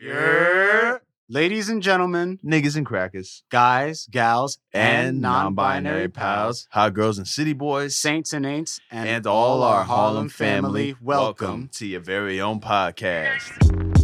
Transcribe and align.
Yeah. 0.00 0.98
Ladies 1.28 1.68
and 1.68 1.82
gentlemen, 1.82 2.38
niggas 2.44 2.76
and 2.76 2.86
crackers, 2.86 3.42
guys, 3.50 4.06
gals, 4.10 4.58
and 4.72 5.20
non-binary 5.20 6.08
pals, 6.08 6.68
hot 6.70 6.94
girls 6.94 7.18
and 7.18 7.26
city 7.26 7.52
boys, 7.52 7.96
saints 7.96 8.32
and 8.32 8.46
ain'ts, 8.46 8.80
and, 8.92 9.08
and 9.08 9.26
all 9.26 9.64
our 9.64 9.82
Harlem 9.82 10.28
family. 10.28 10.94
Welcome 11.02 11.68
to 11.74 11.86
your 11.86 12.00
very 12.00 12.40
own 12.40 12.60
podcast. 12.60 13.97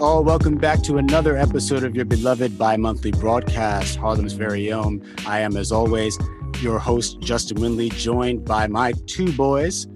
All. 0.00 0.24
Welcome 0.24 0.56
back 0.56 0.82
to 0.84 0.96
another 0.98 1.36
episode 1.36 1.84
of 1.84 1.94
your 1.94 2.04
beloved 2.04 2.58
bi 2.58 2.76
monthly 2.76 3.10
broadcast, 3.12 3.98
Harlem's 3.98 4.32
very 4.32 4.72
own. 4.72 5.04
I 5.26 5.40
am, 5.40 5.56
as 5.56 5.70
always, 5.72 6.18
your 6.60 6.78
host, 6.78 7.20
Justin 7.20 7.58
Winley, 7.58 7.92
joined 7.94 8.44
by 8.44 8.66
my 8.66 8.92
two 9.06 9.32
boys. 9.32 9.86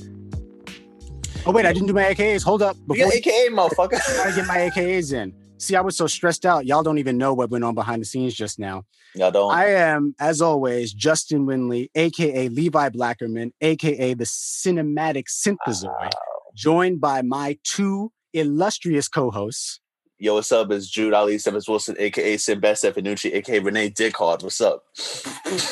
Oh, 1.46 1.52
wait, 1.52 1.66
I 1.66 1.72
didn't 1.72 1.88
do 1.88 1.94
my 1.94 2.04
AKAs. 2.04 2.42
Hold 2.42 2.62
up. 2.62 2.76
You 2.90 2.98
got 3.04 3.12
AKA, 3.14 3.48
motherfucker. 3.50 3.94
I 3.94 4.16
gotta 4.16 4.34
get 4.34 4.46
my 4.46 4.56
AKAs 4.70 5.12
in. 5.12 5.32
See, 5.58 5.76
I 5.76 5.80
was 5.80 5.96
so 5.96 6.06
stressed 6.06 6.44
out. 6.44 6.66
Y'all 6.66 6.82
don't 6.82 6.98
even 6.98 7.16
know 7.16 7.32
what 7.32 7.50
went 7.50 7.64
on 7.64 7.74
behind 7.74 8.02
the 8.02 8.06
scenes 8.06 8.34
just 8.34 8.58
now. 8.58 8.84
Y'all 9.14 9.30
don't. 9.30 9.52
I 9.52 9.68
am, 9.74 10.14
as 10.18 10.40
always, 10.42 10.92
Justin 10.92 11.46
Winley, 11.46 11.88
aka 11.94 12.48
Levi 12.48 12.88
Blackerman, 12.90 13.52
aka 13.60 14.14
the 14.14 14.24
cinematic 14.24 15.24
synthesoid, 15.28 15.84
Wow. 15.90 16.10
joined 16.54 17.00
by 17.00 17.22
my 17.22 17.56
two 17.64 18.10
illustrious 18.32 19.08
co-hosts. 19.08 19.80
Yo, 20.24 20.32
what's 20.32 20.50
up? 20.52 20.70
It's 20.70 20.88
Jude 20.88 21.12
Ali 21.12 21.36
Stephens 21.36 21.68
Wilson, 21.68 21.96
aka 21.98 22.38
Sid 22.38 22.58
Best 22.58 22.82
Stefanucci, 22.82 23.34
aka 23.34 23.58
Renee 23.58 23.90
Dickhard. 23.90 24.42
What's 24.42 24.58
up? 24.62 24.82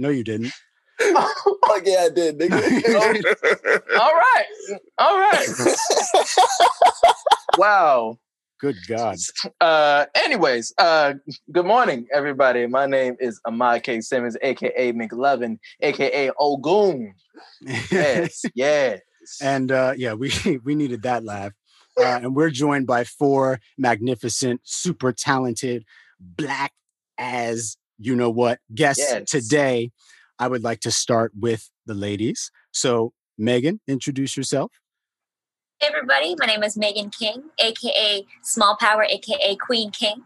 No, 0.00 0.10
you 0.10 0.22
didn't. 0.22 0.52
oh 1.00 1.80
yeah, 1.84 2.06
I 2.06 2.08
did, 2.14 2.38
nigga. 2.38 2.54
All 3.98 4.14
right. 4.14 4.46
All 4.98 5.18
right. 5.18 5.48
wow. 7.58 8.18
Good 8.60 8.76
God. 8.86 9.16
Uh 9.60 10.06
anyways, 10.14 10.72
uh 10.78 11.14
good 11.50 11.66
morning 11.66 12.06
everybody. 12.12 12.66
My 12.68 12.86
name 12.86 13.16
is 13.18 13.40
Ahmad 13.44 13.82
K. 13.82 14.00
Simmons, 14.00 14.36
aka 14.40 14.92
McLovin, 14.92 15.58
aka 15.80 16.30
Ogun. 16.38 17.14
Yes, 17.60 18.44
yes. 18.54 19.00
And 19.40 19.70
uh, 19.72 19.94
yeah, 19.96 20.14
we 20.14 20.32
we 20.64 20.74
needed 20.74 21.02
that 21.02 21.24
laugh. 21.24 21.52
Uh, 21.98 22.20
and 22.22 22.36
we're 22.36 22.50
joined 22.50 22.86
by 22.86 23.02
four 23.02 23.58
magnificent, 23.76 24.60
super 24.62 25.12
talented, 25.12 25.84
black 26.20 26.72
as 27.18 27.76
you 27.98 28.14
know 28.14 28.30
what 28.30 28.60
guests 28.74 29.04
Yes. 29.10 29.28
today. 29.30 29.90
I 30.38 30.46
would 30.46 30.62
like 30.62 30.80
to 30.80 30.92
start 30.92 31.32
with 31.38 31.68
the 31.86 31.94
ladies. 31.94 32.52
So, 32.70 33.12
Megan, 33.36 33.80
introduce 33.88 34.36
yourself. 34.36 34.70
Hey 35.80 35.88
everybody, 35.88 36.34
my 36.38 36.46
name 36.46 36.62
is 36.62 36.76
Megan 36.76 37.10
King, 37.10 37.42
aka 37.58 38.24
Small 38.42 38.76
Power, 38.76 39.04
aka 39.04 39.56
Queen 39.56 39.90
King. 39.90 40.22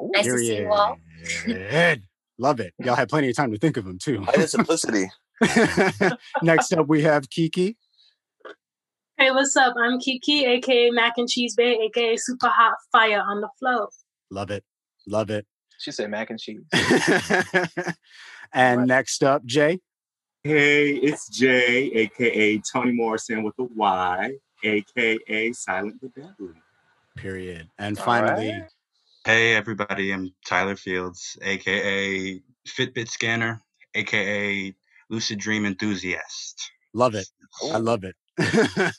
Nice 0.00 0.24
to 0.26 0.38
see 0.38 0.58
you 0.58 0.72
all. 0.72 0.98
Period. 1.44 2.02
Love 2.38 2.60
it. 2.60 2.74
Y'all 2.78 2.94
had 2.94 3.08
plenty 3.08 3.30
of 3.30 3.36
time 3.36 3.52
to 3.52 3.58
think 3.58 3.76
of 3.76 3.84
them 3.84 3.98
too. 3.98 4.24
I 4.28 4.40
had 4.40 4.50
simplicity. 4.50 5.10
Next 6.42 6.72
up, 6.72 6.86
we 6.88 7.02
have 7.02 7.28
Kiki. 7.30 7.76
Hey, 9.18 9.30
what's 9.30 9.56
up? 9.56 9.74
I'm 9.82 9.98
Kiki, 9.98 10.44
aka 10.44 10.90
Mac 10.90 11.14
and 11.16 11.26
Cheese 11.28 11.54
Bay, 11.54 11.78
aka 11.86 12.16
Super 12.18 12.48
Hot 12.48 12.74
Fire 12.92 13.22
on 13.26 13.40
the 13.40 13.48
Flow. 13.58 13.88
Love 14.30 14.50
it. 14.50 14.62
Love 15.06 15.30
it. 15.30 15.46
She 15.78 15.90
said 15.90 16.10
mac 16.10 16.28
and 16.30 16.38
cheese. 16.38 16.60
and 18.52 18.80
Right. 18.80 18.86
next 18.86 19.24
up, 19.24 19.44
Jay. 19.46 19.80
Hey, 20.44 20.90
it's 20.96 21.28
Jay, 21.30 21.86
aka 21.92 22.60
Tony 22.70 22.92
Morrison 22.92 23.42
with 23.42 23.54
a 23.58 23.64
Y, 23.64 24.32
aka 24.64 25.52
Silent 25.52 26.00
the 26.02 26.08
Deadly. 26.08 26.54
Period. 27.16 27.70
And 27.78 27.98
All 27.98 28.04
finally, 28.04 28.50
right. 28.52 28.68
Hey 29.24 29.54
everybody, 29.54 30.12
I'm 30.12 30.34
Tyler 30.46 30.76
Fields, 30.76 31.38
aka 31.42 32.40
Fitbit 32.68 33.08
Scanner, 33.08 33.62
aka 33.94 34.74
Lucid 35.08 35.38
Dream 35.38 35.64
Enthusiast. 35.64 36.70
love 36.92 37.14
it. 37.14 37.26
I 37.72 37.78
love 37.78 38.04
it. 38.04 38.14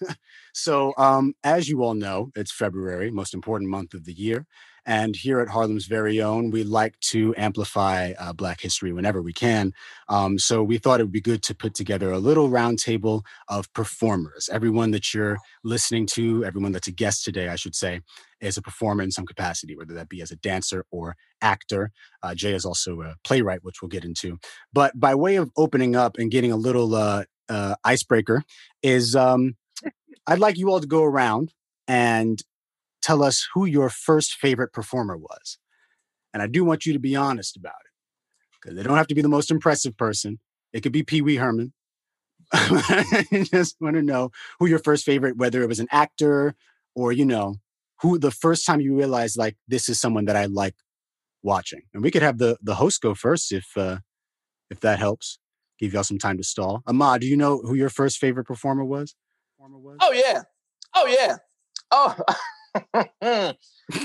so, 0.53 0.93
um, 0.97 1.33
as 1.43 1.69
you 1.69 1.83
all 1.83 1.93
know, 1.93 2.31
it's 2.35 2.51
February, 2.51 3.11
most 3.11 3.33
important 3.33 3.69
month 3.69 3.93
of 3.93 4.05
the 4.05 4.13
year. 4.13 4.45
And 4.85 5.17
here 5.17 5.41
at 5.41 5.49
Harlem's 5.49 5.85
very 5.85 6.21
own, 6.21 6.49
we 6.49 6.63
like 6.63 6.97
to 7.11 7.35
amplify 7.37 8.13
uh, 8.17 8.31
Black 8.31 8.61
history 8.61 8.93
whenever 8.93 9.21
we 9.21 9.33
can. 9.33 9.73
Um, 10.07 10.39
so, 10.39 10.63
we 10.63 10.77
thought 10.77 10.99
it 10.99 11.03
would 11.03 11.11
be 11.11 11.21
good 11.21 11.43
to 11.43 11.55
put 11.55 11.75
together 11.75 12.11
a 12.11 12.19
little 12.19 12.49
roundtable 12.49 13.21
of 13.49 13.71
performers. 13.73 14.49
Everyone 14.51 14.91
that 14.91 15.13
you're 15.13 15.37
listening 15.63 16.07
to, 16.13 16.43
everyone 16.45 16.71
that's 16.71 16.87
a 16.87 16.91
guest 16.93 17.23
today, 17.23 17.49
I 17.49 17.55
should 17.57 17.75
say, 17.75 18.01
is 18.39 18.57
a 18.57 18.61
performer 18.61 19.03
in 19.03 19.11
some 19.11 19.25
capacity, 19.25 19.75
whether 19.75 19.93
that 19.93 20.09
be 20.09 20.21
as 20.21 20.31
a 20.31 20.35
dancer 20.37 20.85
or 20.89 21.15
actor. 21.41 21.91
Uh, 22.23 22.33
Jay 22.33 22.53
is 22.53 22.65
also 22.65 23.01
a 23.01 23.15
playwright, 23.23 23.63
which 23.63 23.81
we'll 23.81 23.89
get 23.89 24.05
into. 24.05 24.37
But 24.73 24.99
by 24.99 25.15
way 25.15 25.35
of 25.35 25.51
opening 25.57 25.95
up 25.95 26.17
and 26.17 26.31
getting 26.31 26.51
a 26.51 26.55
little 26.55 26.95
uh, 26.95 27.25
uh, 27.49 27.75
icebreaker, 27.83 28.43
is 28.83 29.15
um, 29.15 29.55
I'd 30.25 30.39
like 30.39 30.57
you 30.57 30.69
all 30.69 30.79
to 30.79 30.87
go 30.87 31.03
around 31.03 31.53
and 31.87 32.41
tell 33.01 33.23
us 33.23 33.47
who 33.53 33.65
your 33.65 33.89
first 33.89 34.33
favorite 34.33 34.73
performer 34.73 35.17
was. 35.17 35.57
And 36.33 36.43
I 36.43 36.47
do 36.47 36.63
want 36.63 36.85
you 36.85 36.93
to 36.93 36.99
be 36.99 37.15
honest 37.15 37.55
about 37.55 37.75
it 37.85 37.91
because 38.61 38.75
they 38.75 38.83
don't 38.83 38.97
have 38.97 39.07
to 39.07 39.15
be 39.15 39.21
the 39.21 39.29
most 39.29 39.49
impressive 39.49 39.97
person. 39.97 40.39
It 40.73 40.81
could 40.81 40.91
be 40.91 41.03
Pee 41.03 41.21
Wee 41.21 41.37
Herman. 41.37 41.73
I 42.53 43.25
just 43.51 43.75
want 43.79 43.95
to 43.95 44.01
know 44.01 44.31
who 44.59 44.67
your 44.67 44.79
first 44.79 45.05
favorite, 45.05 45.37
whether 45.37 45.63
it 45.63 45.67
was 45.67 45.79
an 45.79 45.87
actor 45.91 46.55
or, 46.95 47.11
you 47.11 47.25
know, 47.25 47.55
who 48.01 48.19
the 48.19 48.31
first 48.31 48.65
time 48.65 48.81
you 48.81 48.95
realized 48.95 49.37
like 49.37 49.57
this 49.67 49.89
is 49.89 49.99
someone 49.99 50.25
that 50.25 50.35
I 50.35 50.45
like 50.45 50.75
watching. 51.43 51.81
And 51.93 52.03
we 52.03 52.11
could 52.11 52.21
have 52.21 52.37
the 52.37 52.57
the 52.61 52.75
host 52.75 53.01
go 53.01 53.15
first 53.15 53.51
if 53.51 53.65
uh 53.75 53.97
if 54.69 54.79
that 54.81 54.99
helps. 54.99 55.39
Give 55.79 55.93
y'all 55.93 56.03
some 56.03 56.17
time 56.17 56.37
to 56.37 56.43
stall. 56.43 56.81
Ahmad, 56.87 57.21
do 57.21 57.27
you 57.27 57.37
know 57.37 57.59
who 57.59 57.75
your 57.75 57.89
first 57.89 58.17
favorite 58.17 58.45
performer 58.45 58.83
was? 58.83 59.15
Oh 59.61 60.11
yeah. 60.11 60.41
Oh 60.95 61.05
yeah. 61.07 61.37
Oh 61.91 62.15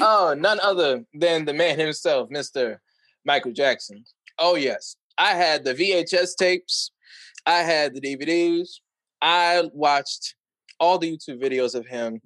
Oh, 0.00 0.34
none 0.38 0.60
other 0.62 1.04
than 1.14 1.44
the 1.44 1.52
man 1.52 1.78
himself, 1.78 2.28
Mr. 2.30 2.78
Michael 3.24 3.52
Jackson. 3.52 4.04
Oh 4.38 4.54
yes. 4.56 4.96
I 5.18 5.34
had 5.34 5.64
the 5.64 5.74
VHS 5.74 6.36
tapes. 6.36 6.90
I 7.46 7.58
had 7.58 7.94
the 7.94 8.00
DVDs. 8.00 8.68
I 9.20 9.68
watched 9.72 10.34
all 10.80 10.98
the 10.98 11.16
YouTube 11.16 11.42
videos 11.42 11.74
of 11.74 11.86
him. 11.86 12.20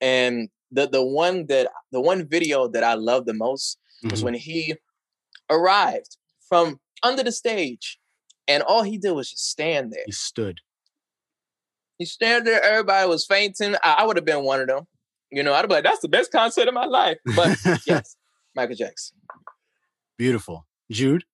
And 0.00 0.48
the 0.70 0.88
the 0.88 1.04
one 1.04 1.46
that 1.46 1.68
the 1.92 2.00
one 2.00 2.26
video 2.26 2.66
that 2.68 2.82
I 2.84 2.94
loved 2.94 3.26
the 3.26 3.34
most 3.34 3.78
was 4.02 4.20
Mhm. 4.20 4.24
when 4.24 4.34
he 4.34 4.74
arrived 5.50 6.16
from 6.48 6.80
under 7.02 7.22
the 7.22 7.32
stage 7.32 7.98
and 8.50 8.62
all 8.64 8.82
he 8.82 8.98
did 8.98 9.12
was 9.12 9.30
just 9.30 9.48
stand 9.48 9.92
there. 9.92 10.02
He 10.04 10.12
stood. 10.12 10.58
He 11.98 12.04
stood 12.04 12.44
there, 12.44 12.62
everybody 12.62 13.08
was 13.08 13.24
fainting. 13.24 13.76
I, 13.84 13.96
I 14.00 14.06
would 14.06 14.16
have 14.16 14.24
been 14.24 14.42
one 14.42 14.60
of 14.60 14.66
them. 14.66 14.86
You 15.30 15.42
know, 15.42 15.54
I'd 15.54 15.68
be 15.68 15.74
like, 15.74 15.84
that's 15.84 16.00
the 16.00 16.08
best 16.08 16.32
concert 16.32 16.66
of 16.66 16.74
my 16.74 16.86
life. 16.86 17.18
But 17.36 17.58
yes, 17.86 18.16
Michael 18.56 18.74
Jackson. 18.74 19.16
Beautiful. 20.18 20.66
Jude? 20.90 21.24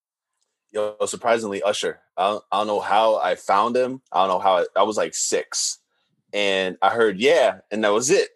Yo, 0.73 0.97
surprisingly, 1.07 1.63
Usher. 1.63 2.01
I 2.17 2.31
don't, 2.31 2.45
I 2.53 2.59
don't 2.59 2.67
know 2.67 2.81
how 2.81 3.17
I 3.17 3.37
found 3.37 3.77
him. 3.77 4.03
I 4.13 4.27
don't 4.27 4.29
know 4.29 4.39
how. 4.39 4.59
I, 4.59 4.67
I 4.77 4.83
was 4.83 4.99
like 4.99 5.15
six, 5.15 5.79
and 6.33 6.77
I 6.83 6.91
heard 6.91 7.19
yeah, 7.19 7.61
and 7.71 7.83
that 7.85 7.93
was 7.93 8.11
it. 8.11 8.29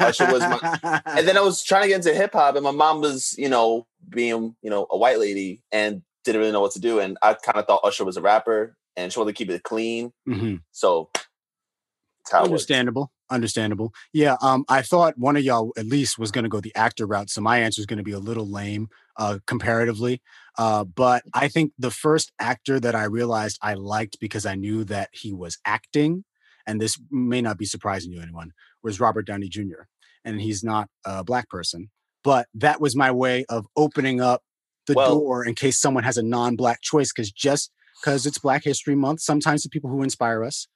Usher 0.00 0.32
was 0.32 0.40
my, 0.40 1.00
And 1.06 1.28
then 1.28 1.36
I 1.36 1.40
was 1.40 1.62
trying 1.62 1.82
to 1.82 1.88
get 1.88 1.96
into 1.96 2.14
hip 2.14 2.32
hop, 2.32 2.54
and 2.54 2.64
my 2.64 2.70
mom 2.70 3.00
was, 3.00 3.34
you 3.36 3.48
know, 3.48 3.86
being, 4.08 4.56
you 4.62 4.70
know, 4.70 4.86
a 4.90 4.96
white 4.96 5.18
lady 5.18 5.62
and 5.72 6.02
didn't 6.24 6.40
really 6.40 6.52
know 6.52 6.60
what 6.60 6.72
to 6.72 6.80
do. 6.80 6.98
And 7.00 7.16
I 7.22 7.34
kind 7.34 7.58
of 7.58 7.66
thought 7.66 7.80
Usher 7.84 8.04
was 8.04 8.16
a 8.16 8.22
rapper, 8.22 8.76
and 8.96 9.12
she 9.12 9.18
wanted 9.18 9.32
to 9.32 9.38
keep 9.38 9.50
it 9.50 9.62
clean. 9.62 10.12
Mhm. 10.28 10.62
So 10.72 11.10
that's 11.14 12.32
how 12.32 12.42
it. 12.42 12.44
Understandable. 12.44 13.10
Understandable. 13.30 13.92
Yeah. 14.12 14.36
Um, 14.42 14.64
I 14.68 14.82
thought 14.82 15.18
one 15.18 15.36
of 15.36 15.42
y'all 15.42 15.72
at 15.76 15.86
least 15.86 16.18
was 16.18 16.30
going 16.30 16.44
to 16.44 16.48
go 16.50 16.60
the 16.60 16.74
actor 16.74 17.06
route, 17.06 17.30
so 17.30 17.40
my 17.40 17.58
answer 17.58 17.80
is 17.80 17.86
going 17.86 17.96
to 17.98 18.02
be 18.04 18.12
a 18.12 18.18
little 18.18 18.46
lame, 18.46 18.88
uh, 19.16 19.38
comparatively. 19.46 20.20
Uh, 20.58 20.84
but 20.84 21.22
I 21.32 21.48
think 21.48 21.72
the 21.78 21.90
first 21.90 22.32
actor 22.38 22.78
that 22.80 22.94
I 22.94 23.04
realized 23.04 23.58
I 23.62 23.74
liked 23.74 24.18
because 24.20 24.46
I 24.46 24.54
knew 24.54 24.84
that 24.84 25.08
he 25.12 25.32
was 25.32 25.58
acting, 25.64 26.24
and 26.66 26.80
this 26.80 26.98
may 27.10 27.40
not 27.40 27.58
be 27.58 27.64
surprising 27.64 28.12
to 28.12 28.20
anyone, 28.20 28.52
was 28.82 29.00
Robert 29.00 29.26
Downey 29.26 29.48
Jr. 29.48 29.84
And 30.24 30.40
he's 30.40 30.62
not 30.62 30.88
a 31.04 31.24
black 31.24 31.48
person, 31.48 31.90
but 32.22 32.46
that 32.54 32.80
was 32.80 32.94
my 32.94 33.10
way 33.10 33.44
of 33.48 33.66
opening 33.76 34.20
up 34.20 34.42
the 34.86 34.94
Well- 34.94 35.18
door 35.18 35.44
in 35.44 35.54
case 35.54 35.78
someone 35.78 36.04
has 36.04 36.16
a 36.16 36.22
non-black 36.22 36.80
choice. 36.82 37.12
Because 37.12 37.30
just 37.32 37.70
because 38.00 38.26
it's 38.26 38.38
Black 38.38 38.64
History 38.64 38.94
Month, 38.94 39.20
sometimes 39.20 39.62
the 39.62 39.68
people 39.70 39.90
who 39.90 40.02
inspire 40.02 40.44
us 40.44 40.66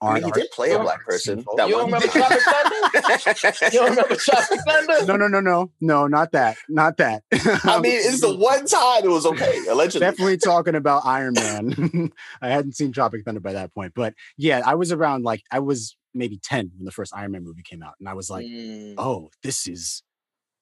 I 0.00 0.06
aren't. 0.06 0.24
mean, 0.24 0.32
he 0.34 0.40
did 0.42 0.50
play 0.52 0.72
a 0.72 0.78
black 0.78 1.04
person. 1.04 1.36
sinful. 1.38 1.56
That 1.56 1.68
You 1.68 1.74
don't 1.76 1.86
remember 1.86 2.06
Tropic 2.06 2.38
Thunder? 2.40 2.74
You 3.72 3.78
don't 3.80 3.90
remember 3.90 4.14
Tropic 4.16 4.58
Thunder? 4.66 5.06
No, 5.06 5.16
no, 5.16 5.26
no, 5.28 5.40
no, 5.40 5.70
no, 5.80 6.06
not 6.06 6.32
that, 6.32 6.56
not 6.68 6.96
that. 6.98 7.22
I 7.32 7.80
mean, 7.80 7.92
it's 7.96 8.20
the 8.20 8.34
one 8.36 8.64
time 8.66 9.04
it 9.04 9.08
was 9.08 9.26
okay. 9.26 9.58
Allegedly. 9.68 10.00
definitely 10.06 10.36
talking 10.44 10.74
about 10.74 11.02
Iron 11.04 11.34
Man. 11.34 12.10
I 12.40 12.48
hadn't 12.48 12.76
seen 12.76 12.92
Tropic 12.92 13.24
Thunder 13.24 13.40
by 13.40 13.52
that 13.54 13.74
point, 13.74 13.92
but 13.94 14.14
yeah, 14.36 14.62
I 14.64 14.74
was 14.76 14.92
around 14.92 15.24
like 15.24 15.42
I 15.50 15.58
was 15.60 15.96
maybe 16.14 16.38
ten 16.42 16.70
when 16.76 16.84
the 16.84 16.92
first 16.92 17.12
Iron 17.14 17.32
Man 17.32 17.44
movie 17.44 17.62
came 17.62 17.82
out, 17.82 17.94
and 18.00 18.08
I 18.08 18.14
was 18.14 18.30
like, 18.30 18.46
Mm. 18.46 18.94
oh, 18.98 19.30
this 19.42 19.66
is 19.66 20.02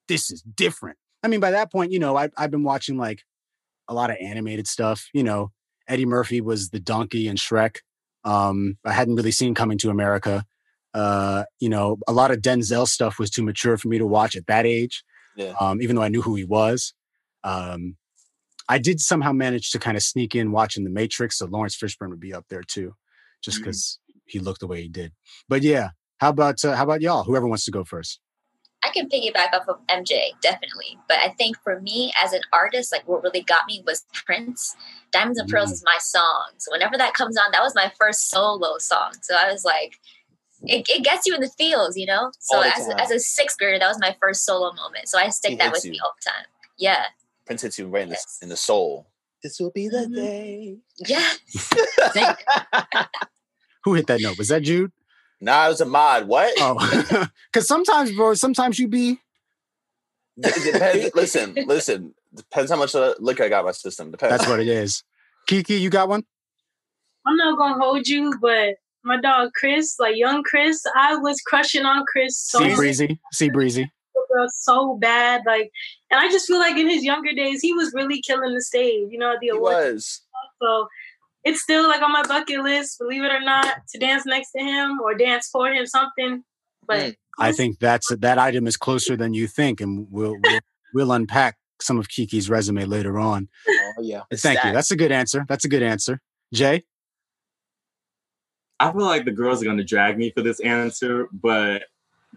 this 0.09 0.31
is 0.31 0.41
different. 0.43 0.99
I 1.27 1.29
mean, 1.29 1.41
by 1.41 1.51
that 1.51 1.73
point, 1.73 1.91
you 1.91 1.99
know, 1.99 2.17
I, 2.17 2.31
I've 2.37 2.53
been 2.53 2.63
watching 2.63 2.97
like 2.97 3.25
a 3.89 3.95
lot 3.95 4.11
of 4.11 4.17
animated 4.21 4.69
stuff. 4.69 5.09
You 5.13 5.25
know, 5.25 5.51
Eddie 5.89 6.07
Murphy 6.07 6.41
was 6.41 6.71
the 6.71 6.79
donkey 6.79 7.27
in 7.27 7.35
Shrek. 7.35 7.79
Um, 8.23 8.79
I 8.85 8.93
hadn't 8.93 9.17
really 9.17 9.33
seen 9.33 9.53
Coming 9.53 9.77
to 9.79 9.91
America. 9.91 10.45
Uh, 10.95 11.43
you 11.59 11.69
know, 11.69 11.97
a 12.07 12.13
lot 12.13 12.31
of 12.31 12.39
Denzel 12.39 12.87
stuff 12.87 13.19
was 13.19 13.29
too 13.29 13.43
mature 13.43 13.77
for 13.77 13.89
me 13.89 13.99
to 13.99 14.07
watch 14.07 14.37
at 14.37 14.47
that 14.47 14.67
age. 14.67 15.03
Yeah. 15.35 15.55
Um, 15.61 15.83
even 15.83 15.97
though 15.97 16.03
I 16.03 16.09
knew 16.09 16.23
who 16.23 16.37
he 16.37 16.45
was. 16.45 16.95
Um, 17.43 17.97
I 18.69 18.79
did 18.79 19.01
somehow 19.01 19.33
manage 19.33 19.73
to 19.73 19.81
kind 19.81 19.97
of 19.97 20.05
sneak 20.05 20.37
in 20.37 20.53
watching 20.53 20.85
The 20.85 20.91
Matrix, 20.91 21.39
so 21.39 21.47
Laurence 21.47 21.77
Fishburne 21.77 22.11
would 22.11 22.21
be 22.21 22.35
up 22.35 22.45
there 22.51 22.63
too, 22.63 22.95
just 23.43 23.59
because 23.59 23.99
he 24.27 24.39
looked 24.39 24.61
the 24.61 24.69
way 24.69 24.81
he 24.81 24.89
did. 24.89 25.13
But 25.49 25.63
yeah, 25.63 25.91
how 26.19 26.29
about 26.29 26.65
uh, 26.65 26.77
how 26.77 26.85
about 26.85 27.01
y'all? 27.01 27.25
Whoever 27.25 27.49
wants 27.49 27.65
to 27.65 27.73
go 27.73 27.83
first. 27.83 28.21
I 28.87 28.91
can 28.91 29.09
piggyback 29.09 29.53
off 29.53 29.69
of 29.69 29.79
MJ, 29.89 30.31
definitely. 30.41 30.99
But 31.09 31.19
I 31.19 31.31
think 31.31 31.57
for 31.65 31.81
me 31.81 32.13
as 32.23 32.33
an 32.33 32.43
artist, 32.53 32.93
like 32.93 33.07
what 33.09 33.23
really 33.23 33.43
got 33.43 33.67
me 33.67 33.83
was 33.87 34.05
Prince. 34.13 34.75
Diamonds 35.13 35.39
and 35.39 35.49
Pearls 35.49 35.71
Mm. 35.71 35.73
is 35.75 35.83
my 35.85 35.97
song. 36.01 36.51
So 36.59 36.71
whenever 36.73 36.97
that 36.97 37.15
comes 37.15 37.37
on, 37.37 37.51
that 37.53 37.63
was 37.63 37.75
my 37.75 37.93
first 37.99 38.31
solo 38.31 38.79
song. 38.79 39.13
So 39.23 39.35
I 39.35 39.51
was 39.51 39.65
like, 39.65 39.95
it, 40.63 40.87
it 40.89 41.05
gets 41.05 41.27
you 41.27 41.35
in 41.35 41.41
the 41.41 41.51
feels, 41.59 41.97
you 41.97 42.07
know? 42.07 42.31
So 42.41 42.61
as, 42.61 42.89
as 42.99 43.11
a 43.11 43.19
sixth 43.19 43.59
grader, 43.59 43.79
that 43.79 43.89
was 43.89 43.99
my 44.01 44.17
first 44.21 44.45
solo 44.45 44.73
moment. 44.75 45.09
So 45.09 45.19
I 45.19 45.29
stick 45.31 45.51
He 45.53 45.57
that 45.57 45.73
hits 45.73 45.85
with 45.85 45.93
me 45.93 46.01
all 46.03 46.13
the 46.25 46.31
time. 46.31 46.47
Yeah. 46.79 47.05
Prince 47.47 47.63
hits 47.63 47.79
you 47.79 47.89
right 47.89 48.05
in 48.05 48.11
the, 48.11 48.19
in 48.43 48.49
the 48.49 48.57
soul. 48.57 49.09
This 49.43 49.59
will 49.61 49.71
be 49.71 49.89
the 49.89 50.07
Mhm. 50.09 50.15
day. 50.15 50.77
Yeah. 50.99 51.33
Who 53.85 53.95
hit 53.95 54.07
that 54.09 54.21
note? 54.21 54.39
Was 54.39 54.49
that 54.49 54.63
Jude? 54.63 54.93
Nah, 55.41 55.67
it 55.67 55.69
was 55.71 55.81
Ahmad. 55.81 56.27
What? 56.29 56.53
Oh, 56.59 57.27
because 57.53 57.69
sometimes, 57.69 58.13
bro, 58.13 58.35
sometimes 58.35 58.79
you 58.79 58.89
be 58.89 59.19
It 60.39 60.73
depends. 60.73 61.15
listen, 61.15 61.55
listen. 61.67 62.15
Depends 62.35 62.71
how 62.71 62.77
much 62.77 62.95
uh, 62.95 63.15
liquor 63.19 63.45
I 63.45 63.49
got 63.49 63.61
in 63.61 63.67
my 63.67 63.73
system. 63.73 64.11
Depends. 64.11 64.37
that's 64.39 64.49
what 64.49 64.61
it 64.61 64.69
is. 64.69 65.03
Kiki, 65.47 65.75
you 65.77 65.89
got 65.91 66.09
one? 66.09 66.25
I'm 67.27 67.37
not 67.37 67.57
gonna 67.59 67.83
hold 67.83 68.07
you, 68.07 68.35
but 68.41 68.75
my 69.05 69.21
dog 69.21 69.51
Chris, 69.55 69.97
like 69.99 70.17
young 70.17 70.43
Chris, 70.43 70.83
I 70.97 71.17
was 71.17 71.41
crushing 71.47 71.85
on 71.85 72.05
Chris 72.11 72.39
so 72.39 72.59
Sea 72.59 72.75
breezy, 72.75 73.21
sea 73.33 73.51
breezy. 73.51 73.91
so 74.49 74.97
bad. 75.01 75.43
Like, 75.47 75.71
and 76.11 76.21
I 76.21 76.29
just 76.31 76.47
feel 76.47 76.59
like 76.59 76.77
in 76.77 76.89
his 76.89 77.05
younger 77.05 77.33
days, 77.33 77.61
he 77.61 77.73
was 77.73 77.93
really 77.95 78.21
killing 78.23 78.55
the 78.55 78.61
stage. 78.63 79.09
You 79.11 79.19
know, 79.19 79.35
the 79.41 79.47
He 79.47 79.49
awards. 79.51 79.77
was. 79.95 80.21
So 80.61 80.89
it's 81.47 81.63
still 81.63 81.87
like 81.89 82.03
on 82.03 82.13
my 82.13 82.25
bucket 82.25 82.61
list, 82.61 82.99
believe 82.99 83.23
it 83.23 83.33
or 83.33 83.41
not, 83.41 83.77
to 83.91 83.99
dance 83.99 84.27
next 84.27 84.51
to 84.51 84.63
him 84.63 85.01
or 85.01 85.15
dance 85.15 85.49
for 85.51 85.69
him, 85.69 85.87
something. 85.87 86.43
But 86.87 87.15
Mm. 87.39 87.45
I 87.45 87.53
think 87.53 87.79
that's 87.79 88.09
that 88.17 88.39
item 88.39 88.67
is 88.67 88.77
closer 88.79 89.15
than 89.17 89.35
you 89.35 89.47
think, 89.47 89.81
and 89.83 90.07
we'll 90.11 90.37
we'll, 90.43 90.61
we'll 90.95 91.13
unpack 91.13 91.57
some 91.83 91.99
of 91.99 92.09
Kiki's 92.09 92.49
resume 92.49 92.87
later 92.87 93.19
on. 93.19 93.49
Oh, 93.69 93.93
yeah. 94.01 94.23
It's 94.31 94.43
Thank 94.43 94.65
you. 94.65 94.73
That's 94.73 94.91
a 94.91 94.97
good 94.97 95.13
answer. 95.13 95.45
That's 95.47 95.67
a 95.67 95.69
good 95.69 95.83
answer. 95.83 96.21
Jay, 96.55 96.85
I 98.81 98.91
feel 98.91 99.03
like 99.03 99.27
the 99.27 99.33
girls 99.33 99.61
are 99.63 99.67
gonna 99.67 99.85
drag 99.85 100.17
me 100.17 100.31
for 100.31 100.43
this 100.43 100.61
answer, 100.61 101.29
but 101.33 101.83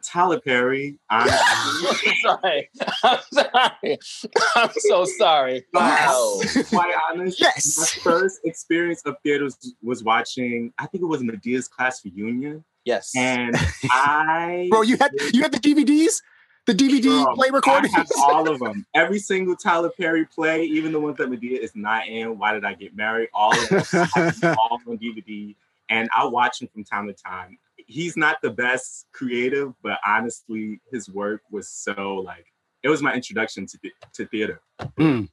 Tyler 0.04 0.40
Perry, 0.40 0.98
I'm 1.10 1.30
I'm 1.32 2.16
sorry. 2.24 2.70
I'm 3.04 3.20
sorry. 3.32 4.00
I'm 4.56 4.70
so 4.78 5.06
sorry. 5.06 5.66
Wow. 5.74 6.40
quite 6.70 6.94
honest. 7.10 7.40
Yes. 7.40 7.78
My 7.78 8.12
first 8.12 8.40
experience 8.46 9.02
of 9.06 9.16
theater 9.24 9.46
was, 9.46 9.76
was 9.82 10.04
watching, 10.04 10.74
I 10.78 10.88
think 10.88 11.04
it 11.04 11.08
was 11.08 11.24
Madea's 11.24 11.68
class 11.68 12.04
reunion. 12.04 12.64
Yes. 12.86 13.12
And 13.16 13.56
I 13.92 14.68
bro, 14.70 14.82
you 14.82 14.98
had 14.98 15.12
you 15.34 15.42
had 15.42 15.52
the 15.52 15.60
DVDs, 15.60 16.22
the 16.66 16.74
DVD 16.74 17.24
Bro, 17.24 17.36
play 17.36 17.50
I 17.50 17.56
recordings. 17.56 17.94
have 17.94 18.08
all 18.18 18.50
of 18.50 18.60
them. 18.60 18.86
Every 18.96 19.20
single 19.20 19.56
Tyler 19.56 19.90
Perry 19.90 20.26
play, 20.26 20.64
even 20.64 20.92
the 20.92 21.00
ones 21.00 21.18
that 21.18 21.30
Medea 21.30 21.60
is 21.60 21.76
not 21.76 22.08
in. 22.08 22.38
Why 22.38 22.54
did 22.54 22.66
I 22.66 22.74
get 22.74 22.96
married? 22.96 23.30
All 23.34 23.54
of 23.54 23.70
them, 23.70 23.84
I 24.16 24.34
have 24.42 24.58
all 24.58 24.80
on 24.88 24.98
DVD, 24.98 25.56
and 25.90 26.10
I 26.16 26.26
watch 26.26 26.60
them 26.60 26.70
from 26.74 26.84
time 26.84 27.08
to 27.08 27.14
time. 27.14 27.58
He's 27.92 28.16
not 28.16 28.38
the 28.44 28.52
best 28.52 29.08
creative, 29.14 29.74
but 29.82 29.98
honestly, 30.08 30.80
his 30.92 31.10
work 31.10 31.42
was 31.50 31.68
so 31.68 32.22
like 32.24 32.46
it 32.84 32.90
was 32.90 33.02
my 33.02 33.14
introduction 33.14 33.66
to 33.66 33.80
the- 33.82 33.94
to 34.14 34.26
theater. 34.28 34.62
Hmm. 34.98 35.26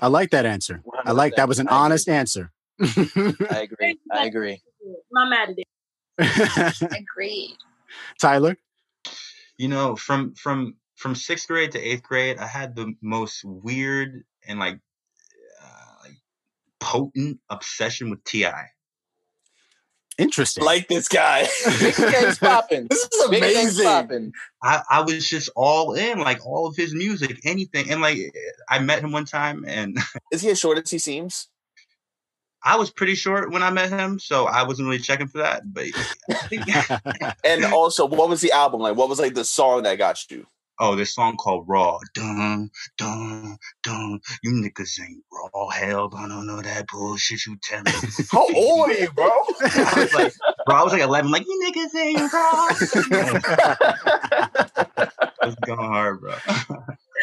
I 0.00 0.08
like 0.08 0.30
that 0.30 0.44
answer. 0.44 0.82
I 1.04 1.12
like 1.12 1.36
that 1.36 1.46
was 1.48 1.60
an 1.60 1.68
100%. 1.68 1.70
Agree. 1.70 1.78
honest 1.84 2.08
answer. 2.08 2.52
I 2.80 3.60
agree. 3.62 3.98
I 4.12 4.26
agree. 4.26 4.60
I'm 5.16 5.30
mad 5.30 5.50
at 5.50 5.58
it. 5.58 6.92
Agreed. 7.00 7.56
Tyler, 8.20 8.56
You 9.56 9.68
know, 9.68 9.94
from 9.94 10.34
from 10.34 10.74
from 10.96 11.14
sixth 11.14 11.46
grade 11.46 11.70
to 11.72 11.78
eighth 11.78 12.02
grade, 12.02 12.38
I 12.38 12.46
had 12.48 12.74
the 12.74 12.92
most 13.02 13.44
weird 13.44 14.24
and 14.48 14.58
like 14.58 14.80
uh, 15.62 15.94
like 16.02 16.16
potent 16.80 17.38
obsession 17.50 18.10
with 18.10 18.22
Ti. 18.24 18.50
Interesting. 20.18 20.64
like 20.64 20.88
this 20.88 21.08
guy. 21.08 21.42
Big 21.80 21.94
things 21.94 22.38
popping. 22.38 22.86
this 22.88 23.04
is 23.04 23.28
Big 23.30 23.42
amazing. 23.42 23.84
popping. 23.84 24.32
I, 24.62 24.82
I 24.90 25.00
was 25.02 25.28
just 25.28 25.50
all 25.56 25.94
in, 25.94 26.18
like 26.20 26.44
all 26.46 26.66
of 26.66 26.76
his 26.76 26.94
music, 26.94 27.40
anything. 27.44 27.90
And 27.90 28.00
like 28.00 28.18
I 28.68 28.78
met 28.78 29.00
him 29.02 29.12
one 29.12 29.24
time 29.24 29.64
and 29.66 29.96
Is 30.32 30.42
he 30.42 30.50
as 30.50 30.58
short 30.58 30.78
as 30.78 30.90
he 30.90 30.98
seems? 30.98 31.48
I 32.66 32.76
was 32.76 32.90
pretty 32.90 33.14
short 33.14 33.50
when 33.52 33.62
I 33.62 33.70
met 33.70 33.90
him, 33.90 34.18
so 34.18 34.46
I 34.46 34.62
wasn't 34.62 34.86
really 34.88 34.98
checking 35.02 35.28
for 35.28 35.38
that. 35.38 35.62
But 35.70 35.84
I 36.30 37.34
And 37.44 37.64
also, 37.66 38.06
what 38.06 38.30
was 38.30 38.40
the 38.40 38.52
album 38.52 38.80
like? 38.80 38.96
What 38.96 39.10
was 39.10 39.18
like 39.18 39.34
the 39.34 39.44
song 39.44 39.82
that 39.82 39.98
got 39.98 40.30
you? 40.30 40.46
Oh, 40.80 40.96
this 40.96 41.14
song 41.14 41.36
called 41.36 41.66
Raw. 41.68 41.98
Dun, 42.14 42.70
dun, 42.98 43.56
dun. 43.84 44.20
You 44.42 44.50
niggas 44.52 45.00
ain't 45.00 45.22
raw. 45.32 45.68
Hell, 45.68 46.10
I 46.16 46.26
don't 46.26 46.46
know 46.46 46.60
that 46.60 46.88
bullshit 46.88 47.46
you 47.46 47.56
tell 47.62 47.82
me. 47.82 47.92
How 48.32 48.46
old 48.54 48.90
are 48.90 48.94
you, 48.94 49.10
bro? 49.12 49.26
I 49.60 49.92
was 49.96 50.14
like, 50.14 50.32
bro, 50.66 50.76
I 50.76 50.82
was 50.82 50.92
like 50.92 51.02
11, 51.02 51.30
like, 51.30 51.44
you 51.46 51.62
niggas 51.64 51.98
ain't 51.98 52.32
raw. 52.32 52.68
it's 55.42 55.54
going 55.66 55.78
hard, 55.78 56.20
bro. 56.20 56.34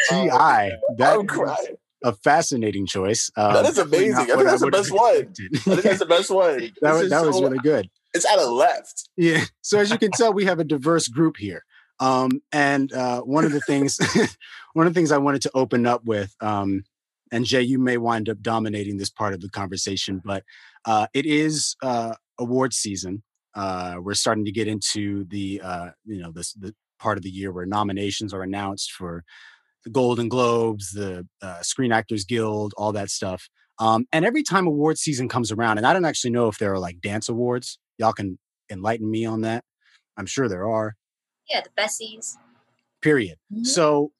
T.I., 0.09 0.71
that 0.97 1.17
I'm 1.17 1.27
crying. 1.27 1.75
a 2.03 2.13
fascinating 2.13 2.85
choice. 2.85 3.29
Um, 3.35 3.53
That 3.53 3.65
is 3.65 3.75
definitely 3.75 4.09
amazing. 4.09 4.13
not 4.13 4.21
I 4.21 4.25
think 4.25 4.37
what 4.37 4.45
that's 4.45 4.61
the 4.61 4.71
best 4.71 4.91
one. 4.91 5.05
I 5.05 5.23
think 5.59 5.81
that's 5.83 5.99
the 5.99 6.05
best 6.05 6.31
one. 6.31 6.57
that 6.57 6.71
This 6.81 6.93
was, 6.93 7.01
is 7.03 7.09
that 7.09 7.25
was 7.25 7.41
really 7.41 7.59
good. 7.59 7.89
It's 8.13 8.25
out 8.25 8.39
of 8.39 8.49
left. 8.49 9.09
Yeah. 9.17 9.45
So 9.61 9.79
as 9.79 9.89
you 9.91 9.97
can 9.97 10.11
tell, 10.11 10.33
we 10.33 10.45
have 10.45 10.59
a 10.59 10.63
diverse 10.63 11.07
group 11.07 11.37
here. 11.37 11.63
Um, 12.01 12.41
and 12.51 12.91
uh, 12.91 13.21
one 13.21 13.45
of 13.45 13.53
the 13.53 13.61
things, 13.61 13.97
one 14.73 14.87
of 14.87 14.93
the 14.93 14.99
things 14.99 15.11
I 15.11 15.19
wanted 15.19 15.43
to 15.43 15.51
open 15.53 15.85
up 15.85 16.03
with, 16.03 16.35
um, 16.41 16.83
and 17.31 17.45
Jay, 17.45 17.61
you 17.61 17.79
may 17.79 17.97
wind 17.97 18.27
up 18.27 18.41
dominating 18.41 18.97
this 18.97 19.09
part 19.09 19.33
of 19.33 19.39
the 19.39 19.49
conversation, 19.49 20.21
but 20.25 20.43
uh, 20.83 21.07
it 21.13 21.25
is 21.25 21.77
uh, 21.81 22.15
award 22.39 22.73
season. 22.73 23.23
Uh, 23.55 23.95
we're 24.01 24.15
starting 24.15 24.45
to 24.45 24.51
get 24.51 24.67
into 24.67 25.25
the, 25.25 25.61
uh, 25.63 25.89
you 26.05 26.21
know, 26.21 26.31
this 26.31 26.53
the 26.53 26.75
part 26.99 27.17
of 27.17 27.23
the 27.23 27.29
year 27.29 27.51
where 27.51 27.65
nominations 27.65 28.33
are 28.33 28.43
announced 28.43 28.91
for 28.91 29.23
the 29.83 29.89
Golden 29.89 30.29
Globes, 30.29 30.91
the 30.91 31.27
uh, 31.41 31.61
Screen 31.61 31.91
Actors 31.91 32.25
Guild, 32.25 32.73
all 32.77 32.91
that 32.93 33.09
stuff. 33.09 33.49
Um, 33.79 34.05
and 34.11 34.25
every 34.25 34.43
time 34.43 34.67
award 34.67 34.97
season 34.97 35.27
comes 35.27 35.51
around, 35.51 35.77
and 35.77 35.87
I 35.87 35.93
don't 35.93 36.05
actually 36.05 36.31
know 36.31 36.47
if 36.47 36.57
there 36.57 36.73
are 36.73 36.79
like 36.79 37.01
dance 37.01 37.29
awards. 37.29 37.79
Y'all 37.97 38.13
can 38.13 38.37
enlighten 38.69 39.09
me 39.09 39.25
on 39.25 39.41
that. 39.41 39.63
I'm 40.17 40.25
sure 40.27 40.47
there 40.47 40.67
are. 40.69 40.95
Yeah, 41.49 41.61
the 41.61 41.69
Bessies. 41.81 42.37
Period. 43.01 43.37
Mhm. 43.53 43.65
So 43.65 44.11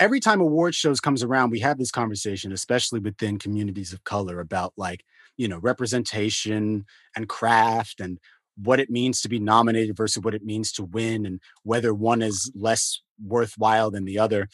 every 0.00 0.20
time 0.20 0.40
award 0.40 0.74
shows 0.74 1.00
comes 1.00 1.22
around, 1.22 1.50
we 1.50 1.60
have 1.60 1.78
this 1.78 1.90
conversation, 1.90 2.52
especially 2.52 3.00
within 3.00 3.38
communities 3.38 3.92
of 3.92 4.04
color, 4.04 4.40
about 4.40 4.72
like 4.76 5.04
you 5.36 5.48
know 5.48 5.58
representation 5.58 6.86
and 7.16 7.28
craft 7.28 8.00
and 8.00 8.18
what 8.56 8.80
it 8.80 8.90
means 8.90 9.20
to 9.22 9.28
be 9.28 9.38
nominated 9.40 9.96
versus 9.96 10.22
what 10.22 10.34
it 10.34 10.44
means 10.44 10.72
to 10.72 10.84
win, 10.84 11.26
and 11.26 11.40
whether 11.64 11.94
one 11.94 12.22
is 12.22 12.50
less 12.54 13.00
worthwhile 13.24 13.90
than 13.90 14.04
the 14.04 14.18
other. 14.18 14.48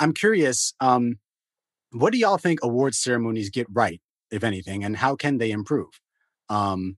I'm 0.00 0.12
curious. 0.14 0.74
Um, 0.80 1.18
what 1.92 2.12
do 2.12 2.18
y'all 2.18 2.38
think 2.38 2.60
award 2.62 2.94
ceremonies 2.94 3.50
get 3.50 3.66
right, 3.70 4.00
if 4.30 4.44
anything, 4.44 4.84
and 4.84 4.96
how 4.96 5.16
can 5.16 5.38
they 5.38 5.50
improve? 5.50 5.88
Um, 6.48 6.96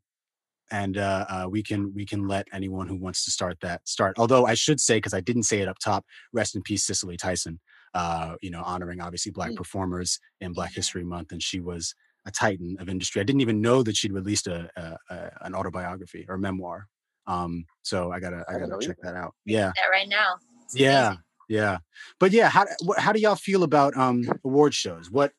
and 0.73 0.97
uh, 0.99 1.25
uh, 1.29 1.47
we 1.49 1.63
can 1.63 1.93
we 1.95 2.05
can 2.05 2.27
let 2.27 2.49
anyone 2.53 2.89
who 2.89 2.97
wants 2.97 3.25
to 3.27 3.31
start 3.31 3.59
that 3.61 3.87
start. 3.87 4.19
Although 4.19 4.47
I 4.47 4.55
should 4.55 4.81
say, 4.81 4.97
because 4.97 5.15
I 5.15 5.21
didn't 5.21 5.45
say 5.45 5.61
it 5.61 5.69
up 5.69 5.79
top, 5.79 6.05
rest 6.33 6.57
in 6.57 6.63
peace, 6.63 6.85
Cicely 6.85 7.17
Tyson. 7.17 7.61
Uh, 7.95 8.37
you 8.41 8.51
know, 8.51 8.63
honoring 8.65 9.01
obviously 9.01 9.31
Black 9.31 9.51
Mm. 9.53 9.57
performers 9.57 10.19
in 10.41 10.53
Black 10.55 10.73
History 10.75 11.05
Month, 11.05 11.31
and 11.33 11.43
she 11.43 11.61
was 11.61 11.95
a 12.25 12.31
titan 12.31 12.77
of 12.81 12.89
industry. 12.89 13.21
I 13.21 13.25
didn't 13.25 13.43
even 13.43 13.61
know 13.61 13.83
that 13.83 13.97
she'd 13.97 14.13
released 14.13 14.47
a, 14.47 14.71
a, 14.77 15.15
a 15.15 15.31
an 15.43 15.55
autobiography 15.55 16.25
or 16.29 16.39
memoir. 16.39 16.89
Um, 17.27 17.67
so 17.83 18.11
I 18.11 18.19
gotta 18.19 18.45
I 18.49 18.55
I 18.57 18.59
gotta 18.59 18.79
check 18.85 18.97
that 19.03 19.15
out. 19.15 19.35
Yeah, 19.45 19.73
That 19.77 19.89
right 19.93 20.09
now. 20.09 20.37
It's 20.65 20.75
yeah, 20.75 21.07
amazing. 21.09 21.23
yeah. 21.49 21.79
But 22.19 22.33
yeah, 22.33 22.49
how 22.49 22.67
how 22.97 23.13
do 23.13 23.21
y'all 23.21 23.37
feel 23.37 23.63
about 23.63 23.97
um 23.97 24.25
award 24.45 24.73
shows? 24.75 25.11
What 25.11 25.33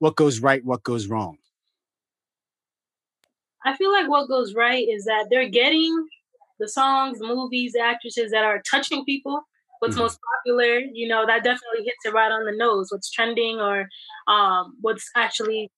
what 0.00 0.16
goes 0.16 0.40
right? 0.40 0.64
What 0.64 0.82
goes 0.82 1.06
wrong? 1.06 1.38
I 3.64 3.76
feel 3.76 3.92
like 3.92 4.08
what 4.08 4.28
goes 4.28 4.54
right 4.54 4.86
is 4.88 5.04
that 5.04 5.28
they're 5.30 5.48
getting 5.48 6.08
the 6.58 6.68
songs, 6.68 7.18
the 7.18 7.26
movies, 7.26 7.72
the 7.72 7.80
actresses 7.80 8.30
that 8.32 8.44
are 8.44 8.62
touching 8.70 9.04
people. 9.04 9.42
What's 9.80 9.96
Mhm. 9.96 10.00
most 10.00 10.18
popular, 10.36 10.78
you 10.78 11.08
know, 11.08 11.26
that 11.26 11.42
definitely 11.42 11.84
hits 11.84 12.04
it 12.04 12.12
right 12.12 12.30
on 12.30 12.44
the 12.44 12.52
nose. 12.52 12.92
What's 12.92 13.10
trending 13.10 13.58
or 13.60 13.88
um, 14.28 14.76
what's 14.80 15.08
actually 15.16 15.70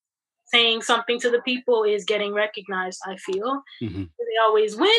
saying 0.47 0.83
something 0.83 1.19
to 1.21 1.31
the 1.31 1.41
people 1.43 1.85
is 1.85 2.05
getting 2.05 2.35
recognized. 2.35 3.01
I 3.07 3.17
feel 3.17 3.63
Mhm. 3.81 4.11
They 4.19 4.37
always 4.43 4.77
win. 4.77 4.91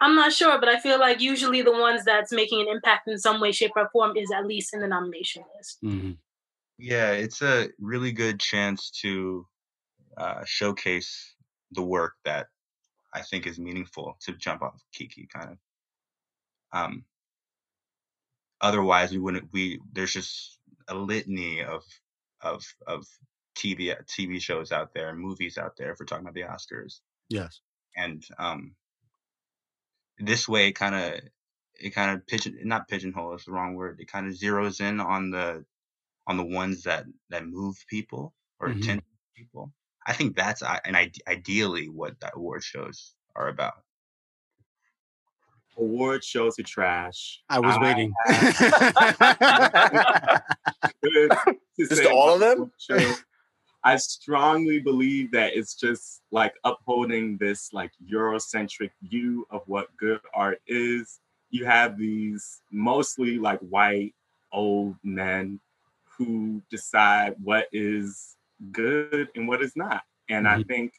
I'm 0.00 0.14
not 0.14 0.32
sure, 0.32 0.58
but 0.58 0.68
I 0.68 0.78
feel 0.80 0.98
like 0.98 1.20
usually 1.20 1.62
the 1.62 1.72
ones 1.72 2.04
that's 2.04 2.32
making 2.32 2.60
an 2.60 2.68
impact 2.68 3.08
in 3.08 3.18
some 3.18 3.40
way, 3.40 3.52
shape, 3.52 3.72
or 3.76 3.88
form 3.90 4.16
is 4.16 4.30
at 4.30 4.46
least 4.46 4.74
in 4.74 4.80
the 4.80 4.88
nomination 4.88 5.44
list. 5.56 5.78
Mhm. 5.82 6.18
Yeah, 6.78 7.12
it's 7.12 7.42
a 7.42 7.70
really 7.78 8.12
good 8.12 8.40
chance 8.40 8.90
to 9.02 9.46
uh, 10.16 10.44
showcase 10.44 11.36
the 11.74 11.82
work 11.82 12.14
that 12.24 12.48
I 13.14 13.22
think 13.22 13.46
is 13.46 13.58
meaningful 13.58 14.16
to 14.22 14.32
jump 14.34 14.62
off 14.62 14.82
Kiki 14.92 15.26
kind 15.26 15.52
of. 15.52 15.58
Um, 16.72 17.04
otherwise, 18.60 19.12
we 19.12 19.18
wouldn't. 19.18 19.52
We 19.52 19.80
there's 19.92 20.12
just 20.12 20.58
a 20.88 20.94
litany 20.94 21.62
of 21.62 21.84
of 22.40 22.64
of 22.86 23.06
TV 23.56 23.94
TV 24.06 24.40
shows 24.40 24.72
out 24.72 24.92
there, 24.94 25.08
and 25.10 25.18
movies 25.18 25.58
out 25.58 25.76
there. 25.76 25.92
If 25.92 26.00
we're 26.00 26.06
talking 26.06 26.24
about 26.26 26.34
the 26.34 26.42
Oscars, 26.42 27.00
Yes. 27.28 27.60
and 27.96 28.24
um, 28.38 28.76
this 30.18 30.48
way, 30.48 30.68
it 30.68 30.72
kind 30.72 30.94
of 30.94 31.20
it 31.74 31.90
kind 31.90 32.16
of 32.16 32.26
pigeon 32.26 32.58
not 32.64 32.88
pigeonhole 32.88 33.34
is 33.34 33.44
the 33.44 33.52
wrong 33.52 33.74
word. 33.74 34.00
It 34.00 34.08
kind 34.10 34.26
of 34.26 34.34
zeroes 34.34 34.80
in 34.80 35.00
on 35.00 35.30
the 35.30 35.64
on 36.26 36.36
the 36.36 36.44
ones 36.46 36.84
that 36.84 37.06
that 37.30 37.46
move 37.46 37.76
people 37.88 38.34
or 38.60 38.68
Mhm. 38.68 38.72
attention 38.72 39.04
people. 39.36 39.72
I 40.06 40.12
think 40.12 40.36
that's 40.36 40.62
uh, 40.62 40.66
i- 40.66 40.80
and 40.84 40.96
ide- 40.96 41.22
ideally 41.28 41.88
what 41.88 42.18
the 42.20 42.30
award 42.34 42.62
shows 42.62 43.14
are 43.36 43.48
about. 43.48 43.74
Award 45.76 46.22
shows 46.22 46.58
are 46.58 46.62
trash. 46.62 47.42
I 47.48 47.58
was 47.58 47.76
waiting. 47.80 48.12
good 51.02 51.30
to 51.46 51.56
Just 51.78 51.96
say 51.96 52.06
all 52.10 52.34
of 52.34 52.40
them? 52.40 52.70
show. 52.78 53.14
I 53.82 53.96
strongly 53.96 54.80
believe 54.80 55.30
that 55.32 55.54
it's 55.54 55.74
just 55.74 56.22
like 56.30 56.54
upholding 56.64 57.36
this 57.36 57.72
like 57.72 57.90
Eurocentric 58.10 58.90
view 59.02 59.46
of 59.50 59.62
what 59.66 59.94
good 59.96 60.20
art 60.32 60.60
is. 60.66 61.20
You 61.50 61.66
have 61.66 61.98
these 61.98 62.62
mostly 62.70 63.38
like 63.38 63.60
white 63.60 64.14
old 64.52 64.96
men 65.02 65.60
who 66.16 66.62
decide 66.70 67.34
what 67.42 67.66
is 67.72 68.36
good 68.72 69.28
and 69.34 69.48
what 69.48 69.62
is 69.62 69.76
not. 69.76 70.04
And 70.28 70.46
I 70.48 70.58
Mhm. 70.58 70.66
think 70.66 70.94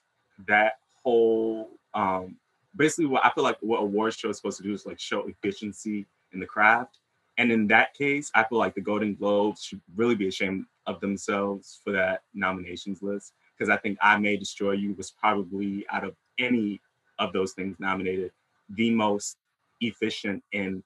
that 0.47 0.73
whole 1.03 1.69
um 1.93 2.37
basically 2.75 3.05
what 3.05 3.25
I 3.25 3.29
feel 3.31 3.43
like 3.43 3.57
what 3.61 3.81
award 3.81 4.13
show 4.13 4.29
is 4.29 4.37
supposed 4.37 4.57
to 4.57 4.63
do 4.63 4.73
is 4.73 4.85
like 4.85 4.99
show 4.99 5.27
efficiency 5.27 6.05
in 6.33 6.39
the 6.39 6.45
craft. 6.45 6.99
And 7.37 7.51
in 7.51 7.67
that 7.67 7.93
case, 7.93 8.31
I 8.35 8.43
feel 8.45 8.57
like 8.59 8.75
the 8.75 8.81
Golden 8.81 9.15
Globes 9.15 9.63
should 9.63 9.81
really 9.95 10.15
be 10.15 10.27
ashamed 10.27 10.65
of 10.87 10.99
themselves 11.01 11.79
for 11.83 11.91
that 11.93 12.23
nominations 12.33 13.01
list. 13.01 13.33
Because 13.57 13.69
I 13.69 13.77
think 13.77 13.97
I 14.01 14.17
May 14.17 14.37
Destroy 14.37 14.73
You 14.73 14.93
was 14.93 15.11
probably 15.11 15.85
out 15.89 16.03
of 16.03 16.15
any 16.39 16.81
of 17.19 17.33
those 17.33 17.53
things 17.53 17.79
nominated, 17.79 18.31
the 18.69 18.91
most 18.91 19.37
efficient 19.81 20.43
in 20.51 20.83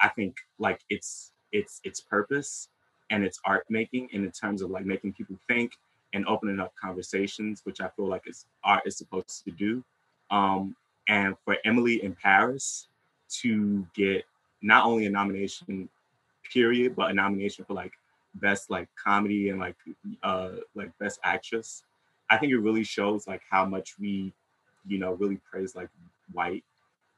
I 0.00 0.08
think 0.08 0.36
like 0.58 0.80
its 0.88 1.32
its 1.52 1.80
its 1.84 2.00
purpose 2.00 2.68
and 3.10 3.24
its 3.24 3.40
art 3.44 3.66
making 3.68 4.08
and 4.12 4.24
in 4.24 4.30
terms 4.32 4.62
of 4.62 4.70
like 4.70 4.84
making 4.86 5.12
people 5.14 5.36
think 5.48 5.72
and 6.12 6.26
opening 6.26 6.60
up 6.60 6.74
conversations, 6.76 7.60
which 7.64 7.80
I 7.80 7.88
feel 7.88 8.06
like 8.06 8.22
is 8.26 8.46
art 8.64 8.82
is 8.86 8.96
supposed 8.96 9.44
to 9.44 9.50
do. 9.50 9.84
Um, 10.30 10.76
and 11.08 11.36
for 11.44 11.56
Emily 11.64 12.02
in 12.04 12.14
Paris 12.14 12.88
to 13.40 13.86
get 13.94 14.24
not 14.62 14.84
only 14.84 15.06
a 15.06 15.10
nomination, 15.10 15.88
period, 16.52 16.96
but 16.96 17.10
a 17.10 17.14
nomination 17.14 17.64
for 17.64 17.74
like 17.74 17.92
best 18.34 18.70
like 18.70 18.88
comedy 19.02 19.48
and 19.48 19.58
like 19.58 19.76
uh 20.22 20.50
like 20.74 20.96
best 20.98 21.18
actress. 21.24 21.82
I 22.30 22.36
think 22.36 22.52
it 22.52 22.58
really 22.58 22.84
shows 22.84 23.26
like 23.26 23.42
how 23.50 23.64
much 23.64 23.98
we, 23.98 24.32
you 24.86 24.98
know, 24.98 25.12
really 25.14 25.38
praise 25.50 25.74
like 25.74 25.88
white, 26.32 26.64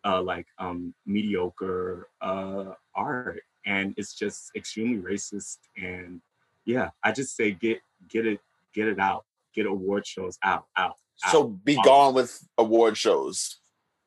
uh 0.04 0.22
like 0.22 0.46
um 0.58 0.94
mediocre 1.06 2.08
uh 2.20 2.74
art. 2.94 3.42
And 3.64 3.94
it's 3.96 4.14
just 4.14 4.50
extremely 4.56 4.98
racist. 4.98 5.58
And 5.76 6.20
yeah, 6.64 6.90
I 7.02 7.12
just 7.12 7.36
say 7.36 7.52
get 7.52 7.80
get 8.08 8.26
it, 8.26 8.40
get 8.74 8.88
it 8.88 8.98
out, 8.98 9.24
get 9.54 9.66
award 9.66 10.06
shows 10.06 10.38
out, 10.42 10.66
out. 10.76 10.96
So 11.30 11.44
be 11.48 11.76
All 11.76 11.84
gone 11.84 12.14
with 12.14 12.46
award 12.58 12.96
shows. 12.96 13.58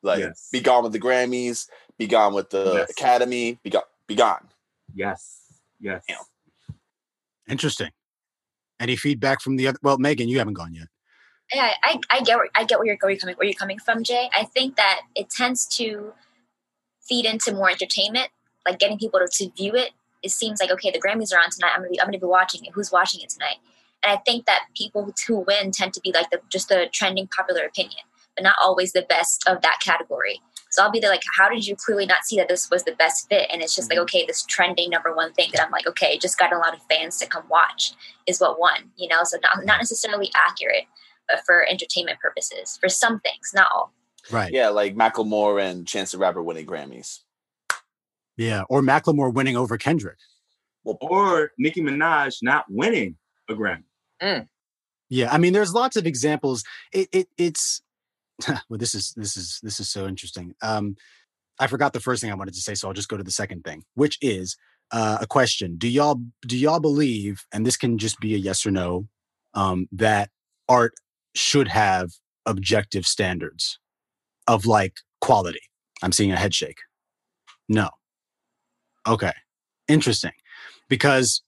Like 0.04 0.20
Yes. 0.20 0.50
be 0.52 0.60
gone 0.60 0.84
with 0.84 0.92
the 0.92 1.00
Grammys, 1.00 1.68
be 1.98 2.08
gone 2.08 2.34
with 2.34 2.50
the 2.50 2.74
Yes. 2.74 2.92
Academy, 2.92 3.60
be 3.64 3.70
gone 3.70 3.84
be 4.08 4.16
gone. 4.16 4.50
Yes. 4.94 5.42
Yes. 5.80 6.04
Yeah. 6.10 6.18
Interesting. 7.48 7.92
Any 8.80 8.96
feedback 8.96 9.42
from 9.42 9.56
the 9.56 9.68
other? 9.68 9.78
Well, 9.82 9.98
Megan, 9.98 10.28
you 10.28 10.38
haven't 10.40 10.56
gone 10.56 10.74
yet. 10.74 10.88
yeah, 11.54 11.72
I, 11.84 12.00
I 12.10 12.22
get 12.22 12.38
where 12.38 12.50
I 12.56 12.64
get 12.66 12.80
where 12.80 12.88
you're, 12.88 12.98
where 13.02 13.12
you're 13.12 13.20
coming 13.20 13.36
where 13.36 13.48
you're 13.48 13.54
coming 13.56 13.80
from, 13.80 14.04
Jay. 14.04 14.30
I 14.36 14.44
think 14.46 14.76
that 14.78 15.02
it 15.16 15.30
tends 15.30 15.66
to 15.78 16.14
feed 17.08 17.26
into 17.26 17.54
more 17.54 17.70
entertainment, 17.70 18.30
like 18.68 18.80
getting 18.80 18.98
people 18.98 19.20
to, 19.20 19.28
to 19.46 19.52
view 19.56 19.76
it. 19.76 19.92
It 20.24 20.32
seems 20.32 20.60
like 20.60 20.72
okay, 20.72 20.92
the 20.92 21.00
Grammys 21.00 21.34
are 21.34 21.40
on 21.40 21.50
tonight. 21.52 21.72
I'm 21.74 21.82
gonna 21.82 21.90
be 21.92 22.02
I'm 22.02 22.08
gonna 22.08 22.20
be 22.20 22.26
watching 22.26 22.66
it. 22.66 22.72
Who's 22.74 22.92
watching 22.92 23.22
it 23.22 23.30
tonight? 23.30 23.58
And 24.06 24.18
I 24.18 24.22
think 24.26 24.46
that 24.46 24.68
people 24.76 25.14
who 25.28 25.40
win 25.40 25.72
tend 25.72 25.94
to 25.94 26.02
be 26.02 26.12
like 26.14 26.30
the 26.30 26.40
just 26.50 26.70
the 26.70 26.88
trending 26.94 27.28
popular 27.28 27.64
opinion, 27.66 28.04
but 28.36 28.44
not 28.44 28.56
always 28.62 28.94
the 28.94 29.06
best 29.08 29.44
of 29.48 29.62
that 29.62 29.80
category. 29.82 30.42
So 30.70 30.84
I'll 30.84 30.92
be 30.92 31.00
there 31.00 31.10
like, 31.10 31.24
how 31.38 31.48
did 31.48 31.66
you 31.66 31.76
clearly 31.76 32.06
not 32.06 32.26
see 32.26 32.36
that 32.36 32.50
this 32.50 32.70
was 32.70 32.84
the 32.84 32.96
best 32.96 33.30
fit? 33.30 33.50
And 33.52 33.62
it's 33.62 33.74
just 33.74 33.90
like, 33.90 33.98
mm-hmm. 33.98 34.04
okay, 34.04 34.26
this 34.26 34.44
trending 34.44 34.90
number 34.90 35.16
one 35.16 35.32
thing 35.34 35.50
that 35.54 35.66
I'm 35.66 35.72
like, 35.72 35.88
okay, 35.88 36.18
just 36.18 36.38
got 36.38 36.52
a 36.54 36.58
lot 36.58 36.74
of 36.74 36.82
fans 36.90 37.18
to 37.20 37.28
come 37.28 37.46
watch 37.50 37.94
is 38.28 38.40
what 38.40 38.60
won, 38.60 38.92
you 38.98 39.08
know? 39.08 39.24
So 39.24 39.38
not, 39.42 39.66
not 39.66 39.80
necessarily 39.80 40.32
accurate, 40.36 40.84
but 41.30 41.46
for 41.46 41.66
entertainment 41.70 42.20
purposes, 42.20 42.78
for 42.82 42.90
some 42.90 43.22
things, 43.22 43.52
not 43.54 43.72
all. 43.74 43.94
Right. 44.30 44.52
Yeah. 44.52 44.64
Yeah, 44.64 44.70
like 44.70 44.96
Macklemore 44.96 45.64
and 45.64 45.88
Chance 45.88 46.12
the 46.12 46.18
Rapper 46.18 46.44
winning 46.44 46.66
Grammys. 46.66 47.20
Yeah, 48.36 48.64
or 48.68 48.82
Macklemore 48.82 49.34
winning 49.34 49.56
over 49.56 49.78
Kendrick. 49.78 50.18
Well, 50.84 50.98
Or 51.00 51.52
Nicki 51.58 51.82
Minaj 51.82 52.44
not 52.44 52.66
winning 52.70 53.16
a 53.50 53.54
Grammy. 53.54 53.84
Yeah. 55.10 55.32
I 55.32 55.38
mean, 55.38 55.54
there's 55.54 55.74
lots 55.74 55.96
of 55.96 56.06
examples. 56.06 56.64
It, 56.92 57.10
it 57.12 57.28
it's 57.38 57.82
well, 58.70 58.78
this 58.78 58.96
is 58.96 59.14
this 59.16 59.38
is 59.38 59.60
this 59.64 59.80
is 59.80 59.90
so 59.90 60.08
interesting. 60.08 60.56
Um, 60.62 60.96
I 61.60 61.68
forgot 61.68 61.94
the 61.94 62.00
first 62.00 62.22
thing 62.22 62.32
I 62.32 62.36
wanted 62.36 62.54
to 62.56 62.62
say, 62.62 62.76
so 62.76 62.88
I'll 62.88 62.94
just 62.94 63.08
go 63.08 63.18
to 63.18 63.24
the 63.24 63.32
second 63.32 63.64
thing, 63.64 63.84
which 63.94 64.18
is 64.22 64.58
uh, 64.92 65.20
a 65.22 65.28
question. 65.28 65.78
Do 65.78 65.88
y'all 65.88 66.22
do 66.42 66.58
y'all 66.58 66.80
believe, 66.80 67.46
and 67.54 67.66
this 67.66 67.78
can 67.78 67.98
just 67.98 68.20
be 68.20 68.36
a 68.36 68.38
yes 68.38 68.66
or 68.66 68.72
no, 68.72 69.08
um, 69.54 69.88
that 69.92 70.30
art 70.68 70.94
should 71.34 71.68
have 71.70 72.12
objective 72.46 73.06
standards 73.06 73.80
of 74.48 74.66
like 74.66 74.96
quality? 75.22 75.62
I'm 76.04 76.12
seeing 76.12 76.32
a 76.32 76.38
head 76.38 76.54
shake. 76.54 76.80
No. 77.70 77.90
Okay. 79.08 79.34
Interesting. 79.88 80.34
Because 80.90 81.42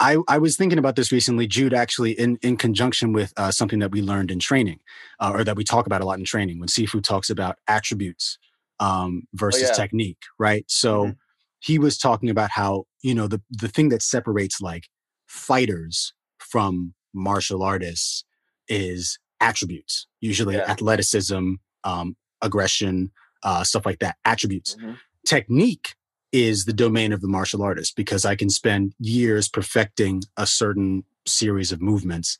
I, 0.00 0.16
I 0.28 0.38
was 0.38 0.56
thinking 0.56 0.78
about 0.78 0.96
this 0.96 1.12
recently, 1.12 1.46
Jude, 1.46 1.72
actually, 1.74 2.12
in, 2.12 2.36
in 2.42 2.56
conjunction 2.56 3.12
with 3.12 3.32
uh, 3.36 3.50
something 3.50 3.78
that 3.78 3.92
we 3.92 4.02
learned 4.02 4.30
in 4.30 4.38
training, 4.38 4.80
uh, 5.20 5.32
or 5.34 5.44
that 5.44 5.56
we 5.56 5.64
talk 5.64 5.86
about 5.86 6.00
a 6.00 6.04
lot 6.04 6.18
in 6.18 6.24
training, 6.24 6.58
when 6.58 6.68
Seafood 6.68 7.04
talks 7.04 7.30
about 7.30 7.58
attributes 7.68 8.38
um, 8.80 9.22
versus 9.34 9.62
yeah. 9.68 9.72
technique, 9.74 10.18
right? 10.38 10.64
So 10.68 11.04
Mhm. 11.06 11.16
he 11.60 11.78
was 11.78 11.96
talking 11.96 12.28
about 12.28 12.50
how, 12.50 12.84
you 13.02 13.14
know, 13.14 13.28
the, 13.28 13.40
the 13.50 13.68
thing 13.68 13.88
that 13.90 14.02
separates 14.02 14.60
like 14.60 14.88
fighters 15.26 16.12
from 16.38 16.94
martial 17.14 17.62
artists 17.62 18.24
is 18.68 19.18
attributes, 19.40 20.06
usually 20.20 20.56
Yeah. 20.56 20.70
athleticism, 20.70 21.54
um, 21.84 22.16
aggression, 22.42 23.12
uh, 23.42 23.62
stuff 23.62 23.86
like 23.86 24.00
that, 24.00 24.16
attributes 24.24 24.76
Mhm. 24.76 24.98
technique 25.26 25.94
is 26.34 26.64
the 26.64 26.72
domain 26.72 27.12
of 27.12 27.20
the 27.20 27.28
martial 27.28 27.62
artist 27.62 27.94
because 27.94 28.24
I 28.24 28.34
can 28.34 28.50
spend 28.50 28.92
years 28.98 29.48
perfecting 29.48 30.24
a 30.36 30.48
certain 30.48 31.04
series 31.26 31.70
of 31.70 31.80
movements 31.80 32.38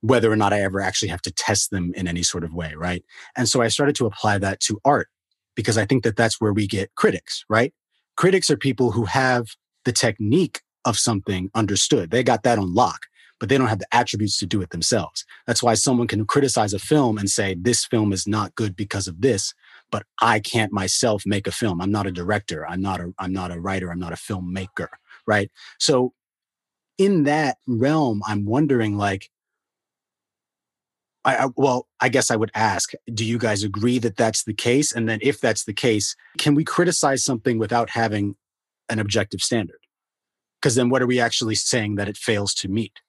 whether 0.00 0.32
or 0.32 0.36
not 0.36 0.52
I 0.52 0.62
ever 0.62 0.80
actually 0.80 1.08
have 1.08 1.22
to 1.22 1.30
test 1.30 1.70
them 1.70 1.92
in 1.94 2.08
any 2.08 2.22
sort 2.22 2.44
of 2.44 2.52
way, 2.54 2.74
right? 2.74 3.02
And 3.36 3.48
so 3.48 3.62
I 3.62 3.68
started 3.68 3.96
to 3.96 4.06
apply 4.06 4.38
that 4.38 4.60
to 4.60 4.80
art 4.84 5.08
because 5.54 5.78
I 5.78 5.84
think 5.86 6.04
that 6.04 6.16
that's 6.16 6.40
where 6.40 6.52
we 6.52 6.66
get 6.66 6.94
critics, 6.94 7.44
right? 7.48 7.72
Critics 8.16 8.50
are 8.50 8.56
people 8.56 8.92
who 8.92 9.04
have 9.04 9.46
the 9.84 9.92
technique 9.92 10.60
of 10.84 10.98
something 10.98 11.50
understood. 11.54 12.10
They 12.10 12.22
got 12.22 12.42
that 12.42 12.58
on 12.58 12.74
lock, 12.74 13.00
but 13.40 13.48
they 13.48 13.56
don't 13.56 13.68
have 13.68 13.78
the 13.78 13.94
attributes 13.94 14.38
to 14.38 14.46
do 14.46 14.60
it 14.62 14.70
themselves. 14.70 15.24
That's 15.46 15.62
why 15.62 15.74
someone 15.74 16.06
can 16.06 16.26
criticize 16.26 16.74
a 16.74 16.78
film 16.78 17.18
and 17.18 17.30
say, 17.30 17.54
this 17.58 17.84
film 17.84 18.12
is 18.12 18.26
not 18.26 18.54
good 18.54 18.76
because 18.76 19.08
of 19.08 19.22
this, 19.22 19.54
but 19.90 20.04
I 20.20 20.40
can't 20.40 20.72
myself 20.72 21.22
make 21.26 21.46
a 21.46 21.52
film. 21.52 21.80
I'm 21.80 21.90
not 21.90 22.06
a 22.06 22.12
director. 22.12 22.66
I'm 22.66 22.80
not 22.80 23.00
a, 23.00 23.12
I'm 23.18 23.32
not 23.32 23.52
a 23.52 23.60
writer. 23.60 23.90
I'm 23.90 23.98
not 23.98 24.12
a 24.12 24.16
filmmaker, 24.16 24.88
right? 25.26 25.50
So 25.78 26.12
in 26.98 27.24
that 27.24 27.58
realm, 27.66 28.22
I'm 28.26 28.44
wondering 28.44 28.96
like, 28.96 29.30
I, 31.24 31.36
I, 31.36 31.48
well, 31.56 31.88
I 32.00 32.08
guess 32.08 32.30
I 32.30 32.36
would 32.36 32.50
ask, 32.54 32.92
do 33.12 33.24
you 33.24 33.38
guys 33.38 33.62
agree 33.62 33.98
that 34.00 34.16
that's 34.16 34.44
the 34.44 34.54
case? 34.54 34.92
And 34.92 35.08
then 35.08 35.18
if 35.22 35.40
that's 35.40 35.64
the 35.64 35.72
case, 35.72 36.14
can 36.38 36.54
we 36.54 36.64
criticize 36.64 37.24
something 37.24 37.58
without 37.58 37.90
having 37.90 38.36
an 38.88 38.98
objective 38.98 39.40
standard? 39.40 39.78
Because 40.60 40.74
then 40.74 40.88
what 40.90 41.02
are 41.02 41.06
we 41.06 41.20
actually 41.20 41.54
saying 41.54 41.94
that 41.96 42.08
it 42.08 42.16
fails 42.16 42.52
to 42.54 42.68
meet? 42.68 43.00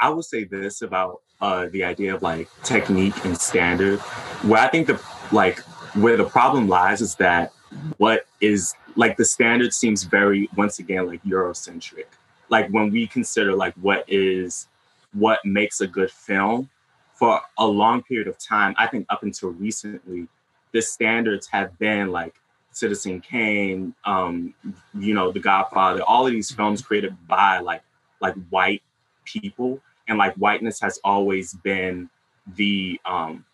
I 0.00 0.10
would 0.10 0.24
say 0.24 0.44
this 0.44 0.82
about 0.82 1.20
uh, 1.40 1.66
the 1.70 1.84
idea 1.84 2.14
of 2.14 2.22
like 2.22 2.48
technique 2.62 3.24
and 3.24 3.40
standard. 3.40 3.98
Where 4.42 4.60
I 4.60 4.68
think 4.68 4.86
the 4.86 5.00
like 5.32 5.60
where 5.94 6.16
the 6.16 6.24
problem 6.24 6.68
lies 6.68 7.00
is 7.00 7.14
that 7.16 7.52
what 7.98 8.26
is 8.40 8.74
like 8.96 9.16
the 9.16 9.24
standard 9.24 9.72
seems 9.72 10.04
very 10.04 10.48
once 10.56 10.78
again 10.78 11.06
like 11.06 11.22
Eurocentric. 11.24 12.06
Like 12.48 12.68
when 12.68 12.90
we 12.90 13.06
consider 13.06 13.54
like 13.54 13.74
what 13.74 14.04
is 14.08 14.68
what 15.12 15.44
makes 15.44 15.80
a 15.80 15.86
good 15.86 16.10
film, 16.10 16.68
for 17.14 17.40
a 17.58 17.66
long 17.66 18.02
period 18.02 18.28
of 18.28 18.38
time, 18.38 18.74
I 18.76 18.86
think 18.86 19.06
up 19.08 19.22
until 19.22 19.50
recently, 19.50 20.26
the 20.72 20.82
standards 20.82 21.46
have 21.46 21.78
been 21.78 22.10
like 22.10 22.34
Citizen 22.72 23.20
Kane, 23.20 23.94
um, 24.04 24.52
you 24.98 25.14
know, 25.14 25.30
The 25.30 25.38
Godfather, 25.38 26.02
all 26.02 26.26
of 26.26 26.32
these 26.32 26.50
films 26.50 26.82
created 26.82 27.16
by 27.28 27.60
like 27.60 27.82
like 28.20 28.34
white 28.50 28.82
people, 29.24 29.80
and 30.08 30.18
like 30.18 30.34
whiteness 30.34 30.80
has 30.80 30.98
always 31.04 31.54
been 31.54 32.10
the 32.56 33.00
um, 33.06 33.44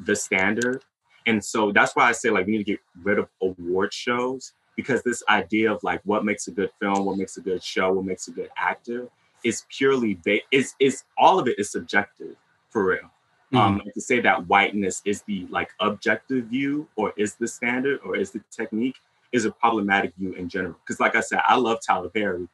the 0.00 0.14
standard. 0.14 0.82
And 1.28 1.44
so 1.44 1.72
that's 1.72 1.94
why 1.94 2.08
I 2.08 2.12
say 2.12 2.30
like 2.30 2.46
we 2.46 2.52
need 2.52 2.58
to 2.58 2.72
get 2.72 2.80
rid 3.02 3.18
of 3.18 3.28
award 3.42 3.92
shows 3.92 4.54
because 4.76 5.02
this 5.02 5.22
idea 5.28 5.70
of 5.70 5.82
like 5.82 6.00
what 6.04 6.24
makes 6.24 6.48
a 6.48 6.50
good 6.50 6.70
film, 6.80 7.04
what 7.04 7.18
makes 7.18 7.36
a 7.36 7.42
good 7.42 7.62
show, 7.62 7.92
what 7.92 8.06
makes 8.06 8.28
a 8.28 8.30
good 8.30 8.48
actor 8.56 9.08
is 9.44 9.64
purely 9.68 10.14
ba- 10.24 10.40
is 10.50 10.74
is 10.80 11.04
all 11.18 11.38
of 11.38 11.46
it 11.46 11.58
is 11.58 11.70
subjective 11.70 12.34
for 12.70 12.86
real. 12.86 13.10
Mm-hmm. 13.52 13.56
Um, 13.56 13.82
to 13.94 14.00
say 14.00 14.20
that 14.20 14.46
whiteness 14.46 15.02
is 15.04 15.22
the 15.22 15.46
like 15.50 15.70
objective 15.80 16.46
view 16.46 16.88
or 16.96 17.12
is 17.16 17.34
the 17.34 17.46
standard 17.46 18.00
or 18.04 18.16
is 18.16 18.30
the 18.30 18.40
technique 18.50 18.96
is 19.32 19.44
a 19.44 19.50
problematic 19.50 20.14
view 20.16 20.32
in 20.32 20.48
general. 20.48 20.76
Because 20.82 20.98
like 20.98 21.14
I 21.14 21.20
said, 21.20 21.40
I 21.46 21.56
love 21.56 21.78
Tyler 21.86 22.08
Perry. 22.08 22.48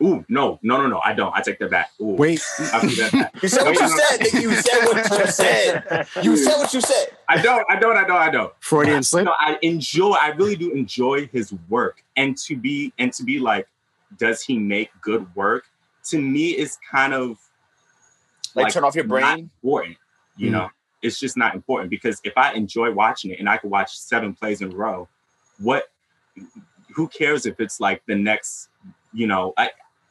Ooh, 0.00 0.24
no, 0.28 0.58
no, 0.62 0.76
no, 0.76 0.86
no. 0.86 1.00
I 1.04 1.14
don't. 1.14 1.34
I 1.34 1.40
take 1.40 1.58
that 1.58 1.70
back. 1.70 1.90
Ooh, 2.00 2.14
Wait. 2.14 2.40
That 2.58 3.30
you 3.42 3.48
said 3.48 3.64
what 3.64 3.80
you 3.80 3.88
said. 3.88 4.42
You 4.42 4.54
said 4.54 4.84
what 4.84 4.96
you 4.96 5.26
said. 5.26 6.06
You 6.22 6.36
said 6.36 6.56
what 6.58 6.74
you 6.74 6.80
said. 6.80 7.08
I 7.28 7.42
don't. 7.42 7.64
I 7.68 7.78
don't. 7.78 7.96
I 7.96 8.06
don't. 8.06 8.16
I 8.16 8.30
don't. 8.30 8.52
Freudian 8.60 9.02
slip. 9.02 9.24
No, 9.24 9.34
I 9.38 9.58
enjoy. 9.62 10.12
I 10.12 10.28
really 10.28 10.54
do 10.54 10.70
enjoy 10.72 11.26
his 11.28 11.52
work, 11.68 12.04
and 12.16 12.36
to 12.38 12.56
be 12.56 12.92
and 12.98 13.12
to 13.14 13.24
be 13.24 13.40
like, 13.40 13.66
does 14.16 14.42
he 14.42 14.58
make 14.58 14.90
good 15.00 15.34
work? 15.34 15.64
To 16.10 16.20
me, 16.20 16.50
is 16.50 16.78
kind 16.88 17.12
of 17.12 17.38
like, 18.54 18.64
like 18.64 18.72
turn 18.72 18.84
off 18.84 18.94
your 18.94 19.04
brain. 19.04 19.50
Important. 19.62 19.96
You 20.36 20.50
mm. 20.50 20.52
know, 20.52 20.70
it's 21.02 21.18
just 21.18 21.36
not 21.36 21.54
important 21.54 21.90
because 21.90 22.20
if 22.24 22.34
I 22.36 22.52
enjoy 22.52 22.92
watching 22.92 23.32
it 23.32 23.40
and 23.40 23.48
I 23.48 23.56
could 23.56 23.70
watch 23.70 23.96
seven 23.98 24.34
plays 24.34 24.60
in 24.60 24.72
a 24.72 24.76
row, 24.76 25.08
what? 25.58 25.90
Who 26.94 27.08
cares 27.08 27.44
if 27.44 27.58
it's 27.58 27.80
like 27.80 28.02
the 28.06 28.14
next? 28.14 28.68
You 29.14 29.26
know, 29.26 29.54
I, 29.56 29.70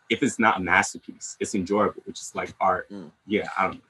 if 0.10 0.24
it's 0.24 0.40
not 0.40 0.58
a 0.58 0.60
masterpiece, 0.62 1.38
it's 1.40 1.56
enjoyable, 1.56 2.02
which 2.06 2.20
is 2.20 2.34
like 2.34 2.54
art. 2.60 2.90
Mm. 2.90 3.12
Yeah, 3.28 3.50
I 3.58 3.64
don't 3.64 3.76
know. 3.76 3.82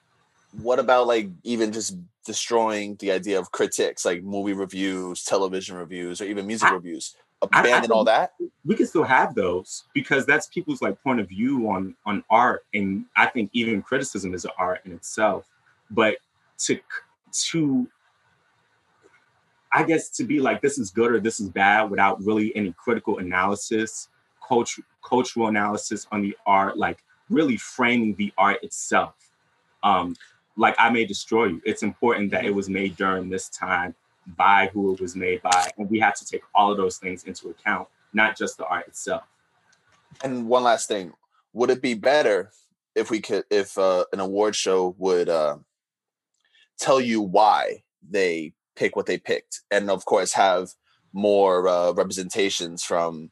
What 0.62 0.80
about 0.80 1.08
like 1.08 1.30
even 1.43 1.71
just 1.71 1.97
destroying 2.26 2.95
the 2.99 3.12
idea 3.12 3.39
of 3.39 3.52
critics, 3.52 4.06
like 4.06 4.23
movie 4.23 4.54
reviews, 4.54 5.23
television 5.23 5.78
reviews, 5.78 6.21
or 6.21 6.26
even 6.26 6.45
music 6.45 6.69
I, 6.69 6.73
reviews? 6.73 7.15
Abandon 7.41 7.91
I, 7.91 7.95
all 7.95 8.04
that. 8.06 8.34
We 8.65 8.76
can 8.76 8.88
still 8.88 9.04
have 9.04 9.36
those 9.36 9.86
because 9.93 10.26
that's 10.26 10.47
people's 10.47 10.82
like 10.82 11.02
point 11.04 11.19
of 11.19 11.30
view 11.30 11.69
on 11.69 11.95
on 12.06 12.23
art, 12.30 12.65
and 12.73 13.06
I 13.15 13.28
think 13.28 13.49
even 13.54 13.82
criticism 13.82 14.34
is 14.34 14.45
an 14.45 14.52
art 14.58 14.82
in 14.86 14.91
itself 14.91 15.47
but 15.93 16.17
to 16.60 16.80
to 17.32 17.88
I 19.71 19.84
guess 19.84 20.10
to 20.12 20.23
be 20.23 20.39
like 20.39 20.62
this 20.62 20.78
is 20.78 20.91
good 20.91 21.12
or 21.12 21.19
this 21.19 21.39
is 21.39 21.49
bad 21.49 21.89
without 21.89 22.23
really 22.23 22.56
any 22.56 22.73
critical 22.78 23.17
analysis, 23.17 24.10
culture, 24.47 24.84
cultural 25.03 25.47
analysis 25.47 26.08
on 26.12 26.21
the 26.21 26.36
art, 26.45 26.77
like 26.77 27.03
really 27.29 27.58
framing 27.58 28.15
the 28.15 28.34
art 28.38 28.63
itself. 28.63 29.15
Um, 29.84 30.15
like 30.56 30.75
I 30.77 30.89
may 30.89 31.06
destroy 31.06 31.45
you. 31.45 31.62
It's 31.65 31.84
important 31.84 32.32
that 32.32 32.45
it 32.45 32.53
was 32.53 32.69
made 32.69 32.95
during 32.95 33.29
this 33.29 33.49
time 33.49 33.95
by 34.38 34.69
who 34.73 34.93
it 34.93 35.01
was 35.01 35.15
made 35.15 35.41
by, 35.41 35.69
and 35.77 35.89
we 35.89 35.99
have 35.99 36.15
to 36.15 36.25
take 36.25 36.43
all 36.56 36.71
of 36.71 36.77
those 36.77 36.97
things 36.97 37.23
into 37.25 37.49
account, 37.49 37.88
not 38.13 38.38
just 38.38 38.58
the 38.58 38.65
art 38.65 38.88
itself. 38.88 39.23
And 40.23 40.47
one 40.47 40.63
last 40.63 40.88
thing: 40.88 41.13
would 41.53 41.69
it 41.69 41.82
be 41.82 41.93
better 41.95 42.51
if 42.95 43.10
we 43.10 43.19
could, 43.19 43.43
if 43.49 43.77
uh, 43.77 44.06
an 44.13 44.19
award 44.19 44.56
show 44.56 44.95
would 44.97 45.27
uh, 45.27 45.58
tell 46.79 47.01
you 47.01 47.21
why 47.21 47.84
they 48.08 48.53
pick 48.75 48.95
what 48.95 49.08
they 49.08 49.17
picked, 49.17 49.62
and 49.71 49.89
of 49.89 50.06
course 50.06 50.34
have 50.34 50.69
more 51.12 51.67
uh, 51.67 51.91
representations 51.91 52.84
from 52.84 53.32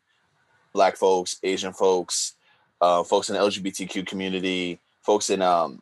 Black 0.73 0.97
folks, 0.97 1.38
Asian 1.43 1.73
folks, 1.73 2.34
uh, 2.81 3.03
folks 3.03 3.29
in 3.29 3.36
the 3.36 3.41
LGBTQ 3.41 4.05
community, 4.05 4.79
folks 5.01 5.29
in 5.29 5.41
um, 5.41 5.81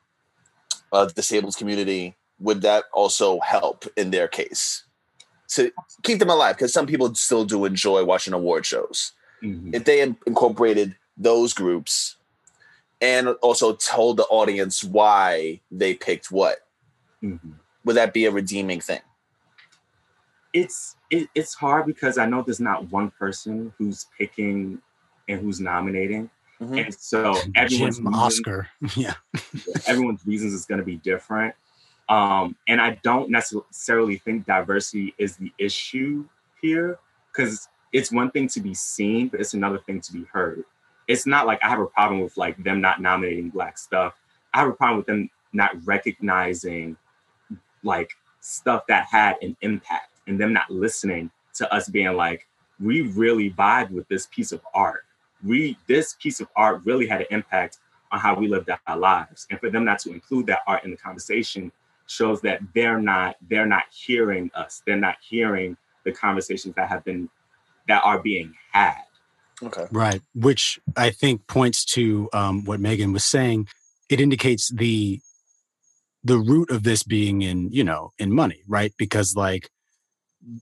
uh, 0.92 1.06
disabled 1.06 1.56
community. 1.58 2.16
Would 2.40 2.62
that 2.62 2.86
also 2.94 3.40
help 3.42 3.86
in 3.98 4.12
their 4.12 4.28
case 4.28 4.84
to 5.50 5.72
keep 6.04 6.20
them 6.20 6.30
alive? 6.30 6.56
Because 6.56 6.74
some 6.74 6.88
people 6.88 7.14
still 7.16 7.46
do 7.46 7.66
enjoy 7.66 8.06
watching 8.06 8.34
award 8.34 8.66
shows. 8.66 9.12
Mm-hmm. 9.44 9.76
If 9.76 9.86
they 9.86 10.02
in- 10.02 10.18
incorporated 10.26 10.96
those 11.18 11.54
groups 11.54 12.16
and 13.02 13.30
also 13.42 13.76
told 13.76 14.18
the 14.18 14.24
audience 14.24 14.84
why 14.84 15.60
they 15.72 15.94
picked 15.94 16.32
what, 16.32 16.60
mm-hmm. 17.24 17.52
would 17.84 17.96
that 17.96 18.14
be 18.14 18.26
a 18.26 18.32
redeeming 18.32 18.82
thing? 18.82 19.02
It's 20.54 20.96
it, 21.10 21.30
it's 21.36 21.54
hard 21.54 21.86
because 21.86 22.18
I 22.18 22.26
know 22.26 22.42
there's 22.42 22.60
not 22.60 22.92
one 22.92 23.12
person 23.12 23.74
who's 23.78 24.06
picking 24.18 24.82
and 25.28 25.42
who's 25.42 25.60
nominating, 25.60 26.30
mm-hmm. 26.62 26.78
and 26.78 26.94
so 26.94 27.36
everyone's 27.56 27.98
Jim 27.98 28.14
Oscar, 28.14 28.68
yeah, 28.96 29.14
everyone's 29.88 30.26
reasons 30.26 30.54
is 30.54 30.66
going 30.66 30.80
to 30.80 30.86
be 30.86 30.98
different. 30.98 31.56
Um, 32.10 32.56
and 32.68 32.82
I 32.82 33.00
don't 33.04 33.30
necessarily 33.30 34.18
think 34.18 34.46
diversity 34.46 35.14
is 35.20 35.38
the 35.38 35.52
issue 35.60 36.26
here 36.60 36.98
because 37.32 37.68
it's 37.94 38.12
one 38.12 38.32
thing 38.32 38.48
to 38.50 38.60
be 38.60 38.74
seen, 38.74 39.28
but 39.28 39.40
it's 39.40 39.54
another 39.54 39.78
thing 39.78 40.02
to 40.02 40.14
be 40.14 40.24
heard. 40.32 40.64
It's 41.08 41.26
not 41.26 41.46
like 41.46 41.60
I 41.64 41.70
have 41.70 41.80
a 41.80 41.86
problem 41.86 42.22
with 42.22 42.36
like 42.38 42.62
them 42.64 42.82
not 42.82 43.02
nominating 43.02 43.50
black 43.50 43.78
stuff. 43.78 44.16
I 44.54 44.60
have 44.60 44.70
a 44.70 44.74
problem 44.74 44.98
with 44.98 45.08
them 45.08 45.30
not 45.54 45.72
recognizing 45.86 46.98
like 47.84 48.12
stuff 48.42 48.86
that 48.88 49.06
had 49.06 49.36
an 49.42 49.56
impact 49.62 50.09
and 50.30 50.40
them 50.40 50.54
not 50.54 50.70
listening 50.70 51.32
to 51.56 51.74
us 51.74 51.90
being 51.90 52.14
like, 52.14 52.48
we 52.80 53.02
really 53.02 53.52
vibe 53.52 53.90
with 53.90 54.08
this 54.08 54.28
piece 54.28 54.52
of 54.52 54.62
art. 54.74 55.04
We 55.44 55.78
this 55.88 56.16
piece 56.22 56.40
of 56.40 56.48
art 56.56 56.82
really 56.86 57.08
had 57.08 57.22
an 57.22 57.28
impact 57.32 57.80
on 58.12 58.20
how 58.20 58.36
we 58.36 58.48
lived 58.48 58.70
our 58.88 58.98
lives. 58.98 59.48
And 59.50 59.60
for 59.60 59.70
them 59.70 59.84
not 59.84 60.00
to 60.00 60.12
include 60.12 60.46
that 60.48 60.60
art 60.68 60.86
in 60.86 60.92
the 60.92 60.98
conversation 60.98 61.72
shows 62.08 62.42
that 62.42 62.60
they're 62.74 63.02
not 63.02 63.36
they're 63.50 63.66
not 63.66 63.84
hearing 63.92 64.50
us. 64.56 64.82
They're 64.86 64.96
not 64.96 65.18
hearing 65.28 65.76
the 66.06 66.12
conversations 66.12 66.76
that 66.76 66.88
have 66.88 67.04
been 67.04 67.30
that 67.88 68.02
are 68.06 68.20
being 68.20 68.54
had. 68.72 69.02
Okay. 69.62 69.88
Right. 69.92 70.22
Which 70.34 70.80
I 70.96 71.10
think 71.10 71.48
points 71.48 71.84
to 71.86 72.30
um, 72.32 72.64
what 72.64 72.80
Megan 72.80 73.12
was 73.12 73.26
saying. 73.26 73.68
It 74.10 74.22
indicates 74.22 74.72
the 74.74 75.20
the 76.24 76.38
root 76.38 76.70
of 76.70 76.84
this 76.84 77.04
being 77.04 77.42
in 77.42 77.70
you 77.72 77.84
know 77.84 78.12
in 78.20 78.34
money 78.34 78.62
right 78.68 78.94
because 78.98 79.36
like 79.36 79.70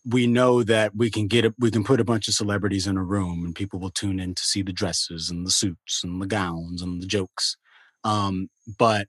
we 0.05 0.25
know 0.25 0.63
that 0.63 0.95
we 0.95 1.11
can 1.11 1.27
get 1.27 1.45
it 1.45 1.53
we 1.59 1.69
can 1.69 1.83
put 1.83 1.99
a 1.99 2.05
bunch 2.05 2.27
of 2.27 2.33
celebrities 2.33 2.87
in 2.87 2.97
a 2.97 3.03
room 3.03 3.45
and 3.45 3.55
people 3.55 3.79
will 3.79 3.91
tune 3.91 4.19
in 4.19 4.33
to 4.33 4.43
see 4.43 4.61
the 4.61 4.73
dresses 4.73 5.29
and 5.29 5.45
the 5.45 5.51
suits 5.51 6.03
and 6.03 6.21
the 6.21 6.27
gowns 6.27 6.81
and 6.81 7.01
the 7.01 7.05
jokes 7.05 7.57
um 8.03 8.49
but 8.79 9.07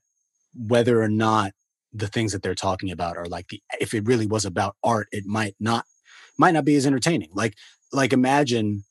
whether 0.55 1.01
or 1.01 1.09
not 1.09 1.51
the 1.91 2.07
things 2.07 2.31
that 2.31 2.43
they're 2.43 2.53
talking 2.53 2.91
about 2.91 3.17
are 3.17 3.25
like 3.25 3.47
the 3.47 3.61
if 3.79 3.93
it 3.93 4.05
really 4.05 4.27
was 4.27 4.45
about 4.45 4.75
art 4.83 5.07
it 5.11 5.25
might 5.25 5.55
not 5.59 5.85
might 6.37 6.53
not 6.53 6.65
be 6.65 6.75
as 6.75 6.85
entertaining 6.85 7.29
like 7.33 7.55
like 7.91 8.13
imagine 8.13 8.83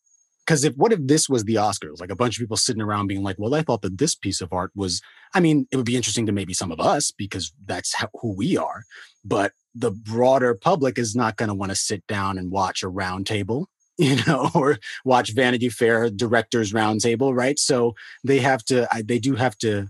because 0.44 0.64
if 0.64 0.74
what 0.74 0.92
if 0.92 0.98
this 1.02 1.28
was 1.28 1.44
the 1.44 1.54
oscars 1.54 2.00
like 2.00 2.10
a 2.10 2.16
bunch 2.16 2.36
of 2.36 2.40
people 2.40 2.56
sitting 2.56 2.82
around 2.82 3.06
being 3.06 3.22
like 3.22 3.36
well 3.38 3.54
i 3.54 3.62
thought 3.62 3.82
that 3.82 3.98
this 3.98 4.16
piece 4.16 4.40
of 4.40 4.52
art 4.52 4.72
was 4.74 5.00
I 5.34 5.40
mean, 5.40 5.66
it 5.70 5.76
would 5.76 5.86
be 5.86 5.96
interesting 5.96 6.26
to 6.26 6.32
maybe 6.32 6.54
some 6.54 6.72
of 6.72 6.80
us 6.80 7.10
because 7.10 7.52
that's 7.66 7.94
how, 7.94 8.08
who 8.20 8.34
we 8.34 8.56
are. 8.56 8.84
But 9.24 9.52
the 9.74 9.90
broader 9.90 10.54
public 10.54 10.98
is 10.98 11.14
not 11.14 11.36
going 11.36 11.48
to 11.48 11.54
want 11.54 11.70
to 11.70 11.76
sit 11.76 12.06
down 12.06 12.38
and 12.38 12.50
watch 12.50 12.82
a 12.82 12.90
roundtable, 12.90 13.66
you 13.98 14.16
know, 14.26 14.50
or 14.54 14.78
watch 15.04 15.34
Vanity 15.34 15.68
Fair 15.68 16.10
directors 16.10 16.72
roundtable, 16.72 17.34
right? 17.34 17.58
So 17.58 17.94
they 18.24 18.38
have 18.40 18.64
to, 18.66 18.88
they 19.04 19.18
do 19.18 19.34
have 19.36 19.56
to, 19.58 19.88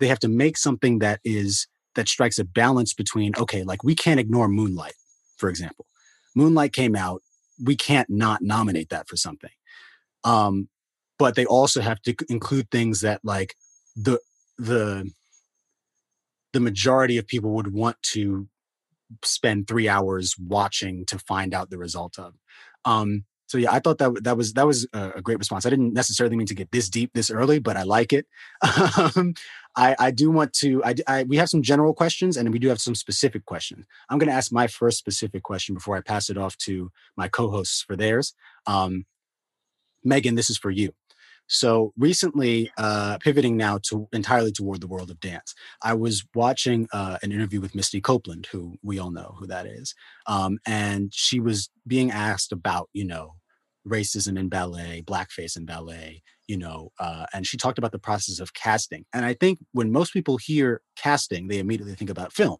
they 0.00 0.08
have 0.08 0.20
to 0.20 0.28
make 0.28 0.56
something 0.56 1.00
that 1.00 1.20
is 1.24 1.66
that 1.94 2.08
strikes 2.08 2.38
a 2.38 2.44
balance 2.44 2.94
between 2.94 3.32
okay, 3.36 3.64
like 3.64 3.82
we 3.82 3.94
can't 3.94 4.20
ignore 4.20 4.46
Moonlight, 4.46 4.94
for 5.36 5.48
example. 5.48 5.86
Moonlight 6.36 6.72
came 6.72 6.94
out, 6.94 7.22
we 7.62 7.74
can't 7.74 8.08
not 8.08 8.40
nominate 8.40 8.90
that 8.90 9.08
for 9.08 9.16
something. 9.16 9.50
Um, 10.22 10.68
but 11.18 11.34
they 11.34 11.44
also 11.44 11.80
have 11.80 12.00
to 12.02 12.14
include 12.28 12.70
things 12.70 13.00
that 13.00 13.20
like 13.24 13.56
the 13.96 14.20
the 14.58 15.10
the 16.52 16.60
majority 16.60 17.18
of 17.18 17.26
people 17.26 17.50
would 17.50 17.72
want 17.72 18.00
to 18.02 18.48
spend 19.24 19.66
three 19.66 19.88
hours 19.88 20.36
watching 20.38 21.04
to 21.06 21.18
find 21.18 21.54
out 21.54 21.70
the 21.70 21.78
result 21.78 22.18
of. 22.18 22.34
Um, 22.84 23.24
so 23.48 23.56
yeah, 23.56 23.72
I 23.72 23.78
thought 23.78 23.96
that 23.98 24.24
that 24.24 24.36
was 24.36 24.52
that 24.52 24.66
was 24.66 24.86
a, 24.92 25.22
great 25.22 25.38
response. 25.38 25.64
I 25.64 25.70
didn't 25.70 25.94
necessarily 25.94 26.36
mean 26.36 26.46
to 26.48 26.54
get 26.54 26.70
this 26.70 26.90
deep 26.90 27.12
this 27.14 27.30
early, 27.30 27.58
but 27.58 27.78
I 27.78 27.82
like 27.82 28.12
it. 28.12 28.26
um, 28.98 29.32
I, 29.74 29.96
I 29.98 30.10
do 30.10 30.30
want 30.30 30.52
to. 30.54 30.84
I, 30.84 30.94
I, 31.06 31.22
we 31.22 31.38
have 31.38 31.48
some 31.48 31.62
general 31.62 31.94
questions 31.94 32.36
and 32.36 32.52
we 32.52 32.58
do 32.58 32.68
have 32.68 32.80
some 32.80 32.94
specific 32.94 33.46
questions. 33.46 33.86
I'm 34.10 34.18
going 34.18 34.28
to 34.28 34.34
ask 34.34 34.52
my 34.52 34.66
first 34.66 34.98
specific 34.98 35.42
question 35.44 35.74
before 35.74 35.96
I 35.96 36.02
pass 36.02 36.28
it 36.28 36.36
off 36.36 36.58
to 36.58 36.90
my 37.16 37.28
co-hosts 37.28 37.82
for 37.82 37.96
theirs. 37.96 38.34
Um, 38.66 39.06
Megan, 40.04 40.34
this 40.34 40.50
is 40.50 40.58
for 40.58 40.70
you. 40.70 40.92
So 41.48 41.92
recently, 41.96 42.70
uh, 42.76 43.18
pivoting 43.18 43.56
now 43.56 43.78
to 43.84 44.06
entirely 44.12 44.52
toward 44.52 44.80
the 44.80 44.86
world 44.86 45.10
of 45.10 45.18
dance, 45.18 45.54
I 45.82 45.94
was 45.94 46.24
watching 46.34 46.88
uh, 46.92 47.18
an 47.22 47.32
interview 47.32 47.60
with 47.60 47.74
Misty 47.74 48.00
Copeland, 48.00 48.46
who 48.52 48.76
we 48.82 48.98
all 48.98 49.10
know 49.10 49.34
who 49.38 49.46
that 49.46 49.66
is, 49.66 49.94
um, 50.26 50.58
and 50.66 51.12
she 51.14 51.40
was 51.40 51.70
being 51.86 52.10
asked 52.10 52.52
about, 52.52 52.90
you 52.92 53.04
know, 53.04 53.34
racism 53.86 54.38
in 54.38 54.48
ballet, 54.50 55.02
blackface 55.06 55.56
in 55.56 55.64
ballet, 55.64 56.22
you 56.46 56.58
know, 56.58 56.90
uh, 57.00 57.24
and 57.32 57.46
she 57.46 57.56
talked 57.56 57.78
about 57.78 57.92
the 57.92 57.98
process 57.98 58.40
of 58.40 58.52
casting. 58.52 59.06
And 59.14 59.24
I 59.24 59.32
think 59.32 59.58
when 59.72 59.90
most 59.90 60.12
people 60.12 60.36
hear 60.36 60.82
casting, 60.96 61.48
they 61.48 61.58
immediately 61.58 61.94
think 61.94 62.10
about 62.10 62.32
film 62.34 62.58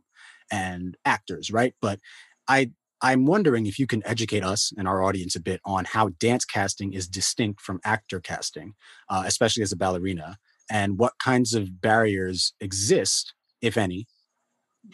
and 0.51 0.96
actors, 1.05 1.51
right? 1.51 1.74
But 1.83 2.01
I 2.48 2.70
I'm 3.00 3.26
wondering 3.26 3.66
if 3.66 3.78
you 3.78 3.87
can 3.87 4.04
educate 4.06 4.42
us 4.42 4.72
and 4.76 4.88
our 4.88 5.02
audience 5.02 5.37
a 5.37 5.40
bit 5.40 5.61
on 5.64 5.84
how 5.84 6.11
dance 6.18 6.44
casting 6.44 6.92
is 6.92 7.06
distinct 7.06 7.61
from 7.61 7.80
actor 7.84 8.20
casting, 8.20 8.74
uh, 9.08 9.22
especially 9.26 9.62
as 9.62 9.72
a 9.72 9.76
ballerina, 9.76 10.38
and 10.70 10.98
what 10.98 11.12
kinds 11.22 11.54
of 11.54 11.80
barriers 11.80 12.52
exist, 12.61 13.34
if 13.62 13.76
any. 13.76 14.06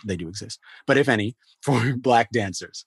They 0.05 0.17
do 0.17 0.29
exist, 0.29 0.59
but 0.87 0.99
if 0.99 1.09
any, 1.09 1.37
for 1.63 1.95
Black 1.97 2.31
dancers. 2.31 2.85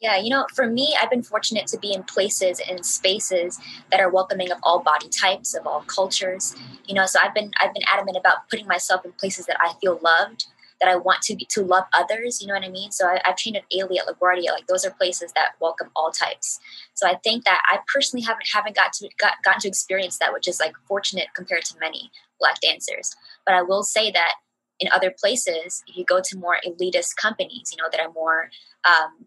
Yeah, 0.00 0.16
you 0.16 0.30
know, 0.30 0.46
for 0.52 0.66
me, 0.66 0.96
I've 1.00 1.10
been 1.10 1.22
fortunate 1.22 1.68
to 1.68 1.78
be 1.78 1.92
in 1.92 2.02
places 2.02 2.60
and 2.68 2.84
spaces 2.84 3.60
that 3.92 4.00
are 4.00 4.10
welcoming 4.10 4.50
of 4.50 4.58
all 4.64 4.80
body 4.80 5.08
types, 5.08 5.54
of 5.54 5.64
all 5.64 5.82
cultures. 5.82 6.56
You 6.86 6.94
know, 6.94 7.06
so 7.06 7.20
I've 7.22 7.32
been 7.32 7.52
I've 7.60 7.72
been 7.72 7.84
adamant 7.86 8.16
about 8.16 8.48
putting 8.50 8.66
myself 8.66 9.04
in 9.04 9.12
places 9.12 9.46
that 9.46 9.56
I 9.60 9.74
feel 9.80 10.00
loved, 10.02 10.46
that 10.82 10.90
I 10.90 10.96
want 10.96 11.22
to 11.22 11.36
be, 11.36 11.46
to 11.50 11.62
love 11.62 11.84
others. 11.92 12.42
You 12.42 12.48
know 12.48 12.54
what 12.54 12.64
I 12.64 12.68
mean? 12.68 12.90
So 12.90 13.06
I, 13.06 13.20
have 13.24 13.36
trained 13.36 13.56
at 13.56 13.62
Ailey 13.70 13.98
at 13.98 14.06
LaGuardia. 14.06 14.50
Like 14.50 14.66
those 14.66 14.84
are 14.84 14.90
places 14.90 15.32
that 15.34 15.52
welcome 15.60 15.90
all 15.94 16.10
types. 16.10 16.58
So 16.94 17.08
I 17.08 17.14
think 17.22 17.44
that 17.44 17.62
I 17.70 17.78
personally 17.94 18.24
haven't 18.24 18.48
haven't 18.52 18.74
got 18.74 18.92
to 18.94 19.08
got 19.16 19.34
gotten 19.44 19.60
to 19.60 19.68
experience 19.68 20.18
that, 20.18 20.32
which 20.32 20.48
is 20.48 20.58
like 20.58 20.74
fortunate 20.88 21.28
compared 21.36 21.64
to 21.66 21.78
many 21.78 22.10
black 22.40 22.60
dancers. 22.60 23.14
But 23.46 23.54
I 23.54 23.62
will 23.62 23.84
say 23.84 24.10
that 24.10 24.34
in 24.80 24.88
other 24.92 25.14
places, 25.16 25.84
if 25.86 25.96
you 25.96 26.04
go 26.04 26.20
to 26.20 26.36
more 26.36 26.58
elitist 26.66 27.14
companies, 27.16 27.70
you 27.70 27.80
know, 27.80 27.88
that 27.92 28.00
are 28.00 28.10
more 28.12 28.50
um, 28.84 29.26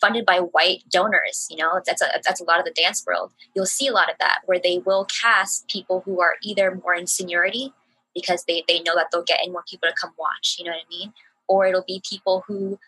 funded 0.00 0.24
by 0.24 0.38
white 0.38 0.84
donors, 0.90 1.46
you 1.50 1.58
know, 1.58 1.82
that's 1.84 2.00
a, 2.00 2.06
that's 2.24 2.40
a 2.40 2.44
lot 2.44 2.58
of 2.58 2.64
the 2.64 2.70
dance 2.70 3.04
world. 3.06 3.32
You'll 3.54 3.66
see 3.66 3.86
a 3.86 3.92
lot 3.92 4.10
of 4.10 4.16
that 4.20 4.38
where 4.46 4.58
they 4.58 4.78
will 4.78 5.04
cast 5.04 5.68
people 5.68 6.00
who 6.06 6.22
are 6.22 6.36
either 6.42 6.80
more 6.82 6.94
in 6.94 7.06
seniority 7.06 7.74
because 8.14 8.44
they, 8.44 8.64
they 8.68 8.80
know 8.80 8.94
that 8.94 9.06
they'll 9.12 9.24
get 9.24 9.44
in 9.44 9.52
more 9.52 9.64
people 9.68 9.88
to 9.88 9.94
come 10.00 10.12
watch, 10.18 10.56
you 10.58 10.64
know 10.64 10.72
what 10.72 10.84
I 10.86 10.88
mean? 10.90 11.12
Or 11.48 11.66
it'll 11.66 11.84
be 11.86 12.02
people 12.08 12.44
who 12.46 12.78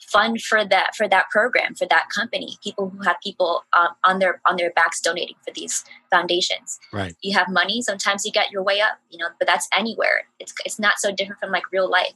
fund 0.00 0.40
for 0.42 0.64
that 0.64 0.94
for 0.96 1.08
that 1.08 1.30
program 1.30 1.76
for 1.76 1.86
that 1.86 2.08
company 2.12 2.58
people 2.62 2.90
who 2.90 3.02
have 3.04 3.16
people 3.22 3.64
um, 3.72 3.90
on 4.02 4.18
their 4.18 4.40
on 4.46 4.56
their 4.56 4.72
backs 4.72 5.00
donating 5.00 5.36
for 5.46 5.52
these 5.54 5.84
foundations. 6.10 6.80
Right. 6.92 7.14
You 7.22 7.36
have 7.38 7.48
money 7.48 7.82
sometimes 7.82 8.24
you 8.24 8.32
get 8.32 8.50
your 8.50 8.64
way 8.64 8.80
up 8.80 8.98
you 9.10 9.18
know 9.18 9.28
but 9.38 9.46
that's 9.46 9.68
anywhere. 9.76 10.24
It's 10.40 10.52
it's 10.64 10.78
not 10.78 10.94
so 10.98 11.12
different 11.12 11.40
from 11.40 11.50
like 11.50 11.70
real 11.72 11.88
life. 11.88 12.14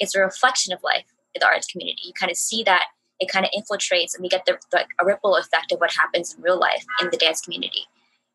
It's 0.00 0.14
a 0.14 0.20
reflection 0.20 0.72
of 0.72 0.82
life 0.82 1.04
in 1.34 1.40
the 1.40 1.46
arts 1.46 1.66
community. 1.66 2.02
You 2.06 2.12
kind 2.14 2.30
of 2.30 2.38
see 2.38 2.62
that 2.64 2.84
it 3.20 3.28
kind 3.30 3.46
of 3.46 3.50
infiltrates 3.56 4.14
and 4.14 4.22
we 4.22 4.28
get 4.28 4.44
the, 4.46 4.58
like 4.72 4.88
a 5.00 5.06
ripple 5.06 5.36
effect 5.36 5.72
of 5.72 5.78
what 5.78 5.92
happens 5.92 6.34
in 6.34 6.42
real 6.42 6.58
life 6.58 6.84
in 7.00 7.08
the 7.10 7.16
dance 7.16 7.40
community 7.40 7.86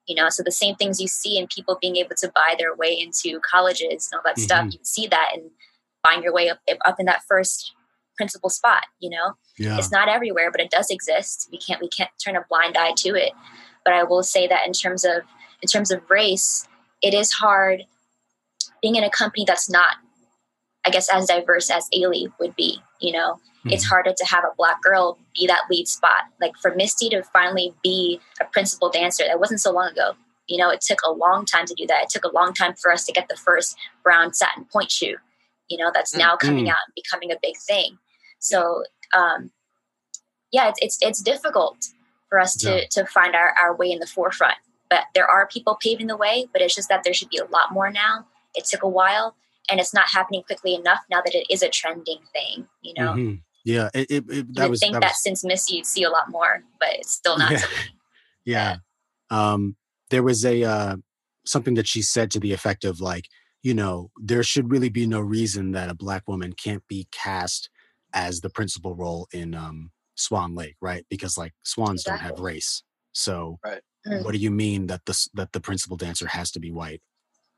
you 0.07 0.15
know 0.15 0.29
so 0.29 0.43
the 0.43 0.51
same 0.51 0.75
things 0.75 0.99
you 0.99 1.07
see 1.07 1.37
in 1.37 1.47
people 1.47 1.77
being 1.81 1.95
able 1.97 2.15
to 2.17 2.31
buy 2.33 2.55
their 2.57 2.75
way 2.75 2.97
into 2.97 3.39
colleges 3.39 4.09
and 4.11 4.17
all 4.17 4.23
that 4.23 4.35
mm-hmm. 4.35 4.43
stuff 4.43 4.65
you 4.71 4.79
see 4.83 5.07
that 5.07 5.29
and 5.33 5.49
buying 6.03 6.23
your 6.23 6.33
way 6.33 6.49
up 6.49 6.59
up 6.85 6.99
in 6.99 7.05
that 7.05 7.21
first 7.27 7.73
principal 8.17 8.49
spot 8.49 8.85
you 8.99 9.09
know 9.09 9.33
yeah. 9.57 9.77
it's 9.77 9.91
not 9.91 10.09
everywhere 10.09 10.51
but 10.51 10.61
it 10.61 10.69
does 10.69 10.89
exist 10.89 11.49
we 11.51 11.57
can't 11.57 11.81
we 11.81 11.89
can't 11.89 12.11
turn 12.23 12.35
a 12.35 12.45
blind 12.49 12.77
eye 12.77 12.93
to 12.95 13.09
it 13.09 13.31
but 13.85 13.93
i 13.93 14.03
will 14.03 14.23
say 14.23 14.47
that 14.47 14.65
in 14.65 14.73
terms 14.73 15.03
of 15.03 15.21
in 15.61 15.67
terms 15.67 15.91
of 15.91 16.01
race 16.09 16.67
it 17.01 17.13
is 17.13 17.31
hard 17.31 17.83
being 18.81 18.95
in 18.95 19.03
a 19.03 19.09
company 19.09 19.43
that's 19.45 19.69
not 19.69 19.97
i 20.85 20.89
guess 20.89 21.09
as 21.09 21.27
diverse 21.27 21.69
as 21.69 21.87
Ailey 21.95 22.31
would 22.39 22.55
be 22.55 22.81
you 22.99 23.11
know 23.11 23.39
mm-hmm. 23.61 23.71
it's 23.71 23.85
harder 23.85 24.13
to 24.15 24.25
have 24.25 24.43
a 24.43 24.55
black 24.57 24.81
girl 24.81 25.17
be 25.35 25.47
that 25.47 25.63
lead 25.69 25.87
spot. 25.87 26.23
Like 26.39 26.53
for 26.61 26.75
Misty 26.75 27.09
to 27.09 27.23
finally 27.23 27.73
be 27.83 28.19
a 28.39 28.45
principal 28.45 28.89
dancer, 28.89 29.23
that 29.27 29.39
wasn't 29.39 29.61
so 29.61 29.71
long 29.71 29.91
ago. 29.91 30.13
You 30.47 30.57
know, 30.57 30.69
it 30.69 30.81
took 30.81 30.99
a 31.07 31.11
long 31.11 31.45
time 31.45 31.65
to 31.65 31.73
do 31.73 31.87
that. 31.87 32.03
It 32.03 32.09
took 32.09 32.25
a 32.25 32.35
long 32.35 32.53
time 32.53 32.73
for 32.75 32.91
us 32.91 33.05
to 33.05 33.11
get 33.11 33.29
the 33.29 33.37
first 33.37 33.77
brown 34.03 34.33
satin 34.33 34.65
point 34.65 34.91
shoe, 34.91 35.15
you 35.69 35.77
know, 35.77 35.91
that's 35.93 36.15
now 36.15 36.35
mm-hmm. 36.35 36.47
coming 36.47 36.69
out 36.69 36.77
and 36.85 36.95
becoming 36.95 37.31
a 37.31 37.37
big 37.41 37.55
thing. 37.57 37.97
So, 38.39 38.83
um, 39.15 39.51
yeah, 40.51 40.69
it's, 40.69 40.79
it's, 40.81 40.97
it's 41.01 41.21
difficult 41.21 41.77
for 42.27 42.39
us 42.39 42.55
to, 42.57 42.79
yeah. 42.79 42.83
to 42.91 43.05
find 43.05 43.35
our, 43.35 43.53
our 43.57 43.75
way 43.75 43.91
in 43.91 43.99
the 43.99 44.07
forefront. 44.07 44.57
But 44.89 45.05
there 45.15 45.29
are 45.29 45.47
people 45.47 45.77
paving 45.81 46.07
the 46.07 46.17
way, 46.17 46.47
but 46.51 46.61
it's 46.61 46.75
just 46.75 46.89
that 46.89 47.03
there 47.03 47.13
should 47.13 47.29
be 47.29 47.37
a 47.37 47.45
lot 47.45 47.71
more 47.71 47.89
now. 47.89 48.25
It 48.55 48.65
took 48.65 48.83
a 48.83 48.89
while 48.89 49.35
and 49.69 49.79
it's 49.79 49.93
not 49.93 50.09
happening 50.09 50.43
quickly 50.43 50.75
enough 50.75 50.99
now 51.09 51.21
that 51.23 51.33
it 51.33 51.45
is 51.49 51.63
a 51.63 51.69
trending 51.69 52.19
thing, 52.33 52.67
you 52.81 52.93
know? 52.97 53.13
Mm-hmm. 53.13 53.35
Yeah, 53.63 53.89
it, 53.93 54.09
it, 54.09 54.23
it 54.29 54.55
that 54.55 54.65
you 54.65 54.69
was. 54.69 54.79
Think 54.79 54.93
that, 54.93 55.01
that 55.01 55.11
was, 55.11 55.23
since 55.23 55.43
Missy, 55.43 55.75
you'd 55.77 55.85
see 55.85 56.03
a 56.03 56.09
lot 56.09 56.29
more, 56.29 56.63
but 56.79 56.89
it's 56.93 57.11
still 57.11 57.37
not. 57.37 57.51
Yeah, 58.43 58.77
yeah. 59.29 59.51
Um, 59.53 59.75
there 60.09 60.23
was 60.23 60.43
a 60.43 60.63
uh, 60.63 60.95
something 61.45 61.75
that 61.75 61.87
she 61.87 62.01
said 62.01 62.31
to 62.31 62.39
the 62.39 62.53
effect 62.53 62.83
of 62.85 63.01
like, 63.01 63.27
you 63.61 63.73
know, 63.73 64.09
there 64.17 64.41
should 64.41 64.71
really 64.71 64.89
be 64.89 65.05
no 65.05 65.19
reason 65.19 65.71
that 65.73 65.89
a 65.89 65.95
black 65.95 66.27
woman 66.27 66.53
can't 66.53 66.85
be 66.87 67.07
cast 67.11 67.69
as 68.13 68.41
the 68.41 68.49
principal 68.49 68.95
role 68.95 69.27
in 69.31 69.53
um, 69.53 69.91
Swan 70.15 70.55
Lake, 70.55 70.75
right? 70.81 71.05
Because 71.09 71.37
like 71.37 71.53
swans 71.63 72.01
exactly. 72.01 72.27
don't 72.27 72.37
have 72.37 72.43
race. 72.43 72.83
So, 73.13 73.59
right. 73.63 73.81
Mm. 74.07 74.23
what 74.23 74.31
do 74.31 74.39
you 74.39 74.49
mean 74.51 74.87
that 74.87 75.05
the 75.05 75.27
that 75.35 75.51
the 75.51 75.59
principal 75.59 75.97
dancer 75.97 76.27
has 76.27 76.51
to 76.51 76.59
be 76.59 76.71
white? 76.71 77.01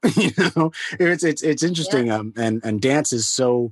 you 0.18 0.32
know, 0.38 0.72
it's 1.00 1.24
it's 1.24 1.42
it's 1.42 1.64
interesting. 1.64 2.08
Yeah. 2.08 2.18
Um, 2.18 2.34
and 2.36 2.62
and 2.66 2.82
dance 2.82 3.14
is 3.14 3.30
so 3.30 3.72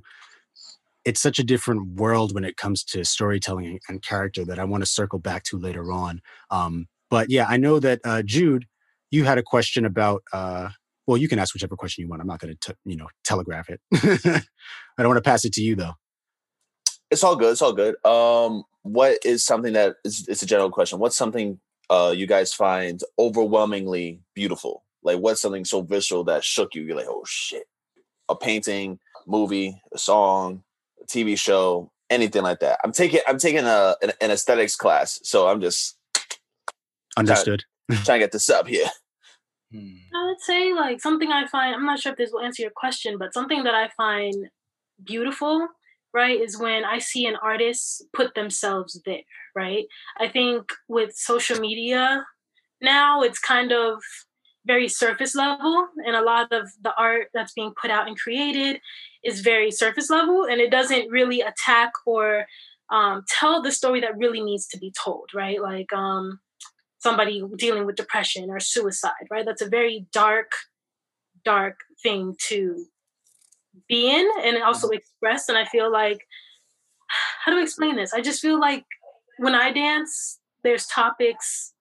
it's 1.04 1.20
such 1.20 1.38
a 1.38 1.44
different 1.44 1.94
world 1.94 2.34
when 2.34 2.44
it 2.44 2.56
comes 2.56 2.84
to 2.84 3.04
storytelling 3.04 3.80
and 3.88 4.02
character 4.02 4.44
that 4.44 4.58
I 4.58 4.64
want 4.64 4.82
to 4.82 4.86
circle 4.86 5.18
back 5.18 5.42
to 5.44 5.58
later 5.58 5.90
on. 5.90 6.20
Um, 6.50 6.86
but 7.10 7.30
yeah, 7.30 7.46
I 7.48 7.56
know 7.56 7.78
that 7.80 8.00
uh, 8.04 8.22
Jude, 8.22 8.66
you 9.10 9.24
had 9.24 9.38
a 9.38 9.42
question 9.42 9.84
about. 9.84 10.22
Uh, 10.32 10.70
well, 11.06 11.16
you 11.16 11.28
can 11.28 11.40
ask 11.40 11.52
whichever 11.52 11.76
question 11.76 12.02
you 12.02 12.08
want. 12.08 12.22
I'm 12.22 12.28
not 12.28 12.38
going 12.38 12.56
to, 12.58 12.76
you 12.84 12.96
know, 12.96 13.08
telegraph 13.24 13.68
it. 13.68 13.80
I 13.92 15.02
don't 15.02 15.08
want 15.08 15.18
to 15.18 15.28
pass 15.28 15.44
it 15.44 15.52
to 15.54 15.60
you 15.60 15.74
though. 15.74 15.94
It's 17.10 17.24
all 17.24 17.36
good. 17.36 17.52
It's 17.52 17.60
all 17.60 17.72
good. 17.72 17.96
Um, 18.06 18.62
what 18.82 19.18
is 19.24 19.44
something 19.44 19.72
that 19.72 19.96
is? 20.04 20.26
It's 20.28 20.42
a 20.42 20.46
general 20.46 20.70
question. 20.70 21.00
What's 21.00 21.16
something 21.16 21.60
uh, 21.90 22.14
you 22.16 22.26
guys 22.26 22.54
find 22.54 23.00
overwhelmingly 23.18 24.20
beautiful? 24.34 24.84
Like, 25.02 25.18
what's 25.18 25.42
something 25.42 25.64
so 25.64 25.82
visceral 25.82 26.24
that 26.24 26.44
shook 26.44 26.74
you? 26.74 26.82
You're 26.82 26.96
like, 26.96 27.08
oh 27.08 27.24
shit. 27.26 27.64
A 28.28 28.36
painting, 28.36 28.98
movie, 29.26 29.82
a 29.92 29.98
song, 29.98 30.62
TV 31.08 31.38
show, 31.38 31.90
anything 32.10 32.42
like 32.42 32.60
that. 32.60 32.78
I'm 32.84 32.92
taking 32.92 33.20
I'm 33.26 33.38
taking 33.38 33.64
a 33.64 33.96
an, 34.02 34.12
an 34.20 34.30
aesthetics 34.30 34.76
class, 34.76 35.20
so 35.22 35.48
I'm 35.48 35.60
just 35.60 35.96
understood. 37.16 37.64
Trying, 37.90 38.02
trying 38.04 38.20
to 38.20 38.24
get 38.24 38.32
this 38.32 38.50
up 38.50 38.68
here. 38.68 38.86
Hmm. 39.72 39.96
I 40.14 40.26
would 40.26 40.40
say 40.40 40.72
like 40.72 41.00
something 41.00 41.30
I 41.30 41.46
find 41.46 41.74
I'm 41.74 41.86
not 41.86 42.00
sure 42.00 42.12
if 42.12 42.18
this 42.18 42.30
will 42.32 42.40
answer 42.40 42.62
your 42.62 42.72
question, 42.74 43.18
but 43.18 43.34
something 43.34 43.64
that 43.64 43.74
I 43.74 43.90
find 43.96 44.48
beautiful, 45.04 45.68
right, 46.12 46.40
is 46.40 46.58
when 46.58 46.84
I 46.84 46.98
see 46.98 47.26
an 47.26 47.36
artist 47.42 48.04
put 48.12 48.34
themselves 48.34 49.00
there, 49.04 49.22
right? 49.56 49.86
I 50.18 50.28
think 50.28 50.70
with 50.88 51.14
social 51.14 51.58
media 51.58 52.24
now 52.82 53.22
it's 53.22 53.38
kind 53.38 53.72
of 53.72 54.02
very 54.64 54.88
surface 54.88 55.34
level 55.34 55.88
and 56.06 56.14
a 56.14 56.22
lot 56.22 56.52
of 56.52 56.70
the 56.82 56.94
art 56.96 57.28
that's 57.34 57.52
being 57.52 57.72
put 57.80 57.90
out 57.90 58.06
and 58.06 58.18
created 58.18 58.80
is 59.24 59.40
very 59.40 59.70
surface 59.70 60.08
level 60.08 60.44
and 60.44 60.60
it 60.60 60.70
doesn't 60.70 61.10
really 61.10 61.40
attack 61.40 61.92
or 62.06 62.46
um, 62.90 63.24
tell 63.28 63.62
the 63.62 63.72
story 63.72 64.00
that 64.00 64.16
really 64.16 64.42
needs 64.42 64.66
to 64.68 64.78
be 64.78 64.92
told 65.02 65.30
right? 65.34 65.60
Like 65.60 65.92
um, 65.92 66.40
somebody 66.98 67.42
dealing 67.56 67.86
with 67.86 67.96
depression 67.96 68.50
or 68.50 68.60
suicide 68.60 69.26
right? 69.30 69.44
That's 69.44 69.62
a 69.62 69.68
very 69.68 70.06
dark 70.12 70.52
dark 71.44 71.80
thing 72.02 72.36
to 72.48 72.86
be 73.88 74.10
in 74.10 74.28
and 74.44 74.62
also 74.62 74.86
mm-hmm. 74.86 74.96
express 74.96 75.48
and 75.48 75.58
i 75.58 75.64
feel 75.64 75.90
like 75.90 76.26
how 77.44 77.52
do 77.52 77.58
i 77.58 77.62
explain 77.62 77.96
this? 77.96 78.12
I 78.12 78.20
just 78.20 78.40
feel 78.40 78.60
like 78.60 78.84
when 79.38 79.54
i 79.54 79.72
dance 79.72 80.38
there's 80.62 80.86
topics 80.86 81.71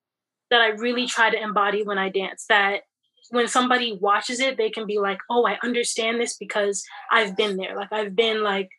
that 0.51 0.61
I 0.61 0.67
really 0.67 1.07
try 1.07 1.31
to 1.31 1.41
embody 1.41 1.83
when 1.83 1.97
I 1.97 2.09
dance. 2.09 2.45
That 2.49 2.81
when 3.31 3.47
somebody 3.47 3.97
watches 3.99 4.39
it, 4.39 4.57
they 4.57 4.69
can 4.69 4.85
be 4.85 4.99
like, 4.99 5.19
oh, 5.29 5.47
I 5.47 5.57
understand 5.63 6.19
this 6.19 6.37
because 6.37 6.83
I've 7.11 7.35
been 7.35 7.57
there. 7.57 7.75
Like 7.75 7.91
I've 7.91 8.15
been 8.15 8.43
like 8.43 8.69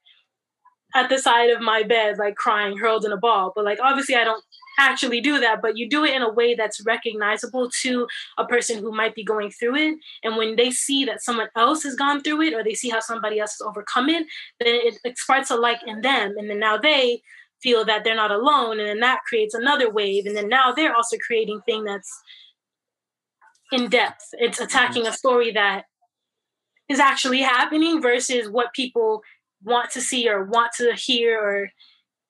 at 0.94 1.08
the 1.08 1.18
side 1.18 1.50
of 1.50 1.60
my 1.60 1.82
bed, 1.82 2.18
like 2.18 2.36
crying, 2.36 2.76
hurled 2.76 3.04
in 3.04 3.12
a 3.12 3.16
ball. 3.16 3.52
But 3.56 3.64
like 3.64 3.78
obviously 3.82 4.14
I 4.14 4.24
don't 4.24 4.44
actually 4.78 5.20
do 5.20 5.40
that, 5.40 5.62
but 5.62 5.76
you 5.76 5.88
do 5.88 6.04
it 6.04 6.14
in 6.14 6.22
a 6.22 6.32
way 6.32 6.54
that's 6.54 6.84
recognizable 6.84 7.70
to 7.82 8.06
a 8.38 8.44
person 8.44 8.78
who 8.78 8.92
might 8.92 9.14
be 9.14 9.24
going 9.24 9.50
through 9.50 9.76
it. 9.76 9.98
And 10.22 10.36
when 10.36 10.56
they 10.56 10.70
see 10.70 11.04
that 11.06 11.22
someone 11.22 11.48
else 11.56 11.82
has 11.84 11.94
gone 11.94 12.22
through 12.22 12.42
it 12.42 12.54
or 12.54 12.62
they 12.62 12.74
see 12.74 12.90
how 12.90 13.00
somebody 13.00 13.38
else 13.38 13.52
has 13.52 13.66
overcome 13.66 14.08
it, 14.08 14.26
then 14.60 14.74
it, 14.74 14.98
it 15.04 15.18
sparks 15.18 15.50
a 15.50 15.56
like 15.56 15.80
in 15.86 16.02
them. 16.02 16.34
And 16.36 16.48
then 16.48 16.58
now 16.58 16.76
they 16.76 17.22
feel 17.62 17.84
that 17.84 18.04
they're 18.04 18.16
not 18.16 18.30
alone 18.30 18.78
and 18.80 18.88
then 18.88 19.00
that 19.00 19.20
creates 19.26 19.54
another 19.54 19.90
wave 19.90 20.26
and 20.26 20.36
then 20.36 20.48
now 20.48 20.72
they're 20.72 20.94
also 20.94 21.16
creating 21.24 21.60
thing 21.66 21.84
that's 21.84 22.10
in 23.70 23.88
depth. 23.88 24.26
It's 24.32 24.60
attacking 24.60 25.06
a 25.06 25.12
story 25.12 25.50
that 25.52 25.84
is 26.88 27.00
actually 27.00 27.40
happening 27.40 28.02
versus 28.02 28.48
what 28.48 28.72
people 28.74 29.22
want 29.64 29.90
to 29.92 30.00
see 30.00 30.28
or 30.28 30.44
want 30.44 30.72
to 30.76 30.92
hear 30.94 31.38
or 31.40 31.68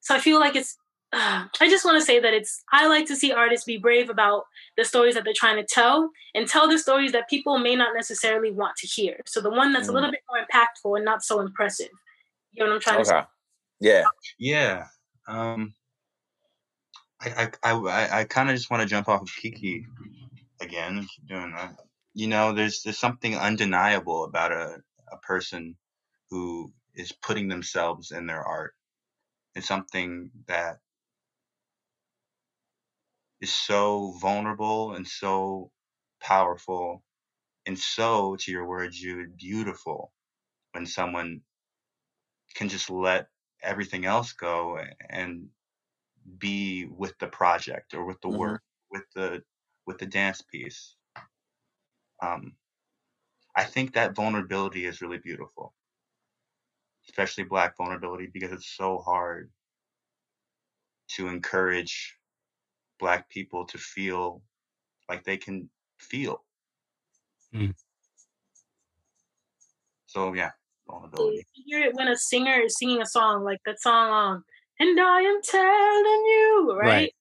so 0.00 0.14
i 0.14 0.18
feel 0.18 0.38
like 0.38 0.54
it's 0.54 0.76
uh, 1.12 1.46
i 1.60 1.68
just 1.68 1.84
want 1.84 1.98
to 1.98 2.04
say 2.04 2.20
that 2.20 2.34
it's 2.34 2.62
i 2.72 2.86
like 2.86 3.06
to 3.06 3.16
see 3.16 3.32
artists 3.32 3.64
be 3.64 3.78
brave 3.78 4.10
about 4.10 4.44
the 4.76 4.84
stories 4.84 5.14
that 5.14 5.24
they're 5.24 5.32
trying 5.34 5.56
to 5.56 5.64
tell 5.64 6.10
and 6.34 6.46
tell 6.46 6.68
the 6.68 6.78
stories 6.78 7.12
that 7.12 7.28
people 7.28 7.58
may 7.58 7.74
not 7.74 7.94
necessarily 7.94 8.50
want 8.50 8.74
to 8.76 8.86
hear. 8.86 9.20
So 9.26 9.42
the 9.42 9.50
one 9.50 9.72
that's 9.72 9.86
mm. 9.86 9.90
a 9.90 9.92
little 9.92 10.10
bit 10.10 10.20
more 10.30 10.42
impactful 10.42 10.96
and 10.96 11.04
not 11.04 11.22
so 11.22 11.40
impressive. 11.40 11.90
You 12.52 12.64
know 12.64 12.70
what 12.70 12.76
i'm 12.76 12.80
trying 12.80 12.96
okay. 12.96 13.04
to 13.04 13.08
say? 13.08 13.24
Yeah. 13.80 14.04
Yeah 14.38 14.84
um, 15.28 15.74
I 17.20 17.50
I 17.64 17.72
I, 17.72 18.20
I 18.20 18.24
kind 18.24 18.50
of 18.50 18.56
just 18.56 18.70
want 18.70 18.82
to 18.82 18.88
jump 18.88 19.08
off 19.08 19.22
of 19.22 19.30
Kiki 19.36 19.86
again 20.60 21.06
keep 21.14 21.28
doing 21.28 21.52
that. 21.56 21.76
You 22.14 22.28
know, 22.28 22.52
there's 22.54 22.82
there's 22.82 22.98
something 22.98 23.36
undeniable 23.36 24.24
about 24.24 24.52
a 24.52 24.78
a 25.12 25.18
person 25.18 25.76
who 26.30 26.72
is 26.94 27.12
putting 27.12 27.48
themselves 27.48 28.12
in 28.12 28.26
their 28.26 28.42
art. 28.42 28.74
It's 29.56 29.68
something 29.68 30.30
that 30.48 30.78
is 33.40 33.54
so 33.54 34.14
vulnerable 34.20 34.94
and 34.94 35.06
so 35.08 35.70
powerful 36.22 37.02
and 37.66 37.78
so, 37.78 38.36
to 38.40 38.50
your 38.50 38.66
words, 38.66 39.00
you 39.00 39.28
beautiful 39.36 40.12
when 40.72 40.86
someone 40.86 41.42
can 42.54 42.68
just 42.68 42.90
let 42.90 43.28
everything 43.62 44.04
else 44.04 44.32
go 44.32 44.78
and 45.10 45.48
be 46.38 46.86
with 46.86 47.16
the 47.18 47.26
project 47.26 47.94
or 47.94 48.04
with 48.04 48.20
the 48.20 48.28
mm-hmm. 48.28 48.38
work 48.38 48.62
with 48.90 49.04
the 49.14 49.42
with 49.86 49.98
the 49.98 50.06
dance 50.06 50.42
piece 50.42 50.94
um 52.22 52.52
i 53.56 53.64
think 53.64 53.92
that 53.92 54.14
vulnerability 54.14 54.86
is 54.86 55.02
really 55.02 55.18
beautiful 55.18 55.74
especially 57.08 57.44
black 57.44 57.76
vulnerability 57.76 58.28
because 58.32 58.52
it's 58.52 58.76
so 58.76 58.98
hard 58.98 59.50
to 61.08 61.28
encourage 61.28 62.16
black 63.00 63.28
people 63.28 63.66
to 63.66 63.78
feel 63.78 64.42
like 65.08 65.24
they 65.24 65.36
can 65.36 65.68
feel 65.98 66.44
mm. 67.54 67.74
so 70.06 70.32
yeah 70.34 70.50
vulnerability. 70.92 71.46
You 71.54 71.78
hear 71.78 71.88
it 71.88 71.94
when 71.94 72.08
a 72.08 72.16
singer 72.16 72.60
is 72.60 72.78
singing 72.78 73.00
a 73.00 73.06
song, 73.06 73.44
like 73.44 73.60
that 73.66 73.80
song, 73.80 74.12
um, 74.12 74.44
and 74.78 75.00
I 75.00 75.20
am 75.20 75.40
telling 75.42 76.22
you, 76.32 76.76
right? 76.78 76.86
right? 76.86 77.14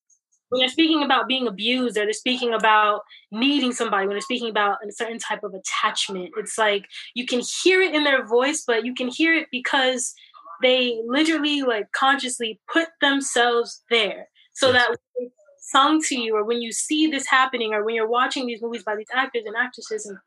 When 0.50 0.60
they're 0.60 0.70
speaking 0.70 1.04
about 1.04 1.30
being 1.30 1.48
abused 1.48 1.98
or 1.98 2.04
they're 2.04 2.14
speaking 2.14 2.54
about 2.54 3.02
needing 3.32 3.72
somebody, 3.72 4.06
when 4.06 4.16
they're 4.16 4.22
speaking 4.22 4.50
about 4.50 4.78
a 4.86 4.92
certain 4.92 5.20
type 5.20 5.44
of 5.44 5.54
attachment, 5.54 6.32
it's 6.38 6.58
like 6.58 6.86
you 7.14 7.26
can 7.26 7.42
hear 7.64 7.82
it 7.82 7.96
in 7.96 8.04
their 8.04 8.26
voice, 8.26 8.64
but 8.68 8.84
you 8.84 8.94
can 8.94 9.08
hear 9.08 9.34
it 9.34 9.48
because 9.52 10.14
they 10.62 11.00
literally, 11.08 11.62
like, 11.62 11.92
consciously 11.94 12.60
put 12.72 12.90
themselves 13.00 13.82
there 13.90 14.28
so 14.54 14.72
yes. 14.72 14.88
that 14.90 15.30
sung 15.60 16.02
to 16.02 16.20
you 16.20 16.36
or 16.36 16.44
when 16.44 16.62
you 16.62 16.72
see 16.72 17.08
this 17.08 17.26
happening 17.28 17.74
or 17.74 17.86
when 17.86 17.96
you're 17.96 18.10
watching 18.10 18.46
these 18.46 18.62
movies 18.62 18.84
by 18.84 18.96
these 18.96 19.08
actors 19.14 19.44
and 19.46 19.56
actresses 19.56 20.06
and 20.06 20.18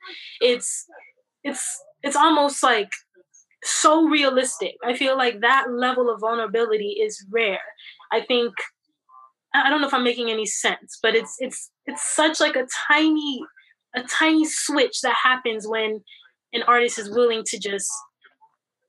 it's 0.40 0.87
it's 1.42 1.83
it's 2.02 2.16
almost 2.16 2.62
like 2.62 2.90
so 3.64 4.07
realistic. 4.07 4.74
I 4.85 4.94
feel 4.94 5.16
like 5.16 5.40
that 5.40 5.66
level 5.70 6.11
of 6.11 6.20
vulnerability 6.20 6.98
is 7.00 7.24
rare. 7.31 7.61
I 8.12 8.20
think 8.20 8.55
I 9.55 9.70
don't 9.70 9.81
know 9.81 9.87
if 9.87 9.94
I'm 9.94 10.05
making 10.05 10.31
any 10.31 10.46
sense, 10.46 10.98
but 11.03 11.14
it's 11.14 11.37
it's 11.38 11.70
it's 11.87 12.03
such 12.14 12.40
like 12.40 12.57
a 12.57 12.66
tiny 12.88 13.40
a 13.94 14.03
tiny 14.03 14.44
switch 14.44 15.00
that 15.03 15.14
happens 15.22 15.68
when 15.68 16.03
an 16.53 16.62
artist 16.64 16.98
is 16.98 17.11
willing 17.11 17.42
to 17.46 17.59
just 17.59 17.90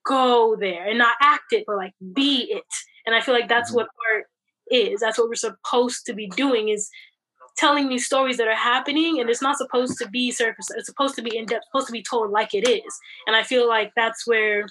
go 0.06 0.56
there 0.60 0.86
and 0.88 1.00
not 1.00 1.16
act 1.20 1.52
it 1.52 1.64
but 1.68 1.78
like 1.78 1.94
be 2.14 2.48
it. 2.50 2.64
And 3.06 3.16
I 3.16 3.22
feel 3.22 3.34
like 3.34 3.50
that's 3.50 3.70
mm-hmm. 3.70 3.78
what 3.78 3.88
art 4.14 4.26
is. 4.72 5.00
That's 5.00 5.18
what 5.18 5.30
we're 5.30 5.36
supposed 5.36 6.06
to 6.08 6.14
be 6.14 6.28
doing 6.28 6.70
is 6.70 6.90
telling 7.58 7.88
these 7.90 8.06
stories 8.06 8.38
that 8.38 8.48
are 8.48 8.56
happening 8.56 9.20
and 9.20 9.30
it's 9.30 9.42
not 9.42 9.58
supposed 9.58 9.98
to 9.98 10.10
be 10.10 10.30
surface 10.32 10.68
it's 10.76 10.88
supposed 10.88 11.16
to 11.16 11.22
be 11.22 11.38
in 11.38 11.46
depth 11.46 11.64
supposed 11.72 11.88
to 11.88 11.94
be 11.94 12.04
told 12.04 12.32
like 12.32 12.54
it 12.54 12.68
is. 12.68 13.00
And 13.28 13.36
i 13.36 13.44
feel 13.44 13.68
like 13.68 13.92
that's 13.96 14.28
where 14.28 14.66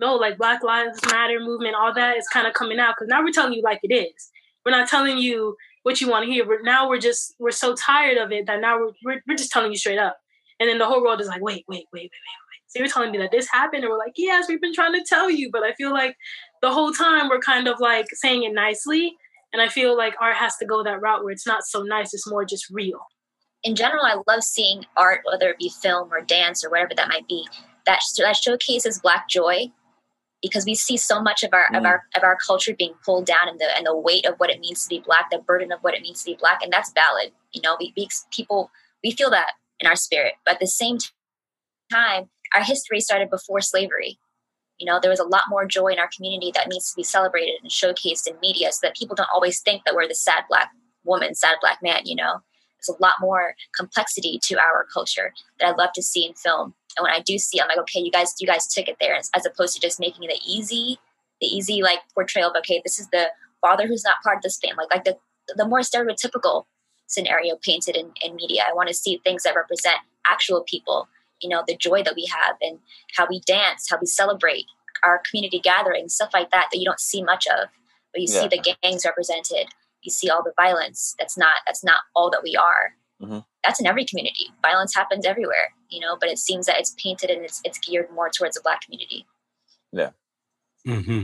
no 0.00 0.14
like 0.14 0.38
black 0.38 0.62
lives 0.62 0.98
matter 1.10 1.40
movement 1.40 1.74
all 1.74 1.92
that 1.94 2.16
is 2.16 2.28
kind 2.28 2.46
of 2.46 2.54
coming 2.54 2.78
out 2.78 2.94
because 2.96 3.08
now 3.08 3.22
we're 3.22 3.32
telling 3.32 3.52
you 3.52 3.62
like 3.62 3.80
it 3.82 3.92
is. 3.92 4.30
We're 4.64 4.72
not 4.72 4.88
telling 4.88 5.18
you 5.18 5.56
what 5.86 6.00
you 6.00 6.08
want 6.08 6.24
to 6.24 6.30
hear. 6.30 6.44
But 6.44 6.64
now 6.64 6.88
we're 6.88 6.98
just 6.98 7.34
we're 7.38 7.52
so 7.52 7.74
tired 7.74 8.18
of 8.18 8.32
it 8.32 8.46
that 8.46 8.60
now 8.60 8.78
we're, 8.78 8.92
we're, 9.04 9.22
we're 9.28 9.36
just 9.36 9.52
telling 9.52 9.70
you 9.70 9.78
straight 9.78 10.00
up. 10.00 10.18
And 10.58 10.68
then 10.68 10.78
the 10.78 10.86
whole 10.86 11.00
world 11.00 11.20
is 11.20 11.28
like 11.28 11.40
wait 11.40 11.64
wait 11.68 11.86
wait 11.92 12.02
wait 12.02 12.02
wait 12.02 12.10
wait. 12.10 12.62
So 12.66 12.80
you're 12.80 12.88
telling 12.88 13.12
me 13.12 13.18
that 13.18 13.30
this 13.30 13.48
happened 13.48 13.84
and 13.84 13.90
we're 13.90 13.98
like 13.98 14.14
yes 14.16 14.48
we've 14.48 14.60
been 14.60 14.74
trying 14.74 14.94
to 14.94 15.04
tell 15.08 15.30
you. 15.30 15.48
But 15.52 15.62
i 15.62 15.72
feel 15.74 15.92
like 15.92 16.16
the 16.60 16.72
whole 16.72 16.92
time 16.92 17.28
we're 17.28 17.38
kind 17.38 17.68
of 17.68 17.78
like 17.78 18.06
saying 18.14 18.42
it 18.42 18.52
nicely 18.52 19.16
and 19.56 19.62
I 19.62 19.68
feel 19.68 19.96
like 19.96 20.14
art 20.20 20.36
has 20.36 20.54
to 20.58 20.66
go 20.66 20.84
that 20.84 21.00
route 21.00 21.24
where 21.24 21.32
it's 21.32 21.46
not 21.46 21.64
so 21.64 21.82
nice, 21.82 22.12
it's 22.12 22.28
more 22.28 22.44
just 22.44 22.68
real. 22.68 23.00
In 23.64 23.74
general, 23.74 24.04
I 24.04 24.20
love 24.30 24.44
seeing 24.44 24.84
art, 24.98 25.22
whether 25.24 25.48
it 25.48 25.58
be 25.58 25.70
film 25.70 26.12
or 26.12 26.20
dance 26.20 26.62
or 26.62 26.68
whatever 26.68 26.90
that 26.94 27.08
might 27.08 27.26
be, 27.26 27.48
that, 27.86 28.00
that 28.18 28.36
showcases 28.36 28.98
black 28.98 29.30
joy 29.30 29.72
because 30.42 30.66
we 30.66 30.74
see 30.74 30.98
so 30.98 31.22
much 31.22 31.42
of 31.42 31.54
our 31.54 31.70
mm. 31.72 31.78
of 31.78 31.86
our 31.86 32.04
of 32.14 32.22
our 32.22 32.36
culture 32.36 32.74
being 32.78 32.92
pulled 33.02 33.24
down 33.24 33.48
and 33.48 33.58
the 33.58 33.74
and 33.74 33.86
the 33.86 33.96
weight 33.96 34.26
of 34.26 34.34
what 34.36 34.50
it 34.50 34.60
means 34.60 34.82
to 34.82 34.90
be 34.90 35.00
black, 35.00 35.30
the 35.30 35.38
burden 35.38 35.72
of 35.72 35.80
what 35.80 35.94
it 35.94 36.02
means 36.02 36.22
to 36.22 36.32
be 36.32 36.36
black, 36.38 36.60
and 36.62 36.70
that's 36.70 36.92
valid. 36.92 37.32
You 37.52 37.62
know, 37.62 37.78
we, 37.80 37.94
we 37.96 38.08
people 38.30 38.70
we 39.02 39.12
feel 39.12 39.30
that 39.30 39.52
in 39.80 39.86
our 39.86 39.96
spirit, 39.96 40.34
but 40.44 40.54
at 40.54 40.60
the 40.60 40.66
same 40.66 40.98
time, 41.90 42.28
our 42.54 42.62
history 42.62 43.00
started 43.00 43.30
before 43.30 43.62
slavery. 43.62 44.18
You 44.78 44.86
know, 44.86 44.98
there 45.00 45.10
was 45.10 45.20
a 45.20 45.24
lot 45.24 45.42
more 45.48 45.66
joy 45.66 45.88
in 45.88 45.98
our 45.98 46.10
community 46.14 46.52
that 46.54 46.68
needs 46.68 46.90
to 46.90 46.96
be 46.96 47.02
celebrated 47.02 47.54
and 47.62 47.70
showcased 47.70 48.26
in 48.26 48.38
media 48.40 48.70
so 48.72 48.78
that 48.82 48.96
people 48.96 49.16
don't 49.16 49.28
always 49.32 49.60
think 49.60 49.84
that 49.84 49.94
we're 49.94 50.08
the 50.08 50.14
sad 50.14 50.44
black 50.48 50.70
woman, 51.04 51.34
sad 51.34 51.56
black 51.60 51.78
man, 51.82 52.02
you 52.04 52.14
know. 52.14 52.40
There's 52.76 52.96
a 52.96 53.02
lot 53.02 53.14
more 53.20 53.54
complexity 53.76 54.38
to 54.44 54.58
our 54.58 54.86
culture 54.92 55.32
that 55.58 55.66
I 55.66 55.74
love 55.74 55.90
to 55.94 56.02
see 56.02 56.26
in 56.26 56.34
film. 56.34 56.74
And 56.96 57.04
when 57.04 57.12
I 57.12 57.20
do 57.20 57.38
see, 57.38 57.60
I'm 57.60 57.68
like, 57.68 57.78
okay, 57.78 58.00
you 58.00 58.10
guys, 58.10 58.34
you 58.38 58.46
guys 58.46 58.66
took 58.66 58.88
it 58.88 58.96
there, 59.00 59.16
as 59.16 59.46
opposed 59.46 59.74
to 59.74 59.80
just 59.80 59.98
making 59.98 60.24
it 60.24 60.30
the 60.30 60.40
easy, 60.52 60.98
the 61.40 61.46
easy 61.46 61.82
like 61.82 62.00
portrayal 62.14 62.50
of 62.50 62.56
okay, 62.58 62.80
this 62.84 62.98
is 62.98 63.08
the 63.08 63.30
father 63.60 63.86
who's 63.86 64.04
not 64.04 64.22
part 64.22 64.36
of 64.36 64.42
this 64.42 64.58
family, 64.58 64.84
like 64.90 65.04
the 65.04 65.16
the 65.56 65.66
more 65.66 65.80
stereotypical 65.80 66.64
scenario 67.06 67.56
painted 67.62 67.96
in, 67.96 68.12
in 68.22 68.34
media. 68.34 68.62
I 68.68 68.74
want 68.74 68.88
to 68.88 68.94
see 68.94 69.20
things 69.22 69.44
that 69.44 69.54
represent 69.54 69.98
actual 70.26 70.64
people 70.68 71.08
you 71.40 71.48
know 71.48 71.62
the 71.66 71.76
joy 71.76 72.02
that 72.02 72.14
we 72.16 72.26
have 72.26 72.56
and 72.60 72.78
how 73.16 73.26
we 73.28 73.40
dance 73.40 73.86
how 73.90 73.98
we 74.00 74.06
celebrate 74.06 74.64
our 75.02 75.20
community 75.28 75.58
gatherings 75.58 76.14
stuff 76.14 76.30
like 76.32 76.50
that 76.50 76.68
that 76.72 76.78
you 76.78 76.84
don't 76.84 77.00
see 77.00 77.22
much 77.22 77.46
of. 77.46 77.68
But 78.12 78.22
you 78.22 78.28
yeah. 78.30 78.42
see 78.42 78.48
the 78.48 78.76
gangs 78.82 79.04
represented. 79.04 79.68
You 80.02 80.10
see 80.10 80.30
all 80.30 80.42
the 80.42 80.52
violence. 80.56 81.14
That's 81.18 81.36
not 81.36 81.56
that's 81.66 81.84
not 81.84 82.00
all 82.14 82.30
that 82.30 82.42
we 82.42 82.56
are. 82.56 82.94
Mm-hmm. 83.22 83.38
that's 83.64 83.80
in 83.80 83.86
every 83.86 84.04
community. 84.04 84.50
Violence 84.62 84.94
happens 84.94 85.24
everywhere 85.24 85.72
you 85.90 86.00
know 86.00 86.16
but 86.18 86.28
it 86.28 86.38
seems 86.38 86.66
that 86.66 86.78
it's 86.78 86.94
painted 87.02 87.30
and 87.30 87.44
it's 87.44 87.60
it's 87.64 87.78
geared 87.78 88.10
more 88.12 88.30
towards 88.30 88.56
the 88.56 88.60
black 88.62 88.80
community. 88.82 89.26
Yeah. 89.92 90.10
Mm-hmm. 90.86 91.22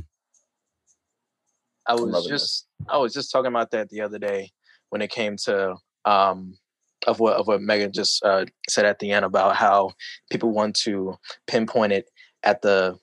i 1.86 1.94
was 1.94 2.26
just 2.26 2.66
i 2.88 2.96
was 2.96 3.14
just 3.14 3.30
talking 3.30 3.50
about 3.50 3.70
that 3.70 3.88
the 3.90 4.00
other 4.00 4.18
day 4.18 4.50
when 4.90 5.02
it 5.02 5.10
came 5.10 5.36
to 5.44 5.76
um 6.04 6.58
of 7.06 7.20
what 7.20 7.36
of 7.36 7.46
what 7.46 7.60
Megan 7.60 7.92
just 7.92 8.24
uh, 8.24 8.44
said 8.68 8.86
at 8.86 8.98
the 8.98 9.10
end 9.10 9.24
about 9.24 9.56
how 9.56 9.92
people 10.30 10.50
want 10.50 10.76
to 10.76 11.14
pinpoint 11.46 11.92
it 11.92 12.10
at 12.42 12.62
the 12.62 12.98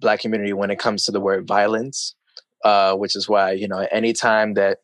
black 0.00 0.20
community 0.20 0.52
when 0.52 0.70
it 0.70 0.78
comes 0.78 1.04
to 1.04 1.12
the 1.12 1.20
word 1.20 1.46
violence, 1.46 2.14
uh, 2.64 2.94
which 2.94 3.16
is 3.16 3.28
why 3.28 3.52
you 3.52 3.68
know 3.68 3.86
anytime 3.90 4.54
that 4.54 4.78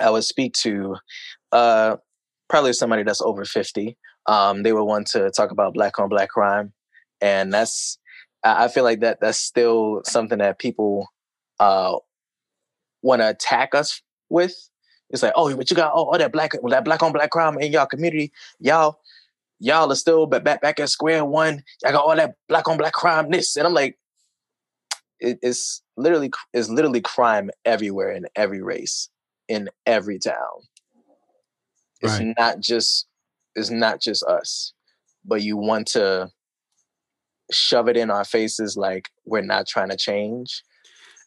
I 0.00 0.10
would 0.10 0.24
speak 0.24 0.54
to 0.62 0.96
uh, 1.52 1.96
probably 2.48 2.72
somebody 2.72 3.02
that's 3.02 3.22
over 3.22 3.44
fifty, 3.44 3.96
um, 4.26 4.62
they 4.62 4.72
would 4.72 4.84
want 4.84 5.06
to 5.08 5.30
talk 5.30 5.50
about 5.50 5.74
black 5.74 5.98
on 5.98 6.08
black 6.08 6.30
crime, 6.30 6.72
and 7.20 7.52
that's 7.52 7.98
I 8.42 8.68
feel 8.68 8.84
like 8.84 9.00
that 9.00 9.18
that's 9.20 9.38
still 9.38 10.00
something 10.04 10.38
that 10.38 10.58
people 10.58 11.08
uh, 11.58 11.96
want 13.02 13.20
to 13.20 13.28
attack 13.28 13.74
us 13.74 14.02
with. 14.28 14.54
It's 15.10 15.22
like, 15.22 15.32
oh, 15.34 15.54
but 15.56 15.70
you 15.70 15.76
got 15.76 15.92
all, 15.92 16.06
all 16.06 16.18
that 16.18 16.32
black 16.32 16.52
that 16.52 16.84
black 16.84 17.02
on 17.02 17.12
black 17.12 17.30
crime 17.30 17.58
in 17.58 17.72
y'all 17.72 17.86
community, 17.86 18.32
y'all 18.60 19.00
y'all 19.58 19.90
are 19.90 19.96
still 19.96 20.26
back 20.26 20.60
back 20.60 20.80
at 20.80 20.88
square 20.88 21.24
one. 21.24 21.62
Y'all 21.82 21.92
got 21.92 22.04
all 22.04 22.16
that 22.16 22.34
black 22.48 22.68
on 22.68 22.78
black 22.78 22.92
crime 22.92 23.30
this, 23.30 23.56
and 23.56 23.66
I'm 23.66 23.74
like, 23.74 23.98
it, 25.18 25.38
it's 25.42 25.82
literally 25.96 26.30
it's 26.52 26.68
literally 26.68 27.00
crime 27.00 27.50
everywhere 27.64 28.12
in 28.12 28.26
every 28.36 28.62
race 28.62 29.08
in 29.48 29.68
every 29.86 30.18
town. 30.18 30.64
It's 32.00 32.18
right. 32.18 32.34
not 32.38 32.60
just 32.60 33.06
it's 33.54 33.70
not 33.70 34.00
just 34.00 34.24
us, 34.24 34.72
but 35.24 35.42
you 35.42 35.56
want 35.56 35.88
to 35.88 36.30
shove 37.50 37.88
it 37.88 37.96
in 37.96 38.10
our 38.10 38.24
faces 38.24 38.76
like 38.76 39.10
we're 39.24 39.42
not 39.42 39.66
trying 39.66 39.90
to 39.90 39.96
change. 39.96 40.62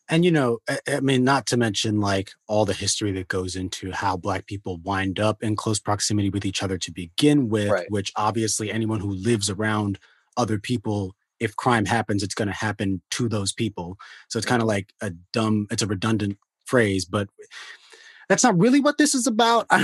And 0.10 0.26
you 0.26 0.32
know, 0.32 0.60
I, 0.70 0.80
I, 0.88 1.00
mean, 1.00 1.24
not 1.24 1.46
to 1.48 1.58
mention 1.58 2.00
like 2.00 2.32
all 2.48 2.66
the 2.66 2.74
history 2.74 3.12
that 3.14 3.28
goes 3.28 3.56
into 3.56 3.92
how 3.92 4.18
Black 4.18 4.46
people 4.46 4.78
wind 4.84 5.20
up 5.20 5.42
in 5.42 5.56
close 5.56 5.80
proximity 5.80 6.30
with 6.30 6.46
each 6.46 6.62
other 6.62 6.78
to 6.78 6.92
begin 6.92 7.50
with, 7.50 7.70
right. 7.70 7.90
which 7.90 8.12
obviously 8.16 8.72
anyone 8.72 9.00
who 9.00 9.12
lives 9.12 9.50
around 9.50 10.00
other 10.36 10.60
people, 10.60 11.16
if 11.40 11.56
crime 11.56 11.86
happens, 11.86 12.22
it's 12.22 12.36
going 12.36 12.50
to 12.50 12.54
happen 12.54 13.02
to 13.12 13.30
those 13.30 13.54
people. 13.54 13.98
So 14.28 14.38
it's 14.38 14.46
kind 14.46 14.62
of 14.62 14.68
like 14.68 14.94
a 15.02 15.12
dumb, 15.32 15.68
it's 15.72 15.84
a 15.84 15.88
redundant 15.88 16.38
phrase, 16.66 17.06
but 17.06 17.30
that's 18.30 18.44
not 18.44 18.58
really 18.58 18.80
what 18.80 18.98
this 18.98 19.16
is 19.16 19.28
about. 19.28 19.68
I 19.70 19.82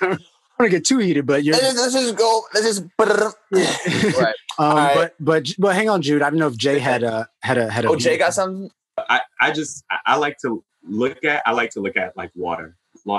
don't, 0.00 0.20
want 0.60 0.72
to 0.72 0.78
get 0.78 0.84
too 0.84 0.98
heated, 0.98 1.26
but 1.26 1.44
you're. 1.44 1.56
Let's, 1.56 1.76
let's 1.76 1.94
just 1.94 2.16
go. 2.16 2.42
Let's 2.54 2.66
just. 2.66 2.82
right. 4.20 4.34
Um, 4.58 4.76
right. 4.76 4.94
But 4.94 5.14
but 5.18 5.48
but 5.58 5.74
hang 5.74 5.88
on, 5.88 6.02
Jude. 6.02 6.22
I 6.22 6.30
don't 6.30 6.38
know 6.38 6.48
if 6.48 6.56
Jay 6.56 6.78
had 6.90 7.02
a 7.02 7.28
had 7.42 7.58
a 7.58 7.70
had 7.70 7.84
a. 7.84 7.88
Oh, 7.88 7.96
Jay 7.96 8.18
got 8.18 8.34
something. 8.34 8.70
I 9.08 9.20
I 9.40 9.52
just 9.52 9.84
I 10.06 10.16
like 10.16 10.38
to 10.38 10.64
look 10.84 11.24
at 11.24 11.42
I 11.46 11.52
like 11.52 11.70
to 11.70 11.80
look 11.80 11.96
at 11.96 12.16
like 12.16 12.30
water, 12.34 12.76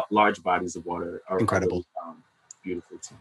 large 0.09 0.43
bodies 0.43 0.75
of 0.75 0.85
water 0.85 1.21
are 1.27 1.39
incredible, 1.39 1.85
um, 2.03 2.23
beautiful 2.63 2.97
to 2.97 3.13
me. 3.13 3.19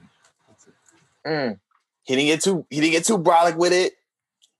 Mm. 1.26 1.60
He 2.04 2.16
didn't 2.16 2.28
get 2.28 2.42
too 2.42 2.66
he 2.70 2.80
didn't 2.80 2.92
get 2.92 3.04
too 3.04 3.18
brolic 3.18 3.56
with 3.56 3.72
it. 3.72 3.92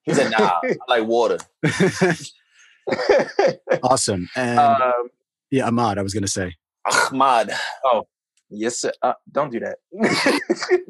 He 0.03 0.15
said, 0.15 0.31
"Nah, 0.31 0.61
I 0.63 0.77
like 0.89 1.07
water." 1.07 1.39
awesome. 3.83 4.29
And 4.37 4.59
um, 4.59 5.11
yeah, 5.51 5.67
Ahmad, 5.67 5.99
I 5.99 6.03
was 6.03 6.15
gonna 6.15 6.29
say. 6.29 6.55
Ahmad. 6.87 7.53
Oh, 7.85 8.07
Yes, 8.51 8.81
sir. 8.81 8.93
Uh, 9.01 9.15
don't 9.31 9.53
do 9.53 9.61
that. 9.61 10.83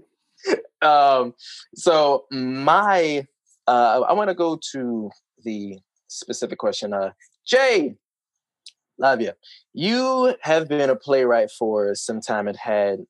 um, 0.82 1.34
so 1.74 2.24
my, 2.30 3.26
uh, 3.66 4.00
I 4.08 4.14
want 4.14 4.28
to 4.28 4.34
go 4.34 4.58
to 4.72 5.10
the 5.44 5.78
specific 6.10 6.58
question. 6.58 6.92
Uh, 6.92 7.10
Jay, 7.46 7.94
Lavia, 9.00 9.34
you 9.72 10.34
have 10.42 10.68
been 10.68 10.90
a 10.90 10.96
playwright 10.96 11.50
for 11.50 11.94
some 11.94 12.20
time 12.20 12.48
and 12.48 12.56
had 12.56 13.00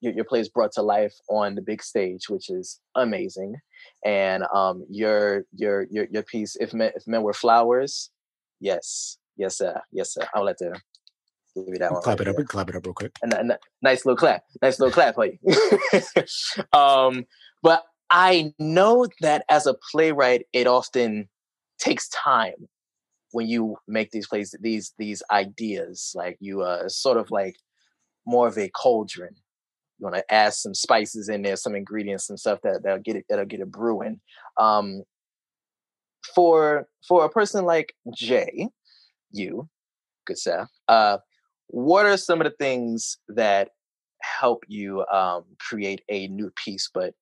your, 0.00 0.12
your 0.12 0.24
plays 0.24 0.48
brought 0.48 0.72
to 0.72 0.82
life 0.82 1.14
on 1.28 1.54
the 1.54 1.62
big 1.62 1.82
stage, 1.82 2.28
which 2.28 2.48
is 2.48 2.80
amazing. 2.94 3.56
And 4.04 4.44
um, 4.54 4.84
your 4.88 5.44
your 5.54 5.86
your 5.90 6.06
your 6.10 6.22
piece, 6.22 6.56
if 6.56 6.72
men, 6.72 6.92
if 6.94 7.06
men 7.06 7.22
were 7.22 7.32
flowers, 7.32 8.10
yes, 8.60 9.18
yes, 9.36 9.58
sir, 9.58 9.80
yes, 9.92 10.14
sir. 10.14 10.26
I'll 10.34 10.44
let 10.44 10.58
the 10.58 10.80
Give 11.54 11.64
you 11.66 11.78
that 11.78 11.92
one. 11.92 12.02
Clap 12.02 12.18
right 12.20 12.28
it 12.28 12.38
up. 12.38 12.46
Clap 12.46 12.68
it 12.68 12.76
up 12.76 12.86
real 12.86 12.94
quick. 12.94 13.16
And, 13.22 13.34
and, 13.34 13.58
nice 13.82 14.04
little 14.04 14.16
clap. 14.16 14.44
Nice 14.62 14.78
little 14.78 14.92
clap 14.92 15.16
for 15.16 15.26
you. 15.26 15.38
um, 16.72 17.26
but 17.62 17.84
I 18.10 18.54
know 18.58 19.08
that 19.20 19.44
as 19.50 19.66
a 19.66 19.74
playwright, 19.90 20.46
it 20.52 20.66
often 20.66 21.28
takes 21.80 22.08
time 22.08 22.68
when 23.32 23.46
you 23.46 23.76
make 23.88 24.10
these 24.10 24.28
plays, 24.28 24.54
these 24.60 24.92
these 24.98 25.22
ideas. 25.30 26.12
Like 26.14 26.36
you 26.40 26.62
uh 26.62 26.88
sort 26.88 27.16
of 27.16 27.30
like 27.30 27.56
more 28.26 28.48
of 28.48 28.58
a 28.58 28.68
cauldron. 28.70 29.34
You 29.98 30.04
want 30.04 30.16
to 30.16 30.34
add 30.34 30.54
some 30.54 30.74
spices 30.74 31.28
in 31.28 31.42
there, 31.42 31.56
some 31.56 31.74
ingredients, 31.74 32.26
some 32.26 32.36
stuff 32.38 32.60
that 32.62 32.82
that'll 32.82 33.00
get 33.00 33.16
it 33.16 33.24
that'll 33.28 33.44
get 33.44 33.60
it 33.60 33.70
brewing. 33.70 34.20
Um, 34.58 35.02
for 36.34 36.88
for 37.06 37.24
a 37.24 37.30
person 37.30 37.64
like 37.64 37.94
Jay, 38.14 38.68
you, 39.32 39.68
good 40.26 40.38
sir, 40.38 40.66
uh, 40.88 41.18
what 41.68 42.06
are 42.06 42.16
some 42.16 42.40
of 42.40 42.44
the 42.44 42.56
things 42.58 43.18
that 43.28 43.70
help 44.22 44.64
you 44.68 45.04
um, 45.12 45.44
create 45.58 46.02
a 46.10 46.28
new 46.28 46.50
piece 46.62 46.90
but 46.92 47.14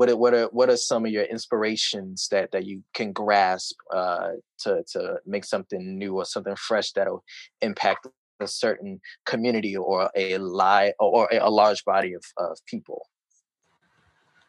what 0.00 0.08
are, 0.08 0.16
what 0.16 0.32
are 0.32 0.46
what 0.46 0.70
are 0.70 0.78
some 0.78 1.04
of 1.04 1.12
your 1.12 1.24
inspirations 1.24 2.26
that 2.30 2.52
that 2.52 2.64
you 2.64 2.82
can 2.94 3.12
grasp 3.12 3.76
uh, 3.94 4.30
to 4.60 4.82
to 4.92 5.16
make 5.26 5.44
something 5.44 5.98
new 5.98 6.16
or 6.16 6.24
something 6.24 6.56
fresh 6.56 6.92
that'll 6.92 7.22
impact 7.60 8.06
a 8.40 8.48
certain 8.48 8.98
community 9.26 9.76
or 9.76 10.10
a 10.16 10.38
lie 10.38 10.94
or 10.98 11.28
a, 11.30 11.50
large 11.50 11.84
body 11.84 12.14
of, 12.14 12.24
of 12.38 12.56
people? 12.64 13.06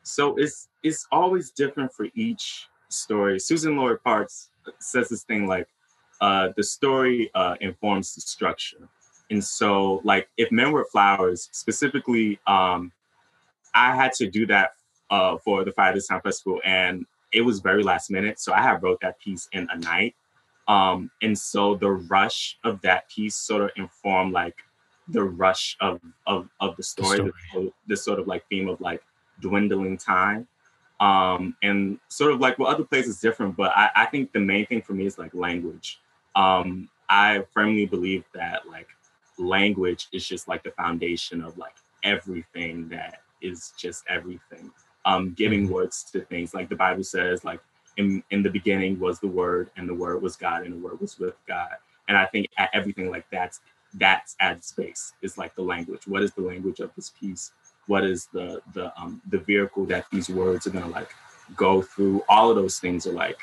So 0.03 0.35
it's 0.37 0.69
it's 0.83 1.05
always 1.11 1.51
different 1.51 1.91
for 1.91 2.07
each 2.15 2.69
story. 2.87 3.37
Suzan-Lori 3.37 3.99
Parks 3.99 4.51
says 4.79 5.09
this 5.09 5.23
thing 5.23 5.47
like 5.47 5.67
uh, 6.21 6.47
the 6.55 6.63
story 6.63 7.29
uh, 7.35 7.55
informs 7.59 8.15
the 8.15 8.21
structure. 8.21 8.87
And 9.29 9.43
so, 9.43 9.99
like, 10.05 10.29
if 10.37 10.49
Men 10.49 10.71
Were 10.71 10.87
Flowers, 10.91 11.49
specifically, 11.51 12.39
um, 12.47 12.93
I 13.73 13.95
had 13.95 14.13
to 14.13 14.29
do 14.29 14.45
that 14.47 14.71
uh, 15.11 15.37
for 15.37 15.63
the 15.63 15.71
Fire 15.71 15.93
This 15.93 16.07
Time 16.07 16.21
Festival, 16.21 16.59
and 16.65 17.05
it 17.31 17.41
was 17.41 17.59
very 17.59 17.83
last 17.83 18.09
minute. 18.09 18.39
So 18.39 18.53
I 18.53 18.61
had 18.61 18.81
wrote 18.81 18.99
that 19.01 19.19
piece 19.19 19.47
in 19.51 19.67
a 19.71 19.77
night. 19.77 20.15
Um, 20.67 21.11
and 21.21 21.37
so 21.37 21.75
the 21.75 21.91
rush 21.91 22.57
of 22.63 22.81
that 22.81 23.09
piece 23.09 23.35
sort 23.35 23.61
of 23.61 23.71
informed 23.75 24.33
like 24.33 24.55
the 25.07 25.23
rush 25.23 25.75
of 25.81 25.99
of, 26.25 26.47
of 26.59 26.77
the 26.77 26.83
story, 26.83 27.17
the 27.17 27.31
story. 27.49 27.73
this 27.87 28.03
sort 28.03 28.19
of 28.19 28.27
like 28.27 28.47
theme 28.49 28.69
of 28.69 28.79
like 28.81 29.03
dwindling 29.39 29.97
time. 29.97 30.47
Um, 30.99 31.55
and 31.63 31.97
sort 32.09 32.31
of 32.31 32.39
like 32.39 32.59
well, 32.59 32.69
other 32.69 32.83
places 32.83 33.19
different, 33.19 33.57
but 33.57 33.71
I, 33.75 33.89
I 33.95 34.05
think 34.05 34.31
the 34.33 34.39
main 34.39 34.67
thing 34.67 34.83
for 34.83 34.93
me 34.93 35.07
is 35.07 35.17
like 35.17 35.33
language. 35.33 35.99
Um, 36.35 36.89
I 37.09 37.43
firmly 37.53 37.87
believe 37.87 38.23
that 38.33 38.67
like 38.67 38.87
language 39.39 40.07
is 40.13 40.27
just 40.27 40.47
like 40.47 40.63
the 40.63 40.71
foundation 40.71 41.41
of 41.41 41.57
like 41.57 41.75
everything 42.03 42.87
that 42.89 43.21
is 43.41 43.73
just 43.77 44.03
everything. 44.07 44.71
Um, 45.03 45.33
giving 45.33 45.63
mm-hmm. 45.63 45.73
words 45.73 46.03
to 46.11 46.21
things 46.21 46.53
like 46.53 46.69
the 46.69 46.75
Bible 46.75 47.03
says, 47.03 47.43
like 47.43 47.59
in, 47.97 48.23
in 48.29 48.43
the 48.43 48.49
beginning 48.49 48.99
was 48.99 49.19
the 49.19 49.27
word 49.27 49.71
and 49.75 49.89
the 49.89 49.93
word 49.93 50.21
was 50.21 50.35
God 50.35 50.63
and 50.63 50.73
the 50.73 50.77
word 50.77 50.99
was 51.01 51.17
with 51.17 51.35
God. 51.47 51.71
And 52.07 52.17
I 52.17 52.25
think 52.25 52.47
at 52.57 52.69
everything 52.73 53.09
like 53.09 53.25
that's 53.31 53.61
that's 53.95 54.35
at 54.39 54.63
space 54.63 55.13
is 55.21 55.37
like 55.37 55.55
the 55.55 55.61
language. 55.61 56.07
What 56.07 56.23
is 56.23 56.31
the 56.31 56.41
language 56.41 56.79
of 56.79 56.91
this 56.95 57.11
piece? 57.19 57.51
What 57.87 58.03
is 58.03 58.27
the 58.33 58.61
the 58.73 58.97
um 58.99 59.21
the 59.29 59.39
vehicle 59.39 59.85
that 59.85 60.05
these 60.11 60.29
words 60.29 60.67
are 60.67 60.71
gonna 60.71 60.87
like 60.87 61.09
go 61.55 61.81
through? 61.81 62.23
All 62.29 62.49
of 62.49 62.55
those 62.55 62.79
things 62.79 63.05
are 63.07 63.13
like, 63.13 63.37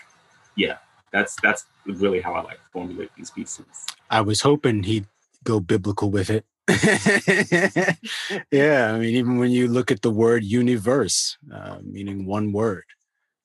yeah, 0.57 0.79
that's 1.13 1.37
that's 1.43 1.67
really 1.87 2.21
how 2.21 2.35
I 2.35 2.43
like 2.43 2.61
formulate 2.73 3.11
these 3.17 3.31
pieces. 3.31 3.65
I 4.11 4.21
was 4.21 4.41
hoping 4.41 4.85
he'd 4.85 5.07
go 5.45 5.61
biblical 5.61 6.11
with 6.11 6.31
it. 6.31 6.45
yeah, 8.53 8.93
I 8.93 8.99
mean, 8.99 9.15
even 9.17 9.39
when 9.39 9.51
you 9.51 9.69
look 9.69 9.91
at 9.91 10.03
the 10.03 10.11
word 10.11 10.45
universe, 10.45 11.39
uh, 11.53 11.79
meaning 11.83 12.27
one 12.27 12.53
word, 12.53 12.85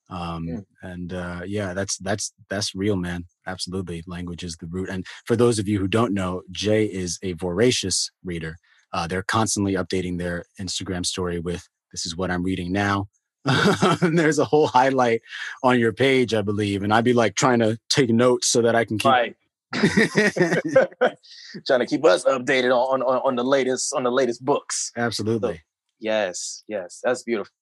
um, 0.09 0.47
yeah. 0.47 0.59
and 0.81 1.13
uh, 1.13 1.41
yeah, 1.45 1.73
that's 1.73 1.97
that's 1.97 2.33
that's 2.49 2.75
real, 2.75 2.97
man. 2.97 3.25
Absolutely, 3.47 4.03
language 4.07 4.43
is 4.43 4.57
the 4.57 4.67
root. 4.67 4.89
And 4.89 5.05
for 5.25 5.38
those 5.38 5.57
of 5.57 5.69
you 5.69 5.79
who 5.79 5.88
don't 5.88 6.13
know, 6.13 6.41
Jay 6.51 6.86
is 6.86 7.17
a 7.24 7.34
voracious 7.34 8.11
reader. 8.26 8.57
Uh, 8.91 9.07
they're 9.07 9.24
constantly 9.24 9.74
updating 9.74 10.17
their 10.17 10.43
Instagram 10.59 11.05
story 11.05 11.39
with 11.39 11.67
"This 11.91 12.05
is 12.05 12.17
what 12.17 12.30
I'm 12.30 12.43
reading 12.43 12.74
now." 12.74 13.07
and 13.45 14.17
there's 14.17 14.39
a 14.39 14.45
whole 14.45 14.67
highlight 14.67 15.21
on 15.63 15.80
your 15.80 15.93
page, 15.93 16.34
I 16.34 16.41
believe, 16.41 16.84
and 16.84 16.93
I'd 16.93 17.03
be 17.03 17.13
like 17.13 17.36
trying 17.36 17.59
to 17.59 17.78
take 17.89 18.09
notes 18.09 18.47
so 18.47 18.61
that 18.61 18.76
I 18.76 18.86
can 18.86 18.97
keep 18.97 19.11
right. 19.11 19.36
trying 21.67 21.80
to 21.80 21.86
keep 21.86 22.05
us 22.05 22.24
updated 22.26 22.71
on, 22.71 23.01
on 23.01 23.21
on 23.24 23.36
the 23.36 23.43
latest 23.43 23.93
on 23.93 24.03
the 24.03 24.11
latest 24.11 24.43
books. 24.43 24.91
Absolutely. 24.95 25.55
So, 25.55 25.59
yes, 25.99 26.63
yes, 26.67 26.99
that's 27.03 27.24
beautiful. 27.24 27.53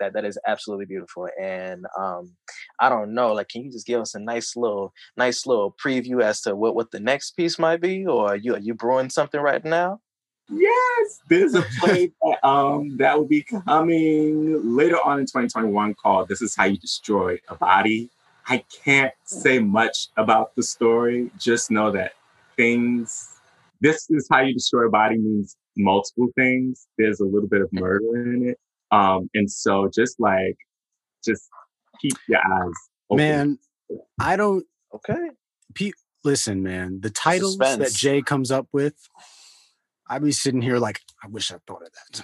That 0.00 0.12
that 0.12 0.24
is 0.24 0.38
absolutely 0.46 0.86
beautiful. 0.86 1.28
And 1.40 1.86
um, 1.98 2.34
I 2.80 2.88
don't 2.88 3.14
know, 3.14 3.32
like, 3.32 3.48
can 3.48 3.64
you 3.64 3.72
just 3.72 3.86
give 3.86 4.00
us 4.00 4.14
a 4.14 4.20
nice 4.20 4.56
little 4.56 4.92
nice 5.16 5.46
little 5.46 5.74
preview 5.82 6.22
as 6.22 6.40
to 6.42 6.54
what 6.54 6.74
what 6.74 6.90
the 6.90 7.00
next 7.00 7.32
piece 7.32 7.58
might 7.58 7.80
be, 7.80 8.06
or 8.06 8.30
are 8.30 8.36
you 8.36 8.54
are 8.54 8.60
you 8.60 8.74
brewing 8.74 9.10
something 9.10 9.40
right 9.40 9.64
now? 9.64 10.00
Yes, 10.50 11.20
there's 11.28 11.54
a 11.54 11.62
play 11.80 12.12
that, 12.22 12.46
um, 12.46 12.96
that 12.98 13.16
will 13.16 13.26
be 13.26 13.42
coming 13.42 14.76
later 14.76 14.98
on 15.02 15.20
in 15.20 15.26
2021 15.26 15.94
called 15.94 16.28
This 16.28 16.42
Is 16.42 16.54
How 16.54 16.64
You 16.64 16.76
Destroy 16.76 17.38
a 17.48 17.54
Body. 17.54 18.10
I 18.48 18.64
can't 18.84 19.14
say 19.24 19.58
much 19.58 20.08
about 20.16 20.54
the 20.56 20.62
story, 20.62 21.30
just 21.38 21.70
know 21.70 21.90
that 21.92 22.12
things, 22.56 23.38
this 23.80 24.06
is 24.10 24.26
how 24.30 24.40
you 24.40 24.54
destroy 24.54 24.86
a 24.86 24.90
body 24.90 25.18
means 25.18 25.56
multiple 25.76 26.28
things. 26.36 26.86
There's 26.98 27.20
a 27.20 27.24
little 27.24 27.48
bit 27.48 27.62
of 27.62 27.72
murder 27.72 28.22
in 28.32 28.50
it. 28.50 28.58
Um, 28.90 29.30
and 29.34 29.50
so 29.50 29.88
just 29.92 30.20
like, 30.20 30.56
just 31.24 31.48
keep 32.00 32.14
your 32.28 32.40
eyes 32.40 32.72
open. 33.10 33.18
Man, 33.18 33.58
I 34.20 34.36
don't. 34.36 34.64
Okay. 34.94 35.30
Pe- 35.74 35.92
listen, 36.24 36.62
man, 36.62 37.00
the 37.00 37.10
titles 37.10 37.56
that 37.56 37.92
Jay 37.92 38.22
comes 38.22 38.50
up 38.50 38.66
with, 38.72 38.94
I 40.08 40.18
be 40.18 40.32
sitting 40.32 40.60
here 40.60 40.78
like, 40.78 41.00
I 41.22 41.28
wish 41.28 41.50
I 41.50 41.56
thought 41.66 41.82
of 41.82 41.92
that. 41.92 42.22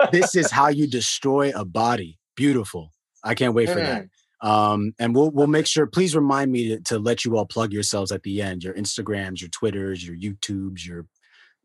this 0.12 0.34
is 0.34 0.50
how 0.50 0.68
you 0.68 0.86
destroy 0.86 1.50
a 1.54 1.64
body. 1.64 2.18
Beautiful. 2.36 2.92
I 3.24 3.34
can't 3.34 3.54
wait 3.54 3.68
for 3.68 3.76
that. 3.76 4.06
Um, 4.40 4.92
and 4.98 5.14
we'll 5.14 5.30
we'll 5.30 5.48
make 5.48 5.66
sure. 5.66 5.86
Please 5.86 6.14
remind 6.14 6.52
me 6.52 6.68
to, 6.68 6.80
to 6.82 6.98
let 6.98 7.24
you 7.24 7.36
all 7.36 7.46
plug 7.46 7.72
yourselves 7.72 8.12
at 8.12 8.22
the 8.22 8.40
end. 8.40 8.62
Your 8.62 8.74
Instagrams, 8.74 9.40
your 9.40 9.50
Twitters, 9.50 10.06
your 10.06 10.16
YouTubes, 10.16 10.86
your 10.86 11.06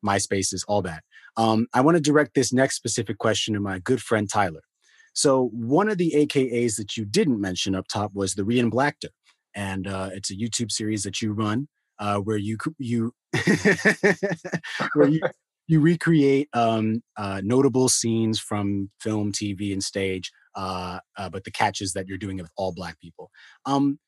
MySpaces, 0.04 0.64
all 0.68 0.82
that. 0.82 1.04
Um, 1.38 1.68
I 1.74 1.82
want 1.82 1.95
to 1.95 2.01
direct 2.01 2.34
this 2.34 2.51
next 2.51 2.76
specific 2.76 3.18
question 3.20 3.54
to 3.54 3.60
my 3.60 3.80
good 3.80 4.01
friend 4.01 4.30
Tyler. 4.30 4.64
So 5.14 5.49
one 5.54 5.89
of 5.89 5.97
the 5.97 6.14
AKAs 6.16 6.78
that 6.78 6.97
you 6.97 7.06
didn't 7.06 7.39
mention 7.39 7.76
up 7.76 7.88
top 7.88 8.12
was 8.16 8.34
the 8.34 8.43
Rian 8.43 8.72
Blackter, 8.72 9.10
and 9.56 9.88
uh, 9.88 10.10
it's 10.12 10.32
a 10.32 10.36
YouTube 10.36 10.72
series 10.72 11.04
that 11.04 11.22
you 11.22 11.34
run 11.34 11.68
uh, 11.99 12.18
where 12.18 12.38
you 12.38 12.58
you 12.80 13.14
where 14.93 15.08
you 15.08 15.22
you 15.68 15.80
recreate 15.80 16.49
um, 16.54 17.01
uh, 17.16 17.41
notable 17.43 17.88
scenes 17.88 18.39
from 18.39 18.89
film, 18.99 19.32
TV, 19.32 19.72
and 19.72 19.84
stage. 19.84 20.32
Uh, 20.56 20.99
uh, 21.18 21.30
but 21.30 21.43
the 21.43 21.51
catch 21.51 21.82
is 21.82 21.93
that 21.93 22.08
you're 22.08 22.18
doing 22.18 22.39
it 22.39 22.43
with 22.43 22.51
all 22.58 22.74
Black 22.74 22.99
people. 22.99 23.30
Um, 23.66 23.99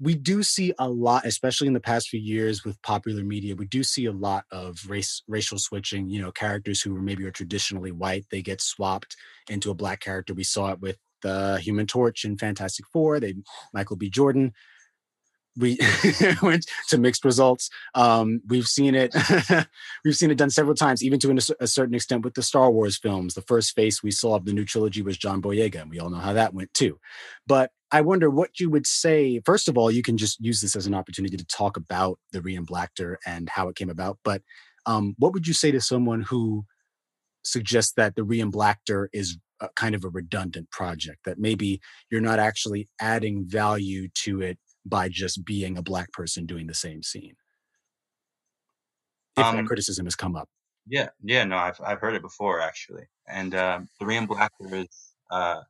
we 0.00 0.14
do 0.14 0.42
see 0.42 0.72
a 0.78 0.88
lot, 0.88 1.26
especially 1.26 1.66
in 1.66 1.74
the 1.74 1.80
past 1.80 2.08
few 2.08 2.20
years 2.20 2.64
with 2.64 2.80
popular 2.82 3.22
media, 3.22 3.54
we 3.54 3.66
do 3.66 3.82
see 3.82 4.06
a 4.06 4.12
lot 4.12 4.44
of 4.50 4.78
race 4.88 5.22
racial 5.28 5.58
switching. 5.58 6.08
You 6.08 6.22
know, 6.22 6.32
characters 6.32 6.80
who 6.80 6.98
maybe 7.00 7.26
are 7.26 7.30
traditionally 7.30 7.92
white, 7.92 8.24
they 8.30 8.40
get 8.40 8.62
swapped 8.62 9.14
into 9.50 9.70
a 9.70 9.74
black 9.74 10.00
character. 10.00 10.32
We 10.32 10.44
saw 10.44 10.72
it 10.72 10.80
with 10.80 10.96
the 11.22 11.58
Human 11.58 11.86
Torch 11.86 12.24
in 12.24 12.38
Fantastic 12.38 12.86
Four. 12.90 13.20
They 13.20 13.34
Michael 13.74 13.96
B. 13.96 14.08
Jordan. 14.08 14.52
We 15.58 15.78
went 16.42 16.66
to 16.88 16.98
mixed 16.98 17.24
results. 17.24 17.70
Um, 17.94 18.40
we've 18.48 18.66
seen 18.66 18.94
it. 18.94 19.14
we've 20.04 20.16
seen 20.16 20.30
it 20.30 20.38
done 20.38 20.50
several 20.50 20.74
times, 20.74 21.02
even 21.02 21.18
to 21.20 21.30
an- 21.30 21.38
a 21.60 21.66
certain 21.66 21.94
extent 21.94 22.24
with 22.24 22.34
the 22.34 22.42
Star 22.42 22.70
Wars 22.70 22.98
films. 22.98 23.34
The 23.34 23.42
first 23.42 23.74
face 23.74 24.02
we 24.02 24.10
saw 24.10 24.36
of 24.36 24.44
the 24.44 24.52
new 24.52 24.64
trilogy 24.64 25.02
was 25.02 25.18
John 25.18 25.42
Boyega, 25.42 25.82
and 25.82 25.90
we 25.90 25.98
all 25.98 26.10
know 26.10 26.18
how 26.18 26.32
that 26.32 26.54
went 26.54 26.72
too. 26.72 26.98
But 27.46 27.72
I 27.92 28.00
wonder 28.02 28.30
what 28.30 28.60
you 28.60 28.70
would 28.70 28.86
say. 28.86 29.40
First 29.44 29.68
of 29.68 29.76
all, 29.76 29.90
you 29.90 30.02
can 30.02 30.16
just 30.16 30.40
use 30.40 30.60
this 30.60 30.76
as 30.76 30.86
an 30.86 30.94
opportunity 30.94 31.36
to 31.36 31.46
talk 31.46 31.76
about 31.76 32.18
the 32.32 32.40
Blackter 32.60 33.18
and 33.26 33.48
how 33.48 33.68
it 33.68 33.76
came 33.76 33.90
about. 33.90 34.18
But 34.24 34.42
um, 34.86 35.14
what 35.18 35.32
would 35.32 35.46
you 35.46 35.54
say 35.54 35.70
to 35.72 35.80
someone 35.80 36.22
who 36.22 36.64
suggests 37.42 37.92
that 37.94 38.14
the 38.14 38.24
Blackter 38.50 39.10
is 39.12 39.38
a, 39.60 39.68
kind 39.74 39.94
of 39.94 40.04
a 40.04 40.08
redundant 40.08 40.70
project, 40.70 41.24
that 41.24 41.38
maybe 41.38 41.80
you're 42.10 42.20
not 42.20 42.38
actually 42.38 42.88
adding 43.00 43.44
value 43.46 44.08
to 44.14 44.40
it 44.40 44.58
by 44.90 45.08
just 45.08 45.44
being 45.44 45.78
a 45.78 45.82
black 45.82 46.12
person 46.12 46.46
doing 46.46 46.66
the 46.66 46.74
same 46.74 47.02
scene? 47.02 47.36
If 49.36 49.50
that 49.50 49.58
Um, 49.58 49.66
criticism 49.66 50.06
has 50.06 50.16
come 50.16 50.36
up. 50.36 50.48
Yeah, 50.86 51.10
yeah, 51.22 51.44
no, 51.44 51.56
I've 51.56 51.80
I've 51.80 52.00
heard 52.00 52.14
it 52.14 52.22
before 52.22 52.60
actually, 52.60 53.06
and 53.28 53.54
um, 53.54 53.88
the 53.98 54.04
Rian 54.06 54.26
Blacker 54.26 54.74
is 54.74 55.14
uh, 55.30 55.62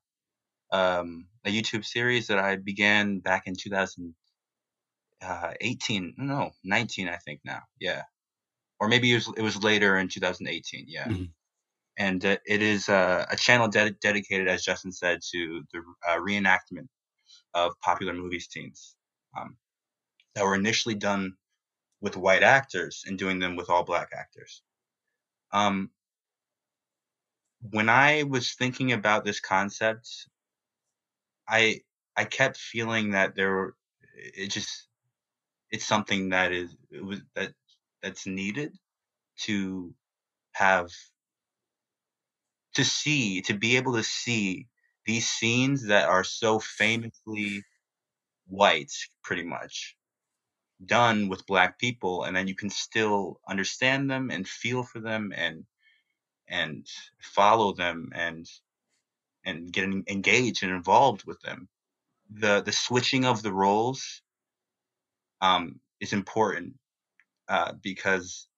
um, 0.72 1.28
a 1.44 1.50
YouTube 1.50 1.84
series 1.84 2.28
that 2.28 2.38
I 2.38 2.56
began 2.56 3.20
back 3.20 3.46
in 3.46 3.54
2018, 5.20 6.14
no, 6.18 6.50
19, 6.64 7.08
I 7.08 7.16
think 7.16 7.40
now, 7.44 7.62
yeah, 7.78 8.04
or 8.80 8.88
maybe 8.88 9.12
it 9.12 9.16
was 9.16 9.28
it 9.36 9.42
was 9.42 9.62
later 9.62 9.98
in 9.98 10.08
2018, 10.08 10.86
yeah, 10.88 11.10
Mhm. 11.12 11.32
and 11.98 12.24
uh, 12.24 12.38
it 12.46 12.62
is 12.62 12.88
uh, 12.88 13.26
a 13.30 13.36
channel 13.36 13.68
ded- 13.68 14.00
dedicated, 14.00 14.48
as 14.48 14.64
Justin 14.64 14.92
said, 14.92 15.20
to 15.32 15.64
the 15.72 15.80
uh, 16.08 16.18
reenactment 16.18 16.88
of 17.54 17.72
popular 17.80 18.14
movie 18.14 18.40
scenes 18.40 18.96
um, 19.36 19.56
that 20.34 20.44
were 20.44 20.54
initially 20.54 20.94
done 20.94 21.36
with 22.00 22.16
white 22.16 22.42
actors 22.42 23.04
and 23.06 23.18
doing 23.18 23.38
them 23.38 23.56
with 23.56 23.70
all 23.70 23.84
black 23.84 24.10
actors. 24.16 24.62
Um, 25.52 25.90
when 27.70 27.88
I 27.88 28.22
was 28.24 28.54
thinking 28.54 28.92
about 28.92 29.24
this 29.24 29.40
concept, 29.40 30.08
I 31.48 31.80
I 32.16 32.24
kept 32.24 32.56
feeling 32.56 33.10
that 33.10 33.34
there 33.34 33.50
were 33.50 33.76
it 34.16 34.48
just 34.50 34.88
it's 35.70 35.86
something 35.86 36.30
that 36.30 36.52
is 36.52 36.76
it 36.90 37.04
was 37.04 37.20
that 37.34 37.52
that's 38.02 38.26
needed 38.26 38.74
to 39.40 39.94
have 40.52 40.90
to 42.74 42.84
see 42.84 43.42
to 43.42 43.54
be 43.54 43.76
able 43.76 43.94
to 43.94 44.02
see 44.02 44.68
these 45.06 45.28
scenes 45.28 45.86
that 45.86 46.08
are 46.08 46.24
so 46.24 46.58
famously 46.58 47.62
white 48.50 48.92
pretty 49.22 49.44
much 49.44 49.96
done 50.86 51.28
with 51.28 51.46
black 51.46 51.78
people 51.78 52.24
and 52.24 52.34
then 52.34 52.48
you 52.48 52.54
can 52.54 52.70
still 52.70 53.40
understand 53.48 54.10
them 54.10 54.30
and 54.30 54.48
feel 54.48 54.82
for 54.82 55.00
them 55.00 55.32
and 55.36 55.64
and 56.48 56.86
follow 57.20 57.72
them 57.72 58.10
and 58.14 58.46
and 59.44 59.72
get 59.72 59.84
engaged 60.08 60.62
and 60.62 60.72
involved 60.72 61.24
with 61.26 61.40
them. 61.40 61.68
The 62.30 62.62
the 62.62 62.72
switching 62.72 63.24
of 63.24 63.42
the 63.42 63.52
roles 63.52 64.22
um 65.40 65.80
is 66.00 66.12
important 66.12 66.74
uh 67.48 67.72
because 67.82 68.48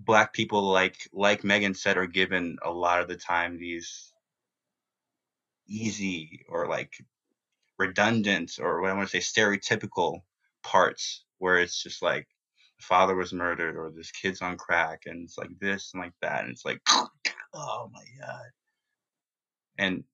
black 0.00 0.32
people 0.32 0.62
like 0.62 1.08
like 1.12 1.44
megan 1.44 1.74
said 1.74 1.96
are 1.96 2.06
given 2.06 2.56
a 2.64 2.70
lot 2.70 3.00
of 3.00 3.08
the 3.08 3.16
time 3.16 3.58
these 3.58 4.12
easy 5.68 6.44
or 6.48 6.66
like 6.66 6.92
redundant 7.80 8.52
or 8.60 8.80
what 8.82 8.90
i 8.90 8.94
want 8.94 9.08
to 9.08 9.20
say 9.22 9.40
stereotypical 9.40 10.20
parts 10.62 11.24
where 11.38 11.58
it's 11.58 11.82
just 11.82 12.02
like 12.02 12.28
the 12.78 12.84
father 12.84 13.16
was 13.16 13.32
murdered 13.32 13.76
or 13.76 13.90
this 13.90 14.12
kid's 14.12 14.42
on 14.42 14.56
crack 14.58 15.02
and 15.06 15.24
it's 15.24 15.38
like 15.38 15.50
this 15.60 15.92
and 15.94 16.02
like 16.02 16.12
that 16.22 16.42
and 16.42 16.50
it's 16.52 16.64
like 16.66 16.80
oh 17.54 17.90
my 17.92 18.04
god 18.20 18.50
and 19.78 20.04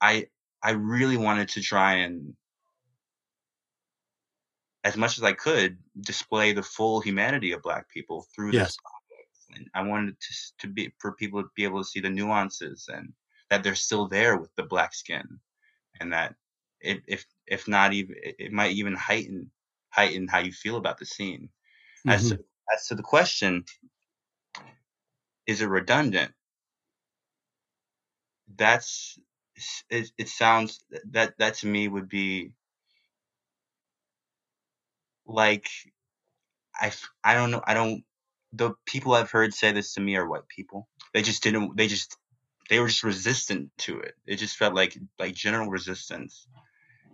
i 0.00 0.26
i 0.62 0.70
really 0.70 1.16
wanted 1.16 1.48
to 1.48 1.60
try 1.60 1.94
and 1.94 2.34
as 4.84 4.96
much 4.96 5.18
as 5.18 5.24
i 5.24 5.32
could 5.32 5.78
display 6.02 6.52
the 6.52 6.62
full 6.62 7.00
humanity 7.00 7.52
of 7.52 7.62
black 7.62 7.90
people 7.90 8.26
through 8.34 8.52
Yes. 8.52 8.68
this 8.68 8.76
project 8.78 9.58
and 9.58 9.68
i 9.74 9.82
wanted 9.82 10.16
to 10.20 10.34
to 10.60 10.68
be 10.68 10.92
for 10.98 11.12
people 11.12 11.42
to 11.42 11.48
be 11.56 11.64
able 11.64 11.82
to 11.82 11.88
see 11.88 12.00
the 12.00 12.10
nuances 12.10 12.88
and 12.92 13.12
that 13.50 13.64
they're 13.64 13.74
still 13.74 14.08
there 14.08 14.36
with 14.38 14.54
the 14.56 14.62
black 14.62 14.94
skin 14.94 15.26
and 16.00 16.12
that 16.12 16.34
it, 16.86 17.02
if 17.06 17.26
if 17.46 17.68
not 17.68 17.92
even 17.92 18.16
it 18.20 18.52
might 18.52 18.72
even 18.72 18.94
heighten 18.94 19.50
heighten 19.90 20.28
how 20.28 20.38
you 20.38 20.52
feel 20.52 20.76
about 20.76 20.98
the 20.98 21.06
scene. 21.06 21.50
As 22.06 22.28
Mhm. 22.30 22.38
to, 22.38 22.44
as 22.74 22.88
to 22.88 22.94
the 22.94 23.02
question 23.02 23.64
is 25.46 25.60
it 25.62 25.66
redundant? 25.68 26.32
That's 28.56 29.18
it, 29.90 30.10
it 30.18 30.28
sounds 30.28 30.84
that 31.12 31.38
that 31.38 31.54
to 31.56 31.66
me 31.66 31.88
would 31.88 32.08
be 32.08 32.52
like 35.26 35.68
I 36.74 36.92
I 37.24 37.34
don't 37.34 37.50
know 37.50 37.62
I 37.66 37.74
don't 37.74 38.04
the 38.52 38.72
people 38.86 39.14
I've 39.14 39.30
heard 39.30 39.54
say 39.54 39.72
this 39.72 39.94
to 39.94 40.00
me 40.00 40.16
are 40.16 40.28
white 40.28 40.48
people. 40.48 40.88
They 41.14 41.22
just 41.22 41.42
didn't 41.42 41.76
they 41.76 41.88
just 41.88 42.16
they 42.68 42.80
were 42.80 42.88
just 42.88 43.04
resistant 43.04 43.70
to 43.78 44.00
it. 44.00 44.14
It 44.26 44.36
just 44.36 44.56
felt 44.56 44.74
like 44.74 44.96
like 45.18 45.34
general 45.34 45.68
resistance 45.70 46.48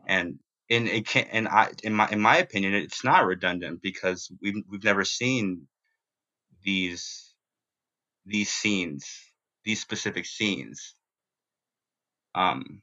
and 0.06 0.38
in 0.68 0.86
it 0.86 1.06
can 1.06 1.26
and 1.32 1.48
I 1.48 1.70
in 1.82 1.94
my 1.94 2.08
in 2.10 2.20
my 2.20 2.38
opinion 2.38 2.74
it's 2.74 3.04
not 3.04 3.26
redundant 3.26 3.82
because 3.82 4.30
we've 4.40 4.64
we've 4.68 4.84
never 4.84 5.04
seen 5.04 5.68
these 6.64 7.34
these 8.26 8.50
scenes 8.50 9.06
these 9.64 9.80
specific 9.80 10.26
scenes. 10.26 10.94
Um 12.34 12.82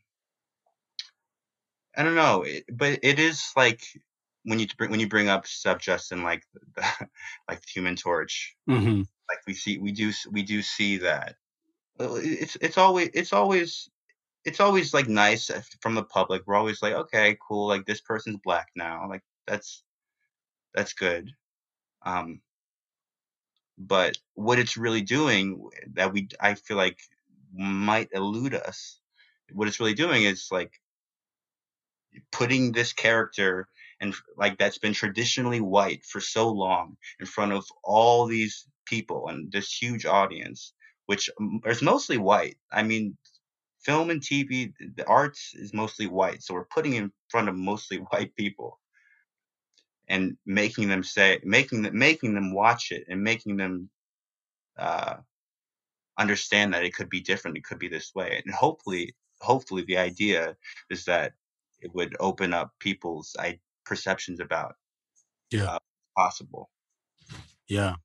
I 1.95 2.03
don't 2.03 2.15
know 2.15 2.43
it, 2.43 2.65
but 2.71 2.99
it 3.03 3.19
is 3.19 3.51
like 3.55 3.83
when 4.43 4.59
you 4.59 4.67
bring 4.77 4.91
when 4.91 4.99
you 4.99 5.09
bring 5.09 5.29
up 5.29 5.47
stuff 5.47 5.79
Justin 5.79 6.23
like 6.23 6.43
the, 6.75 6.83
like 7.49 7.61
the 7.61 7.67
Human 7.73 7.95
Torch. 7.95 8.55
Mhm. 8.69 9.05
like 9.29 9.39
we 9.47 9.53
see 9.53 9.77
we 9.79 9.91
do 9.91 10.11
we 10.31 10.43
do 10.43 10.61
see 10.61 10.99
that. 10.99 11.35
It's 11.99 12.55
it's 12.61 12.77
always 12.77 13.09
it's 13.13 13.33
always 13.33 13.89
it's 14.49 14.59
always 14.61 14.93
like 14.93 15.07
nice 15.09 15.51
from 15.81 15.95
the 15.95 16.03
public 16.03 16.43
we're 16.47 16.55
always 16.55 16.81
like 16.81 16.93
okay 16.93 17.37
cool 17.47 17.67
like 17.67 17.85
this 17.85 18.01
person's 18.01 18.39
black 18.43 18.69
now 18.75 19.07
like 19.09 19.23
that's 19.47 19.83
that's 20.75 20.93
good 20.93 21.31
Um, 22.05 22.41
but 23.77 24.17
what 24.33 24.59
it's 24.59 24.77
really 24.77 25.01
doing 25.01 25.69
that 25.93 26.13
we 26.13 26.27
I 26.39 26.55
feel 26.55 26.77
like 26.77 26.99
might 27.53 28.09
elude 28.13 28.53
us. 28.53 28.99
What 29.53 29.67
it's 29.67 29.79
really 29.79 29.93
doing 29.93 30.23
is 30.23 30.49
like 30.51 30.73
putting 32.31 32.71
this 32.71 32.93
character 32.93 33.67
and 34.01 34.15
like 34.37 34.57
that's 34.57 34.77
been 34.77 34.93
traditionally 34.93 35.61
white 35.61 36.03
for 36.05 36.21
so 36.21 36.49
long 36.49 36.97
in 37.19 37.25
front 37.25 37.51
of 37.53 37.65
all 37.83 38.25
these 38.27 38.67
people 38.85 39.27
and 39.29 39.51
this 39.51 39.71
huge 39.73 40.05
audience, 40.05 40.73
which 41.05 41.29
is 41.65 41.81
mostly 41.81 42.17
white. 42.17 42.57
I 42.71 42.83
mean, 42.83 43.17
film 43.83 44.09
and 44.09 44.21
TV, 44.21 44.73
the 44.95 45.05
arts 45.05 45.53
is 45.55 45.73
mostly 45.73 46.07
white, 46.07 46.43
so 46.43 46.53
we're 46.53 46.65
putting 46.65 46.93
in 46.93 47.11
front 47.29 47.49
of 47.49 47.55
mostly 47.55 47.97
white 48.11 48.35
people 48.35 48.79
and 50.07 50.37
making 50.45 50.89
them 50.89 51.03
say, 51.03 51.39
making 51.43 51.83
them, 51.83 51.97
making 51.97 52.33
them 52.33 52.53
watch 52.53 52.91
it 52.91 53.05
and 53.07 53.21
making 53.23 53.57
them 53.57 53.89
uh, 54.77 55.17
understand 56.17 56.73
that 56.73 56.83
it 56.83 56.95
could 56.95 57.09
be 57.09 57.21
different, 57.21 57.57
it 57.57 57.63
could 57.63 57.79
be 57.79 57.87
this 57.87 58.13
way, 58.15 58.41
and 58.43 58.53
hopefully, 58.53 59.15
hopefully, 59.39 59.83
the 59.87 59.97
idea 59.97 60.55
is 60.89 61.05
that 61.05 61.33
it 61.81 61.93
would 61.93 62.15
open 62.19 62.53
up 62.53 62.71
people's 62.79 63.35
I, 63.39 63.59
perceptions 63.85 64.39
about 64.39 64.75
yeah 65.51 65.65
uh, 65.65 65.79
possible. 66.17 66.69
Yeah. 67.67 67.95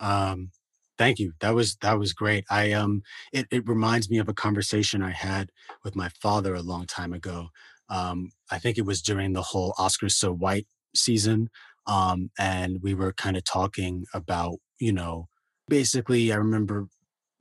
Um, 0.00 0.50
thank 0.98 1.18
you. 1.18 1.32
That 1.40 1.54
was 1.54 1.76
that 1.76 1.98
was 1.98 2.12
great. 2.12 2.44
I 2.50 2.72
um 2.72 3.02
it, 3.32 3.46
it 3.50 3.68
reminds 3.68 4.10
me 4.10 4.18
of 4.18 4.28
a 4.28 4.34
conversation 4.34 5.02
I 5.02 5.10
had 5.10 5.50
with 5.84 5.96
my 5.96 6.08
father 6.20 6.54
a 6.54 6.62
long 6.62 6.86
time 6.86 7.12
ago. 7.12 7.48
Um, 7.88 8.30
I 8.50 8.58
think 8.58 8.78
it 8.78 8.86
was 8.86 9.02
during 9.02 9.32
the 9.32 9.42
whole 9.42 9.74
Oscars 9.78 10.12
so 10.12 10.32
white 10.32 10.66
season. 10.94 11.50
Um, 11.86 12.30
and 12.38 12.78
we 12.82 12.94
were 12.94 13.12
kind 13.12 13.36
of 13.36 13.44
talking 13.44 14.06
about, 14.14 14.58
you 14.80 14.92
know, 14.92 15.28
basically 15.68 16.32
I 16.32 16.36
remember 16.36 16.86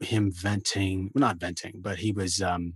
him 0.02 0.32
venting, 0.34 1.12
well, 1.14 1.22
not 1.22 1.38
venting, 1.40 1.76
but 1.82 2.00
he 2.00 2.12
was 2.12 2.42
um 2.42 2.76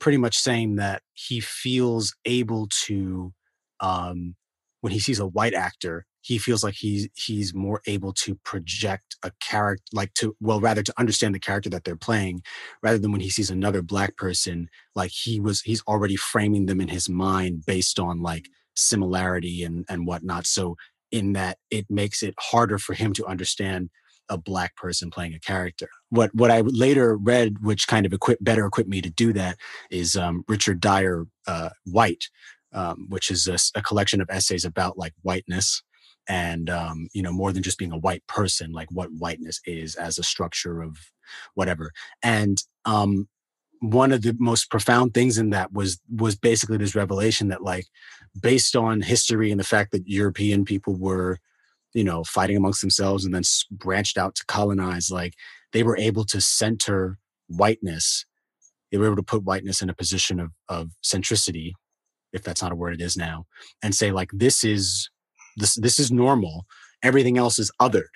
pretty 0.00 0.18
much 0.18 0.36
saying 0.36 0.76
that 0.76 1.02
he 1.14 1.40
feels 1.40 2.14
able 2.24 2.68
to 2.86 3.32
um 3.80 4.34
when 4.80 4.92
he 4.92 5.00
sees 5.00 5.18
a 5.18 5.26
white 5.26 5.54
actor 5.54 6.06
he 6.20 6.38
feels 6.38 6.64
like 6.64 6.74
he's 6.74 7.08
he's 7.14 7.54
more 7.54 7.80
able 7.86 8.12
to 8.12 8.34
project 8.44 9.16
a 9.22 9.30
character 9.40 9.84
like 9.92 10.12
to 10.14 10.36
well 10.40 10.60
rather 10.60 10.82
to 10.82 10.94
understand 10.98 11.34
the 11.34 11.40
character 11.40 11.70
that 11.70 11.84
they're 11.84 11.96
playing 11.96 12.42
rather 12.82 12.98
than 12.98 13.12
when 13.12 13.20
he 13.20 13.30
sees 13.30 13.50
another 13.50 13.82
black 13.82 14.16
person 14.16 14.68
like 14.94 15.10
he 15.10 15.40
was 15.40 15.60
he's 15.62 15.82
already 15.82 16.16
framing 16.16 16.66
them 16.66 16.80
in 16.80 16.88
his 16.88 17.08
mind 17.08 17.64
based 17.66 17.98
on 17.98 18.20
like 18.22 18.48
similarity 18.76 19.62
and 19.62 19.84
and 19.88 20.06
whatnot 20.06 20.46
so 20.46 20.76
in 21.10 21.32
that 21.32 21.58
it 21.70 21.86
makes 21.88 22.22
it 22.22 22.34
harder 22.38 22.78
for 22.78 22.94
him 22.94 23.12
to 23.12 23.26
understand 23.26 23.90
a 24.30 24.36
black 24.36 24.76
person 24.76 25.10
playing 25.10 25.32
a 25.32 25.40
character. 25.40 25.88
What 26.10 26.34
what 26.34 26.50
I 26.50 26.60
later 26.60 27.16
read, 27.16 27.62
which 27.62 27.88
kind 27.88 28.04
of 28.04 28.12
equip 28.12 28.38
better 28.44 28.66
equipped 28.66 28.90
me 28.90 29.00
to 29.00 29.08
do 29.08 29.32
that, 29.32 29.56
is 29.90 30.16
um, 30.16 30.44
Richard 30.48 30.80
Dyer 30.80 31.24
uh, 31.46 31.70
White, 31.86 32.24
um, 32.72 33.06
which 33.08 33.30
is 33.30 33.46
a, 33.46 33.56
a, 33.78 33.82
collection 33.82 34.20
of 34.20 34.28
essays 34.30 34.64
about 34.66 34.98
like 34.98 35.14
whiteness 35.22 35.82
and 36.28 36.70
um, 36.70 37.08
you 37.12 37.22
know 37.22 37.32
more 37.32 37.52
than 37.52 37.62
just 37.62 37.78
being 37.78 37.92
a 37.92 37.98
white 37.98 38.26
person, 38.26 38.72
like 38.72 38.88
what 38.90 39.12
whiteness 39.12 39.60
is 39.66 39.94
as 39.96 40.18
a 40.18 40.22
structure 40.22 40.82
of 40.82 40.98
whatever. 41.54 41.92
And 42.22 42.62
um, 42.84 43.28
one 43.80 44.12
of 44.12 44.22
the 44.22 44.36
most 44.38 44.70
profound 44.70 45.14
things 45.14 45.38
in 45.38 45.50
that 45.50 45.72
was 45.72 46.00
was 46.10 46.36
basically 46.36 46.76
this 46.78 46.94
revelation 46.94 47.48
that 47.48 47.62
like 47.62 47.86
based 48.40 48.76
on 48.76 49.00
history 49.00 49.50
and 49.50 49.60
the 49.60 49.64
fact 49.64 49.92
that 49.92 50.08
European 50.08 50.64
people 50.64 50.96
were 50.96 51.38
you 51.94 52.04
know, 52.04 52.22
fighting 52.24 52.56
amongst 52.56 52.80
themselves 52.80 53.24
and 53.24 53.34
then 53.34 53.42
branched 53.70 54.18
out 54.18 54.34
to 54.36 54.44
colonize, 54.46 55.10
like 55.10 55.34
they 55.72 55.82
were 55.82 55.96
able 55.96 56.24
to 56.24 56.40
center 56.40 57.18
whiteness. 57.48 58.24
They 58.90 58.98
were 58.98 59.06
able 59.06 59.16
to 59.16 59.22
put 59.22 59.44
whiteness 59.44 59.82
in 59.82 59.90
a 59.90 59.94
position 59.94 60.38
of, 60.40 60.52
of 60.68 60.90
centricity, 61.02 61.72
if 62.32 62.42
that's 62.42 62.62
not 62.62 62.72
a 62.72 62.76
word 62.76 62.94
it 62.94 63.00
is 63.00 63.16
now, 63.16 63.46
and 63.82 63.94
say 63.94 64.12
like 64.12 64.30
this 64.32 64.64
is 64.64 65.10
this 65.58 65.74
this 65.76 65.98
is 65.98 66.10
normal. 66.10 66.66
Everything 67.02 67.38
else 67.38 67.58
is 67.58 67.70
othered. 67.80 68.14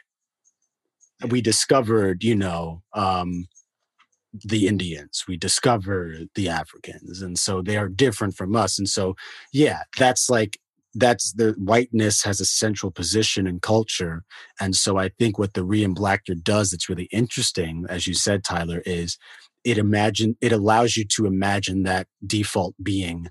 We 1.29 1.41
discovered, 1.41 2.25
you 2.25 2.35
know, 2.35 2.83
um, 2.95 3.47
the 4.33 4.67
Indians. 4.67 5.25
We 5.29 5.37
discovered 5.37 6.29
the 6.35 6.49
Africans, 6.49 7.23
and 7.23 7.39
so 7.39 7.63
they 7.63 7.77
are 7.77 7.89
different 7.89 8.35
from 8.35 8.57
us. 8.57 8.79
And 8.79 8.89
so, 8.89 9.15
yeah, 9.53 9.83
that's 9.99 10.29
like 10.31 10.59
that's 10.95 11.33
the 11.33 11.53
whiteness 11.59 12.23
has 12.25 12.41
a 12.41 12.45
central 12.45 12.93
position 12.93 13.47
in 13.47 13.61
culture. 13.61 14.25
And 14.61 14.77
so 14.77 14.99
I 14.99 15.09
think 15.19 15.39
what 15.39 15.55
the 15.55 15.65
Re-Emblactor 15.65 16.43
does 16.43 16.71
that's 16.71 16.89
really 16.89 17.09
interesting, 17.11 17.87
as 17.89 18.07
you 18.07 18.15
said, 18.15 18.45
Tyler, 18.45 18.83
is 18.85 19.17
it 19.65 19.79
imagine 19.79 20.37
it 20.41 20.53
allows 20.53 20.97
you 20.97 21.05
to 21.05 21.27
imagine 21.27 21.85
that 21.85 22.09
default 22.27 22.75
being 22.83 23.29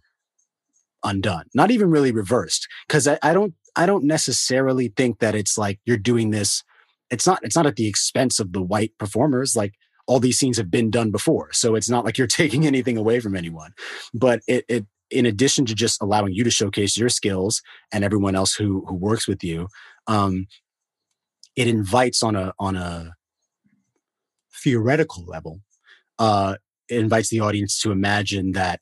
undone, 1.03 1.45
not 1.53 1.71
even 1.71 1.89
really 1.89 2.11
reversed. 2.11 2.67
Because 2.87 3.07
I, 3.07 3.19
I 3.21 3.33
don't 3.33 3.53
I 3.75 3.85
don't 3.85 4.03
necessarily 4.03 4.89
think 4.89 5.19
that 5.19 5.35
it's 5.35 5.57
like 5.57 5.79
you're 5.85 5.97
doing 5.97 6.31
this. 6.31 6.63
It's 7.09 7.25
not 7.25 7.39
it's 7.43 7.55
not 7.55 7.65
at 7.65 7.75
the 7.75 7.87
expense 7.87 8.39
of 8.39 8.53
the 8.53 8.61
white 8.61 8.97
performers. 8.97 9.55
Like 9.55 9.73
all 10.07 10.19
these 10.19 10.37
scenes 10.37 10.57
have 10.57 10.71
been 10.71 10.89
done 10.89 11.11
before. 11.11 11.51
So 11.53 11.75
it's 11.75 11.89
not 11.89 12.05
like 12.05 12.17
you're 12.17 12.27
taking 12.41 12.65
anything 12.65 12.97
away 12.97 13.19
from 13.19 13.35
anyone. 13.35 13.73
But 14.13 14.41
it 14.47 14.65
it 14.67 14.85
in 15.09 15.25
addition 15.25 15.65
to 15.65 15.75
just 15.75 16.01
allowing 16.01 16.33
you 16.33 16.43
to 16.43 16.51
showcase 16.51 16.97
your 16.97 17.09
skills 17.09 17.61
and 17.91 18.03
everyone 18.03 18.35
else 18.35 18.53
who 18.53 18.85
who 18.87 18.95
works 18.95 19.27
with 19.27 19.43
you, 19.43 19.67
um, 20.07 20.47
it 21.55 21.67
invites 21.67 22.23
on 22.23 22.35
a 22.35 22.53
on 22.59 22.75
a 22.75 23.13
theoretical 24.63 25.25
level. 25.25 25.61
Uh, 26.19 26.55
it 26.87 26.99
invites 26.99 27.29
the 27.29 27.39
audience 27.39 27.79
to 27.81 27.91
imagine 27.91 28.51
that 28.51 28.79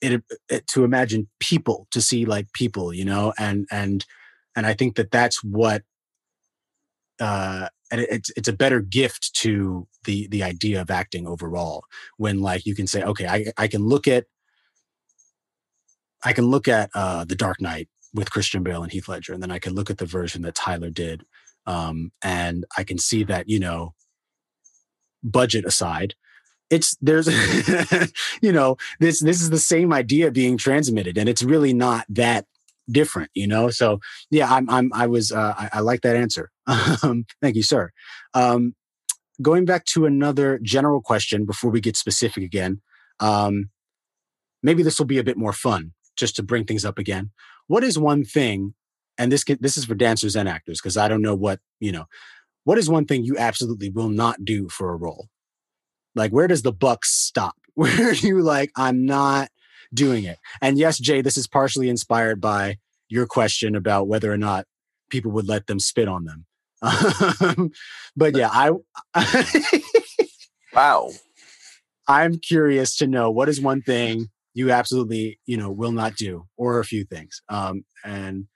it, 0.00 0.22
it 0.48 0.66
to 0.68 0.84
imagine 0.84 1.28
people 1.40 1.86
to 1.90 2.00
see 2.00 2.24
like 2.24 2.52
people, 2.52 2.92
you 2.92 3.04
know, 3.04 3.32
and 3.38 3.66
and 3.70 4.04
and 4.56 4.66
I 4.66 4.74
think 4.74 4.96
that 4.96 5.10
that's 5.10 5.42
what 5.42 5.82
uh, 7.20 7.68
and 7.90 8.00
it's 8.00 8.30
it's 8.36 8.48
a 8.48 8.52
better 8.52 8.80
gift 8.80 9.34
to 9.34 9.86
the 10.04 10.28
the 10.28 10.42
idea 10.42 10.80
of 10.80 10.90
acting 10.90 11.26
overall 11.26 11.84
when 12.16 12.40
like 12.40 12.66
you 12.66 12.74
can 12.74 12.86
say 12.86 13.02
okay 13.02 13.26
I 13.26 13.52
I 13.56 13.66
can 13.68 13.82
look 13.82 14.06
at 14.06 14.24
I 16.24 16.32
can 16.32 16.46
look 16.46 16.68
at 16.68 16.90
uh, 16.94 17.24
The 17.24 17.36
Dark 17.36 17.60
Knight 17.60 17.88
with 18.12 18.30
Christian 18.30 18.62
Bale 18.62 18.82
and 18.82 18.90
Heath 18.90 19.08
Ledger, 19.08 19.32
and 19.32 19.42
then 19.42 19.52
I 19.52 19.58
can 19.58 19.74
look 19.74 19.90
at 19.90 19.98
the 19.98 20.06
version 20.06 20.42
that 20.42 20.54
Tyler 20.54 20.90
did, 20.90 21.24
um, 21.66 22.10
and 22.22 22.64
I 22.76 22.84
can 22.84 22.98
see 22.98 23.22
that 23.24 23.48
you 23.48 23.60
know, 23.60 23.94
budget 25.22 25.64
aside, 25.64 26.14
it's 26.70 26.96
there's 27.00 27.28
you 28.42 28.52
know 28.52 28.76
this 29.00 29.20
this 29.20 29.40
is 29.40 29.50
the 29.50 29.58
same 29.58 29.92
idea 29.92 30.30
being 30.30 30.56
transmitted, 30.56 31.18
and 31.18 31.28
it's 31.28 31.42
really 31.42 31.72
not 31.72 32.04
that 32.08 32.46
different, 32.90 33.30
you 33.34 33.46
know. 33.46 33.70
So 33.70 34.00
yeah, 34.30 34.52
I'm 34.52 34.68
I'm 34.68 34.90
I 34.92 35.06
was 35.06 35.32
uh, 35.32 35.54
I, 35.56 35.70
I 35.74 35.80
like 35.80 36.02
that 36.02 36.16
answer. 36.16 36.50
Um, 37.02 37.24
thank 37.40 37.56
you, 37.56 37.62
sir. 37.62 37.90
Um, 38.34 38.74
going 39.40 39.64
back 39.64 39.84
to 39.86 40.04
another 40.04 40.58
general 40.62 41.00
question 41.00 41.46
before 41.46 41.70
we 41.70 41.80
get 41.80 41.96
specific 41.96 42.42
again. 42.42 42.82
Um, 43.20 43.70
maybe 44.62 44.82
this 44.82 44.98
will 44.98 45.06
be 45.06 45.18
a 45.18 45.24
bit 45.24 45.36
more 45.36 45.52
fun 45.52 45.92
just 46.16 46.36
to 46.36 46.42
bring 46.42 46.64
things 46.64 46.84
up 46.84 46.98
again. 46.98 47.30
What 47.68 47.84
is 47.84 47.98
one 47.98 48.24
thing, 48.24 48.74
and 49.16 49.32
this 49.32 49.44
this 49.60 49.76
is 49.76 49.84
for 49.86 49.94
dancers 49.94 50.36
and 50.36 50.48
actors 50.48 50.80
because 50.80 50.96
I 50.96 51.08
don't 51.08 51.22
know 51.22 51.34
what 51.34 51.60
you 51.80 51.92
know. 51.92 52.06
What 52.64 52.76
is 52.76 52.90
one 52.90 53.06
thing 53.06 53.24
you 53.24 53.38
absolutely 53.38 53.88
will 53.88 54.10
not 54.10 54.44
do 54.44 54.68
for 54.68 54.92
a 54.92 54.96
role? 54.96 55.28
Like 56.14 56.30
where 56.30 56.46
does 56.46 56.62
the 56.62 56.72
buck 56.72 57.04
stop? 57.04 57.54
Where 57.74 58.08
are 58.08 58.12
you 58.12 58.40
like 58.40 58.72
I'm 58.74 59.06
not 59.06 59.50
doing 59.94 60.24
it? 60.24 60.38
And 60.60 60.78
yes, 60.78 60.98
Jay, 60.98 61.22
this 61.22 61.36
is 61.36 61.46
partially 61.46 61.88
inspired 61.88 62.40
by 62.40 62.78
your 63.08 63.24
question 63.24 63.76
about 63.76 64.08
whether 64.08 64.32
or 64.32 64.36
not 64.36 64.66
people 65.10 65.30
would 65.30 65.46
let 65.46 65.68
them 65.68 65.78
spit 65.78 66.08
on 66.08 66.24
them. 66.24 66.44
but 68.16 68.36
yeah, 68.36 68.50
I 68.52 68.72
Wow. 70.74 71.10
I'm 72.08 72.38
curious 72.38 72.96
to 72.96 73.06
know 73.06 73.30
what 73.30 73.48
is 73.48 73.60
one 73.60 73.82
thing 73.82 74.28
you 74.58 74.72
absolutely 74.72 75.38
you 75.46 75.56
know 75.56 75.70
will 75.70 75.92
not 75.92 76.16
do 76.16 76.46
or 76.56 76.80
a 76.80 76.84
few 76.84 77.04
things 77.04 77.40
um 77.48 77.84
and 78.04 78.46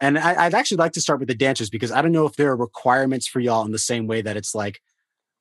and 0.00 0.18
I, 0.18 0.46
would 0.46 0.54
actually 0.54 0.78
like 0.78 0.92
to 0.92 1.00
start 1.02 1.18
with 1.20 1.28
the 1.28 1.34
dancers 1.34 1.68
because 1.68 1.92
i 1.92 2.00
don't 2.00 2.12
know 2.12 2.26
if 2.26 2.36
there 2.36 2.50
are 2.50 2.56
requirements 2.56 3.28
for 3.28 3.40
y'all 3.40 3.64
in 3.64 3.72
the 3.72 3.78
same 3.78 4.06
way 4.06 4.22
that 4.22 4.38
it's 4.38 4.54
like 4.54 4.80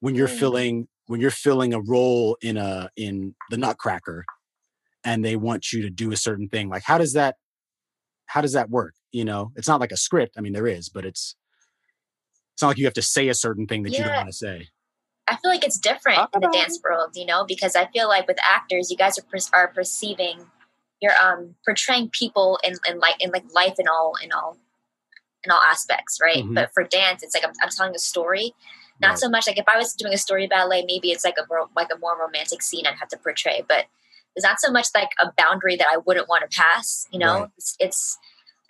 when 0.01 0.13
you're 0.13 0.27
mm. 0.27 0.37
filling 0.37 0.87
when 1.07 1.19
you're 1.19 1.31
filling 1.31 1.73
a 1.73 1.81
role 1.81 2.37
in 2.41 2.57
a 2.57 2.89
in 2.95 3.35
the 3.49 3.57
nutcracker 3.57 4.25
and 5.03 5.23
they 5.23 5.35
want 5.35 5.71
you 5.71 5.81
to 5.81 5.89
do 5.89 6.11
a 6.11 6.17
certain 6.17 6.47
thing 6.47 6.69
like 6.69 6.83
how 6.83 6.97
does 6.97 7.13
that 7.13 7.35
how 8.27 8.41
does 8.41 8.53
that 8.53 8.69
work 8.69 8.93
you 9.11 9.25
know 9.25 9.51
it's 9.55 9.67
not 9.67 9.79
like 9.79 9.91
a 9.91 9.97
script 9.97 10.35
i 10.37 10.41
mean 10.41 10.53
there 10.53 10.67
is 10.67 10.89
but 10.89 11.05
it's 11.05 11.35
it's 12.53 12.61
not 12.61 12.69
like 12.69 12.77
you 12.77 12.85
have 12.85 12.93
to 12.93 13.01
say 13.01 13.29
a 13.29 13.33
certain 13.33 13.67
thing 13.67 13.83
that 13.83 13.91
yeah. 13.91 13.99
you 13.99 14.03
don't 14.05 14.15
want 14.15 14.29
to 14.29 14.33
say 14.33 14.67
I 15.25 15.37
feel 15.37 15.51
like 15.51 15.63
it's 15.63 15.79
different 15.79 16.19
in 16.35 16.41
the 16.41 16.49
dance 16.49 16.81
world, 16.83 17.11
you 17.15 17.25
know, 17.25 17.45
because 17.45 17.77
I 17.77 17.87
feel 17.93 18.09
like 18.09 18.27
with 18.27 18.35
actors, 18.45 18.91
you 18.91 18.97
guys 18.97 19.17
are 19.17 19.21
per- 19.21 19.37
are 19.53 19.69
perceiving 19.69 20.47
you're 21.03 21.11
um 21.21 21.55
portraying 21.65 22.09
people 22.09 22.57
in 22.63 22.75
in 22.89 22.99
like 22.99 23.15
in 23.19 23.29
like 23.29 23.43
life 23.53 23.75
in 23.77 23.87
all 23.87 24.13
in 24.23 24.31
all 24.31 24.57
in 25.43 25.51
all 25.51 25.59
aspects, 25.69 26.17
right? 26.21 26.43
Mhm. 26.43 26.55
But 26.55 26.73
for 26.73 26.83
dance, 26.83 27.21
it's 27.21 27.35
like 27.35 27.45
I'm, 27.45 27.53
I'm 27.61 27.69
telling 27.69 27.93
a 27.93 27.99
story. 27.99 28.55
Not 29.03 29.09
Right. 29.11 29.19
so 29.19 29.29
much 29.29 29.47
like 29.47 29.57
if 29.59 29.65
I 29.67 29.77
was 29.77 29.93
doing 29.93 30.13
a 30.13 30.17
story 30.17 30.47
ballet, 30.47 30.83
maybe 30.87 31.11
it's 31.11 31.23
like 31.25 31.35
a 31.37 31.45
more 31.49 31.67
like 31.75 31.89
a 31.95 31.97
more 31.99 32.17
romantic 32.19 32.61
scene 32.61 32.85
I'd 32.87 32.95
have 32.97 33.09
to 33.09 33.17
portray, 33.17 33.63
but 33.67 33.85
there's 34.35 34.43
not 34.43 34.59
so 34.59 34.71
much 34.71 34.87
like 34.95 35.09
a 35.21 35.31
boundary 35.37 35.75
that 35.75 35.87
I 35.93 35.97
wouldn't 35.97 36.27
want 36.27 36.49
to 36.49 36.57
pass. 36.57 37.05
You 37.11 37.19
know, 37.19 37.41
Right. 37.41 37.49
it's, 37.57 37.75
it's 37.79 38.17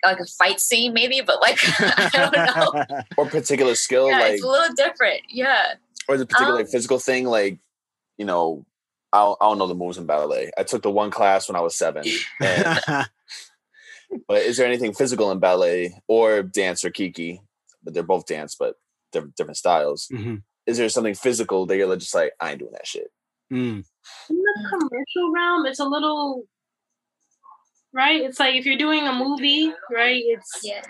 like 0.04 0.20
a 0.20 0.26
fight 0.26 0.60
scene 0.60 0.92
maybe, 0.92 1.22
but 1.22 1.40
like 1.40 1.58
I 1.80 2.10
don't 2.12 2.36
know. 2.36 3.00
or 3.16 3.26
particular 3.26 3.74
skill, 3.74 4.08
yeah, 4.10 4.18
like 4.18 4.32
it's 4.34 4.44
a 4.44 4.48
little 4.48 4.74
different. 4.74 5.22
Yeah. 5.30 5.74
or 6.08 6.18
the 6.18 6.26
particular 6.26 6.54
like, 6.56 6.66
Um, 6.66 6.70
physical 6.72 6.98
thing, 6.98 7.24
like 7.26 7.58
you 8.18 8.24
know, 8.26 8.64
I 9.12 9.18
don't, 9.20 9.38
I 9.40 9.44
don't 9.46 9.58
know 9.58 9.66
the 9.68 9.74
moves 9.74 9.96
in 9.98 10.06
ballet. 10.06 10.50
I 10.58 10.62
took 10.64 10.82
the 10.82 10.90
one 10.90 11.10
class 11.10 11.48
when 11.48 11.56
I 11.56 11.60
was 11.60 11.74
seven. 11.76 12.04
And, 12.40 12.78
but 14.28 14.42
is 14.42 14.56
there 14.56 14.66
anything 14.66 14.92
physical 14.92 15.30
in 15.30 15.38
ballet 15.38 15.94
or 16.08 16.42
dance 16.42 16.84
or 16.84 16.90
kiki? 16.90 17.40
But 17.82 17.94
they're 17.94 18.02
both 18.02 18.26
dance, 18.26 18.54
but 18.54 18.76
they're 19.14 19.26
different 19.36 19.56
styles. 19.56 20.08
Mhm. 20.12 20.42
Is 20.66 20.76
there 20.76 20.88
something 20.90 21.14
physical 21.14 21.64
that 21.66 21.76
you're 21.76 21.96
just 21.96 22.14
like, 22.14 22.32
I 22.40 22.50
ain't 22.50 22.58
doing 22.60 22.72
that 22.72 22.86
shit? 22.86 23.10
Mm. 23.52 23.84
in 24.30 24.36
the 24.36 24.68
commercial 24.70 25.32
realm, 25.32 25.66
it's 25.66 25.78
a 25.80 25.84
little 25.84 26.46
right. 27.92 28.20
It's 28.22 28.40
like 28.40 28.54
if 28.54 28.66
you're 28.66 28.76
doing 28.78 29.06
a 29.06 29.12
movie, 29.12 29.72
right? 29.90 30.22
It's 30.26 30.60
Yeah. 30.62 30.82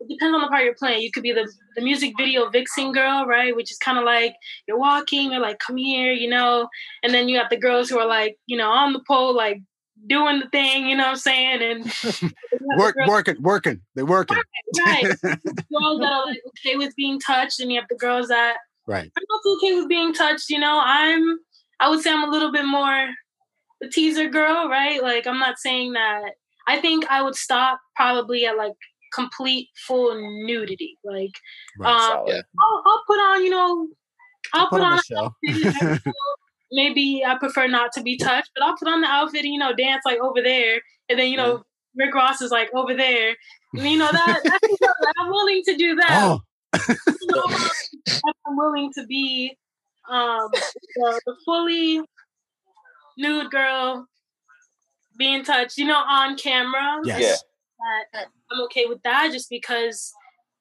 it 0.00 0.08
depends 0.08 0.34
on 0.34 0.40
the 0.40 0.48
part 0.48 0.64
you're 0.64 0.74
playing. 0.74 1.02
You 1.02 1.10
could 1.12 1.22
be 1.22 1.32
the 1.32 1.50
the 1.76 1.82
music 1.82 2.14
video 2.18 2.48
vixen 2.50 2.92
girl, 2.92 3.26
right? 3.26 3.54
Which 3.54 3.70
is 3.70 3.78
kind 3.78 3.98
of 3.98 4.04
like 4.04 4.34
you're 4.66 4.78
walking, 4.78 5.30
they're 5.30 5.40
like, 5.40 5.58
"Come 5.60 5.76
here," 5.76 6.12
you 6.12 6.28
know, 6.28 6.68
and 7.02 7.14
then 7.14 7.28
you 7.28 7.38
have 7.38 7.50
the 7.50 7.56
girls 7.56 7.88
who 7.88 7.98
are 7.98 8.06
like, 8.06 8.36
you 8.46 8.56
know, 8.56 8.70
on 8.70 8.92
the 8.92 9.02
pole, 9.06 9.34
like 9.34 9.58
doing 10.06 10.40
the 10.40 10.48
thing, 10.48 10.86
you 10.86 10.96
know 10.96 11.04
what 11.04 11.10
I'm 11.10 11.16
saying? 11.16 11.62
And 11.62 11.84
you 11.84 12.10
have 12.10 12.20
the 12.20 12.74
Work, 12.78 12.94
girls- 12.96 13.08
working, 13.08 13.36
working. 13.42 13.80
They're 13.94 14.06
working. 14.06 14.38
right? 14.78 15.02
girls 15.22 15.22
that 15.22 16.12
are 16.12 16.26
like 16.26 16.40
okay 16.48 16.76
with 16.76 16.94
being 16.96 17.18
touched, 17.20 17.60
and 17.60 17.70
you 17.72 17.80
have 17.80 17.88
the 17.88 17.96
girls 17.96 18.28
that 18.28 18.56
Right. 18.86 19.10
I'm 19.16 19.24
also 19.32 19.56
okay 19.56 19.78
with 19.78 19.88
being 19.88 20.12
touched. 20.12 20.50
You 20.50 20.58
know, 20.58 20.80
I'm. 20.84 21.38
I 21.80 21.88
would 21.88 22.00
say 22.00 22.12
I'm 22.12 22.24
a 22.28 22.30
little 22.30 22.50
bit 22.52 22.66
more 22.66 23.08
the 23.80 23.88
teaser 23.88 24.28
girl, 24.28 24.68
right? 24.68 25.02
Like 25.02 25.26
I'm 25.26 25.38
not 25.38 25.58
saying 25.58 25.92
that. 25.92 26.32
I 26.68 26.80
think 26.80 27.06
I 27.10 27.22
would 27.22 27.36
stop 27.36 27.80
probably 27.96 28.46
at 28.46 28.56
like 28.56 28.72
complete 29.14 29.68
full 29.86 30.14
nudity. 30.44 30.98
Like 31.04 31.30
Right. 31.78 31.90
um, 31.92 32.00
Solid. 32.26 32.44
I'll, 32.60 32.82
I'll 32.86 33.02
put 33.06 33.18
on, 33.18 33.44
you 33.44 33.50
know, 33.50 33.88
I'll 34.52 34.68
Put 34.68 34.80
put, 34.80 34.82
on 34.82 35.00
on. 35.16 36.00
A 36.72 36.76
show. 36.76 36.86
a 36.86 36.88
outfit. 36.88 36.94
Maybe 36.94 37.24
I 37.26 37.38
prefer 37.38 37.66
not 37.68 37.92
to 37.92 38.02
be 38.02 38.16
touched, 38.16 38.50
but 38.54 38.64
I'll 38.64 38.76
put 38.76 38.88
on 38.88 39.00
the 39.00 39.08
outfit 39.08 39.44
and 39.44 39.54
you 39.54 39.58
know 39.58 39.72
dance 39.74 40.02
like 40.04 40.18
over 40.18 40.42
there, 40.42 40.80
and 41.08 41.18
then 41.18 41.28
you 41.28 41.36
know 41.36 41.64
Rick 41.96 42.14
Ross 42.14 42.40
is 42.42 42.50
like 42.50 42.70
over 42.74 42.94
there. 42.94 43.36
And, 43.74 43.84
you 43.84 43.98
know 43.98 44.12
that 44.12 44.40
that's, 44.44 44.92
I'm 45.18 45.30
willing 45.30 45.62
to 45.66 45.76
do 45.76 45.94
that 45.96 46.08
Oh, 46.12 46.40
you 47.20 47.26
know, 47.28 47.44
I'm 48.46 48.56
willing 48.56 48.92
to 48.94 49.06
be 49.06 49.56
um 50.08 50.48
the, 50.52 51.20
the 51.26 51.36
fully 51.44 52.02
nude 53.18 53.50
girl 53.50 54.06
being 55.18 55.44
touched, 55.44 55.78
you 55.78 55.86
know, 55.86 56.02
on 56.08 56.36
camera. 56.36 56.98
yes. 57.04 57.20
Yeah. 57.20 57.36
That 58.12 58.26
I'm 58.50 58.60
okay 58.64 58.86
with 58.86 59.02
that 59.04 59.30
just 59.32 59.50
because 59.50 60.12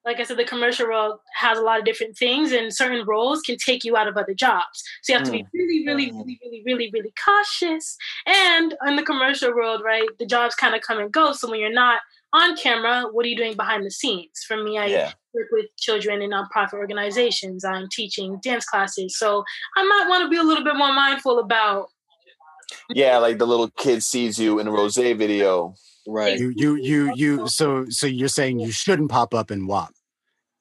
like 0.10 0.20
I 0.20 0.24
said, 0.24 0.38
the 0.38 0.44
commercial 0.44 0.88
world 0.88 1.20
has 1.36 1.60
a 1.60 1.62
lot 1.62 1.78
of 1.78 1.86
different 1.86 2.18
things 2.18 2.52
and 2.52 2.74
certain 2.74 3.06
roles 3.06 3.42
can 3.42 3.58
take 3.58 3.84
you 3.84 3.96
out 3.96 4.08
of 4.08 4.18
other 4.18 4.34
jobs. 4.34 4.84
So 5.04 5.14
you 5.14 5.20
have 5.20 5.28
to 5.28 5.32
be 5.32 5.44
mm. 5.44 5.48
really, 5.54 5.86
really, 5.86 6.12
mm. 6.12 6.18
really, 6.18 6.40
really, 6.44 6.64
really, 6.66 6.90
really 6.92 7.14
cautious. 7.24 7.96
And 8.26 8.76
in 8.88 8.96
the 8.96 9.04
commercial 9.04 9.54
world, 9.54 9.84
right, 9.86 10.10
the 10.18 10.26
jobs 10.26 10.56
kind 10.56 10.74
of 10.74 10.82
come 10.82 10.98
and 10.98 11.12
go. 11.12 11.34
So 11.34 11.48
when 11.48 11.60
you're 11.60 11.72
not 11.72 12.00
on 12.34 12.58
camera, 12.58 13.06
what 13.12 13.24
are 13.24 13.30
you 13.30 13.38
doing 13.38 13.56
behind 13.56 13.86
the 13.86 13.92
scenes? 13.92 14.44
For 14.48 14.58
me, 14.58 14.80
I 14.80 14.88
Yeah. 14.88 15.14
work 15.36 15.48
with 15.52 15.68
children 15.78 16.24
in 16.24 16.32
nonprofit 16.32 16.74
organizations. 16.74 17.64
I'm 17.64 17.88
teaching 17.92 18.40
dance 18.42 18.66
classes. 18.66 19.16
So 19.16 19.44
I 19.78 19.84
might 19.84 20.10
want 20.10 20.24
to 20.24 20.30
be 20.30 20.38
a 20.38 20.44
little 20.44 20.64
bit 20.64 20.76
more 20.76 20.92
mindful 20.92 21.38
about 21.38 21.90
Yeah, 22.90 23.18
like 23.18 23.38
the 23.38 23.48
little 23.48 23.70
kid 23.70 24.02
sees 24.04 24.40
you 24.40 24.58
in 24.60 24.68
a 24.68 24.72
rose 24.72 24.98
video. 24.98 25.76
Right. 26.08 26.40
You, 26.40 26.54
you, 26.56 26.76
you, 26.76 27.14
you. 27.16 27.48
So, 27.48 27.86
so 27.90 28.08
you're 28.08 28.30
saying 28.30 28.60
you 28.60 28.72
shouldn't 28.72 29.12
pop 29.12 29.34
up 29.34 29.52
in 29.52 29.68
WAP. 29.68 29.94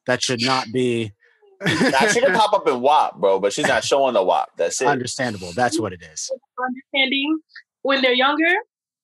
That 0.08 0.22
should 0.22 0.42
not 0.42 0.66
be 0.72 1.12
Now, 1.66 2.06
she 2.06 2.20
can 2.20 2.32
pop 2.32 2.52
up 2.52 2.68
in 2.68 2.80
WAP, 2.80 3.16
bro, 3.16 3.40
but 3.40 3.52
she's 3.52 3.66
not 3.66 3.82
showing 3.84 4.14
the 4.14 4.22
WAP. 4.22 4.48
That's 4.56 4.80
it. 4.80 4.86
understandable. 4.86 5.52
That's 5.52 5.78
what 5.78 5.92
it 5.92 6.02
is. 6.02 6.30
understanding 6.58 7.40
when 7.82 8.00
they're 8.00 8.12
younger 8.14 8.54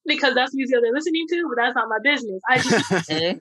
because 0.06 0.34
that's 0.34 0.54
music 0.54 0.78
they're 0.80 0.92
listening 0.92 1.26
to, 1.30 1.48
but 1.48 1.62
that's 1.62 1.74
not 1.74 1.88
my 1.88 1.98
business. 2.02 2.40
I 2.48 2.58
just. 2.58 3.40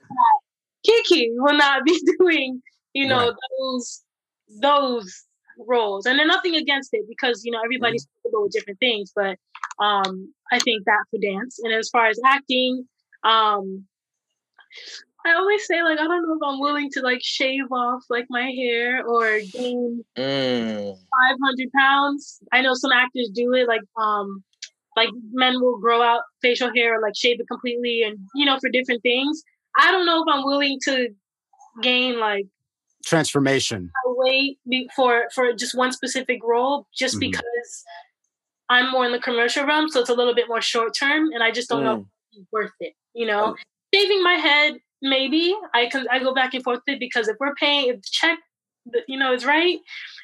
Kiki 0.84 1.30
will 1.34 1.56
not 1.56 1.84
be 1.84 1.98
doing, 2.18 2.60
you 2.92 3.06
know, 3.08 3.28
Right. 3.28 3.34
those 3.58 4.02
those 4.60 5.24
roles. 5.58 6.06
And 6.06 6.18
then 6.18 6.26
nothing 6.26 6.56
against 6.56 6.90
it 6.92 7.06
because, 7.08 7.42
you 7.44 7.52
know, 7.52 7.60
everybody's 7.64 8.06
comfortable 8.06 8.44
with 8.44 8.52
different 8.52 8.80
things. 8.80 9.12
But 9.14 9.38
um 9.82 10.34
I 10.52 10.58
think 10.58 10.84
that 10.84 11.04
for 11.10 11.18
dance. 11.18 11.58
And 11.62 11.72
as 11.72 11.88
far 11.88 12.06
as 12.06 12.20
acting, 12.24 12.86
um 13.22 13.86
I 15.26 15.34
always 15.34 15.66
say 15.66 15.82
like 15.82 15.98
I 15.98 16.04
don't 16.04 16.22
know 16.28 16.34
if 16.34 16.42
I'm 16.44 16.60
willing 16.60 16.90
to 16.92 17.00
like 17.00 17.20
shave 17.22 17.70
off 17.72 18.02
like 18.10 18.26
my 18.28 18.50
hair 18.50 19.04
or 19.06 19.40
gain 19.52 20.04
Mm. 20.18 20.96
500 20.96 21.68
pounds. 21.78 22.40
I 22.52 22.60
know 22.60 22.74
some 22.74 22.92
actors 22.92 23.30
do 23.32 23.52
it, 23.54 23.66
like 23.68 23.80
um, 23.96 24.42
like 24.96 25.08
men 25.32 25.60
will 25.60 25.78
grow 25.78 26.02
out 26.02 26.22
facial 26.42 26.70
hair 26.74 26.98
or 26.98 27.02
like 27.02 27.16
shave 27.16 27.40
it 27.40 27.46
completely, 27.48 28.02
and 28.02 28.18
you 28.34 28.44
know 28.44 28.58
for 28.60 28.68
different 28.68 29.02
things. 29.02 29.42
I 29.78 29.90
don't 29.90 30.06
know 30.06 30.22
if 30.22 30.26
I'm 30.32 30.44
willing 30.44 30.78
to 30.84 31.08
gain 31.82 32.18
like 32.20 32.46
Transformation. 33.06 33.90
a 34.06 34.12
weight 34.14 34.58
for 34.94 35.24
for 35.34 35.52
just 35.52 35.74
one 35.74 35.92
specific 35.92 36.40
role, 36.44 36.86
just 36.96 37.16
Mhm. 37.16 37.20
because 37.32 37.84
I'm 38.68 38.90
more 38.92 39.04
in 39.06 39.12
the 39.12 39.18
commercial 39.20 39.64
realm, 39.66 39.88
so 39.88 40.00
it's 40.00 40.10
a 40.10 40.14
little 40.14 40.34
bit 40.34 40.48
more 40.48 40.60
short 40.62 40.94
term, 40.98 41.30
and 41.32 41.42
I 41.42 41.50
just 41.50 41.68
don't 41.68 41.84
know 41.84 42.06
if 42.32 42.38
it's 42.40 42.52
worth 42.52 42.72
it. 42.80 42.94
You 43.14 43.26
know, 43.26 43.56
shaving 43.94 44.22
my 44.22 44.34
head 44.34 44.74
maybe 45.04 45.54
I 45.74 45.86
can 45.86 46.06
I 46.10 46.18
go 46.18 46.34
back 46.34 46.54
and 46.54 46.64
forth 46.64 46.80
with 46.86 46.94
it 46.94 47.00
because 47.00 47.28
if 47.28 47.36
we're 47.38 47.54
paying 47.54 47.90
if 47.90 47.96
the 47.96 48.08
check, 48.10 48.38
you 49.06 49.18
know, 49.18 49.32
is 49.32 49.44
right. 49.44 49.78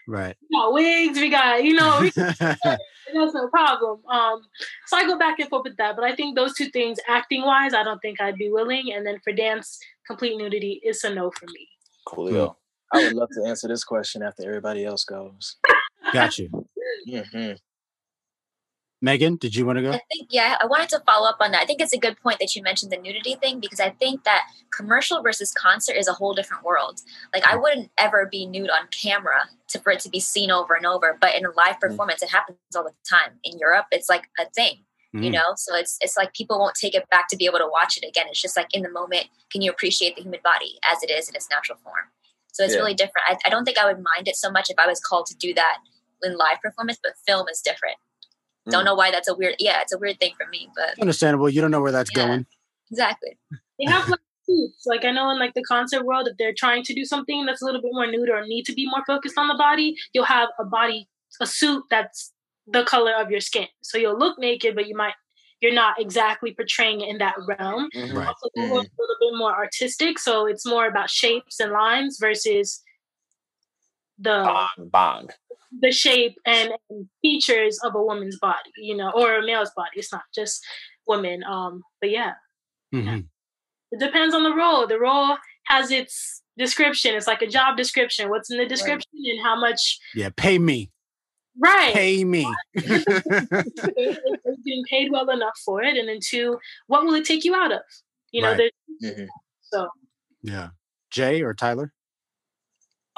Right. 0.08 0.36
We 0.50 0.58
got 0.58 0.72
wigs, 0.72 1.18
we 1.18 1.30
got 1.30 1.62
you 1.62 1.74
know. 1.74 2.10
That's 2.16 3.34
no 3.34 3.48
problem. 3.48 4.00
Um, 4.06 4.42
so 4.86 4.96
I 4.96 5.04
go 5.04 5.18
back 5.18 5.38
and 5.40 5.48
forth 5.48 5.64
with 5.64 5.76
that. 5.78 5.96
But 5.96 6.04
I 6.04 6.14
think 6.14 6.36
those 6.36 6.54
two 6.54 6.70
things, 6.70 6.98
acting 7.08 7.42
wise, 7.42 7.74
I 7.74 7.82
don't 7.82 7.98
think 7.98 8.20
I'd 8.20 8.36
be 8.36 8.50
willing. 8.50 8.92
And 8.92 9.04
then 9.04 9.18
for 9.24 9.32
dance, 9.32 9.78
complete 10.06 10.36
nudity 10.36 10.80
is 10.84 11.02
a 11.02 11.12
no 11.12 11.32
for 11.32 11.46
me. 11.46 11.68
Coolio. 12.06 12.54
I 12.92 13.02
would 13.02 13.12
love 13.12 13.28
to 13.32 13.48
answer 13.48 13.68
this 13.68 13.84
question 13.84 14.22
after 14.22 14.44
everybody 14.44 14.84
else 14.84 15.04
goes. 15.04 15.56
Got 16.12 16.38
you. 16.38 16.48
hmm 17.08 17.52
Megan, 19.02 19.36
did 19.36 19.56
you 19.56 19.64
want 19.64 19.76
to 19.78 19.82
go? 19.82 19.92
I 19.92 20.00
think, 20.12 20.28
yeah, 20.30 20.56
I 20.60 20.66
wanted 20.66 20.90
to 20.90 21.00
follow 21.06 21.26
up 21.26 21.38
on 21.40 21.52
that. 21.52 21.62
I 21.62 21.64
think 21.64 21.80
it's 21.80 21.94
a 21.94 21.98
good 21.98 22.20
point 22.20 22.38
that 22.38 22.54
you 22.54 22.62
mentioned 22.62 22.92
the 22.92 22.98
nudity 22.98 23.34
thing 23.36 23.58
because 23.58 23.80
I 23.80 23.90
think 23.90 24.24
that 24.24 24.42
commercial 24.70 25.22
versus 25.22 25.52
concert 25.52 25.94
is 25.94 26.06
a 26.06 26.12
whole 26.12 26.34
different 26.34 26.64
world. 26.64 27.00
Like, 27.32 27.46
I 27.46 27.56
wouldn't 27.56 27.90
ever 27.96 28.28
be 28.30 28.44
nude 28.44 28.68
on 28.68 28.88
camera 28.88 29.48
to, 29.68 29.78
for 29.80 29.90
it 29.90 30.00
to 30.00 30.10
be 30.10 30.20
seen 30.20 30.50
over 30.50 30.74
and 30.74 30.84
over, 30.84 31.16
but 31.18 31.34
in 31.34 31.46
a 31.46 31.50
live 31.52 31.80
performance, 31.80 32.22
it 32.22 32.28
happens 32.30 32.58
all 32.76 32.84
the 32.84 32.92
time. 33.08 33.38
In 33.42 33.58
Europe, 33.58 33.86
it's 33.90 34.10
like 34.10 34.28
a 34.38 34.44
thing, 34.50 34.84
you 35.14 35.30
Mhm. 35.30 35.32
know? 35.32 35.54
So 35.56 35.74
it's, 35.74 35.96
it's 36.02 36.18
like 36.18 36.34
people 36.34 36.58
won't 36.58 36.74
take 36.74 36.94
it 36.94 37.08
back 37.10 37.28
to 37.28 37.36
be 37.36 37.46
able 37.46 37.58
to 37.58 37.68
watch 37.68 37.96
it 37.96 38.06
again. 38.06 38.26
It's 38.28 38.40
just 38.42 38.56
like 38.56 38.68
in 38.74 38.82
the 38.82 38.90
moment, 38.90 39.28
can 39.50 39.62
you 39.62 39.70
appreciate 39.70 40.14
the 40.14 40.22
human 40.22 40.40
body 40.44 40.78
as 40.92 41.02
it 41.02 41.10
is 41.10 41.26
in 41.28 41.34
its 41.34 41.48
natural 41.48 41.78
form? 41.82 42.04
So 42.52 42.64
it's 42.64 42.74
Yeah. 42.74 42.80
really 42.80 42.94
different. 42.94 43.24
I, 43.30 43.38
I 43.46 43.48
don't 43.48 43.64
think 43.64 43.78
I 43.78 43.86
would 43.86 44.02
mind 44.02 44.28
it 44.28 44.36
so 44.36 44.50
much 44.50 44.68
if 44.68 44.78
I 44.78 44.86
was 44.86 45.00
called 45.00 45.24
to 45.26 45.36
do 45.36 45.54
that 45.54 45.78
in 46.22 46.36
live 46.36 46.60
performance, 46.62 46.98
but 47.02 47.14
film 47.26 47.48
is 47.48 47.62
different. 47.62 47.96
Don't 48.68 48.82
Mm. 48.82 48.86
know 48.86 48.94
why 48.94 49.10
that's 49.10 49.28
a 49.28 49.34
weird. 49.34 49.56
Yeah, 49.58 49.80
it's 49.80 49.92
a 49.92 49.98
weird 49.98 50.20
thing 50.20 50.34
for 50.36 50.46
me, 50.48 50.68
but 50.76 50.98
Understandable. 51.00 51.48
You 51.48 51.60
don't 51.60 51.70
know 51.70 51.80
where 51.80 51.92
that's 51.92 52.10
Yeah. 52.14 52.26
going. 52.26 52.46
exactly. 52.90 53.38
They 53.78 53.84
have 53.90 54.08
like 54.08 54.20
suits. 54.44 54.84
Like 54.86 55.04
I 55.04 55.12
know 55.12 55.30
in 55.30 55.38
like 55.38 55.54
the 55.54 55.62
concert 55.62 56.04
world, 56.04 56.28
if 56.28 56.36
they're 56.36 56.52
trying 56.54 56.82
to 56.84 56.94
do 56.94 57.04
something 57.04 57.46
that's 57.46 57.62
a 57.62 57.64
little 57.64 57.80
bit 57.80 57.92
more 57.92 58.06
nude 58.06 58.28
or 58.28 58.44
need 58.46 58.64
to 58.66 58.72
be 58.74 58.86
more 58.86 59.04
focused 59.06 59.38
on 59.38 59.48
the 59.48 59.54
body, 59.54 59.96
you'll 60.12 60.24
have 60.24 60.48
a 60.58 60.64
body, 60.64 61.08
a 61.40 61.46
suit 61.46 61.84
that's 61.90 62.32
the 62.66 62.84
color 62.84 63.12
of 63.14 63.30
your 63.30 63.40
skin. 63.40 63.66
So 63.82 63.96
you'll 63.98 64.18
look 64.18 64.38
naked, 64.38 64.74
but 64.74 64.86
you 64.86 64.96
might 64.96 65.14
you're 65.62 65.74
not 65.74 66.00
exactly 66.00 66.54
portraying 66.54 67.02
it 67.02 67.08
in 67.10 67.18
that 67.18 67.34
realm. 67.46 67.90
Mhm. 67.94 68.14
Right. 68.14 68.28
Also, 68.28 68.48
the 68.54 68.62
world's 68.70 68.88
a 68.88 68.92
little 68.98 69.16
bit 69.20 69.36
more 69.38 69.54
artistic, 69.54 70.18
so 70.18 70.46
it's 70.46 70.64
more 70.66 70.86
about 70.86 71.10
shapes 71.10 71.60
and 71.60 71.70
lines 71.72 72.16
versus 72.18 72.82
the 74.18 74.42
Bong, 74.44 74.88
bong. 74.90 75.30
The 75.78 75.92
shape 75.92 76.34
and, 76.46 76.72
and 76.90 77.06
features 77.22 77.78
of 77.84 77.94
a 77.94 78.02
woman's 78.02 78.38
body, 78.40 78.70
you 78.76 78.96
know, 78.96 79.10
or 79.14 79.36
a 79.38 79.46
male's 79.46 79.70
body. 79.76 79.90
It's 79.94 80.12
not 80.12 80.22
just 80.34 80.64
women. 81.06 81.44
Um, 81.44 81.82
but 82.00 82.10
yeah, 82.10 82.32
Mhm. 82.92 83.26
it 83.92 84.00
depends 84.00 84.34
on 84.34 84.42
the 84.42 84.54
role. 84.54 84.86
The 84.86 84.98
role 84.98 85.36
has 85.66 85.90
its 85.90 86.42
description. 86.58 87.14
It's 87.14 87.26
like 87.28 87.42
a 87.42 87.46
job 87.46 87.76
description. 87.76 88.28
What's 88.30 88.50
in 88.50 88.58
the 88.58 88.66
description 88.66 89.08
and 89.14 89.42
how 89.42 89.58
much 89.58 89.98
Yeah. 90.14 90.30
Pay 90.36 90.58
me. 90.58 90.90
Right. 91.58 91.92
Pay 91.94 92.24
me. 92.24 92.46
getting 92.74 94.84
paid 94.88 95.10
well 95.10 95.28
enough 95.30 95.58
for 95.64 95.82
it, 95.82 95.96
and 95.96 96.08
then 96.08 96.18
two, 96.22 96.58
what 96.86 97.04
will 97.04 97.14
it 97.14 97.24
take 97.24 97.44
you 97.44 97.54
out 97.54 97.72
of? 97.72 97.80
You 98.32 98.42
know, 98.42 98.52
Right. 98.52 98.72
Mhm. 99.02 99.26
so 99.62 99.88
yeah. 100.42 100.70
Jay 101.10 101.42
or 101.42 101.54
Tyler? 101.54 101.92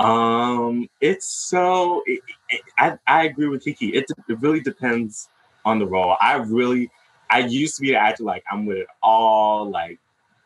Um, 0.03 0.89
it's 1.01 1.29
so. 1.29 2.03
It, 2.07 2.21
it, 2.51 2.61
I 2.79 2.99
I 3.07 3.25
agree 3.25 3.49
with 3.49 3.65
Kiki. 3.65 3.95
It 3.95 4.07
it 4.29 4.41
really 4.41 4.61
depends 4.61 5.29
on 5.65 5.79
the 5.79 5.87
role. 5.87 6.17
I 6.21 6.37
really, 6.37 6.91
I 7.31 7.41
used 7.41 7.77
to 7.77 7.83
be 7.83 7.91
the 7.91 7.97
actor 7.97 8.25
like 8.25 8.45
I'm 8.51 8.67
with 8.67 8.79
it 8.79 8.87
all. 9.03 9.71
Like, 9.71 9.99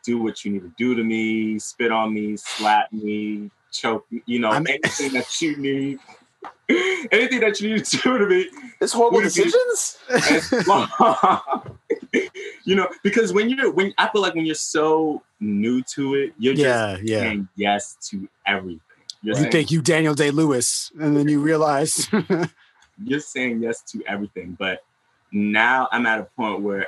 do 0.04 0.22
what 0.22 0.44
you 0.44 0.52
need 0.52 0.62
to 0.62 0.72
do 0.76 0.94
to 0.94 1.02
me, 1.02 1.58
spit 1.58 1.90
on 1.90 2.14
me, 2.14 2.36
slap 2.36 2.92
me, 2.92 3.50
choke 3.72 4.06
me. 4.10 4.22
You 4.26 4.40
know, 4.40 4.50
I'm- 4.50 4.66
anything 4.66 5.12
that 5.12 5.40
you 5.40 5.56
need. 5.56 5.98
Anything 7.12 7.40
that 7.40 7.60
you 7.60 7.74
need 7.74 7.84
to 7.84 7.96
do 7.96 8.18
to 8.18 8.26
me, 8.26 8.48
It's 8.80 8.92
horrible 8.92 9.20
decisions. 9.20 9.98
you 12.64 12.74
know, 12.74 12.88
because 13.02 13.32
when 13.32 13.48
you're 13.48 13.70
when 13.70 13.94
I 13.98 14.08
feel 14.08 14.22
like 14.22 14.34
when 14.34 14.46
you're 14.46 14.54
so 14.54 15.22
new 15.40 15.82
to 15.94 16.14
it, 16.14 16.34
you're 16.38 16.54
just 16.54 16.64
yeah, 16.64 16.98
yeah. 17.02 17.20
saying 17.20 17.48
yes 17.56 17.96
to 18.10 18.28
everything. 18.46 18.80
You're 19.26 19.34
You 19.34 19.40
saying, 19.40 19.52
think 19.52 19.70
you 19.72 19.82
Daniel 19.82 20.14
Day 20.14 20.30
Lewis, 20.30 20.92
and 21.00 21.16
then 21.16 21.26
you 21.26 21.40
realize 21.40 22.08
you're 23.04 23.18
saying 23.18 23.60
yes 23.60 23.82
to 23.90 24.00
everything. 24.06 24.56
But 24.56 24.84
now 25.32 25.88
I'm 25.90 26.06
at 26.06 26.20
a 26.20 26.28
point 26.36 26.62
where 26.62 26.86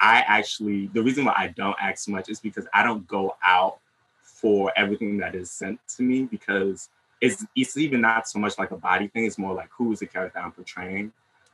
I 0.00 0.22
actually 0.24 0.86
the 0.92 1.02
reason 1.02 1.24
why 1.24 1.34
I 1.36 1.48
don't 1.48 1.74
act 1.80 1.98
so 1.98 2.12
much 2.12 2.28
is 2.28 2.38
because 2.38 2.68
I 2.72 2.84
don't 2.84 3.04
go 3.08 3.34
out 3.44 3.78
for 4.22 4.72
everything 4.76 5.18
that 5.18 5.34
is 5.34 5.50
sent 5.50 5.80
to 5.96 6.04
me 6.04 6.26
because 6.26 6.90
it's 7.20 7.44
it's 7.56 7.76
even 7.76 8.00
not 8.00 8.28
so 8.28 8.38
much 8.38 8.56
like 8.56 8.70
a 8.70 8.76
body 8.76 9.08
thing, 9.08 9.26
it's 9.26 9.36
more 9.36 9.52
like 9.52 9.70
who 9.76 9.90
is 9.90 9.98
the 9.98 10.06
character 10.06 10.38
I'm 10.38 10.52
portraying. 10.52 11.10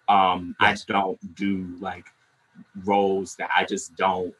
Um 0.06 0.54
Yes. 0.60 0.84
I 0.86 0.92
don't 0.92 1.34
do 1.34 1.66
like 1.80 2.04
roles 2.84 3.36
that 3.36 3.48
I 3.56 3.64
just 3.64 3.96
don't 3.96 4.34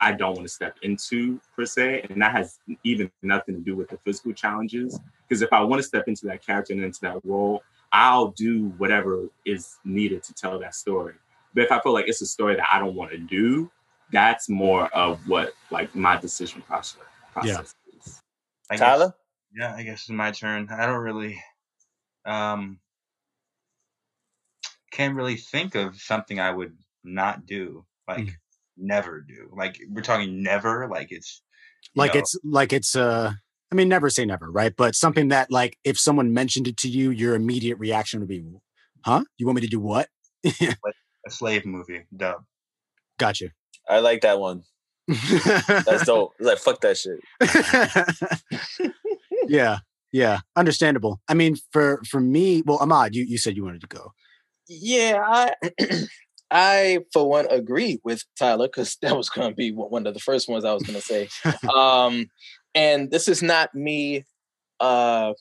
I 0.00 0.12
don't 0.12 0.34
want 0.34 0.42
to 0.42 0.52
step 0.52 0.76
into 0.82 1.40
per 1.54 1.64
se. 1.64 2.06
And 2.10 2.20
that 2.20 2.32
has 2.32 2.58
even 2.84 3.10
nothing 3.22 3.54
to 3.56 3.60
do 3.60 3.74
with 3.76 3.88
the 3.88 3.98
physical 4.04 4.32
challenges. 4.32 4.98
Because 5.28 5.42
if 5.42 5.52
I 5.52 5.62
want 5.62 5.80
to 5.80 5.86
step 5.88 6.06
into 6.08 6.26
that 6.26 6.44
character 6.44 6.72
and 6.74 6.82
into 6.84 7.00
that 7.02 7.24
role, 7.24 7.62
I'll 7.92 8.28
do 8.28 8.68
whatever 8.78 9.28
is 9.44 9.78
needed 9.84 10.22
to 10.24 10.34
tell 10.34 10.58
that 10.58 10.74
story. 10.74 11.14
But 11.54 11.64
if 11.64 11.72
I 11.72 11.80
feel 11.80 11.92
like 11.92 12.08
it's 12.08 12.20
a 12.20 12.26
story 12.26 12.56
that 12.56 12.66
I 12.70 12.78
don't 12.78 12.94
want 12.94 13.12
to 13.12 13.18
do, 13.18 13.70
that's 14.12 14.48
more 14.48 14.86
of 14.94 15.26
what 15.28 15.54
like 15.70 15.94
my 15.94 16.16
decision 16.16 16.62
process, 16.62 17.02
process 17.32 17.74
is. 18.04 18.20
I 18.70 18.74
guess- 18.74 18.80
Tyler, 18.80 19.14
yeah, 19.54 19.74
I 19.74 19.82
guess 19.82 20.00
it's 20.02 20.10
my 20.10 20.30
turn. 20.30 20.68
I 20.70 20.84
don't 20.84 21.00
really, 21.00 21.42
um, 22.26 22.78
can't 24.90 25.14
really 25.14 25.36
think 25.36 25.74
of 25.74 25.96
something 26.00 26.40
I 26.40 26.50
would 26.50 26.76
not 27.04 27.46
do, 27.46 27.84
like 28.08 28.26
Mm. 28.26 28.34
Never 28.76 29.20
do. 29.20 29.50
Like 29.56 29.78
we're 29.88 30.02
talking 30.02 30.42
never, 30.42 30.88
like 30.88 31.08
it's 31.10 31.42
like 31.94 32.14
know, 32.14 32.20
it's 32.20 32.36
like 32.44 32.72
it's 32.72 32.96
uh 32.96 33.32
I 33.70 33.74
mean 33.74 33.88
never 33.88 34.10
say 34.10 34.24
never, 34.24 34.50
right? 34.50 34.74
But 34.74 34.94
something 34.94 35.28
that 35.28 35.50
like 35.50 35.78
if 35.84 35.98
someone 35.98 36.32
mentioned 36.32 36.68
it 36.68 36.76
to 36.78 36.88
you, 36.88 37.10
your 37.10 37.34
immediate 37.34 37.78
reaction 37.78 38.20
would 38.20 38.28
be, 38.28 38.44
"Huh? 39.04 39.24
You 39.38 39.46
want 39.46 39.56
me 39.56 39.62
to 39.62 39.68
do 39.68 39.80
what?" 39.80 40.08
a 40.44 41.30
slave 41.30 41.66
movie 41.66 42.06
dub. 42.14 42.44
Gotcha. 43.18 43.50
I 43.88 44.00
like 44.00 44.22
that 44.22 44.38
one. 44.38 44.62
That's 45.08 46.04
dope. 46.06 46.32
Like 46.40 46.58
fuck 46.58 46.80
that 46.80 46.96
shit. 46.96 47.20
yeah, 49.48 49.78
yeah, 50.12 50.40
understandable. 50.56 51.20
I 51.28 51.34
mean, 51.34 51.56
for 51.72 52.02
for 52.08 52.20
me, 52.20 52.62
well, 52.62 52.78
Ahmad, 52.78 53.14
you 53.14 53.24
you 53.24 53.38
said 53.38 53.56
you 53.56 53.64
wanted 53.64 53.82
to 53.82 53.86
go. 53.86 54.12
Yeah, 54.68 55.22
I 55.24 55.52
I 56.58 57.00
for 57.12 57.28
one 57.28 57.46
agree 57.50 58.00
with 58.02 58.24
Tyler 58.38 58.66
because 58.66 58.96
that 59.02 59.14
was 59.16 59.28
going 59.28 59.50
to 59.50 59.54
be 59.54 59.72
one 59.72 59.90
one 59.90 60.06
of 60.06 60.14
the 60.14 60.20
first 60.20 60.48
ones 60.48 60.64
I 60.64 60.72
was 60.72 60.82
going 60.82 60.98
to 60.98 61.04
say. 61.04 61.28
um, 61.76 62.30
and 62.74 63.10
this 63.10 63.28
is 63.28 63.42
not 63.42 63.74
me. 63.74 64.24
Uh, 64.80 65.34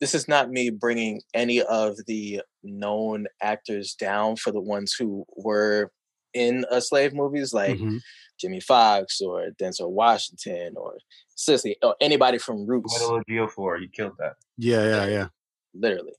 this 0.00 0.14
is 0.14 0.26
not 0.28 0.50
me 0.50 0.70
bringing 0.70 1.20
any 1.34 1.60
of 1.62 1.96
the 2.06 2.40
known 2.62 3.26
actors 3.42 3.94
down 3.94 4.36
for 4.36 4.50
the 4.50 4.60
ones 4.60 4.94
who 4.98 5.26
were 5.36 5.90
in 6.32 6.64
a 6.70 6.80
slave 6.80 7.12
movies 7.12 7.52
like 7.52 7.76
Mhm. 7.78 7.98
Jamie 8.40 8.60
Foxx 8.60 9.20
or 9.20 9.50
Denzel 9.60 9.90
Washington 9.90 10.74
or 10.76 10.94
Sissy 11.36 11.74
or 11.82 11.96
anybody 12.00 12.38
from 12.38 12.66
Roots 12.66 12.98
Metal 12.98 13.20
Geofor, 13.28 13.80
you 13.82 13.88
killed 13.88 14.16
that. 14.18 14.36
Yeah, 14.56 14.84
yeah, 14.84 15.06
yeah. 15.06 15.26
literally. 15.74 16.14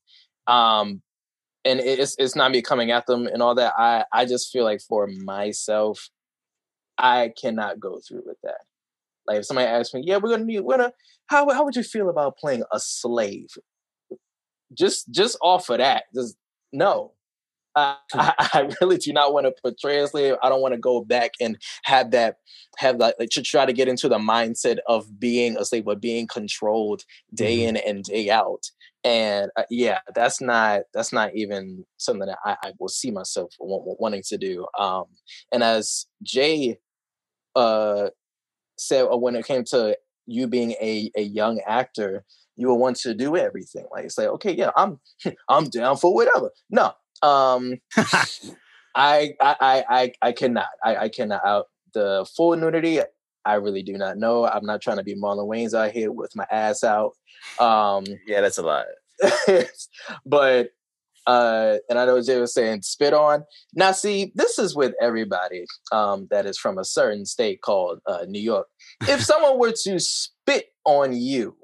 Um, 0.45 1.01
and 1.66 1.80
it's 1.80 2.16
it's 2.18 2.36
not 2.36 2.51
me 2.51 2.62
coming 2.62 2.91
at 2.91 3.05
them 3.05 3.28
and 3.28 3.41
all 3.41 3.55
that. 3.55 3.74
I 3.78 4.05
I 4.12 4.26
just 4.26 4.51
feel 4.51 4.64
like 4.64 4.82
for 4.82 5.07
myself, 5.07 6.09
I 6.97 7.34
cannot 7.39 7.80
go 7.80 7.99
through 7.99 8.24
with 8.26 8.38
that. 8.43 8.62
Like 9.28 9.39
if 9.39 9.45
somebody 9.45 9.68
asks 9.68 9.93
me, 9.93 10.03
"Yeah, 10.05 10.18
we're 10.18 10.30
gonna 10.32 10.45
need, 10.45 10.62
we're 10.62 10.78
gonna 10.78 10.93
how 11.28 11.49
how 11.51 11.64
would 11.66 11.76
you 11.76 11.84
feel 11.84 12.09
about 12.09 12.38
playing 12.38 12.64
a 12.72 12.80
slave?" 12.80 13.49
Just 14.74 15.12
just 15.12 15.38
off 15.41 15.70
of 15.70 15.78
that, 15.80 16.05
just 16.16 16.36
no. 16.72 17.14
I, 17.76 17.97
I, 18.13 18.69
really 18.82 18.97
do 18.97 19.13
not 19.13 19.34
want 19.34 19.45
to 19.45 19.53
portray 19.61 19.99
a 19.99 20.07
slave. 20.07 20.36
I 20.43 20.49
don't 20.49 20.61
want 20.61 20.74
to 20.74 20.80
go 20.80 21.03
back 21.03 21.32
and 21.39 21.57
have 21.84 22.11
that 22.11 22.38
have 22.78 22.99
that 22.99 23.15
like 23.19 23.30
to 23.30 23.41
try 23.41 23.65
to 23.65 23.74
get 23.74 23.88
into 23.88 24.09
the 24.09 24.17
mindset 24.17 24.78
of 24.88 25.19
being 25.19 25.57
a 25.57 25.65
slave, 25.65 25.86
but 25.86 26.01
being 26.01 26.28
controlled 26.28 27.03
day 27.34 27.59
Mhm. 27.59 27.67
in 27.69 27.78
and 27.78 28.03
day 28.03 28.30
out 28.30 28.69
and 29.03 29.49
uh, 29.57 29.63
yeah 29.69 29.99
that's 30.13 30.41
not 30.41 30.82
that's 30.93 31.11
not 31.11 31.32
even 31.36 31.84
something 31.97 32.28
that 32.28 32.38
i, 32.45 32.55
I 32.63 32.72
will 32.80 32.88
see 32.88 33.09
myself 33.11 33.53
wa- 33.59 33.95
wanting 33.99 34.22
to 34.28 34.38
do 34.38 34.67
um 34.78 35.05
and 35.51 35.63
as 35.63 36.05
jay 36.24 36.78
uh 37.55 38.09
said 38.78 39.05
uh, 39.11 39.17
when 39.17 39.36
it 39.36 39.45
came 39.45 39.63
to 39.65 39.97
you 40.28 40.47
being 40.47 40.72
a, 40.82 41.11
a 41.15 41.22
young 41.22 41.59
actor 41.67 42.24
you 42.55 42.67
will 42.67 42.78
want 42.80 42.97
to 42.97 43.13
do 43.13 43.38
everything 43.38 43.86
like 43.91 44.05
it's 44.05 44.17
like 44.17 44.28
okay 44.28 44.53
yeah 44.53 44.72
i'm 44.76 44.99
i'm 45.49 45.65
down 45.69 45.97
for 45.97 46.13
whatever 46.13 46.51
no 46.69 46.91
um 47.24 47.78
I, 48.95 49.34
I 49.39 49.84
i 49.89 50.11
i 50.22 50.32
cannot 50.32 50.67
i 50.84 50.95
i 50.97 51.09
cannot 51.09 51.45
out 51.45 51.67
the 51.93 52.28
full 52.36 52.55
nudity 52.55 52.99
i 53.45 53.53
really 53.53 53.84
do 53.84 53.93
not 53.97 54.17
know 54.17 54.45
i'm 54.45 54.65
not 54.65 54.82
trying 54.82 54.97
to 54.97 55.03
be 55.03 55.15
marlon 55.15 55.47
wayans 55.47 55.74
out 55.74 55.91
here 55.91 56.11
with 56.11 56.36
my 56.36 56.45
ass 56.51 56.84
out 56.84 57.13
um 57.59 58.03
Yeah, 58.26 58.41
that's 58.41 58.57
a 58.57 58.63
lot. 58.63 58.86
but 60.26 60.72
uh 61.28 61.78
and 61.89 61.99
I 61.99 62.05
know 62.05 62.22
Jay 62.22 62.39
was 62.39 62.53
saying 62.53 62.82
spit 62.82 63.13
on. 63.13 63.43
Now 63.76 63.91
see, 63.91 64.32
this 64.36 64.57
is 64.57 64.76
with 64.76 64.93
everybody 64.99 65.65
um 65.91 66.28
that 66.32 66.45
is 66.45 66.57
from 66.57 66.78
a 66.78 66.86
certain 66.86 67.26
state 67.26 67.61
called 67.61 67.99
uh 68.07 68.26
New 68.28 68.41
York. 68.41 68.67
If 69.01 69.22
someone 69.32 69.59
were 69.59 69.74
to 69.84 69.99
spit 69.99 70.67
on 70.86 71.13
you, 71.13 71.55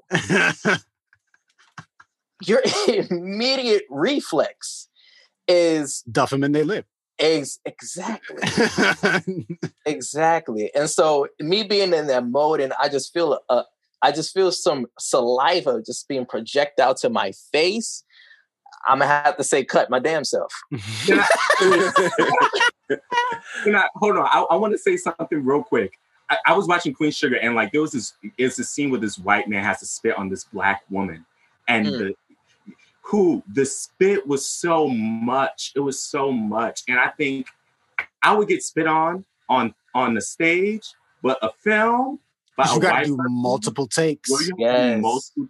your 2.44 2.62
immediate 2.88 3.82
reflex 3.90 4.87
is 5.48 6.02
Duff 6.02 6.30
them 6.30 6.44
and 6.44 6.54
they 6.54 6.62
live. 6.62 6.84
ex- 7.18 7.58
exactly 7.64 8.36
exactly. 9.86 10.70
And 10.74 10.88
so 10.88 11.26
me 11.40 11.62
being 11.64 11.92
in 11.92 12.06
that 12.08 12.26
mode 12.26 12.60
and 12.60 12.72
I 12.80 12.88
just 12.88 13.12
feel 13.12 13.40
uh 13.48 13.62
I 14.02 14.12
just 14.12 14.32
feel 14.32 14.52
some 14.52 14.86
saliva 14.98 15.82
just 15.84 16.06
being 16.06 16.24
projected 16.26 16.84
out 16.84 16.98
to 16.98 17.10
my 17.10 17.32
face. 17.52 18.04
I'm 18.86 19.00
gonna 19.00 19.10
have 19.10 19.36
to 19.38 19.42
say, 19.44 19.64
cut 19.64 19.90
my 19.90 19.98
damn 19.98 20.22
self. 20.24 20.52
Can 21.06 21.18
I, 21.18 21.28
can 23.64 23.74
I- 23.74 23.88
hold 23.96 24.16
on. 24.16 24.26
I, 24.30 24.46
I 24.50 24.56
want 24.56 24.72
to 24.72 24.78
say 24.78 24.96
something 24.96 25.44
real 25.44 25.62
quick. 25.62 25.98
I, 26.30 26.36
I 26.46 26.56
was 26.56 26.66
watching 26.68 26.92
Queen 26.94 27.10
Sugar, 27.10 27.36
and 27.36 27.54
like 27.54 27.72
there 27.72 27.80
was 27.80 27.92
this, 27.92 28.12
it's 28.36 28.56
this 28.56 28.70
scene 28.70 28.90
where 28.90 29.00
this 29.00 29.18
white 29.18 29.48
man 29.48 29.64
has 29.64 29.80
to 29.80 29.86
spit 29.86 30.16
on 30.16 30.28
this 30.28 30.44
black 30.44 30.82
woman, 30.90 31.24
and 31.66 31.86
Mm. 31.86 31.98
the 31.98 32.14
who 33.08 33.42
the 33.52 33.64
spit 33.64 34.26
was 34.26 34.46
so 34.46 34.86
much. 34.88 35.72
It 35.74 35.80
was 35.80 36.00
so 36.00 36.30
much, 36.32 36.82
and 36.88 36.98
I 36.98 37.08
think 37.08 37.46
I 38.22 38.34
would 38.34 38.48
get 38.48 38.62
spit 38.62 38.86
on 38.86 39.24
on 39.48 39.74
on 39.94 40.14
the 40.14 40.20
stage, 40.20 40.82
but 41.22 41.38
a 41.42 41.50
film, 41.64 42.18
but 42.56 42.70
you 42.70 42.76
a 42.76 42.80
got 42.80 42.98
to 43.00 43.04
do 43.06 43.16
person, 43.16 43.32
multiple 43.32 43.86
takes. 43.86 44.30
where 44.30 44.42
you 44.42 44.48
have 44.48 44.76
to 44.76 44.82
do 44.82 44.90
Yes. 44.92 45.00
multiple- 45.02 45.48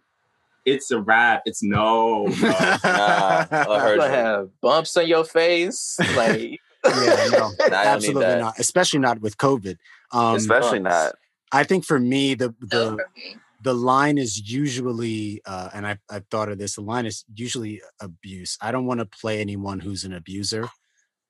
it's 0.64 0.90
a 0.90 1.00
wrap. 1.00 1.42
It's 1.46 1.62
no. 1.62 2.26
no. 2.26 2.32
Nah, 2.84 3.46
I 3.50 3.64
You're 3.66 3.80
heard 3.80 3.98
gonna 3.98 4.10
you. 4.10 4.14
have 4.14 4.60
bumps 4.60 4.96
on 4.98 5.06
your 5.08 5.24
face, 5.24 5.98
like 6.14 6.60
yeah, 6.84 7.28
no, 7.32 7.38
Nah, 7.38 7.46
I 7.48 7.48
don't 7.48 7.70
need 7.70 7.74
absolutely 7.74 8.36
not. 8.36 8.58
Especially 8.58 8.98
not 9.00 9.20
with 9.20 9.36
COVID. 9.38 9.78
Um, 10.12 10.36
Especially 10.36 10.78
not. 10.80 11.14
I 11.52 11.64
think 11.64 11.84
for 11.86 11.98
me, 11.98 12.34
the 12.34 12.54
the 12.60 12.90
for 12.90 13.08
me. 13.16 13.36
The 13.62 13.74
line 13.74 14.18
is 14.18 14.50
usually, 14.50 15.40
uh, 15.46 15.70
and 15.74 15.86
I've, 15.86 15.98
I've 16.10 16.26
thought 16.30 16.48
of 16.48 16.58
this, 16.58 16.76
the 16.76 16.82
line 16.82 17.06
is 17.06 17.24
usually 17.34 17.80
abuse. 18.00 18.56
I 18.60 18.70
don't 18.72 18.86
want 18.86 19.00
to 19.00 19.06
play 19.06 19.40
anyone 19.40 19.80
who's 19.80 20.04
an 20.04 20.12
abuser 20.14 20.68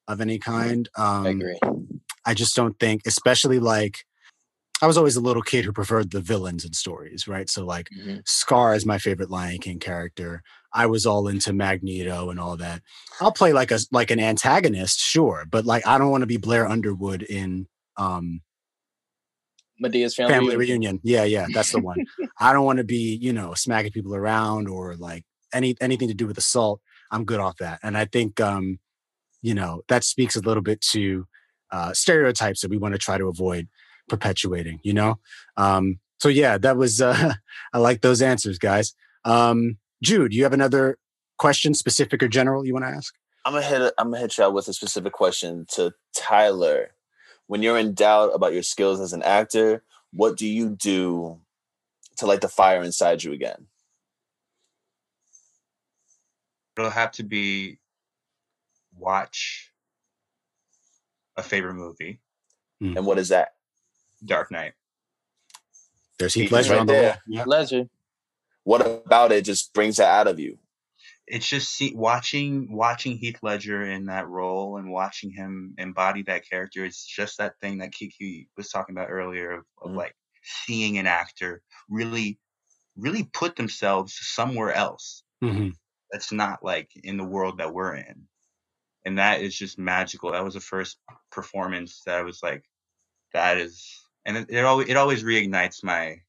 of 0.08 0.20
any 0.20 0.38
kind. 0.38 0.88
Um, 0.96 1.26
I 1.26 1.30
agree. 1.30 1.58
I 2.26 2.34
just 2.34 2.54
don't 2.54 2.78
think, 2.78 3.02
especially 3.06 3.58
like, 3.58 4.04
I 4.80 4.86
was 4.86 4.96
always 4.96 5.16
a 5.16 5.20
little 5.20 5.42
kid 5.42 5.64
who 5.64 5.72
preferred 5.72 6.10
the 6.12 6.20
villains 6.20 6.64
in 6.64 6.72
stories, 6.72 7.26
right? 7.26 7.50
So 7.50 7.64
like 7.64 7.88
Mhm. 7.90 8.22
Scar 8.26 8.74
is 8.74 8.86
my 8.86 8.98
favorite 8.98 9.30
Lion 9.30 9.58
King 9.58 9.80
character. 9.80 10.42
I 10.72 10.86
was 10.86 11.04
all 11.04 11.26
into 11.26 11.52
Magneto 11.52 12.30
and 12.30 12.38
all 12.38 12.56
that. 12.58 12.82
I'll 13.20 13.32
play 13.32 13.52
like 13.52 13.72
a 13.72 13.80
like 13.90 14.12
an 14.12 14.20
antagonist, 14.20 15.00
sure, 15.00 15.46
but 15.50 15.64
like 15.64 15.84
I 15.86 15.98
don't 15.98 16.10
want 16.10 16.22
to 16.22 16.26
be 16.26 16.36
Blair 16.36 16.68
Underwood 16.68 17.22
in 17.22 17.66
um 17.96 18.40
Madea's 19.80 20.14
family, 20.14 20.34
Family 20.34 20.56
reunion. 20.56 20.96
Reunion. 20.96 21.00
Yeah, 21.02 21.24
yeah, 21.24 21.46
that's 21.52 21.72
the 21.72 21.80
one. 21.80 21.98
I 22.40 22.52
don't 22.52 22.64
want 22.64 22.78
to 22.78 22.84
be, 22.84 23.18
you 23.20 23.32
know, 23.32 23.54
smacking 23.54 23.92
people 23.92 24.14
around 24.14 24.68
or 24.68 24.96
like 24.96 25.24
any 25.52 25.76
anything 25.80 26.08
to 26.08 26.14
do 26.14 26.26
with 26.26 26.38
assault. 26.38 26.80
I'm 27.10 27.24
good 27.24 27.40
off 27.40 27.56
that. 27.58 27.80
And 27.82 27.96
I 27.96 28.04
think 28.04 28.40
um, 28.40 28.78
you 29.42 29.54
know, 29.54 29.82
that 29.88 30.04
speaks 30.04 30.36
a 30.36 30.40
little 30.40 30.62
bit 30.62 30.80
to 30.92 31.26
uh 31.70 31.92
stereotypes 31.92 32.62
that 32.62 32.70
we 32.70 32.78
want 32.78 32.94
to 32.94 32.98
try 32.98 33.18
to 33.18 33.28
avoid 33.28 33.68
perpetuating, 34.08 34.80
you 34.82 34.92
know? 34.92 35.18
Um, 35.56 36.00
so 36.18 36.28
yeah, 36.28 36.58
that 36.58 36.76
was 36.76 37.00
uh 37.00 37.34
I 37.72 37.78
like 37.78 38.00
those 38.00 38.22
answers, 38.22 38.58
guys. 38.58 38.94
Um, 39.24 39.78
Jude, 40.02 40.32
you 40.32 40.44
have 40.44 40.52
another 40.52 40.96
question, 41.38 41.74
specific 41.74 42.22
or 42.22 42.28
general, 42.28 42.66
you 42.66 42.72
want 42.72 42.84
to 42.84 42.90
ask? 42.90 43.14
I'm 43.44 43.54
gonna 43.54 43.64
hit. 43.64 43.94
I'm 43.96 44.10
gonna 44.10 44.20
hit 44.20 44.36
you 44.36 44.44
out 44.44 44.52
with 44.52 44.68
a 44.68 44.74
specific 44.74 45.12
question 45.12 45.64
to 45.70 45.92
Tyler. 46.14 46.90
When 47.48 47.62
you're 47.62 47.78
in 47.78 47.94
doubt 47.94 48.30
about 48.34 48.52
your 48.52 48.62
skills 48.62 49.00
as 49.00 49.12
an 49.12 49.22
actor, 49.22 49.82
what 50.12 50.36
do 50.36 50.46
you 50.46 50.70
do 50.70 51.40
to 52.18 52.26
light 52.26 52.40
the 52.40 52.48
fire 52.48 52.82
inside 52.82 53.24
you 53.24 53.32
again? 53.32 53.66
It'll 56.76 56.90
have 56.90 57.10
to 57.12 57.24
be 57.24 57.78
watch 58.96 59.72
a 61.36 61.42
favorite 61.42 61.74
movie, 61.74 62.20
hmm. 62.80 62.96
And 62.96 63.06
what 63.06 63.18
is 63.18 63.30
that? 63.30 63.54
Dark 64.24 64.50
Knight. 64.50 64.74
There's 66.18 66.34
Heath 66.34 66.44
He's 66.44 66.52
Ledger 66.52 66.72
right 66.72 66.80
on 66.80 66.86
the 66.86 66.92
there. 66.92 67.22
Yeah. 67.26 67.44
Ledger. 67.46 67.88
What 68.64 68.86
about 68.86 69.32
it 69.32 69.44
just 69.44 69.72
brings 69.72 69.96
that 69.96 70.08
out 70.08 70.28
of 70.28 70.38
you? 70.38 70.58
It's 71.30 71.46
just 71.48 71.70
see, 71.70 71.94
watching 71.94 72.72
watching 72.72 73.16
Heath 73.18 73.38
Ledger 73.42 73.84
in 73.84 74.06
that 74.06 74.28
role 74.28 74.78
and 74.78 74.90
watching 74.90 75.30
him 75.30 75.74
embody 75.78 76.22
that 76.24 76.48
character. 76.48 76.84
It's 76.84 77.04
just 77.06 77.38
that 77.38 77.60
thing 77.60 77.78
that 77.78 77.92
Kiki 77.92 78.48
was 78.56 78.70
talking 78.70 78.94
about 78.96 79.10
earlier 79.10 79.50
of, 79.52 79.66
of 79.82 79.90
Mhm. 79.92 79.96
like 79.96 80.16
seeing 80.42 80.98
an 80.98 81.06
actor 81.06 81.62
really, 81.88 82.38
really 82.96 83.24
put 83.24 83.56
themselves 83.56 84.14
somewhere 84.20 84.72
else. 84.72 85.22
Mhm. 85.42 85.74
that's 86.10 86.32
not 86.32 86.64
like 86.64 86.90
in 86.96 87.16
the 87.18 87.24
world 87.24 87.58
that 87.58 87.72
we're 87.74 87.94
in. 87.96 88.26
And 89.04 89.18
that 89.18 89.40
is 89.42 89.56
just 89.56 89.78
magical. 89.78 90.32
That 90.32 90.44
was 90.44 90.54
the 90.54 90.60
first 90.60 90.98
performance 91.30 92.02
that 92.06 92.18
I 92.18 92.22
was 92.22 92.42
like, 92.42 92.64
that 93.34 93.58
is, 93.58 94.04
and 94.24 94.36
it, 94.38 94.50
it 94.50 94.64
always, 94.64 94.88
it 94.88 94.96
always 94.96 95.22
reignites 95.24 95.84
my, 95.84 96.22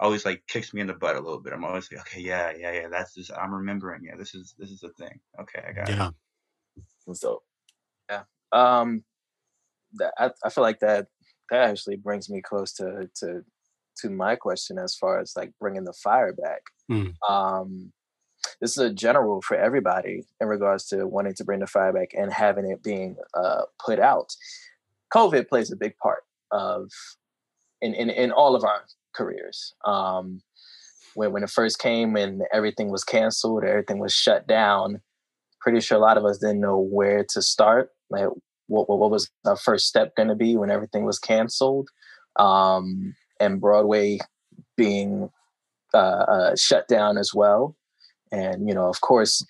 always 0.00 0.24
like 0.24 0.42
kicks 0.48 0.74
me 0.74 0.80
in 0.80 0.88
the 0.88 0.94
butt 0.94 1.16
a 1.16 1.20
little 1.20 1.40
bit. 1.40 1.52
I'm 1.52 1.64
always 1.64 1.90
like, 1.92 2.00
okay, 2.00 2.20
yeah, 2.20 2.52
yeah, 2.58 2.72
yeah, 2.72 2.88
that's 2.90 3.14
just, 3.14 3.30
I'm 3.32 3.54
remembering. 3.54 4.02
Yeah, 4.02 4.16
this 4.18 4.34
is, 4.34 4.54
this 4.58 4.70
is 4.70 4.80
the 4.80 4.88
thing. 4.98 5.20
Okay, 5.40 5.62
I 5.68 5.72
got 5.72 5.88
it. 5.88 5.96
Yeah. 5.96 6.10
So 7.12 7.42
yeah. 8.10 8.22
Um, 8.52 9.04
that 9.94 10.12
I, 10.18 10.30
I 10.44 10.50
feel 10.50 10.62
like 10.62 10.80
that 10.80 11.08
that 11.50 11.68
actually 11.68 11.96
brings 11.96 12.30
me 12.30 12.40
close 12.40 12.72
to 12.74 13.10
to 13.16 13.44
to 13.98 14.10
my 14.10 14.36
question 14.36 14.78
as 14.78 14.94
far 14.94 15.18
as 15.18 15.32
like 15.36 15.52
bringing 15.60 15.84
the 15.84 15.92
fire 15.92 16.32
back. 16.32 16.62
Mm. 16.90 17.14
Um, 17.28 17.92
this 18.60 18.70
is 18.70 18.78
a 18.78 18.92
general 18.92 19.42
for 19.42 19.56
everybody 19.56 20.24
in 20.40 20.48
regards 20.48 20.86
to 20.88 21.06
wanting 21.06 21.34
to 21.34 21.44
bring 21.44 21.60
the 21.60 21.66
fire 21.66 21.92
back 21.92 22.10
and 22.16 22.32
having 22.32 22.70
it 22.70 22.82
being 22.82 23.16
uh, 23.34 23.62
put 23.84 23.98
out. 23.98 24.34
COVID 25.12 25.48
plays 25.48 25.72
a 25.72 25.76
big 25.76 25.96
part 25.96 26.22
of 26.50 26.90
in 27.80 27.94
in, 27.94 28.10
in 28.10 28.30
all 28.30 28.54
of 28.54 28.64
our 28.64 28.82
careers. 29.14 29.74
Um, 29.84 30.42
when 31.14 31.32
when 31.32 31.42
it 31.42 31.50
first 31.50 31.78
came 31.78 32.16
and 32.16 32.42
everything 32.52 32.90
was 32.90 33.04
canceled, 33.04 33.64
everything 33.64 33.98
was 33.98 34.12
shut 34.12 34.46
down. 34.46 35.00
Pretty 35.60 35.80
sure 35.80 35.98
a 35.98 36.00
lot 36.00 36.16
of 36.16 36.24
us 36.24 36.38
didn't 36.38 36.60
know 36.60 36.78
where 36.78 37.24
to 37.30 37.42
start. 37.42 37.90
Like 38.08 38.28
what 38.66 38.88
what, 38.88 38.98
what 38.98 39.10
was 39.10 39.30
our 39.44 39.56
first 39.56 39.86
step 39.86 40.14
going 40.16 40.28
to 40.28 40.34
be 40.34 40.56
when 40.56 40.70
everything 40.70 41.04
was 41.04 41.18
canceled, 41.18 41.88
um, 42.36 43.14
and 43.38 43.60
Broadway 43.60 44.18
being 44.76 45.30
uh, 45.92 45.96
uh, 45.96 46.56
shut 46.56 46.88
down 46.88 47.18
as 47.18 47.34
well. 47.34 47.76
And 48.32 48.68
you 48.68 48.74
know, 48.74 48.88
of 48.88 49.00
course, 49.00 49.44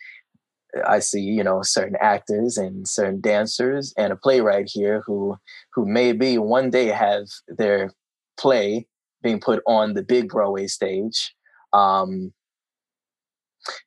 I 0.87 1.01
see 1.01 1.21
you 1.21 1.45
know 1.45 1.61
certain 1.63 1.97
actors 2.01 2.57
and 2.57 2.89
certain 2.89 3.21
dancers 3.21 3.93
and 3.97 4.13
a 4.13 4.17
playwright 4.17 4.71
here 4.73 5.03
who 5.07 5.37
who 5.75 5.87
maybe 5.87 6.39
one 6.39 6.71
day 6.71 6.87
have 6.87 7.27
their 7.49 7.93
play 8.39 8.87
being 9.23 9.41
put 9.41 9.63
on 9.67 9.95
the 9.95 10.03
big 10.03 10.29
Broadway 10.29 10.67
stage. 10.67 11.35
Um, 11.73 12.33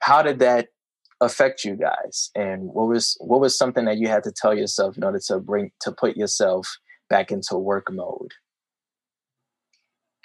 how 0.01 0.21
did 0.21 0.39
that 0.39 0.67
affect 1.21 1.63
you 1.63 1.75
guys 1.75 2.29
and 2.35 2.63
what 2.63 2.87
was 2.87 3.15
what 3.21 3.39
was 3.39 3.57
something 3.57 3.85
that 3.85 3.97
you 3.97 4.07
had 4.09 4.23
to 4.23 4.31
tell 4.31 4.53
yourself 4.53 4.97
in 4.97 5.03
order 5.03 5.19
to 5.25 5.39
bring 5.39 5.71
to 5.79 5.91
put 5.91 6.17
yourself 6.17 6.77
back 7.09 7.31
into 7.31 7.57
work 7.57 7.87
mode 7.91 8.33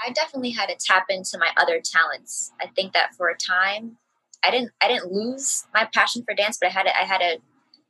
I 0.05 0.11
definitely 0.13 0.51
had 0.51 0.67
to 0.69 0.77
tap 0.79 1.07
into 1.09 1.39
my 1.39 1.49
other 1.61 1.81
talents. 1.81 2.53
I 2.61 2.67
think 2.69 2.93
that 2.93 3.15
for 3.17 3.29
a 3.29 3.37
time, 3.37 3.97
I 4.45 4.51
didn't 4.51 4.71
I 4.83 4.89
didn't 4.89 5.13
lose 5.13 5.67
my 5.75 5.89
passion 5.93 6.23
for 6.25 6.35
dance, 6.35 6.59
but 6.61 6.69
I 6.69 6.73
had 6.73 6.85
to, 6.85 6.97
I 6.97 7.05
had 7.05 7.19
to 7.19 7.39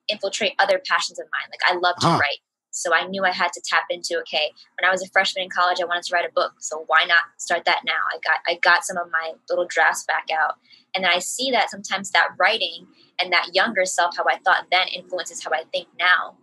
infiltrate 0.09 0.55
other 0.59 0.81
passions 0.89 1.19
of 1.19 1.27
mine. 1.33 1.51
Like 1.51 1.61
I 1.71 1.75
love 1.79 1.97
to 2.01 2.07
Huh. 2.09 2.19
write, 2.19 2.39
so 2.71 2.95
I 2.95 3.07
knew 3.07 3.25
I 3.25 3.33
had 3.33 3.53
to 3.55 3.63
tap 3.65 3.85
into. 3.91 4.19
Okay, 4.21 4.53
when 4.79 4.89
I 4.89 4.93
was 4.93 5.03
a 5.03 5.09
freshman 5.11 5.45
in 5.45 5.51
college, 5.51 5.79
I 5.81 5.85
wanted 5.85 6.05
to 6.05 6.15
write 6.15 6.29
a 6.29 6.33
book, 6.33 6.55
so 6.59 6.85
why 6.87 7.05
not 7.07 7.21
start 7.37 7.65
that 7.65 7.81
now? 7.85 8.01
I 8.13 8.19
got 8.19 8.39
I 8.47 8.59
got 8.63 8.85
some 8.85 8.97
of 8.97 9.09
my 9.11 9.33
little 9.49 9.67
drafts 9.69 10.05
back 10.05 10.27
out, 10.33 10.55
and 10.95 11.05
then 11.05 11.13
I 11.15 11.19
see 11.19 11.51
that 11.51 11.71
sometimes 11.71 12.11
that 12.11 12.31
writing 12.39 12.87
and 13.21 13.33
that 13.33 13.55
younger 13.55 13.85
self, 13.85 14.17
how 14.17 14.25
I 14.29 14.39
thought 14.45 14.67
then, 14.71 14.89
influences 14.89 15.43
how 15.43 15.51
I 15.53 15.65
think 15.73 15.89
now. 15.99 16.37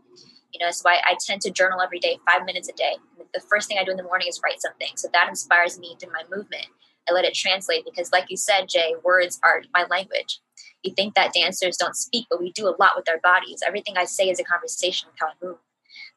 You 0.53 0.65
know, 0.65 0.71
so 0.71 0.89
I, 0.89 1.01
I 1.05 1.17
tend 1.19 1.41
to 1.41 1.51
journal 1.51 1.81
every 1.81 1.99
day, 1.99 2.17
five 2.29 2.45
minutes 2.45 2.69
a 2.69 2.73
day. 2.73 2.95
The 3.33 3.41
first 3.41 3.67
thing 3.67 3.77
I 3.77 3.83
do 3.83 3.91
in 3.91 3.97
the 3.97 4.03
morning 4.03 4.27
is 4.29 4.39
write 4.41 4.61
something. 4.61 4.87
So 4.95 5.09
that 5.11 5.27
inspires 5.27 5.77
me 5.77 5.97
through 5.99 6.13
my 6.13 6.23
movement. 6.33 6.67
I 7.09 7.13
let 7.13 7.25
it 7.25 7.33
translate 7.33 7.83
because, 7.85 8.11
like 8.11 8.25
you 8.29 8.37
said, 8.37 8.69
Jay, 8.69 8.95
words 9.03 9.39
are 9.43 9.63
my 9.73 9.85
language. 9.89 10.39
You 10.81 10.93
think 10.93 11.13
that 11.15 11.33
dancers 11.33 11.77
don't 11.77 11.95
speak, 11.95 12.27
but 12.29 12.39
we 12.39 12.51
do 12.51 12.67
a 12.67 12.75
lot 12.79 12.93
with 12.95 13.09
our 13.09 13.19
bodies. 13.21 13.61
Everything 13.65 13.97
I 13.97 14.05
say 14.05 14.29
is 14.29 14.39
a 14.39 14.43
conversation 14.43 15.09
with 15.09 15.19
how 15.19 15.27
I 15.27 15.45
move. 15.45 15.57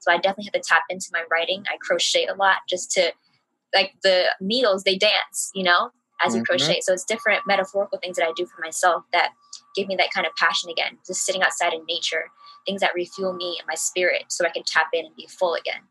So 0.01 0.13
I 0.13 0.17
definitely 0.17 0.51
have 0.53 0.63
to 0.63 0.69
tap 0.69 0.83
into 0.89 1.09
my 1.13 1.25
writing. 1.31 1.65
I 1.69 1.77
crochet 1.81 2.27
a 2.27 2.35
lot 2.35 2.59
just 2.69 2.91
to, 2.93 3.13
like 3.75 3.93
the 4.03 4.27
needles, 4.41 4.85
they 4.85 4.97
dance, 4.97 5.51
you 5.55 5.63
know, 5.65 5.91
as 6.25 6.35
you 6.35 6.43
Mhm. 6.43 6.47
crochet. 6.47 6.81
So 6.81 6.93
it's 6.93 7.05
different 7.05 7.47
metaphorical 7.47 7.99
things 7.99 8.17
that 8.17 8.27
I 8.27 8.33
do 8.37 8.47
for 8.47 8.61
myself 8.63 9.05
that 9.13 9.33
give 9.75 9.89
me 9.89 9.97
that 9.97 10.11
kind 10.11 10.27
of 10.27 10.35
passion 10.37 10.71
again. 10.71 10.99
Just 11.07 11.25
sitting 11.25 11.43
outside 11.43 11.73
in 11.75 11.85
nature, 11.87 12.31
things 12.67 12.81
that 12.81 12.95
refuel 12.95 13.33
me 13.33 13.57
and 13.59 13.67
my 13.67 13.75
spirit 13.75 14.25
so 14.29 14.45
I 14.47 14.51
can 14.51 14.63
tap 14.65 14.89
in 14.93 15.07
and 15.07 15.17
be 15.17 15.27
full 15.27 15.55
again. 15.55 15.83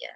Yeah. 0.00 0.08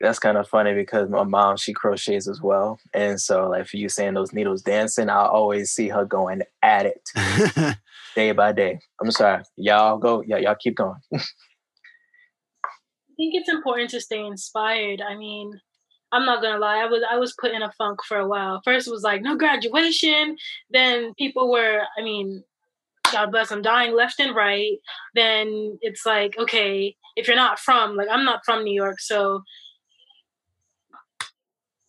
That's 0.00 0.18
kind 0.18 0.36
of 0.36 0.48
funny 0.48 0.74
because 0.74 1.08
my 1.08 1.22
mom 1.24 1.56
she 1.56 1.72
crochets 1.72 2.28
as 2.28 2.40
well 2.42 2.78
and 2.92 3.20
so 3.20 3.48
like 3.48 3.66
for 3.66 3.76
you 3.76 3.88
saying 3.88 4.14
those 4.14 4.32
needles 4.32 4.60
dancing 4.62 5.08
i 5.08 5.24
always 5.26 5.70
see 5.70 5.88
her 5.88 6.04
going 6.04 6.42
at 6.62 6.86
it 6.86 7.08
day 8.16 8.32
by 8.32 8.50
day 8.50 8.80
i'm 9.00 9.10
sorry 9.12 9.44
y'all 9.56 9.98
go 9.98 10.22
yeah 10.26 10.38
y'all 10.38 10.56
keep 10.58 10.74
going 10.76 10.96
I 11.14 11.18
think 13.22 13.34
it's 13.36 13.48
important 13.48 13.90
to 13.90 14.00
stay 14.00 14.24
inspired. 14.26 15.00
I 15.00 15.14
mean, 15.16 15.60
I'm 16.10 16.26
not 16.26 16.42
gonna 16.42 16.58
lie, 16.58 16.78
I 16.82 16.86
was 16.86 17.02
I 17.08 17.16
was 17.16 17.34
put 17.40 17.52
in 17.52 17.62
a 17.62 17.72
funk 17.78 18.00
for 18.08 18.18
a 18.18 18.26
while. 18.26 18.60
First 18.64 18.88
it 18.88 18.90
was 18.90 19.02
like 19.04 19.22
no 19.22 19.36
graduation, 19.36 20.36
then 20.70 21.14
people 21.14 21.50
were, 21.50 21.82
I 21.96 22.02
mean, 22.02 22.42
God 23.12 23.30
bless, 23.30 23.52
I'm 23.52 23.62
dying 23.62 23.94
left 23.94 24.18
and 24.20 24.34
right. 24.34 24.76
Then 25.14 25.78
it's 25.82 26.04
like, 26.04 26.36
okay, 26.38 26.96
if 27.16 27.26
you're 27.28 27.36
not 27.36 27.58
from, 27.58 27.96
like 27.96 28.08
I'm 28.10 28.24
not 28.24 28.44
from 28.44 28.64
New 28.64 28.74
York, 28.74 28.98
so 29.00 29.42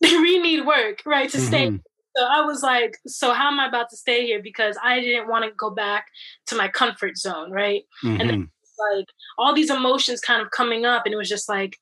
we 0.02 0.38
need 0.38 0.66
work, 0.66 1.02
right, 1.06 1.30
to 1.30 1.40
stay. 1.40 1.68
Mhm. 1.70 1.80
So 2.16 2.24
I 2.24 2.42
was 2.42 2.62
like, 2.62 2.96
so 3.08 3.32
how 3.32 3.48
am 3.48 3.58
I 3.58 3.66
about 3.66 3.90
to 3.90 3.96
stay 3.96 4.24
here? 4.24 4.40
Because 4.40 4.78
I 4.82 5.00
didn't 5.00 5.28
want 5.28 5.44
to 5.44 5.50
go 5.50 5.70
back 5.70 6.06
to 6.46 6.54
my 6.54 6.68
comfort 6.68 7.16
zone, 7.16 7.50
right? 7.50 7.82
Mhm. 8.04 8.20
Like 8.92 9.06
all 9.38 9.54
these 9.54 9.70
emotions 9.70 10.20
kind 10.20 10.42
of 10.42 10.50
coming 10.50 10.84
up 10.84 11.02
and 11.04 11.14
it 11.14 11.16
was 11.16 11.28
just 11.28 11.48
like 11.48 11.78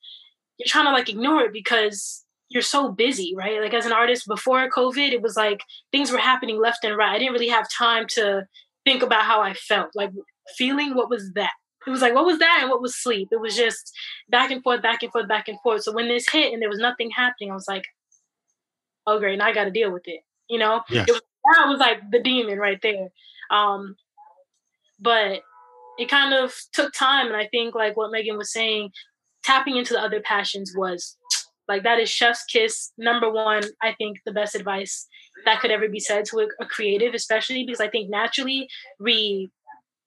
you're 0.58 0.66
trying 0.68 0.86
to 0.86 0.92
like 0.92 1.08
ignore 1.08 1.42
it 1.42 1.52
because 1.52 2.24
you're 2.48 2.62
so 2.62 2.90
busy 2.90 3.34
right? 3.36 3.60
Like 3.60 3.74
as 3.74 3.86
an 3.86 3.92
artist 3.92 4.26
before 4.26 4.68
covid 4.70 5.12
it 5.12 5.22
was 5.22 5.36
like 5.36 5.62
things 5.90 6.10
were 6.10 6.18
happening 6.18 6.60
left 6.60 6.84
and 6.84 6.96
right. 6.96 7.14
I 7.14 7.18
didn't 7.18 7.32
really 7.32 7.48
have 7.48 7.68
time 7.70 8.06
to 8.10 8.46
think 8.84 9.02
about 9.02 9.22
how 9.22 9.40
i 9.40 9.54
felt 9.54 9.90
like 9.94 10.10
feeling 10.56 10.94
what 10.94 11.08
was 11.08 11.32
that? 11.34 11.52
It 11.86 11.90
was 11.90 12.02
like 12.02 12.14
what 12.14 12.26
was 12.26 12.38
that 12.38 12.58
and 12.60 12.70
what 12.70 12.82
was 12.82 12.96
sleep? 12.96 13.28
It 13.32 13.40
was 13.40 13.56
just 13.56 13.92
back 14.28 14.50
and 14.50 14.62
forth 14.62 14.82
back 14.82 15.02
and 15.02 15.12
forth 15.12 15.28
back 15.28 15.48
and 15.48 15.58
forth. 15.62 15.82
So 15.82 15.92
when 15.92 16.08
this 16.08 16.28
hit 16.28 16.52
and 16.52 16.60
there 16.60 16.68
was 16.68 16.78
nothing 16.78 17.10
happening 17.10 17.50
i 17.50 17.54
was 17.54 17.68
like 17.68 17.84
oh 19.06 19.18
great 19.18 19.38
now 19.38 19.46
i 19.46 19.52
got 19.52 19.64
to 19.64 19.70
deal 19.70 19.90
with 19.90 20.06
it 20.06 20.20
you 20.52 20.58
know? 20.58 20.82
Yes. 20.90 21.08
it 21.08 21.12
was, 21.12 21.22
that 21.44 21.68
was 21.68 21.80
like 21.80 22.10
the 22.10 22.20
demon 22.20 22.58
right 22.58 22.80
there. 22.82 23.08
Um 23.50 23.96
but 25.00 25.40
it 25.98 26.08
kind 26.08 26.32
of 26.34 26.54
took 26.72 26.92
time 26.92 27.26
and 27.26 27.36
i 27.36 27.46
think 27.48 27.74
like 27.74 27.96
what 27.96 28.10
megan 28.10 28.38
was 28.38 28.52
saying 28.52 28.90
tapping 29.42 29.76
into 29.76 29.92
the 29.92 30.00
other 30.00 30.20
passions 30.20 30.72
was 30.76 31.16
Like 31.68 31.84
that 31.84 32.00
is 32.00 32.10
chef's 32.10 32.44
kiss 32.44 32.92
number 32.98 33.30
one. 33.30 33.62
I 33.82 33.94
think 33.96 34.18
the 34.24 34.32
best 34.32 34.54
advice 34.54 35.06
that 35.44 35.60
could 35.60 35.70
ever 35.70 35.88
be 35.88 36.00
said 36.00 36.24
to 36.26 36.40
a, 36.40 36.46
a 36.60 36.66
creative, 36.66 37.14
especially 37.14 37.64
because 37.64 37.80
I 37.80 37.88
think 37.88 38.10
naturally 38.10 38.68
we 38.98 39.50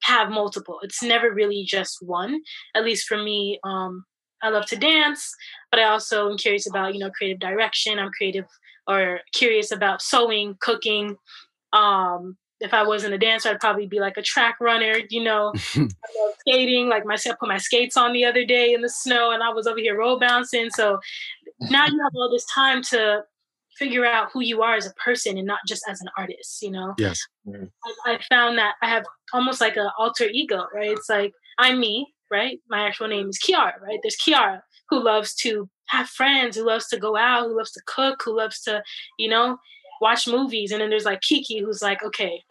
have 0.04 0.30
multiple. 0.30 0.80
It's 0.84 1.02
never 1.02 1.32
really 1.32 1.64
just 1.66 1.98
one. 2.02 2.42
At 2.76 2.84
least 2.84 3.08
for 3.08 3.18
me, 3.18 3.60
um, 3.64 4.04
I 4.44 4.50
love 4.50 4.66
to 4.68 4.76
dance, 4.76 5.34
but 5.72 5.80
I 5.80 5.86
also 5.86 6.30
am 6.30 6.38
curious 6.38 6.70
about 6.70 6.94
you 6.94 7.00
know 7.00 7.10
creative 7.12 7.40
direction. 7.40 8.00
I'm 8.00 8.12
creative 8.12 8.46
or 8.88 9.22
curious 9.34 9.72
about 9.72 10.02
sewing, 10.02 10.58
cooking. 10.60 11.16
Um, 11.74 12.38
if 12.66 12.74
I 12.74 12.84
wasn't 12.84 13.14
a 13.14 13.18
dancer, 13.18 13.50
I'd 13.50 13.60
probably 13.60 13.88
be 13.88 14.00
like 14.00 14.18
a 14.18 14.22
track 14.22 14.58
runner, 14.60 14.96
you 15.10 15.24
know, 15.24 15.54
skating. 16.40 16.90
Like 16.90 17.06
myself, 17.06 17.38
put 17.40 17.50
my 17.50 17.58
skates 17.58 17.96
on 17.96 18.12
the 18.12 18.26
other 18.26 18.46
day 18.46 18.74
in 18.74 18.82
the 18.82 18.90
snow 18.90 19.32
and 19.32 19.42
I 19.42 19.50
was 19.50 19.68
over 19.68 19.80
here 19.80 19.98
roll 19.98 20.20
bouncing. 20.20 20.70
So 20.72 21.00
now 21.60 21.86
you 21.86 22.00
have 22.04 22.12
all 22.16 22.30
this 22.32 22.46
time 22.54 22.82
to 22.84 23.24
figure 23.78 24.06
out 24.06 24.30
who 24.32 24.42
you 24.42 24.62
are 24.62 24.76
as 24.76 24.86
a 24.86 24.94
person 24.94 25.38
and 25.38 25.48
not 25.48 25.60
just 25.68 25.84
as 25.90 26.02
an 26.02 26.08
artist, 26.18 26.62
you 26.62 26.72
know? 26.72 26.94
Yes. 26.98 27.20
I, 27.48 28.14
I 28.14 28.20
found 28.30 28.58
that 28.58 28.76
I 28.82 28.90
have 28.90 29.06
almost 29.34 29.62
like 29.62 29.76
an 29.76 29.90
alter 30.00 30.26
ego, 30.32 30.66
right? 30.74 30.92
It's 30.92 31.10
like 31.10 31.34
I'm 31.58 31.80
me, 31.80 32.14
right? 32.32 32.60
My 32.70 32.88
actual 32.88 33.08
name 33.08 33.30
is 33.30 33.40
Kiara, 33.40 33.80
right? 33.82 34.00
There's 34.02 34.18
Kiara 34.18 34.62
who 34.90 35.04
loves 35.04 35.34
to 35.36 35.70
have 35.88 36.08
friends, 36.08 36.56
who 36.56 36.66
loves 36.66 36.88
to 36.88 36.98
go 36.98 37.16
out, 37.16 37.48
who 37.48 37.58
loves 37.58 37.72
to 37.74 37.82
cook, 37.86 38.22
who 38.24 38.36
loves 38.36 38.62
to, 38.62 38.82
you 39.20 39.30
know, 39.30 39.58
watch 40.02 40.28
movies. 40.28 40.72
And 40.72 40.82
then 40.82 40.90
there's 40.90 41.06
like 41.06 41.22
Kiki 41.22 41.60
who's 41.60 41.82
like, 41.82 42.04
okay, 42.04 42.44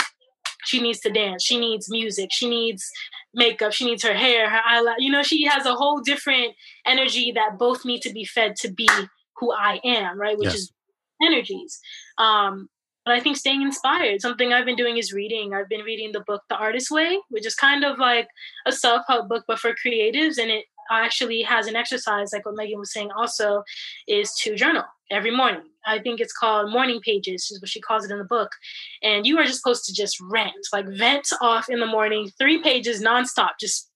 she 0.66 0.80
needs 0.80 1.00
to 1.00 1.10
dance, 1.10 1.44
she 1.44 1.58
needs 1.58 1.90
music, 1.90 2.30
she 2.32 2.48
needs 2.48 2.84
makeup, 3.34 3.72
she 3.72 3.84
needs 3.84 4.02
her 4.02 4.14
hair, 4.14 4.48
her 4.50 4.60
eyelash. 4.66 4.96
You 4.98 5.10
know, 5.10 5.22
she 5.22 5.44
has 5.44 5.66
a 5.66 5.74
whole 5.74 6.00
different 6.00 6.54
energy 6.86 7.32
that 7.34 7.58
both 7.58 7.84
need 7.84 8.00
to 8.02 8.12
be 8.12 8.24
fed 8.24 8.56
to 8.56 8.72
be 8.72 8.88
who 9.36 9.52
I 9.52 9.80
am, 9.84 10.18
right? 10.18 10.38
Which 10.38 10.46
yes. 10.46 10.54
is 10.54 10.72
energies. 11.22 11.80
Um, 12.18 12.68
but 13.04 13.14
I 13.14 13.20
think 13.20 13.36
staying 13.36 13.60
inspired, 13.60 14.22
something 14.22 14.52
I've 14.52 14.64
been 14.64 14.76
doing 14.76 14.96
is 14.96 15.12
reading. 15.12 15.52
I've 15.52 15.68
been 15.68 15.82
reading 15.82 16.12
the 16.12 16.24
book 16.26 16.42
The 16.48 16.56
Artist 16.56 16.90
Way, 16.90 17.18
which 17.28 17.46
is 17.46 17.54
kind 17.54 17.84
of 17.84 17.98
like 17.98 18.28
a 18.66 18.72
self 18.72 19.02
help 19.08 19.28
book, 19.28 19.44
but 19.46 19.58
for 19.58 19.72
creatives. 19.72 20.38
And 20.38 20.50
it 20.50 20.64
actually 20.90 21.42
has 21.42 21.66
an 21.66 21.76
exercise, 21.76 22.32
like 22.32 22.46
what 22.46 22.56
Megan 22.56 22.78
was 22.78 22.92
saying 22.92 23.10
also, 23.16 23.62
is 24.06 24.32
to 24.42 24.54
journal 24.54 24.84
every 25.10 25.34
morning. 25.34 25.62
I 25.86 25.98
think 25.98 26.20
it's 26.20 26.32
called 26.32 26.70
morning 26.70 27.00
pages, 27.04 27.50
is 27.50 27.60
what 27.60 27.68
she 27.68 27.80
calls 27.80 28.04
it 28.04 28.10
in 28.10 28.18
the 28.18 28.24
book. 28.24 28.50
And 29.02 29.26
you 29.26 29.38
are 29.38 29.44
just 29.44 29.58
supposed 29.58 29.84
to 29.86 29.92
just 29.92 30.18
rant, 30.20 30.66
like 30.72 30.88
vent 30.88 31.28
off 31.40 31.68
in 31.68 31.80
the 31.80 31.86
morning, 31.86 32.30
three 32.38 32.62
pages 32.62 33.02
nonstop. 33.02 33.50
Just 33.60 33.90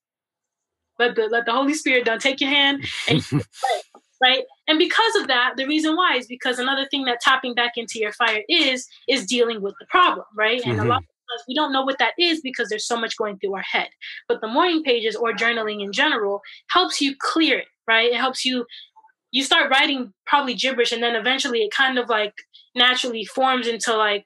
let 0.99 1.15
the 1.15 1.27
let 1.27 1.45
the 1.45 1.53
Holy 1.53 1.73
Spirit 1.73 2.05
done 2.05 2.19
take 2.19 2.41
your 2.41 2.49
hand 2.49 2.85
and 3.07 3.25
right? 4.21 4.43
And 4.67 4.77
because 4.77 5.15
of 5.15 5.27
that, 5.27 5.53
the 5.57 5.65
reason 5.65 5.95
why 5.95 6.17
is 6.17 6.27
because 6.27 6.59
another 6.59 6.87
thing 6.89 7.05
that 7.05 7.21
tapping 7.21 7.55
back 7.55 7.73
into 7.77 7.99
your 7.99 8.11
fire 8.11 8.43
is 8.49 8.87
is 9.07 9.25
dealing 9.25 9.61
with 9.61 9.75
the 9.79 9.85
problem, 9.87 10.25
right? 10.35 10.61
And 10.65 10.77
mm-hmm. 10.77 10.85
a 10.85 10.89
lot 10.89 11.01
of 11.01 11.18
times 11.29 11.43
we 11.47 11.53
don't 11.53 11.73
know 11.73 11.83
what 11.83 11.99
that 11.99 12.13
is 12.17 12.41
because 12.41 12.69
there's 12.69 12.87
so 12.87 12.99
much 12.99 13.17
going 13.17 13.37
through 13.37 13.55
our 13.55 13.63
head. 13.69 13.89
But 14.27 14.41
the 14.41 14.47
morning 14.47 14.83
pages 14.83 15.15
or 15.15 15.33
journaling 15.33 15.83
in 15.83 15.91
general 15.91 16.41
helps 16.69 17.01
you 17.01 17.15
clear 17.19 17.59
it, 17.59 17.67
right? 17.87 18.11
It 18.11 18.17
helps 18.17 18.45
you 18.45 18.65
you 19.31 19.43
start 19.43 19.69
writing 19.69 20.11
probably 20.25 20.55
gibberish 20.55 20.91
and 20.91 21.03
then 21.03 21.15
eventually 21.15 21.59
it 21.59 21.71
kind 21.71 21.99
of 21.99 22.09
like 22.09 22.33
naturally 22.75 23.25
forms 23.25 23.67
into 23.67 23.95
like 23.95 24.25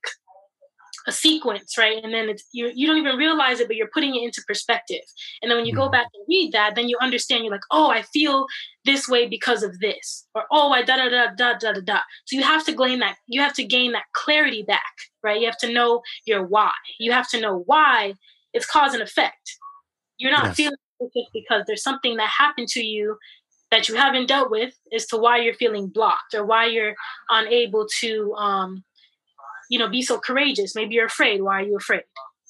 a 1.08 1.12
sequence, 1.12 1.78
right? 1.78 2.04
And 2.04 2.14
then 2.14 2.30
it's 2.30 2.43
you 2.51 2.72
you 2.74 2.88
don't 2.88 2.97
even 2.97 3.18
realize 3.18 3.60
it, 3.60 3.68
but 3.68 3.76
you're 3.76 3.89
putting 3.93 4.16
it 4.16 4.24
into 4.24 4.43
perspective. 4.47 5.01
And 5.41 5.49
then 5.49 5.58
when 5.58 5.66
you 5.66 5.74
go 5.74 5.84
mm-hmm. 5.84 5.91
back 5.91 6.08
and 6.14 6.26
read 6.28 6.51
that, 6.54 6.76
then 6.76 6.88
you 6.89 6.97
understand. 7.01 7.43
You're 7.43 7.54
like, 7.54 7.62
oh, 7.72 7.89
I 7.89 8.01
feel 8.01 8.45
this 8.86 9.08
way 9.08 9.28
because 9.28 9.64
of 9.64 9.80
this, 9.80 10.26
or 10.36 10.45
oh, 10.51 10.72
I 10.72 10.84
da 10.84 10.97
da 10.97 11.10
da 11.10 11.28
da 11.36 11.58
da 11.58 11.74
da 11.74 11.82
da. 11.82 11.99
So 12.26 12.38
you 12.38 12.43
have 12.43 12.66
to 12.66 12.76
gain 12.76 12.99
that. 12.99 13.16
You 13.28 13.41
have 13.41 13.54
to 13.54 13.64
gain 13.64 13.91
that 13.93 14.06
clarity 14.14 14.64
back, 14.64 14.93
right? 15.24 15.39
You 15.39 15.45
have 15.45 15.60
to 15.60 15.72
know 15.72 16.01
your 16.26 16.45
why. 16.45 16.72
You 16.99 17.12
have 17.12 17.30
to 17.30 17.39
know 17.39 17.64
why 17.66 18.14
it's 18.54 18.66
cause 18.66 18.93
and 18.93 19.04
effect. 19.04 19.58
You're 20.18 20.32
not 20.32 20.45
yes. 20.45 20.56
feeling 20.56 20.78
just 21.01 21.30
because 21.34 21.64
there's 21.68 21.84
something 21.84 22.16
that 22.18 22.30
happened 22.30 22.70
to 22.70 22.84
you 22.84 23.18
that 23.72 23.89
you 23.89 23.95
haven't 23.95 24.28
dealt 24.28 24.51
with 24.51 24.74
as 24.93 25.08
to 25.08 25.18
why 25.18 25.38
you're 25.38 25.56
feeling 25.56 25.88
blocked 25.88 26.36
or 26.36 26.45
why 26.45 26.66
you're 26.68 26.93
unable 27.32 27.88
to 27.99 28.32
um, 28.36 28.84
you 29.70 29.80
know, 29.80 29.89
be 29.89 30.01
so 30.01 30.20
courageous. 30.20 30.76
Maybe 30.76 30.95
you're 30.95 31.05
afraid. 31.05 31.41
Why 31.41 31.61
are 31.61 31.66
you 31.66 31.78
afraid? 31.78 32.03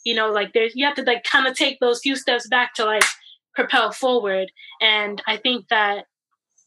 You 0.05 0.16
know, 0.16 0.32
like 0.32 0.53
there's 0.53 0.76
you 0.76 0.86
have 0.86 0.95
to 0.95 1.03
like 1.03 1.24
kind 1.24 1.47
of 1.47 1.55
take 1.55 1.80
those 1.80 2.01
few 2.01 2.16
steps 2.16 2.47
back 2.47 2.74
to 2.76 2.86
like 2.86 3.03
propel 3.55 3.91
forward. 3.91 4.51
And 4.82 5.22
I 5.28 5.38
think 5.38 5.68
that 5.70 6.05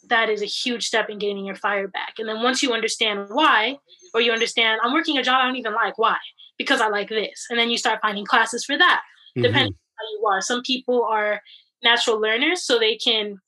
that 0.08 0.30
is 0.30 0.42
a 0.42 0.46
huge 0.46 0.86
step 0.86 1.10
in 1.10 1.18
gaining 1.18 1.44
your 1.44 1.56
fire 1.56 1.88
back. 1.88 2.14
And 2.18 2.28
then 2.28 2.42
once 2.42 2.62
you 2.62 2.72
understand 2.72 3.26
why, 3.30 3.78
or 4.14 4.20
you 4.20 4.32
understand 4.32 4.80
I'm 4.82 4.92
working 4.92 5.18
a 5.18 5.22
job 5.22 5.40
I 5.42 5.46
don't 5.46 5.56
even 5.56 5.74
like, 5.74 5.98
why? 5.98 6.16
Because 6.58 6.80
I 6.80 6.88
like 6.88 7.08
this. 7.08 7.46
And 7.50 7.58
then 7.58 7.70
you 7.70 7.78
start 7.78 8.00
finding 8.00 8.24
classes 8.24 8.64
for 8.64 8.78
that, 8.78 9.02
mm-hmm. 9.36 9.42
depending 9.42 9.72
on 9.72 9.78
how 9.98 10.18
you 10.18 10.26
are. 10.26 10.40
Some 10.40 10.62
people 10.62 11.04
are 11.04 11.40
natural 11.82 12.20
learners, 12.20 12.62
so 12.62 12.78
they 12.78 12.96
can 12.96 13.38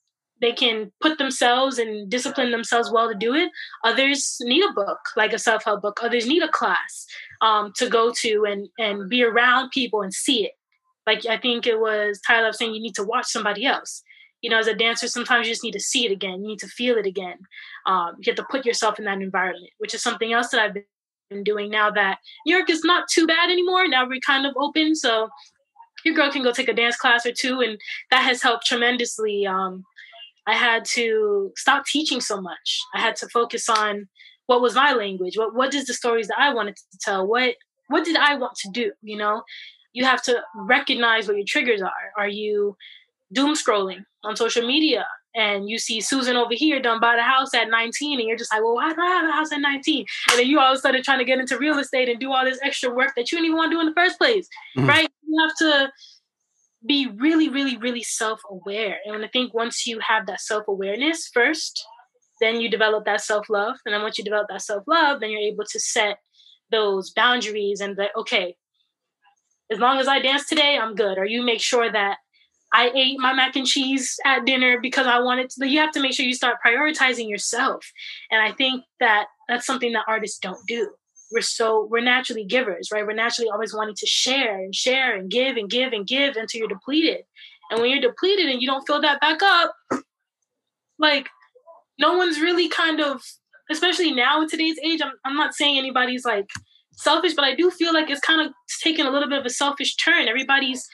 they 0.41 0.53
can 0.53 0.91
put 1.01 1.17
themselves 1.17 1.77
and 1.77 2.09
discipline 2.09 2.51
themselves 2.51 2.91
well 2.91 3.09
to 3.09 3.15
do 3.15 3.33
it. 3.33 3.49
Others 3.83 4.37
need 4.41 4.63
a 4.63 4.73
book, 4.73 4.99
like 5.15 5.33
a 5.33 5.39
self 5.39 5.65
help 5.65 5.81
book. 5.81 5.99
Others 6.01 6.27
need 6.27 6.43
a 6.43 6.47
class 6.49 7.05
um, 7.41 7.73
to 7.77 7.89
go 7.89 8.11
to 8.21 8.45
and 8.45 8.69
and 8.77 9.09
be 9.09 9.23
around 9.23 9.71
people 9.71 10.01
and 10.01 10.13
see 10.13 10.45
it. 10.45 10.51
Like 11.05 11.25
I 11.25 11.37
think 11.37 11.65
it 11.65 11.79
was 11.79 12.21
Tyler 12.25 12.53
saying, 12.53 12.73
you 12.73 12.81
need 12.81 12.95
to 12.95 13.03
watch 13.03 13.27
somebody 13.27 13.65
else. 13.65 14.03
You 14.41 14.49
know, 14.49 14.59
as 14.59 14.67
a 14.67 14.75
dancer, 14.75 15.07
sometimes 15.07 15.47
you 15.47 15.53
just 15.53 15.63
need 15.63 15.73
to 15.73 15.79
see 15.79 16.05
it 16.05 16.11
again. 16.11 16.41
You 16.41 16.47
need 16.47 16.59
to 16.59 16.67
feel 16.67 16.97
it 16.97 17.05
again. 17.05 17.39
Um, 17.85 18.15
you 18.19 18.31
have 18.31 18.37
to 18.37 18.45
put 18.49 18.65
yourself 18.65 18.97
in 18.97 19.05
that 19.05 19.21
environment, 19.21 19.71
which 19.79 19.93
is 19.93 20.01
something 20.01 20.31
else 20.31 20.49
that 20.49 20.61
I've 20.61 20.77
been 21.29 21.43
doing 21.43 21.69
now 21.69 21.91
that 21.91 22.19
New 22.45 22.55
York 22.55 22.69
is 22.69 22.83
not 22.83 23.09
too 23.09 23.27
bad 23.27 23.49
anymore. 23.49 23.87
Now 23.87 24.07
we're 24.07 24.21
kind 24.21 24.45
of 24.45 24.53
open, 24.57 24.95
so 24.95 25.29
your 26.05 26.15
girl 26.15 26.31
can 26.31 26.43
go 26.43 26.51
take 26.51 26.69
a 26.69 26.73
dance 26.73 26.95
class 26.95 27.25
or 27.25 27.33
two, 27.33 27.59
and 27.61 27.79
that 28.11 28.23
has 28.23 28.41
helped 28.41 28.65
tremendously. 28.65 29.45
Um, 29.45 29.83
I 30.49 30.53
had 30.53 30.83
to 30.95 31.51
stop 31.55 31.85
teaching 31.85 32.21
so 32.21 32.41
much. 32.41 32.79
I 32.95 32.99
had 32.99 33.15
to 33.17 33.27
focus 33.29 33.69
on 33.69 34.07
what 34.47 34.61
was 34.61 34.73
my 34.73 34.93
language. 34.93 35.37
What 35.37 35.53
what 35.53 35.75
is 35.75 35.85
the 35.85 35.93
stories 35.93 36.27
that 36.27 36.39
I 36.39 36.53
wanted 36.53 36.75
to 36.75 36.97
tell? 36.99 37.27
What 37.27 37.55
what 37.87 38.03
did 38.03 38.15
I 38.15 38.35
want 38.35 38.55
to 38.63 38.69
do? 38.71 38.91
You 39.03 39.17
know, 39.17 39.43
you 39.93 40.05
have 40.05 40.23
to 40.23 40.41
recognize 40.55 41.27
what 41.27 41.37
your 41.37 41.45
triggers 41.47 41.83
are. 41.83 42.05
Are 42.17 42.27
you 42.27 42.75
doom 43.31 43.53
scrolling 43.53 44.03
on 44.23 44.35
social 44.35 44.65
media 44.65 45.05
and 45.35 45.69
you 45.69 45.77
see 45.77 46.01
Susan 46.01 46.35
over 46.35 46.55
here 46.55 46.81
done 46.81 46.99
bought 46.99 47.19
a 47.19 47.23
house 47.23 47.53
at 47.53 47.69
19 47.69 48.19
and 48.19 48.27
you're 48.27 48.37
just 48.37 48.51
like, 48.51 48.63
well, 48.63 48.73
why 48.73 48.91
do 48.91 48.99
I 48.99 49.07
have 49.07 49.29
a 49.29 49.31
house 49.31 49.51
at 49.51 49.61
19? 49.61 50.05
And 50.31 50.39
then 50.39 50.47
you 50.47 50.59
all 50.59 50.71
of 50.71 50.79
a 50.79 50.81
sudden 50.81 51.03
trying 51.03 51.19
to 51.19 51.25
get 51.25 51.37
into 51.37 51.59
real 51.59 51.77
estate 51.77 52.09
and 52.09 52.19
do 52.19 52.33
all 52.33 52.43
this 52.43 52.59
extra 52.63 52.89
work 52.89 53.13
that 53.15 53.31
you 53.31 53.37
didn't 53.37 53.45
even 53.45 53.57
want 53.57 53.71
to 53.71 53.75
do 53.75 53.81
in 53.81 53.85
the 53.85 53.93
first 53.93 54.17
place, 54.17 54.47
mm-hmm. 54.75 54.89
right? 54.89 55.11
You 55.27 55.47
have 55.47 55.55
to 55.57 55.91
be 56.85 57.07
really, 57.17 57.49
really, 57.49 57.77
really 57.77 58.03
self 58.03 58.41
aware. 58.49 58.97
And 59.05 59.23
I 59.23 59.27
think 59.27 59.53
once 59.53 59.85
you 59.85 59.99
have 59.99 60.25
that 60.27 60.41
self 60.41 60.67
awareness 60.67 61.29
first, 61.33 61.83
then 62.41 62.61
you 62.61 62.69
develop 62.69 63.05
that 63.05 63.21
self 63.21 63.49
love. 63.49 63.75
And 63.85 63.93
then 63.93 64.01
once 64.01 64.17
you 64.17 64.23
develop 64.23 64.47
that 64.49 64.61
self 64.61 64.83
love, 64.87 65.19
then 65.19 65.29
you're 65.29 65.41
able 65.41 65.65
to 65.65 65.79
set 65.79 66.19
those 66.71 67.11
boundaries 67.11 67.81
and 67.81 67.97
that, 67.97 68.11
okay, 68.15 68.55
as 69.71 69.79
long 69.79 69.99
as 69.99 70.07
I 70.07 70.19
dance 70.19 70.47
today, 70.47 70.77
I'm 70.81 70.95
good. 70.95 71.17
Or 71.17 71.25
you 71.25 71.43
make 71.43 71.61
sure 71.61 71.91
that 71.91 72.17
I 72.73 72.91
ate 72.93 73.19
my 73.19 73.33
mac 73.33 73.55
and 73.55 73.65
cheese 73.65 74.15
at 74.25 74.45
dinner 74.45 74.79
because 74.81 75.07
I 75.07 75.19
wanted 75.19 75.49
to. 75.51 75.67
You 75.67 75.79
have 75.79 75.91
to 75.93 76.01
make 76.01 76.13
sure 76.13 76.25
you 76.25 76.33
start 76.33 76.57
prioritizing 76.65 77.29
yourself. 77.29 77.85
And 78.31 78.41
I 78.41 78.51
think 78.53 78.83
that 78.99 79.25
that's 79.47 79.65
something 79.65 79.91
that 79.93 80.05
artists 80.07 80.39
don't 80.39 80.65
do 80.67 80.89
we're 81.31 81.41
so 81.41 81.87
we're 81.89 82.01
naturally 82.01 82.43
givers, 82.43 82.89
right? 82.91 83.05
We're 83.05 83.13
naturally 83.13 83.49
always 83.49 83.73
wanting 83.73 83.95
to 83.95 84.05
share 84.05 84.57
and 84.57 84.73
share 84.73 85.15
and 85.15 85.29
give 85.29 85.57
and 85.57 85.69
give 85.69 85.93
and 85.93 86.05
give 86.05 86.35
until 86.35 86.59
you're 86.59 86.67
depleted. 86.67 87.23
And 87.69 87.79
when 87.79 87.91
you're 87.91 88.01
depleted 88.01 88.47
and 88.47 88.61
you 88.61 88.67
don't 88.67 88.85
fill 88.87 89.01
that 89.01 89.21
back 89.21 89.41
up, 89.43 89.75
like 90.97 91.29
no 91.99 92.17
one's 92.17 92.39
really 92.39 92.67
kind 92.67 92.99
of, 92.99 93.21
especially 93.69 94.11
now 94.11 94.41
in 94.41 94.49
today's 94.49 94.79
age, 94.83 95.01
I'm, 95.03 95.11
I'm 95.23 95.35
not 95.35 95.53
saying 95.53 95.77
anybody's 95.77 96.25
like 96.25 96.47
selfish, 96.93 97.35
but 97.35 97.45
I 97.45 97.55
do 97.55 97.69
feel 97.69 97.93
like 97.93 98.09
it's 98.09 98.21
kind 98.21 98.41
of 98.41 98.53
taking 98.83 99.05
a 99.05 99.11
little 99.11 99.29
bit 99.29 99.39
of 99.39 99.45
a 99.45 99.51
selfish 99.51 99.95
turn. 99.97 100.27
Everybody's 100.27 100.87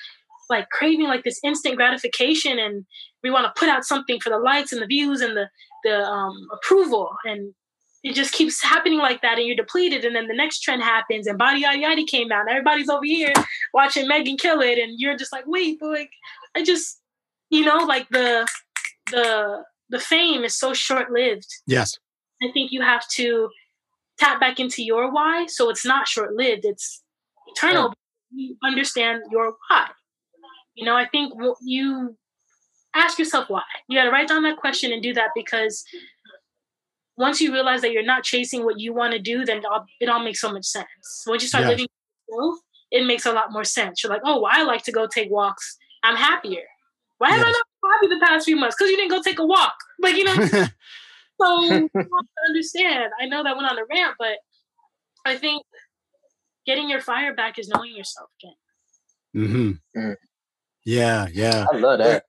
like 0.49 0.69
craving 0.69 1.07
like 1.07 1.23
this 1.23 1.39
instant 1.43 1.77
gratification 1.77 2.59
and 2.59 2.86
we 3.23 3.31
want 3.31 3.45
to 3.45 3.59
put 3.59 3.69
out 3.69 3.86
something 3.86 4.19
for 4.19 4.29
the 4.29 4.38
likes 4.38 4.71
and 4.71 4.81
the 4.81 4.86
views 4.86 5.21
and 5.21 5.36
the 5.36 5.49
the 5.83 6.03
um, 6.03 6.47
approval 6.51 7.11
and 7.25 7.53
it 8.06 8.14
just 8.14 8.34
keeps 8.34 8.62
happening 8.64 8.99
like 8.99 9.24
that 9.24 9.39
and 9.39 9.47
you're 9.47 9.56
depleted. 9.56 10.06
And 10.06 10.16
then 10.16 10.28
the 10.28 10.36
next 10.36 10.60
trend 10.60 10.84
happens 10.84 11.26
and 11.26 11.39
body 11.39 11.62
yada 11.62 11.80
yada 11.80 12.03
came 12.06 12.32
out. 12.32 12.41
And 12.41 12.51
everybody's 12.51 12.88
over 12.88 13.03
here 13.03 13.34
watching 13.74 14.08
megan 14.08 14.38
kill 14.38 14.62
it. 14.62 14.78
And 14.78 14.99
you're 14.99 15.18
just 15.18 15.34
like 15.34 15.45
wait 15.47 15.80
but 15.80 15.89
like 15.89 16.12
i 16.56 16.64
just 16.64 17.01
you 17.49 17.66
know 17.66 17.78
like 17.78 18.08
the 18.10 18.47
the 19.12 19.64
the 19.89 19.99
fame 19.99 20.43
is 20.43 20.56
so 20.56 20.74
short 20.74 21.12
lived 21.12 21.47
yes. 21.66 21.97
I 22.43 22.51
think 22.53 22.72
you 22.72 22.82
have 22.82 23.08
to 23.16 23.49
tap 24.20 24.39
back 24.39 24.60
into 24.60 24.84
your 24.84 25.12
why. 25.12 25.45
So 25.47 25.70
it's 25.70 25.86
not 25.86 26.08
short 26.08 26.36
lived 26.36 26.64
it's 26.64 27.01
eternal. 27.47 27.93
You 28.32 28.56
understand 28.64 29.24
your 29.32 29.56
why. 29.68 29.88
You 30.76 30.86
know 30.86 30.95
i 30.95 31.08
think 31.08 31.34
you 31.64 32.16
ask 32.93 33.18
yourself 33.18 33.49
why. 33.49 33.64
You 33.89 33.97
got 33.97 34.06
to 34.06 34.12
write 34.12 34.28
down 34.28 34.43
that 34.43 34.58
question 34.58 34.93
and 34.93 35.01
do 35.01 35.14
that 35.14 35.32
because 35.36 35.84
once 37.18 37.39
you 37.39 37.51
realize 37.53 37.82
that 37.82 37.91
you're 37.91 38.03
not 38.03 38.24
chasing 38.24 38.66
what 38.66 38.80
you 38.80 38.93
want 38.93 39.13
to 39.13 39.20
do, 39.20 39.45
then 39.45 39.61
it 39.99 40.09
all 40.09 40.24
makes 40.24 40.41
so 40.41 40.51
much 40.51 40.66
sense. 40.66 41.24
Once 41.26 41.43
you 41.43 41.47
start 41.47 41.63
yeah. 41.63 41.70
living 41.70 41.88
yourself, 42.28 42.59
it 42.91 43.05
makes 43.05 43.26
a 43.26 43.32
lot 43.32 43.51
more 43.51 43.63
sense. 43.63 44.03
You're 44.03 44.11
like, 44.11 44.22
oh, 44.26 44.41
well, 44.41 44.51
I 44.53 44.63
like 44.63 44.84
to 44.84 44.91
go 44.91 45.07
take 45.07 45.32
walks. 45.32 45.78
I'm 46.03 46.16
happier. 46.16 46.63
Why 47.18 47.32
have 47.32 47.39
yes. 47.39 47.47
I 47.47 47.51
not 47.51 47.66
been 47.82 47.91
happy 47.91 48.20
the 48.20 48.26
past 48.26 48.45
few 48.45 48.55
months? 48.57 48.76
Because 48.78 48.91
you 48.91 48.97
didn't 48.97 49.11
go 49.11 49.22
take 49.22 49.39
a 49.39 49.45
walk. 49.45 49.76
Like, 49.99 50.16
you 50.16 50.26
know, 50.26 50.36
so 51.41 51.61
you 51.61 51.89
understand. 52.47 53.11
I 53.20 53.26
know 53.28 53.43
that 53.43 53.55
went 53.55 53.70
on 53.70 53.78
a 53.78 53.86
rant, 53.89 54.16
but 54.20 54.38
I 55.26 55.38
think 55.38 55.63
getting 56.66 56.89
your 56.89 57.01
fire 57.01 57.34
back 57.34 57.57
is 57.57 57.70
knowing 57.70 57.95
yourself 57.95 58.30
again. 58.41 59.47
Mm-hmm. 59.47 59.99
Mm. 59.99 60.16
Yeah, 60.86 61.28
yeah. 61.32 61.66
I 61.72 61.78
love 61.78 61.99
that. 61.99 62.26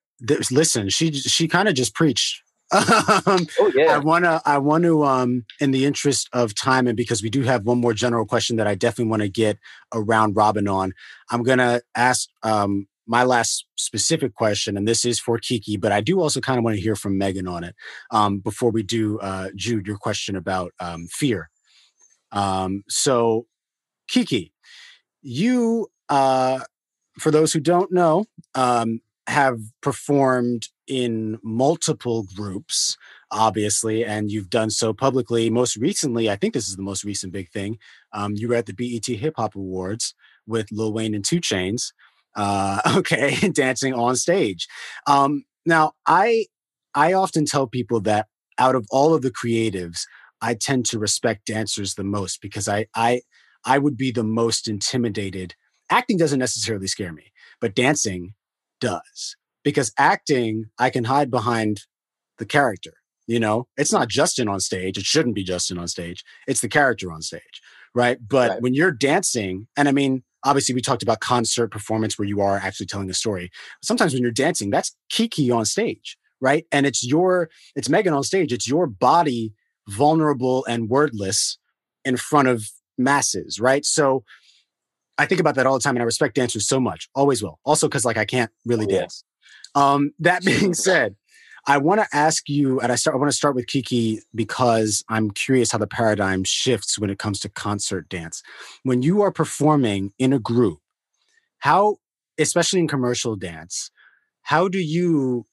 Listen, 0.50 0.88
she 0.88 1.12
she 1.12 1.46
kind 1.46 1.68
of 1.68 1.74
just 1.74 1.94
preached 1.94 2.42
um, 3.26 3.46
oh 3.60 3.72
yeah. 3.74 3.94
I 3.94 3.98
wanna 3.98 4.42
I 4.44 4.58
want 4.58 4.84
to 4.84 5.04
um 5.04 5.44
in 5.60 5.70
the 5.70 5.84
interest 5.84 6.28
of 6.32 6.54
time 6.54 6.88
and 6.88 6.96
because 6.96 7.22
we 7.22 7.30
do 7.30 7.42
have 7.42 7.64
one 7.64 7.80
more 7.80 7.94
general 7.94 8.26
question 8.26 8.56
that 8.56 8.66
I 8.66 8.74
definitely 8.74 9.10
want 9.10 9.22
to 9.22 9.28
get 9.28 9.58
around 9.94 10.34
Robin 10.34 10.66
on. 10.66 10.92
I'm 11.30 11.44
gonna 11.44 11.82
ask 11.94 12.28
um 12.42 12.88
my 13.06 13.22
last 13.22 13.66
specific 13.76 14.34
question, 14.34 14.76
and 14.76 14.86
this 14.86 15.04
is 15.04 15.20
for 15.20 15.38
Kiki, 15.38 15.76
but 15.76 15.92
I 15.92 16.00
do 16.00 16.20
also 16.20 16.40
kind 16.40 16.58
of 16.58 16.64
want 16.64 16.76
to 16.76 16.82
hear 16.82 16.96
from 16.96 17.18
Megan 17.18 17.46
on 17.46 17.64
it 17.64 17.74
um, 18.10 18.38
before 18.38 18.70
we 18.70 18.82
do, 18.82 19.18
uh, 19.20 19.50
Jude, 19.54 19.86
your 19.86 19.96
question 19.96 20.34
about 20.36 20.72
um, 20.80 21.06
fear. 21.06 21.48
Um, 22.32 22.82
so, 22.88 23.46
Kiki, 24.08 24.52
you, 25.22 25.88
uh, 26.08 26.60
for 27.18 27.30
those 27.30 27.52
who 27.52 27.60
don't 27.60 27.92
know, 27.92 28.24
um, 28.54 29.00
have 29.28 29.60
performed 29.80 30.68
in 30.86 31.38
multiple 31.42 32.26
groups, 32.34 32.96
obviously, 33.30 34.04
and 34.04 34.30
you've 34.30 34.50
done 34.50 34.70
so 34.70 34.92
publicly. 34.92 35.50
Most 35.50 35.76
recently, 35.76 36.30
I 36.30 36.36
think 36.36 36.54
this 36.54 36.68
is 36.68 36.76
the 36.76 36.82
most 36.82 37.04
recent 37.04 37.32
big 37.32 37.50
thing. 37.50 37.78
Um, 38.12 38.34
you 38.36 38.48
were 38.48 38.54
at 38.54 38.66
the 38.66 38.72
BET 38.72 39.06
Hip 39.06 39.34
Hop 39.36 39.54
Awards 39.54 40.14
with 40.46 40.70
Lil 40.70 40.92
Wayne 40.92 41.14
and 41.14 41.24
2 41.24 41.40
Chainz. 41.40 41.92
Uh, 42.34 42.80
okay, 42.96 43.48
dancing 43.50 43.94
on 43.94 44.16
stage. 44.16 44.68
Um, 45.06 45.44
now, 45.64 45.92
I 46.06 46.46
I 46.94 47.12
often 47.12 47.44
tell 47.44 47.66
people 47.66 48.00
that 48.02 48.26
out 48.58 48.74
of 48.74 48.86
all 48.90 49.14
of 49.14 49.22
the 49.22 49.30
creatives, 49.30 50.02
I 50.40 50.54
tend 50.54 50.86
to 50.86 50.98
respect 50.98 51.46
dancers 51.46 51.94
the 51.94 52.04
most 52.04 52.40
because 52.40 52.68
I 52.68 52.86
I 52.94 53.22
I 53.64 53.78
would 53.78 53.96
be 53.96 54.12
the 54.12 54.24
most 54.24 54.68
intimidated. 54.68 55.54
Acting 55.90 56.18
doesn't 56.18 56.38
necessarily 56.38 56.86
scare 56.86 57.12
me, 57.12 57.32
but 57.60 57.74
dancing 57.74 58.34
does 58.80 59.36
because 59.66 59.92
acting 59.98 60.64
i 60.78 60.88
can 60.88 61.04
hide 61.04 61.30
behind 61.30 61.82
the 62.38 62.46
character 62.46 62.94
you 63.28 63.40
know? 63.40 63.66
It's 63.76 63.92
not 63.92 64.08
justin 64.08 64.46
on 64.48 64.60
stage. 64.60 64.96
It 64.96 65.04
shouldn't 65.04 65.34
be 65.34 65.42
justin 65.42 65.78
on 65.78 65.88
stage. 65.88 66.24
It's 66.46 66.60
the 66.60 66.68
character 66.68 67.12
on 67.12 67.20
stage 67.22 67.60
right? 67.94 68.18
But 68.26 68.50
right. 68.50 68.62
when 68.62 68.74
you're 68.74 68.92
dancing 68.92 69.66
and 69.76 69.88
i 69.88 69.92
mean 69.92 70.22
obviously 70.44 70.74
we 70.74 70.80
talked 70.80 71.02
about 71.02 71.18
concert 71.20 71.68
performance 71.68 72.18
where 72.18 72.28
you 72.28 72.40
are 72.40 72.56
actually 72.58 72.86
telling 72.86 73.10
a 73.10 73.14
story. 73.14 73.50
Sometimes 73.82 74.12
when 74.12 74.22
you're 74.22 74.30
dancing 74.30 74.70
that's 74.70 74.94
kiki 75.10 75.50
on 75.50 75.64
stage 75.64 76.16
right? 76.40 76.66
And 76.70 76.86
it's 76.86 77.02
your 77.04 77.48
it's 77.74 77.88
megan 77.88 78.14
on 78.14 78.22
stage. 78.22 78.52
It's 78.52 78.68
your 78.68 78.86
body 78.86 79.52
vulnerable 79.88 80.64
and 80.66 80.88
wordless 80.90 81.58
in 82.04 82.16
front 82.16 82.46
of 82.48 82.70
masses 82.96 83.58
right? 83.58 83.84
So 83.84 84.22
i 85.18 85.26
think 85.26 85.40
about 85.40 85.54
that 85.56 85.66
all 85.66 85.74
the 85.74 85.80
time 85.80 85.96
and 85.96 86.02
i 86.02 86.04
respect 86.04 86.36
dancers 86.36 86.68
so 86.68 86.78
much. 86.78 87.08
Always 87.14 87.42
will. 87.42 87.58
Also 87.64 87.88
because 87.88 88.04
like 88.04 88.18
i 88.18 88.24
can't 88.24 88.52
really 88.64 88.86
oh, 88.86 88.98
dance 88.98 89.24
um, 89.76 90.12
that 90.18 90.44
being 90.44 90.74
said, 90.74 91.14
I 91.68 91.78
want 91.78 92.00
to 92.00 92.06
ask 92.12 92.48
you, 92.48 92.80
and 92.80 92.92
I 92.92 92.94
start. 92.94 93.14
I 93.14 93.18
want 93.18 93.30
to 93.30 93.36
start 93.36 93.54
with 93.54 93.66
Kiki 93.66 94.20
because 94.34 95.04
I'm 95.08 95.30
curious 95.30 95.72
how 95.72 95.78
the 95.78 95.86
paradigm 95.86 96.44
shifts 96.44 96.98
when 96.98 97.10
it 97.10 97.18
comes 97.18 97.40
to 97.40 97.48
concert 97.48 98.08
dance. 98.08 98.42
When 98.84 99.02
you 99.02 99.22
are 99.22 99.32
performing 99.32 100.12
in 100.18 100.32
a 100.32 100.38
group, 100.38 100.78
how, 101.58 101.96
especially 102.38 102.80
in 102.80 102.88
commercial 102.88 103.34
dance, 103.36 103.90
how 104.42 104.68
do 104.68 104.78
you 104.78 105.44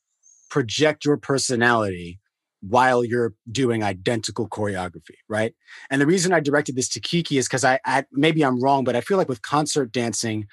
project 0.52 1.04
your 1.04 1.18
personality 1.18 2.20
while 2.62 3.04
you're 3.04 3.34
doing 3.52 3.84
identical 3.84 4.48
choreography, 4.48 5.18
right? 5.28 5.56
And 5.90 6.00
the 6.00 6.06
reason 6.06 6.32
I 6.32 6.40
directed 6.40 6.76
this 6.76 6.88
to 6.90 7.00
Kiki 7.00 7.40
is 7.40 7.48
because 7.48 7.66
I, 7.66 7.80
I 7.86 8.06
maybe 8.12 8.46
I'm 8.46 8.62
wrong, 8.62 8.84
but 8.84 8.96
I 8.96 9.02
feel 9.02 9.18
like 9.18 9.28
with 9.28 9.42
concert 9.42 9.92
dancing, 9.92 10.46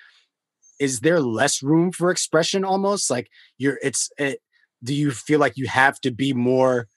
is 0.81 1.01
there 1.01 1.21
less 1.21 1.63
room 1.63 1.93
for 1.93 2.11
expression 2.11 2.65
almost? 2.65 3.11
Like 3.11 3.31
you're 3.59 3.79
it's 3.83 4.11
it, 4.19 4.41
do 4.83 4.95
you 4.95 5.13
feel 5.13 5.39
like 5.39 5.57
you 5.57 5.69
have 5.69 6.01
to 6.01 6.11
be 6.11 6.33
more 6.33 6.89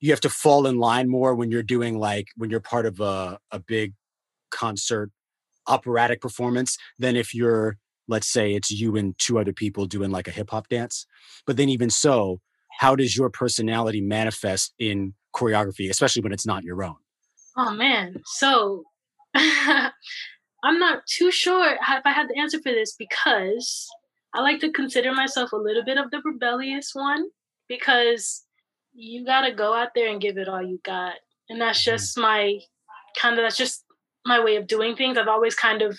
you 0.00 0.10
have 0.10 0.20
to 0.20 0.30
fall 0.30 0.66
in 0.66 0.78
line 0.78 1.08
more 1.08 1.34
when 1.34 1.50
you're 1.50 1.62
doing 1.62 1.98
like 1.98 2.28
when 2.36 2.50
you're 2.50 2.60
part 2.60 2.86
of 2.86 2.98
a, 2.98 3.38
a 3.52 3.60
big 3.60 3.94
concert 4.50 5.10
operatic 5.66 6.20
performance 6.20 6.78
than 6.98 7.14
if 7.14 7.34
you're 7.34 7.76
let's 8.08 8.28
say 8.28 8.54
it's 8.54 8.70
you 8.70 8.96
and 8.96 9.18
two 9.18 9.38
other 9.38 9.52
people 9.52 9.84
doing 9.84 10.10
like 10.10 10.26
a 10.26 10.32
hip 10.32 10.50
hop 10.50 10.68
dance? 10.68 11.06
But 11.46 11.56
then 11.58 11.68
even 11.68 11.90
so 11.90 12.40
how 12.78 12.96
does 12.96 13.16
your 13.16 13.28
personality 13.28 14.00
manifest 14.00 14.72
in 14.78 15.14
choreography 15.36 15.90
especially 15.90 16.22
when 16.22 16.32
it's 16.32 16.46
not 16.46 16.64
your 16.64 16.82
own? 16.82 16.96
Oh 17.56 17.74
man. 17.74 18.22
So 18.24 18.84
I'm 20.64 20.78
not 20.78 21.06
too 21.06 21.30
sure 21.30 21.72
if 21.72 22.02
I 22.04 22.12
had 22.12 22.28
the 22.28 22.38
answer 22.38 22.58
for 22.58 22.72
this 22.72 22.94
because 22.98 23.88
I 24.34 24.40
like 24.40 24.60
to 24.60 24.72
consider 24.72 25.12
myself 25.12 25.52
a 25.52 25.56
little 25.56 25.84
bit 25.84 25.98
of 25.98 26.10
the 26.10 26.20
rebellious 26.24 26.90
one 26.94 27.26
because 27.68 28.44
you 28.92 29.24
got 29.24 29.42
to 29.42 29.52
go 29.52 29.74
out 29.74 29.90
there 29.94 30.10
and 30.10 30.20
give 30.20 30.36
it 30.36 30.48
all 30.48 30.62
you 30.62 30.80
got. 30.84 31.14
And 31.48 31.60
that's 31.60 31.80
mm-hmm. 31.80 31.92
just 31.92 32.18
my 32.18 32.58
kind 33.16 33.38
of, 33.38 33.44
that's 33.44 33.56
just 33.56 33.84
my 34.26 34.42
way 34.42 34.56
of 34.56 34.66
doing 34.66 34.96
things. 34.96 35.16
I've 35.16 35.28
always 35.28 35.54
kind 35.54 35.80
of, 35.80 35.98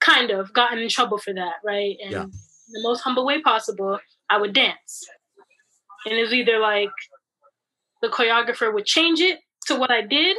kind 0.00 0.30
of 0.30 0.52
gotten 0.54 0.78
in 0.78 0.88
trouble 0.88 1.18
for 1.18 1.34
that, 1.34 1.54
right? 1.64 1.96
And 2.02 2.12
yeah. 2.12 2.24
the 2.24 2.82
most 2.82 3.00
humble 3.00 3.26
way 3.26 3.42
possible, 3.42 3.98
I 4.30 4.38
would 4.38 4.52
dance. 4.52 5.04
And 6.06 6.14
it 6.14 6.22
was 6.22 6.32
either 6.32 6.58
like 6.60 6.90
the 8.00 8.08
choreographer 8.08 8.72
would 8.72 8.86
change 8.86 9.20
it 9.20 9.40
to 9.66 9.74
what 9.74 9.90
I 9.90 10.02
did, 10.02 10.36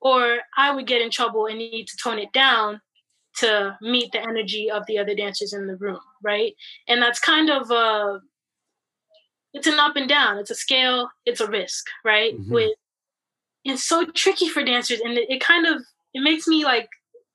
or 0.00 0.38
I 0.56 0.74
would 0.74 0.86
get 0.86 1.00
in 1.00 1.10
trouble 1.10 1.46
and 1.46 1.58
need 1.58 1.86
to 1.86 1.96
tone 2.02 2.18
it 2.18 2.32
down 2.32 2.80
to 3.36 3.76
meet 3.80 4.12
the 4.12 4.20
energy 4.20 4.70
of 4.70 4.84
the 4.86 4.98
other 4.98 5.14
dancers 5.14 5.52
in 5.52 5.66
the 5.66 5.76
room, 5.76 6.00
right? 6.22 6.54
And 6.88 7.02
that's 7.02 7.20
kind 7.20 7.50
of 7.50 7.70
a 7.70 8.20
it's 9.52 9.66
an 9.66 9.78
up 9.78 9.96
and 9.96 10.08
down. 10.08 10.38
It's 10.38 10.50
a 10.50 10.54
scale. 10.54 11.10
It's 11.24 11.40
a 11.40 11.46
risk, 11.46 11.86
right? 12.04 12.34
Mm-hmm. 12.38 12.52
With 12.52 12.72
it's 13.64 13.84
so 13.84 14.04
tricky 14.06 14.48
for 14.48 14.62
dancers, 14.62 15.00
and 15.00 15.14
it, 15.14 15.30
it 15.30 15.40
kind 15.40 15.66
of 15.66 15.82
it 16.14 16.20
makes 16.20 16.46
me 16.46 16.64
like 16.64 16.88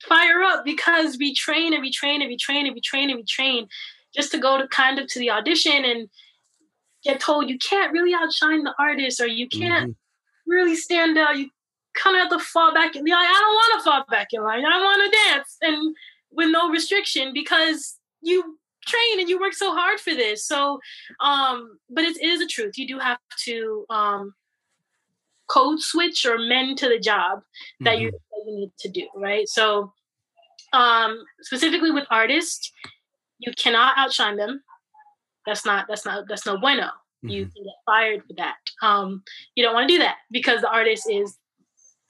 fire 0.07 0.41
up 0.41 0.63
because 0.63 1.17
we 1.17 1.33
train 1.33 1.73
and 1.73 1.81
we 1.81 1.91
train 1.91 2.21
and 2.21 2.29
we 2.29 2.37
train 2.37 2.65
and 2.65 2.75
we 2.75 2.81
train 2.81 3.09
and 3.09 3.17
we 3.17 3.25
train 3.25 3.67
just 4.15 4.31
to 4.31 4.37
go 4.37 4.57
to 4.57 4.67
kind 4.67 4.99
of 4.99 5.07
to 5.07 5.19
the 5.19 5.29
audition 5.29 5.85
and 5.85 6.09
get 7.03 7.19
told 7.19 7.49
you 7.49 7.57
can't 7.57 7.91
really 7.91 8.13
outshine 8.13 8.63
the 8.63 8.73
artist 8.79 9.19
or 9.19 9.27
you 9.27 9.47
can't 9.47 9.91
mm-hmm. 9.91 10.51
really 10.51 10.75
stand 10.75 11.17
out. 11.17 11.37
You 11.37 11.49
kind 11.93 12.15
of 12.15 12.21
have 12.23 12.31
to 12.31 12.39
fall 12.39 12.73
back 12.73 12.95
in 12.95 13.05
line. 13.05 13.25
I 13.25 13.39
don't 13.39 13.53
want 13.53 13.79
to 13.79 13.89
fall 13.89 14.05
back 14.09 14.29
in 14.31 14.43
line. 14.43 14.65
I 14.65 14.81
want 14.81 15.11
to 15.11 15.17
dance 15.29 15.57
and 15.61 15.95
with 16.31 16.49
no 16.49 16.69
restriction 16.69 17.33
because 17.33 17.97
you 18.21 18.57
train 18.85 19.19
and 19.19 19.29
you 19.29 19.39
work 19.39 19.53
so 19.53 19.73
hard 19.73 19.99
for 19.99 20.11
this. 20.11 20.45
So, 20.45 20.79
um, 21.19 21.77
but 21.89 22.03
it, 22.03 22.17
it 22.17 22.25
is 22.25 22.41
a 22.41 22.47
truth. 22.47 22.77
You 22.77 22.87
do 22.87 22.99
have 22.99 23.19
to 23.45 23.85
um, 23.89 24.33
code 25.47 25.79
switch 25.79 26.25
or 26.25 26.37
mend 26.37 26.77
to 26.79 26.89
the 26.89 26.99
job 26.99 27.41
that, 27.81 27.95
mm-hmm. 27.95 28.03
you, 28.03 28.11
you 28.45 28.55
need 28.55 28.71
to 28.79 28.89
do, 28.89 29.07
right? 29.15 29.47
So, 29.47 29.93
um, 30.73 31.23
specifically 31.41 31.91
with 31.91 32.05
artists, 32.09 32.71
you 33.39 33.51
cannot 33.57 33.97
outshine 33.97 34.37
them. 34.37 34.63
That's 35.45 35.65
not 35.65 35.87
that's 35.87 36.05
not 36.05 36.25
that's 36.29 36.45
no 36.45 36.57
bueno. 36.59 36.83
Mm-hmm. 37.25 37.29
You 37.29 37.45
can 37.45 37.63
get 37.63 37.73
fired 37.85 38.21
for 38.27 38.33
that. 38.37 38.55
Um, 38.81 39.23
you 39.55 39.63
don't 39.63 39.73
want 39.73 39.89
to 39.89 39.93
do 39.95 39.99
that 39.99 40.17
because 40.29 40.61
the 40.61 40.69
artist 40.69 41.09
is 41.09 41.37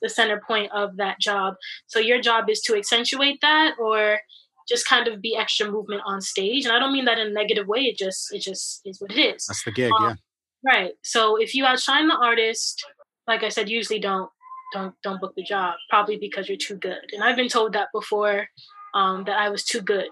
the 0.01 0.09
center 0.09 0.41
point 0.45 0.71
of 0.71 0.97
that 0.97 1.19
job. 1.19 1.55
So 1.87 1.99
your 1.99 2.21
job 2.21 2.49
is 2.49 2.61
to 2.61 2.75
accentuate 2.75 3.39
that 3.41 3.75
or 3.79 4.19
just 4.67 4.87
kind 4.87 5.07
of 5.07 5.21
be 5.21 5.35
extra 5.35 5.69
movement 5.69 6.01
on 6.05 6.21
stage. 6.21 6.65
And 6.65 6.73
I 6.73 6.79
don't 6.79 6.93
mean 6.93 7.05
that 7.05 7.19
in 7.19 7.27
a 7.27 7.31
negative 7.31 7.67
way. 7.67 7.81
It 7.81 7.97
just 7.97 8.33
it 8.33 8.41
just 8.41 8.81
is 8.85 8.99
what 8.99 9.11
it 9.11 9.19
is. 9.19 9.45
That's 9.47 9.63
the 9.63 9.71
gig, 9.71 9.91
um, 9.99 10.09
yeah. 10.09 10.73
Right. 10.73 10.91
So 11.03 11.37
if 11.37 11.55
you 11.55 11.65
outshine 11.65 12.07
the 12.07 12.15
artist, 12.15 12.83
like 13.27 13.43
I 13.43 13.49
said, 13.49 13.69
usually 13.69 13.99
don't 13.99 14.29
don't 14.73 14.93
don't 15.03 15.19
book 15.19 15.33
the 15.35 15.43
job. 15.43 15.75
Probably 15.89 16.17
because 16.17 16.47
you're 16.47 16.57
too 16.57 16.77
good. 16.77 17.01
And 17.11 17.23
I've 17.23 17.35
been 17.35 17.49
told 17.49 17.73
that 17.73 17.89
before, 17.93 18.47
um, 18.93 19.23
that 19.25 19.39
I 19.39 19.49
was 19.49 19.63
too 19.63 19.81
good 19.81 20.09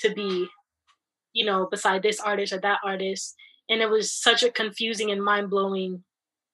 to 0.00 0.12
be, 0.14 0.48
you 1.32 1.46
know, 1.46 1.68
beside 1.70 2.02
this 2.02 2.20
artist 2.20 2.52
or 2.52 2.60
that 2.60 2.80
artist. 2.84 3.34
And 3.68 3.80
it 3.80 3.88
was 3.88 4.12
such 4.12 4.42
a 4.42 4.50
confusing 4.50 5.10
and 5.10 5.24
mind 5.24 5.48
blowing 5.48 6.04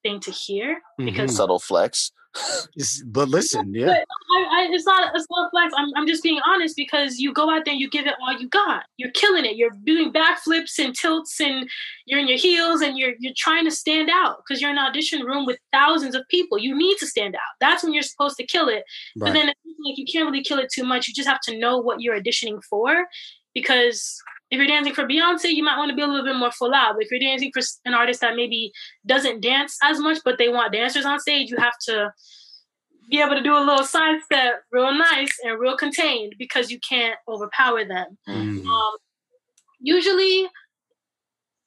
thing 0.02 0.20
to 0.20 0.30
hear 0.30 0.80
because 0.98 1.30
mm-hmm. 1.30 1.36
subtle 1.36 1.58
flex 1.58 2.12
but 3.06 3.28
listen, 3.28 3.74
yeah. 3.74 3.86
But 3.86 4.06
I, 4.36 4.42
I, 4.42 4.68
it's 4.70 4.86
not 4.86 5.14
it's 5.14 5.26
not 5.30 5.50
flex. 5.50 5.72
I'm, 5.76 5.88
I'm 5.96 6.06
just 6.06 6.22
being 6.22 6.40
honest 6.46 6.76
because 6.76 7.18
you 7.18 7.32
go 7.32 7.50
out 7.50 7.64
there 7.64 7.72
and 7.72 7.80
you 7.80 7.88
give 7.88 8.06
it 8.06 8.14
all 8.20 8.38
you 8.38 8.48
got. 8.48 8.84
You're 8.96 9.10
killing 9.12 9.44
it. 9.44 9.56
You're 9.56 9.76
doing 9.84 10.12
backflips 10.12 10.78
and 10.78 10.94
tilts 10.94 11.40
and 11.40 11.68
you're 12.06 12.20
in 12.20 12.28
your 12.28 12.38
heels 12.38 12.80
and 12.80 12.98
you're 12.98 13.14
you're 13.18 13.34
trying 13.36 13.64
to 13.64 13.70
stand 13.70 14.10
out 14.12 14.38
because 14.38 14.60
you're 14.60 14.70
in 14.70 14.78
an 14.78 14.84
audition 14.84 15.22
room 15.22 15.46
with 15.46 15.58
thousands 15.72 16.14
of 16.14 16.22
people. 16.28 16.58
You 16.58 16.76
need 16.76 16.96
to 16.98 17.06
stand 17.06 17.34
out. 17.34 17.40
That's 17.60 17.82
when 17.82 17.92
you're 17.92 18.02
supposed 18.02 18.36
to 18.36 18.46
kill 18.46 18.68
it. 18.68 18.84
Right. 19.16 19.28
But 19.28 19.32
then 19.32 19.46
like 19.46 19.98
you 19.98 20.06
can't 20.10 20.26
really 20.30 20.44
kill 20.44 20.58
it 20.58 20.70
too 20.72 20.84
much. 20.84 21.08
You 21.08 21.14
just 21.14 21.28
have 21.28 21.40
to 21.42 21.58
know 21.58 21.78
what 21.78 22.00
you're 22.00 22.20
auditioning 22.20 22.62
for 22.68 23.06
because 23.54 24.20
if 24.50 24.56
you're 24.56 24.66
dancing 24.66 24.94
for 24.94 25.04
Beyonce, 25.04 25.52
you 25.52 25.62
might 25.62 25.76
want 25.76 25.90
to 25.90 25.96
be 25.96 26.02
a 26.02 26.06
little 26.06 26.24
bit 26.24 26.36
more 26.36 26.50
full 26.50 26.74
out. 26.74 26.94
But 26.94 27.04
if 27.04 27.10
you're 27.10 27.20
dancing 27.20 27.50
for 27.52 27.62
an 27.84 27.94
artist 27.94 28.20
that 28.22 28.36
maybe 28.36 28.72
doesn't 29.06 29.42
dance 29.42 29.76
as 29.82 29.98
much, 29.98 30.18
but 30.24 30.38
they 30.38 30.48
want 30.48 30.72
dancers 30.72 31.04
on 31.04 31.20
stage, 31.20 31.50
you 31.50 31.56
have 31.58 31.76
to 31.86 32.12
be 33.10 33.20
able 33.20 33.34
to 33.34 33.42
do 33.42 33.54
a 33.54 33.60
little 33.60 33.84
side 33.84 34.20
step 34.24 34.62
real 34.72 34.92
nice 34.92 35.32
and 35.44 35.58
real 35.58 35.76
contained 35.76 36.34
because 36.38 36.70
you 36.70 36.78
can't 36.86 37.18
overpower 37.28 37.84
them. 37.84 38.18
Mm. 38.28 38.66
Um, 38.66 38.96
usually, 39.80 40.48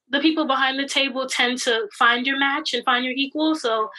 the 0.10 0.20
people 0.20 0.46
behind 0.46 0.80
the 0.80 0.88
table 0.88 1.28
tend 1.28 1.60
to 1.60 1.88
find 1.98 2.26
your 2.26 2.40
match 2.40 2.74
and 2.74 2.84
find 2.84 3.06
your 3.06 3.14
equal. 3.16 3.56
So 3.56 3.90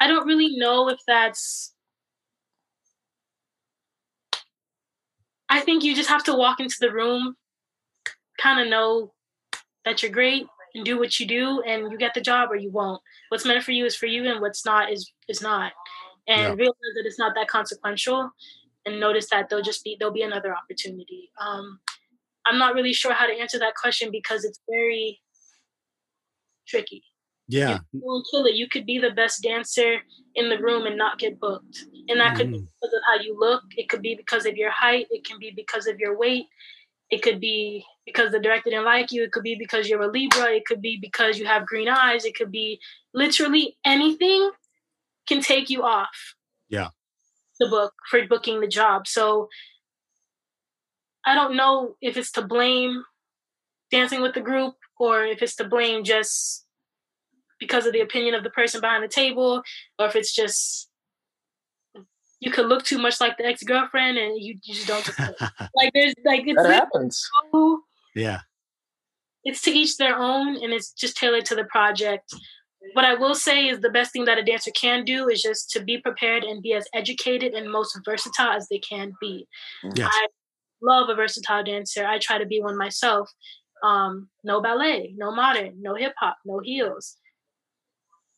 I 0.00 0.08
don't 0.08 0.26
really 0.26 0.56
know 0.56 0.88
if 0.88 0.98
that's. 1.06 1.74
I 5.48 5.60
think 5.60 5.84
you 5.84 5.94
just 5.94 6.08
have 6.08 6.24
to 6.24 6.34
walk 6.34 6.60
into 6.60 6.76
the 6.80 6.90
room 6.90 7.36
kind 8.42 8.60
of 8.60 8.68
know 8.68 9.12
that 9.84 10.02
you're 10.02 10.12
great 10.12 10.46
and 10.74 10.84
do 10.84 10.98
what 10.98 11.18
you 11.20 11.26
do 11.26 11.62
and 11.62 11.90
you 11.90 11.98
get 11.98 12.14
the 12.14 12.20
job 12.20 12.50
or 12.50 12.56
you 12.56 12.70
won't. 12.70 13.00
What's 13.28 13.44
meant 13.44 13.64
for 13.64 13.72
you 13.72 13.84
is 13.84 13.96
for 13.96 14.06
you 14.06 14.30
and 14.30 14.40
what's 14.40 14.64
not 14.64 14.92
is 14.92 15.12
is 15.28 15.42
not. 15.42 15.72
And 16.28 16.40
yeah. 16.40 16.54
realize 16.54 16.94
that 16.94 17.06
it's 17.06 17.18
not 17.18 17.34
that 17.34 17.48
consequential 17.48 18.30
and 18.86 19.00
notice 19.00 19.28
that 19.30 19.48
there'll 19.48 19.64
just 19.64 19.84
be 19.84 19.96
there'll 19.98 20.14
be 20.14 20.22
another 20.22 20.54
opportunity. 20.54 21.30
Um, 21.40 21.80
I'm 22.46 22.58
not 22.58 22.74
really 22.74 22.92
sure 22.92 23.12
how 23.12 23.26
to 23.26 23.32
answer 23.32 23.58
that 23.58 23.74
question 23.74 24.10
because 24.10 24.44
it's 24.44 24.60
very 24.68 25.20
tricky. 26.66 27.02
Yeah. 27.48 27.78
You 27.92 28.00
won't 28.02 28.26
kill 28.30 28.46
it. 28.46 28.54
You 28.54 28.68
could 28.68 28.86
be 28.86 28.98
the 28.98 29.10
best 29.10 29.42
dancer 29.42 29.98
in 30.34 30.48
the 30.48 30.58
room 30.58 30.86
and 30.86 30.96
not 30.96 31.18
get 31.18 31.38
booked. 31.38 31.84
And 32.08 32.18
that 32.20 32.34
mm. 32.34 32.36
could 32.36 32.50
be 32.52 32.58
mm. 32.58 32.66
because 32.80 32.94
of 32.94 33.02
how 33.06 33.22
you 33.22 33.36
look. 33.38 33.62
It 33.76 33.88
could 33.88 34.02
be 34.02 34.14
because 34.14 34.46
of 34.46 34.56
your 34.56 34.70
height. 34.70 35.06
It 35.10 35.24
can 35.24 35.38
be 35.38 35.52
because 35.54 35.86
of 35.86 35.98
your 35.98 36.16
weight. 36.16 36.46
It 37.12 37.22
could 37.22 37.40
be 37.40 37.84
because 38.06 38.32
the 38.32 38.40
director 38.40 38.70
didn't 38.70 38.86
like 38.86 39.12
you. 39.12 39.22
It 39.22 39.32
could 39.32 39.42
be 39.42 39.54
because 39.54 39.86
you're 39.86 40.00
a 40.00 40.10
Libra. 40.10 40.54
It 40.54 40.64
could 40.64 40.80
be 40.80 40.98
because 40.98 41.38
you 41.38 41.44
have 41.44 41.66
green 41.66 41.86
eyes. 41.86 42.24
It 42.24 42.34
could 42.34 42.50
be 42.50 42.80
literally 43.12 43.76
anything 43.84 44.50
can 45.28 45.42
take 45.42 45.68
you 45.68 45.82
off. 45.82 46.34
Yeah. 46.70 46.88
The 47.60 47.68
book 47.68 47.92
for 48.10 48.26
booking 48.26 48.60
the 48.60 48.66
job. 48.66 49.06
So 49.06 49.50
I 51.26 51.34
don't 51.34 51.54
know 51.54 51.96
if 52.00 52.16
it's 52.16 52.32
to 52.32 52.42
blame 52.42 53.04
dancing 53.90 54.22
with 54.22 54.32
the 54.32 54.40
group 54.40 54.74
or 54.98 55.22
if 55.22 55.42
it's 55.42 55.56
to 55.56 55.68
blame 55.68 56.04
just 56.04 56.64
because 57.60 57.84
of 57.84 57.92
the 57.92 58.00
opinion 58.00 58.34
of 58.34 58.42
the 58.42 58.50
person 58.50 58.80
behind 58.80 59.04
the 59.04 59.08
table 59.08 59.62
or 59.98 60.06
if 60.06 60.16
it's 60.16 60.34
just 60.34 60.88
you 62.42 62.50
could 62.50 62.66
look 62.66 62.84
too 62.84 62.98
much 62.98 63.20
like 63.20 63.38
the 63.38 63.46
ex 63.46 63.62
girlfriend 63.62 64.18
and 64.18 64.42
you, 64.42 64.58
you 64.64 64.74
just 64.74 64.88
don't 64.88 65.08
like 65.76 65.92
there's 65.94 66.12
like 66.24 66.42
it's 66.44 66.60
that 66.60 66.72
happens. 66.72 67.24
So, 67.52 67.82
yeah. 68.16 68.40
It's 69.44 69.62
to 69.62 69.70
each 69.70 69.96
their 69.96 70.16
own 70.18 70.56
and 70.56 70.72
it's 70.72 70.92
just 70.92 71.16
tailored 71.16 71.44
to 71.46 71.54
the 71.54 71.64
project. 71.64 72.34
What 72.94 73.04
I 73.04 73.14
will 73.14 73.36
say 73.36 73.68
is 73.68 73.78
the 73.78 73.90
best 73.90 74.12
thing 74.12 74.24
that 74.24 74.38
a 74.38 74.42
dancer 74.42 74.72
can 74.72 75.04
do 75.04 75.28
is 75.28 75.40
just 75.40 75.70
to 75.70 75.84
be 75.84 75.98
prepared 75.98 76.42
and 76.42 76.60
be 76.60 76.72
as 76.72 76.88
educated 76.92 77.54
and 77.54 77.70
most 77.70 77.96
versatile 78.04 78.50
as 78.50 78.66
they 78.68 78.80
can 78.80 79.12
be. 79.20 79.46
Yes. 79.94 80.10
I 80.12 80.26
love 80.82 81.10
a 81.10 81.14
versatile 81.14 81.62
dancer. 81.62 82.04
I 82.04 82.18
try 82.18 82.38
to 82.38 82.46
be 82.46 82.60
one 82.60 82.76
myself. 82.76 83.30
Um, 83.84 84.28
no 84.42 84.60
ballet, 84.60 85.14
no 85.16 85.32
modern, 85.32 85.80
no 85.80 85.94
hip 85.94 86.14
hop, 86.18 86.38
no 86.44 86.58
heels 86.58 87.18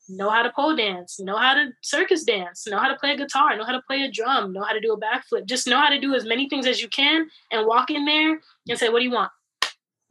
know 0.08 0.30
how 0.30 0.42
to 0.42 0.52
pole 0.54 0.76
dance, 0.76 1.18
know 1.18 1.36
how 1.36 1.54
to 1.54 1.70
circus 1.82 2.24
dance, 2.24 2.66
know 2.66 2.78
how 2.78 2.88
to 2.88 2.96
play 2.96 3.12
a 3.12 3.16
guitar, 3.16 3.56
know 3.56 3.64
how 3.64 3.72
to 3.72 3.82
play 3.86 4.02
a 4.02 4.10
drum, 4.10 4.52
know 4.52 4.62
how 4.62 4.72
to 4.72 4.80
do 4.80 4.92
a 4.92 5.00
backflip. 5.00 5.46
Just 5.46 5.66
know 5.66 5.78
how 5.78 5.88
to 5.88 6.00
do 6.00 6.14
as 6.14 6.24
many 6.24 6.48
things 6.48 6.66
as 6.66 6.82
you 6.82 6.88
can 6.88 7.28
and 7.50 7.66
walk 7.66 7.90
in 7.90 8.04
there 8.04 8.40
and 8.68 8.78
say, 8.78 8.88
What 8.88 8.98
do 8.98 9.04
you 9.04 9.10
want? 9.10 9.30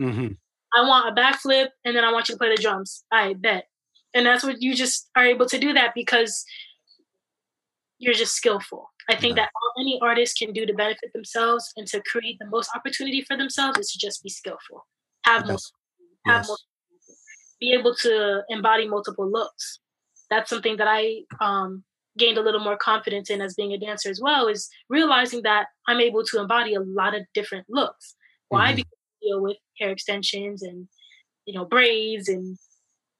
Mm-hmm. 0.02 0.34
I 0.76 0.88
want 0.88 1.18
a 1.18 1.22
backflip 1.22 1.70
and 1.86 1.96
then 1.96 2.04
I 2.04 2.12
want 2.12 2.30
you 2.30 2.36
to 2.36 2.40
play 2.40 2.54
the 2.56 2.62
drums. 2.62 3.04
I 3.12 3.34
bet. 3.34 3.68
And 4.14 4.26
that's 4.26 4.44
what 4.44 4.62
you 4.62 4.76
just 4.76 5.10
are 5.16 5.26
able 5.26 5.46
to 5.48 5.58
do 5.58 5.74
that 5.74 5.94
because 5.96 6.46
you're 8.00 8.14
just 8.14 8.36
skillful. 8.36 8.90
I 9.10 9.16
think 9.16 9.36
that 9.36 9.50
all 9.56 9.82
any 9.82 10.00
artist 10.02 10.38
can 10.38 10.54
do 10.54 10.66
to 10.66 10.74
benefit 10.74 11.12
themselves 11.14 11.72
and 11.76 11.86
to 11.88 12.02
create 12.02 12.38
the 12.40 12.46
most 12.46 12.70
opportunity 12.76 13.22
for 13.22 13.36
themselves 13.38 13.78
is 13.78 13.92
to 13.92 14.00
just 14.00 14.24
be 14.24 14.30
skillful. 14.30 14.86
Have 15.26 15.46
yes. 15.46 15.72
more, 16.26 16.34
have 16.34 16.42
yes. 16.42 16.48
more, 16.48 16.58
be 17.60 17.74
able 17.74 17.96
to 17.96 18.44
embody 18.50 18.88
multiple 18.88 19.30
looks 19.30 19.80
that's 20.34 20.50
something 20.50 20.78
that 20.78 20.88
I 20.90 21.22
um, 21.40 21.84
gained 22.18 22.38
a 22.38 22.42
little 22.42 22.60
more 22.60 22.78
confidence 22.78 23.30
in 23.30 23.40
as 23.42 23.54
being 23.54 23.74
a 23.74 23.78
dancer 23.78 24.10
as 24.10 24.20
well 24.20 24.48
is 24.48 24.68
realizing 24.90 25.44
that 25.44 25.68
I'm 25.88 26.00
able 26.00 26.24
to 26.26 26.40
embody 26.40 26.74
a 26.74 26.82
lot 26.82 27.16
of 27.16 27.22
different 27.34 27.68
looks. 27.70 28.16
Why? 28.50 28.68
Mm-hmm. 28.68 28.76
Because 28.78 28.92
I 28.92 29.26
deal 29.26 29.42
with 29.42 29.58
hair 29.80 29.92
extensions 29.92 30.64
and 30.64 30.88
you 31.46 31.54
know 31.54 31.66
braids 31.66 32.30
and 32.30 32.58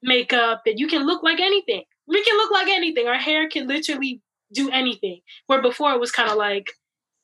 makeup, 0.02 0.62
and 0.66 0.78
you 0.78 0.88
can 0.88 1.06
look 1.06 1.22
like 1.22 1.40
anything. 1.40 1.84
We 2.08 2.22
can 2.24 2.36
look 2.36 2.50
like 2.50 2.68
anything. 2.68 3.06
Our 3.06 3.18
hair 3.18 3.48
can 3.48 3.66
literally 3.66 4.20
do 4.52 4.70
anything. 4.70 5.20
Where 5.46 5.62
before 5.62 5.92
it 5.92 6.00
was 6.00 6.10
kind 6.10 6.30
of 6.30 6.36
like, 6.36 6.66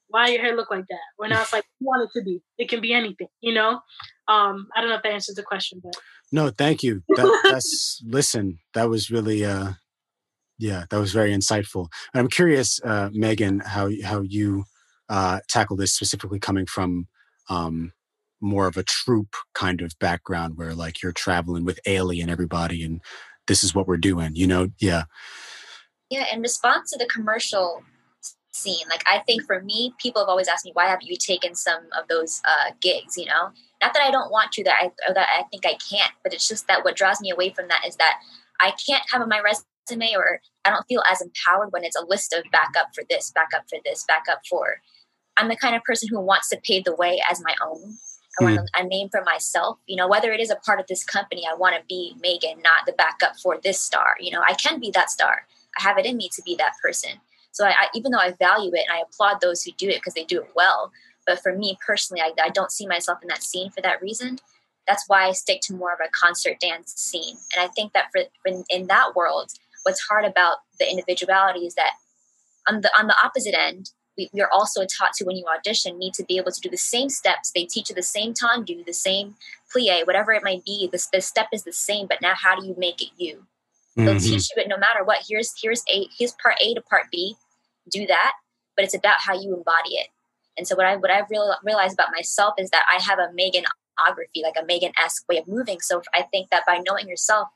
why 0.09 0.29
your 0.29 0.41
hair 0.41 0.57
look 0.57 0.71
like 0.71 0.87
that? 0.89 1.07
Where 1.17 1.29
now 1.29 1.43
it's 1.43 1.53
like, 1.53 1.65
you 1.79 1.87
want 1.87 2.09
it 2.09 2.19
to 2.19 2.25
be. 2.25 2.41
It 2.59 2.69
can 2.69 2.81
be 2.81 2.93
anything. 2.93 3.29
You 3.41 3.55
know. 3.55 3.81
Um, 4.29 4.69
I 4.77 4.81
don't 4.81 4.91
know 4.91 4.97
if 4.97 5.03
that 5.03 5.13
answers 5.13 5.35
the 5.35 5.43
question, 5.43 5.81
but 5.83 5.95
no, 6.33 6.51
thank 6.51 6.83
you. 6.83 7.03
That, 7.09 7.41
that's 7.51 8.03
listen. 8.05 8.59
That 8.75 8.89
was 8.89 9.11
really, 9.11 9.45
uh, 9.45 9.73
yeah, 10.59 10.85
that 10.91 10.99
was 10.99 11.13
very 11.13 11.33
insightful. 11.33 11.89
And 12.13 12.21
I'm 12.21 12.29
curious, 12.29 12.81
uh, 12.85 13.11
Megan, 13.13 13.61
how 13.61 13.91
how 14.05 14.23
you 14.23 14.65
uh, 15.09 15.41
tackle 15.49 15.77
this 15.77 15.93
specifically 15.93 16.39
coming 16.39 16.67
from 16.67 17.09
um, 17.49 17.93
more 18.41 18.67
of 18.67 18.77
a 18.77 18.83
troop 18.83 19.35
kind 19.55 19.81
of 19.81 19.99
background, 19.99 20.57
where 20.57 20.75
like 20.75 21.03
you're 21.03 21.13
traveling 21.13 21.65
with 21.65 21.81
Ailey 21.87 22.21
and 22.21 22.31
everybody, 22.31 22.85
and 22.85 23.01
this 23.47 23.65
is 23.65 23.75
what 23.75 23.89
we're 23.89 23.97
doing. 23.97 24.35
You 24.35 24.47
know, 24.47 24.69
yeah. 24.79 25.05
Yeah, 26.11 26.25
in 26.33 26.41
response 26.41 26.91
to 26.91 26.99
the 26.99 27.07
commercial 27.07 27.85
scene, 28.53 28.87
like 28.89 29.03
I 29.07 29.21
think 29.21 29.45
for 29.45 29.61
me, 29.63 29.95
people 29.99 30.23
have 30.23 30.29
always 30.29 30.49
asked 30.49 30.65
me, 30.65 30.73
why 30.75 30.87
have 30.87 31.03
you 31.03 31.17
taken 31.17 31.55
some 31.55 31.83
of 31.99 32.09
those 32.09 32.41
uh, 32.47 32.73
gigs? 32.81 33.17
You 33.17 33.27
know, 33.27 33.51
not 33.83 33.95
that 33.95 34.03
I 34.03 34.11
don't 34.11 34.31
want 34.31 34.53
to, 34.53 34.65
that 34.65 34.75
I 34.81 34.87
or 35.09 35.15
that 35.15 35.29
I 35.39 35.45
think 35.51 35.67
I 35.67 35.75
can't, 35.75 36.13
but 36.23 36.35
it's 36.35 36.49
just 36.49 36.67
that 36.69 36.85
what 36.85 36.97
draws 36.97 37.21
me 37.21 37.31
away 37.31 37.51
from 37.51 37.69
that 37.69 37.87
is 37.87 37.97
that 37.97 38.19
I 38.61 38.73
can't 38.87 39.05
have 39.11 39.23
on 39.23 39.29
my 39.29 39.41
resume 39.41 40.15
or 40.15 40.41
I 40.65 40.71
don't 40.71 40.87
feel 40.87 41.03
as 41.11 41.21
empowered 41.21 41.73
when 41.73 41.85
it's 41.85 41.97
a 41.97 42.05
list 42.05 42.33
of 42.33 42.45
backup 42.53 42.89
for 42.95 43.05
this, 43.09 43.33
backup 43.35 43.65
for 43.69 43.79
this, 43.85 44.05
backup 44.07 44.41
for. 44.49 44.77
I'm 45.37 45.49
the 45.49 45.57
kind 45.57 45.75
of 45.75 45.83
person 45.85 46.09
who 46.11 46.21
wants 46.21 46.49
to 46.51 46.61
pave 46.63 46.85
the 46.85 46.95
way 46.95 47.21
as 47.31 47.43
my 47.43 47.55
own. 47.67 47.97
I 48.41 48.45
want 48.45 48.71
a 48.77 48.85
name 48.85 49.09
for 49.11 49.23
myself. 49.25 49.79
You 49.87 49.97
know, 49.97 50.09
whether 50.09 50.33
it 50.33 50.41
is 50.41 50.51
a 50.51 50.57
part 50.57 50.81
of 50.81 50.87
this 50.87 51.05
company, 51.05 51.45
I 51.51 51.55
want 51.55 51.77
to 51.77 51.83
be 51.89 52.15
Megan, 52.21 52.63
not 52.63 52.87
the 52.87 52.93
backup 52.93 53.39
for 53.43 53.59
this 53.63 53.81
star. 53.81 54.17
You 54.21 54.31
know, 54.31 54.43
I 54.47 54.55
can 54.55 54.79
be 54.81 54.91
that 54.93 55.11
star. 55.11 55.47
I 55.79 55.83
have 55.83 55.99
it 55.99 56.07
in 56.07 56.17
me 56.17 56.31
to 56.35 56.43
be 56.43 56.55
that 56.57 56.73
person. 56.83 57.13
So 57.53 57.67
I, 57.67 57.71
I 57.71 57.87
even 57.95 58.13
though 58.13 58.19
I 58.19 58.33
value 58.33 58.73
it 58.75 58.87
and 58.89 58.97
I 58.97 59.03
applaud 59.03 59.41
those 59.41 59.63
who 59.63 59.73
do 59.73 59.89
it 59.89 59.97
because 59.97 60.15
they 60.15 60.25
do 60.25 60.41
it 60.41 60.51
well, 60.55 60.93
but 61.27 61.43
for 61.43 61.57
me 61.57 61.79
personally, 61.87 62.23
I, 62.23 62.33
I 62.43 62.49
don't 62.49 62.73
see 62.73 62.87
myself 62.87 63.19
in 63.23 63.29
that 63.29 63.43
scene 63.43 63.71
for 63.71 63.81
that 63.83 64.03
reason. 64.03 64.39
That's 64.87 65.05
why 65.07 65.27
I 65.27 65.33
stick 65.33 65.61
to 65.63 65.75
more 65.75 65.93
of 65.93 66.01
a 66.01 66.11
concert 66.11 66.59
dance 66.61 66.95
scene. 66.97 67.37
And 67.55 67.65
I 67.65 67.69
think 67.73 67.93
that 67.93 68.07
for 68.13 68.23
in, 68.47 68.65
in 68.71 68.87
that 68.89 69.15
world, 69.15 69.53
what's 69.85 70.01
hard 70.09 70.25
about 70.25 70.59
the 70.79 70.91
individuality 70.91 71.67
is 71.67 71.75
that 71.75 71.93
on 72.69 72.81
the 72.81 72.91
on 72.99 73.07
the 73.07 73.17
opposite 73.23 73.59
end, 73.59 73.91
we, 74.17 74.31
we 74.33 74.41
are 74.41 74.51
also 74.53 74.83
taught 74.83 75.13
to 75.15 75.25
when 75.25 75.37
you 75.37 75.45
audition 75.47 75.99
need 75.99 76.15
to 76.15 76.25
be 76.25 76.37
able 76.37 76.53
to 76.53 76.61
do 76.61 76.69
the 76.69 76.77
same 76.77 77.09
steps. 77.09 77.53
They 77.55 77.65
teach 77.65 77.89
you 77.89 77.95
the 77.95 78.03
same 78.03 78.35
tendu, 78.35 78.85
the 78.85 78.93
same 78.93 79.37
plie, 79.75 80.07
whatever 80.07 80.33
it 80.33 80.45
might 80.45 80.65
be. 80.65 80.89
The, 80.91 81.05
the 81.13 81.21
step 81.21 81.49
is 81.53 81.65
the 81.65 81.73
same, 81.73 82.07
but 82.07 82.21
now 82.21 82.35
how 82.35 82.59
do 82.59 82.67
you 82.67 82.75
make 82.77 83.01
it 83.01 83.11
you? 83.17 83.47
Mm-hmm. 83.99 84.05
They'll 84.07 84.21
teach 84.21 84.49
you 84.55 84.63
it 84.63 84.69
no 84.69 84.79
matter 84.79 85.05
what. 85.05 85.25
Here's 85.29 85.53
here's 85.61 85.83
a 85.93 86.07
here's 86.17 86.35
part 86.43 86.57
A 86.61 86.75
to 86.75 86.83
part 86.83 87.07
B. 87.11 87.37
Do 87.91 88.07
that, 88.07 88.33
but 88.77 88.85
it's 88.85 88.95
about 88.95 89.17
how 89.19 89.35
you 89.35 89.55
embody 89.55 89.95
it. 89.95 90.09
And 90.57 90.67
so 90.67 90.77
what 90.77 90.87
I 90.87 90.97
what 90.97 91.11
I've 91.11 91.31
real, 91.31 91.55
realized 91.65 91.95
about 91.95 92.09
myself 92.15 92.55
is 92.59 92.71
that 92.71 92.87
I 92.91 93.03
have 93.03 93.19
a 93.19 93.33
Meganography, 93.35 94.43
like 94.43 94.55
a 94.61 94.65
Megan 94.65 94.93
esque 95.03 95.27
way 95.29 95.39
of 95.39 95.49
moving. 95.49 95.81
So 95.81 96.03
I 96.15 96.23
think 96.23 96.51
that 96.51 96.65
by 96.67 96.81
knowing 96.87 97.09
yourself, 97.09 97.49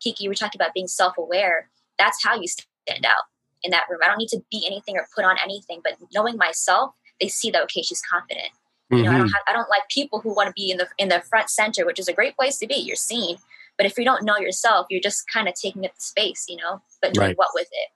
Kiki, 0.00 0.24
you 0.24 0.30
were 0.30 0.34
talking 0.34 0.60
about 0.60 0.74
being 0.74 0.88
self 0.88 1.18
aware. 1.18 1.68
That's 1.98 2.22
how 2.24 2.40
you 2.40 2.48
stand 2.48 3.04
out 3.04 3.24
in 3.62 3.70
that 3.70 3.84
room. 3.90 4.00
I 4.02 4.08
don't 4.08 4.18
need 4.18 4.28
to 4.28 4.42
be 4.50 4.64
anything 4.66 4.96
or 4.96 5.06
put 5.14 5.24
on 5.24 5.36
anything, 5.42 5.80
but 5.84 5.94
knowing 6.14 6.36
myself, 6.36 6.92
they 7.20 7.28
see 7.28 7.50
that 7.50 7.62
okay, 7.64 7.82
she's 7.82 8.02
confident. 8.02 8.48
Mm-hmm. 8.92 8.96
You 8.96 9.02
know, 9.04 9.10
I 9.10 9.18
don't 9.18 9.26
mm-hmm. 9.26 9.34
have, 9.34 9.42
I 9.48 9.52
don't 9.52 9.70
like 9.70 9.82
people 9.88 10.20
who 10.20 10.34
want 10.34 10.48
to 10.48 10.52
be 10.54 10.70
in 10.70 10.78
the 10.78 10.88
in 10.98 11.08
the 11.08 11.20
front 11.20 11.50
center, 11.50 11.86
which 11.86 11.98
is 11.98 12.08
a 12.08 12.12
great 12.12 12.36
place 12.36 12.58
to 12.58 12.66
be. 12.66 12.74
You're 12.74 12.96
seen, 12.96 13.36
but 13.76 13.86
if 13.86 13.96
you 13.98 14.04
don't 14.04 14.24
know 14.24 14.36
yourself, 14.38 14.86
you're 14.90 15.00
just 15.00 15.24
kind 15.32 15.48
of 15.48 15.54
taking 15.54 15.84
up 15.84 15.94
the 15.94 16.00
space, 16.00 16.46
you 16.48 16.56
know. 16.56 16.82
But 17.00 17.14
doing 17.14 17.28
right. 17.28 17.36
what 17.38 17.48
with 17.54 17.68
it? 17.70 17.88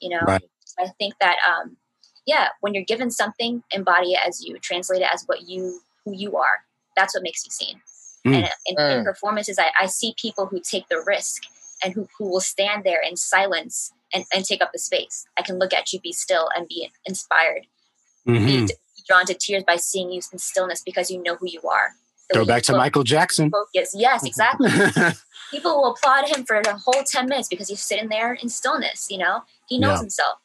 You 0.00 0.10
know, 0.10 0.20
Right. 0.26 0.42
I 0.78 0.88
think 0.98 1.14
that 1.20 1.36
um, 1.48 1.76
yeah, 2.26 2.48
when 2.60 2.74
you're 2.74 2.84
given 2.84 3.10
something, 3.10 3.62
embody 3.72 4.12
it 4.12 4.20
as 4.26 4.44
you, 4.44 4.58
translate 4.58 5.02
it 5.02 5.08
as 5.12 5.24
what 5.26 5.48
you 5.48 5.80
who 6.04 6.12
you 6.14 6.36
are. 6.36 6.64
That's 6.96 7.14
what 7.14 7.22
makes 7.22 7.44
you 7.44 7.50
seen. 7.50 7.80
Mm. 8.26 8.34
And 8.36 8.50
in, 8.66 8.74
in 8.76 8.76
Mm. 8.76 9.04
performances, 9.04 9.58
I, 9.58 9.70
I 9.80 9.86
see 9.86 10.14
people 10.20 10.46
who 10.46 10.60
take 10.60 10.88
the 10.88 11.02
risk 11.06 11.42
and 11.84 11.94
who, 11.94 12.08
who 12.18 12.28
will 12.28 12.40
stand 12.40 12.82
there 12.84 13.00
in 13.00 13.16
silence 13.16 13.92
and, 14.12 14.24
and 14.34 14.44
take 14.44 14.60
up 14.62 14.72
the 14.72 14.78
space. 14.78 15.26
I 15.38 15.42
can 15.42 15.58
look 15.58 15.72
at 15.72 15.92
you, 15.92 16.00
be 16.00 16.12
still, 16.12 16.48
and 16.56 16.66
be 16.66 16.90
inspired. 17.06 17.66
Mhm. 18.26 18.46
Be, 18.46 18.66
be 18.66 19.02
drawn 19.06 19.26
to 19.26 19.34
tears 19.34 19.62
by 19.66 19.76
seeing 19.76 20.10
you 20.12 20.20
in 20.32 20.38
stillness 20.38 20.82
because 20.84 21.10
you 21.10 21.22
know 21.22 21.36
who 21.36 21.46
you 21.48 21.60
are. 21.62 21.92
The 22.30 22.40
Go 22.40 22.44
back 22.44 22.62
to 22.64 22.72
Michael 22.76 23.04
Jackson. 23.04 23.50
Focus. 23.50 23.94
Yes, 23.96 24.24
exactly. 24.24 24.70
People 25.50 25.80
will 25.80 25.92
applaud 25.92 26.28
him 26.28 26.44
for 26.44 26.60
the 26.62 26.74
whole 26.74 27.02
10 27.02 27.26
minutes 27.26 27.48
because 27.48 27.68
he's 27.68 27.82
sitting 27.82 28.08
there 28.10 28.34
in 28.34 28.48
stillness, 28.50 29.08
you 29.10 29.16
know? 29.18 29.44
He 29.66 29.78
knows 29.78 29.92
Yeah. 29.96 30.00
himself. 30.00 30.38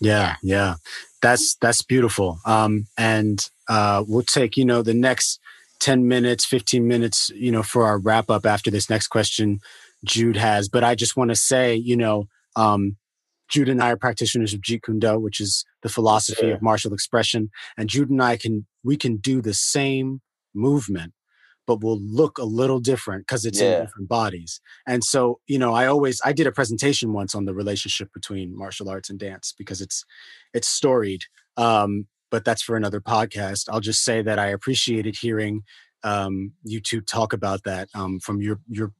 Yeah, 0.00 0.36
yeah. 0.42 0.74
That's 1.22 1.56
that's 1.60 1.82
beautiful. 1.82 2.38
Um, 2.44 2.86
and 2.96 3.44
uh, 3.68 4.04
we'll 4.06 4.22
take 4.22 4.56
you 4.56 4.64
know 4.64 4.82
the 4.82 4.94
next 4.94 5.40
ten 5.80 6.06
minutes, 6.06 6.44
fifteen 6.44 6.86
minutes, 6.86 7.30
you 7.34 7.50
know, 7.50 7.64
for 7.64 7.84
our 7.84 7.98
wrap 7.98 8.30
up 8.30 8.46
after 8.46 8.70
this 8.70 8.88
next 8.88 9.08
question 9.08 9.58
Jude 10.04 10.36
has. 10.36 10.68
But 10.68 10.84
I 10.84 10.94
just 10.94 11.16
want 11.16 11.30
to 11.30 11.34
say, 11.34 11.74
you 11.74 11.96
know, 11.96 12.28
um, 12.54 12.96
Jude 13.48 13.68
and 13.68 13.82
I 13.82 13.90
are 13.90 13.96
practitioners 13.96 14.54
of 14.54 14.60
Jeet 14.60 14.82
Kune 14.84 15.00
Do, 15.00 15.18
which 15.18 15.40
is 15.40 15.64
the 15.82 15.88
philosophy 15.88 16.42
sir. 16.42 16.54
of 16.54 16.62
martial 16.62 16.92
expression, 16.94 17.50
and 17.76 17.88
Jude 17.88 18.10
and 18.10 18.22
I 18.22 18.36
can 18.36 18.66
we 18.84 18.96
can 18.96 19.16
do 19.16 19.42
the 19.42 19.54
same 19.54 20.20
movement, 20.54 21.12
but 21.66 21.82
will 21.82 22.00
look 22.00 22.38
a 22.38 22.44
little 22.44 22.80
different 22.80 23.26
because 23.26 23.44
it's 23.44 23.60
Yeah. 23.60 23.78
in 23.80 23.84
different 23.86 24.08
bodies. 24.08 24.60
And 24.86 25.04
so, 25.04 25.40
you 25.46 25.58
know, 25.58 25.74
I 25.74 25.86
always 25.86 26.20
I 26.24 26.32
did 26.32 26.46
a 26.46 26.52
presentation 26.52 27.12
once 27.12 27.34
on 27.34 27.44
the 27.44 27.54
relationship 27.54 28.12
between 28.12 28.56
martial 28.56 28.88
arts 28.88 29.10
and 29.10 29.18
dance 29.18 29.54
because 29.56 29.80
it's 29.80 30.04
it's 30.54 30.68
storied. 30.68 31.22
Um, 31.56 32.06
but 32.30 32.44
that's 32.44 32.62
for 32.62 32.76
another 32.76 33.00
podcast. 33.00 33.68
I'll 33.70 33.80
just 33.80 34.04
say 34.04 34.22
that 34.22 34.38
I 34.38 34.46
appreciated 34.48 35.16
hearing 35.20 35.62
um, 36.04 36.52
you 36.62 36.80
two 36.80 37.00
talk 37.00 37.32
about 37.32 37.64
that 37.64 37.88
um, 37.94 38.20
from 38.20 38.40
your 38.40 38.60
your 38.68 38.92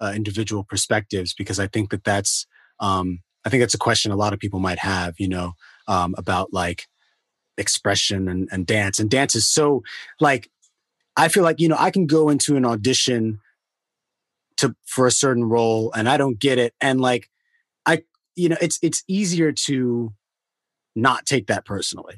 uh, 0.00 0.12
individual 0.14 0.64
perspectives 0.64 1.34
because 1.34 1.58
I 1.58 1.66
think 1.66 1.90
that 1.90 2.04
that's 2.04 2.46
um, 2.80 3.20
I 3.44 3.50
think 3.50 3.62
that's 3.62 3.74
a 3.74 3.78
question 3.78 4.12
a 4.12 4.16
lot 4.16 4.32
of 4.32 4.38
people 4.38 4.60
might 4.60 4.78
have. 4.78 5.14
You 5.18 5.28
know, 5.28 5.52
um, 5.88 6.14
about 6.16 6.52
like 6.52 6.86
expression 7.56 8.28
and, 8.28 8.48
and 8.50 8.66
dance. 8.66 8.98
And 8.98 9.10
dance 9.10 9.34
is 9.36 9.48
so 9.48 9.82
like 10.20 10.50
I 11.16 11.28
feel 11.28 11.42
like 11.42 11.60
you 11.60 11.68
know 11.68 11.76
I 11.78 11.90
can 11.90 12.06
go 12.06 12.28
into 12.28 12.56
an 12.56 12.64
audition 12.64 13.40
to 14.56 14.74
for 14.86 15.06
a 15.06 15.10
certain 15.10 15.44
role 15.44 15.92
and 15.92 16.08
I 16.08 16.16
don't 16.16 16.38
get 16.38 16.58
it, 16.58 16.74
and 16.80 17.00
like 17.00 17.30
I 17.86 18.02
you 18.36 18.48
know 18.48 18.56
it's 18.60 18.78
it's 18.82 19.02
easier 19.08 19.52
to 19.52 20.12
not 20.94 21.26
take 21.26 21.46
that 21.48 21.64
personally. 21.64 22.16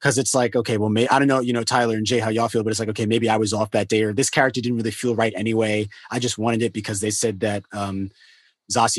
Because 0.00 0.18
it's 0.18 0.34
like 0.34 0.54
okay 0.54 0.76
well 0.76 0.90
may, 0.90 1.08
i 1.08 1.18
don't 1.18 1.26
know 1.26 1.40
you 1.40 1.54
know 1.54 1.64
tyler 1.64 1.96
and 1.96 2.04
jay 2.04 2.18
how 2.18 2.28
y'all 2.28 2.48
feel 2.48 2.62
but 2.62 2.70
it's 2.70 2.78
like 2.78 2.90
okay 2.90 3.06
maybe 3.06 3.30
i 3.30 3.36
was 3.38 3.54
off 3.54 3.70
that 3.70 3.88
day 3.88 4.02
or 4.02 4.12
this 4.12 4.28
character 4.28 4.60
didn't 4.60 4.76
really 4.76 4.90
feel 4.90 5.16
right 5.16 5.32
anyway. 5.34 5.88
I 6.10 6.18
just 6.18 6.36
wanted 6.36 6.62
it 6.62 6.74
because 6.74 7.00
they 7.00 7.10
said 7.10 7.40
that 7.40 7.64
um 7.72 8.10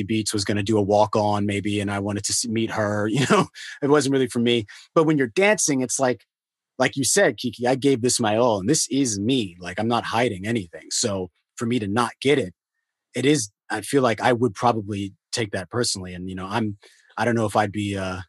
Beats 0.08 0.34
was 0.34 0.44
going 0.44 0.58
to 0.58 0.64
do 0.64 0.78
a 0.78 0.82
walk 0.82 1.16
on 1.16 1.46
maybe 1.46 1.80
and 1.80 1.92
I 1.92 2.00
wanted 2.00 2.24
to 2.26 2.50
meet 2.50 2.72
her 2.72 3.08
you 3.12 3.26
know? 3.30 3.48
It 3.82 3.90
wasn't 3.90 4.14
really 4.14 4.28
for 4.28 4.40
me. 4.40 4.66
But 4.96 5.04
when 5.04 5.18
you're 5.18 5.28
dancing 5.28 5.82
it's 5.82 6.00
like 6.00 6.26
like 6.80 6.96
you 6.96 7.04
said 7.04 7.38
Kiki 7.38 7.68
I 7.68 7.76
gave 7.76 8.02
this 8.02 8.20
my 8.20 8.38
all 8.38 8.60
and 8.60 8.70
this 8.70 8.88
is 8.90 9.20
me 9.20 9.58
like 9.60 9.80
I'm 9.80 9.88
not 9.88 10.06
hiding 10.06 10.46
anything 10.46 10.88
so 10.92 11.30
for 11.56 11.66
me 11.66 11.80
to 11.80 11.88
not 11.88 12.12
get 12.22 12.38
it 12.38 12.54
it 13.16 13.26
is 13.26 13.50
I 13.70 13.82
feel 13.82 14.02
like 14.02 14.22
I 14.22 14.34
would 14.34 14.54
probably 14.54 15.14
take 15.32 15.52
that 15.52 15.70
personally 15.70 16.14
and 16.14 16.30
you 16.30 16.36
know 16.36 16.48
I'm 16.48 16.78
I 17.18 17.26
don't 17.26 17.36
know 17.36 17.46
if 17.46 17.56
I'd 17.56 17.72
be 17.72 17.98
uh 17.98 18.22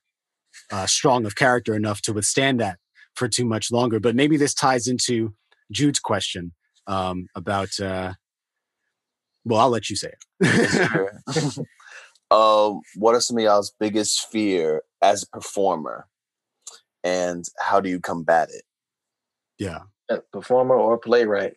uh, 0.71 0.87
strong 0.87 1.27
of 1.27 1.37
character 1.37 1.75
enough 1.75 2.01
to 2.03 2.13
withstand 2.13 2.61
that 2.61 2.79
for 3.15 3.29
too 3.29 3.45
much 3.45 3.71
longer. 3.71 4.01
But 4.01 4.15
maybe 4.15 4.37
this 4.37 4.55
ties 4.55 4.87
into 4.87 5.35
Jude's 5.71 6.01
question 6.01 6.53
um, 6.87 7.27
about. 7.35 7.79
Uh, 7.81 8.15
well, 9.45 9.61
I'll 9.61 9.71
let 9.71 9.89
you 9.89 9.97
say 9.97 10.13
it. 10.41 11.11
um, 12.31 12.81
what 12.97 13.15
are 13.15 13.21
some 13.21 13.39
of 13.39 13.43
y'all's 13.43 13.73
biggest 13.81 14.31
fear 14.31 14.83
as 15.01 15.23
a 15.23 15.27
performer, 15.29 16.07
and 17.09 17.45
how 17.67 17.81
do 17.81 17.89
you 17.89 18.01
combat 18.01 18.49
it? 18.59 18.65
yeah, 19.59 19.81
A 20.09 20.19
performer 20.37 20.77
or 20.77 20.99
playwright. 20.99 21.55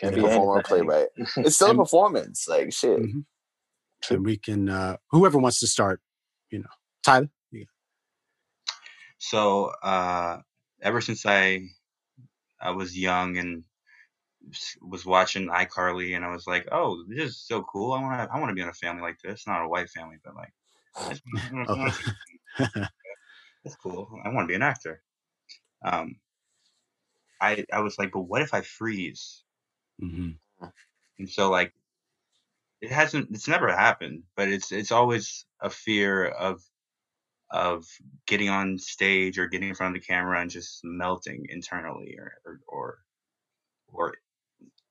Can 0.00 0.10
Yeah. 0.10 0.16
be 0.16 0.22
Performer 0.22 0.58
or 0.58 0.62
playwright? 0.70 1.08
It's 1.46 1.56
still 1.56 1.70
a 1.70 1.82
performance. 1.84 2.38
Like 2.48 2.72
shit. 2.72 2.98
Mhm. 3.00 3.24
and 4.10 4.24
we 4.26 4.36
can. 4.46 4.68
Uh, 4.68 4.96
whoever 5.12 5.38
wants 5.38 5.60
to 5.60 5.66
start, 5.76 5.98
you 6.52 6.58
know, 6.64 6.74
Tyler. 7.06 7.30
you 7.52 7.66
So 9.18 9.72
uh, 9.92 10.34
ever 10.82 11.00
since 11.00 11.24
I 11.26 11.42
I 12.60 12.70
was 12.80 12.90
young 13.08 13.30
and 13.38 13.64
was 14.92 15.06
watching 15.06 15.48
iCarly, 15.48 16.16
and 16.16 16.22
I 16.24 16.30
was 16.36 16.46
like, 16.52 16.66
"Oh, 16.78 16.88
this 17.08 17.24
is 17.30 17.38
so 17.50 17.62
cool! 17.72 17.92
I 17.96 18.00
want 18.02 18.12
to 18.18 18.34
I 18.34 18.38
want 18.40 18.50
to 18.50 18.54
be 18.58 18.60
in 18.66 18.68
a 18.68 18.80
family 18.84 19.02
like 19.08 19.18
this. 19.24 19.46
Not 19.46 19.64
a 19.64 19.68
white 19.68 19.88
family, 19.96 20.18
but 20.24 20.34
like 20.34 20.52
I 20.96 21.10
just 21.10 21.22
wanna- 21.52 21.66
I 21.70 21.72
wanna- 21.78 21.94
I 22.58 22.68
wanna- 22.74 22.90
that's 23.64 23.76
cool. 23.76 24.08
I 24.24 24.28
want 24.30 24.44
to 24.44 24.52
be 24.52 24.54
an 24.56 24.62
actor." 24.62 25.02
Um, 25.84 26.20
I 27.40 27.64
I 27.72 27.80
was 27.80 27.96
like, 27.98 28.10
"But 28.12 28.22
what 28.22 28.42
if 28.42 28.54
I 28.54 28.62
freeze?" 28.62 29.44
Mhm. 30.00 30.38
And 31.18 31.28
so 31.30 31.50
like 31.50 31.74
it 32.80 32.90
hasn't 32.90 33.30
it's 33.30 33.48
never 33.48 33.68
happened, 33.74 34.24
but 34.36 34.48
it's 34.48 34.72
it's 34.72 34.92
always 34.92 35.46
a 35.60 35.70
fear 35.70 36.26
of 36.26 36.62
of 37.50 37.86
getting 38.26 38.48
on 38.50 38.78
stage 38.78 39.38
or 39.38 39.48
getting 39.48 39.70
in 39.70 39.74
front 39.74 39.96
of 39.96 40.02
the 40.02 40.06
camera 40.06 40.40
and 40.40 40.50
just 40.50 40.82
melting 40.84 41.46
internally 41.50 42.16
or 42.18 42.34
or 42.46 42.60
or, 42.68 42.98
or 43.88 44.14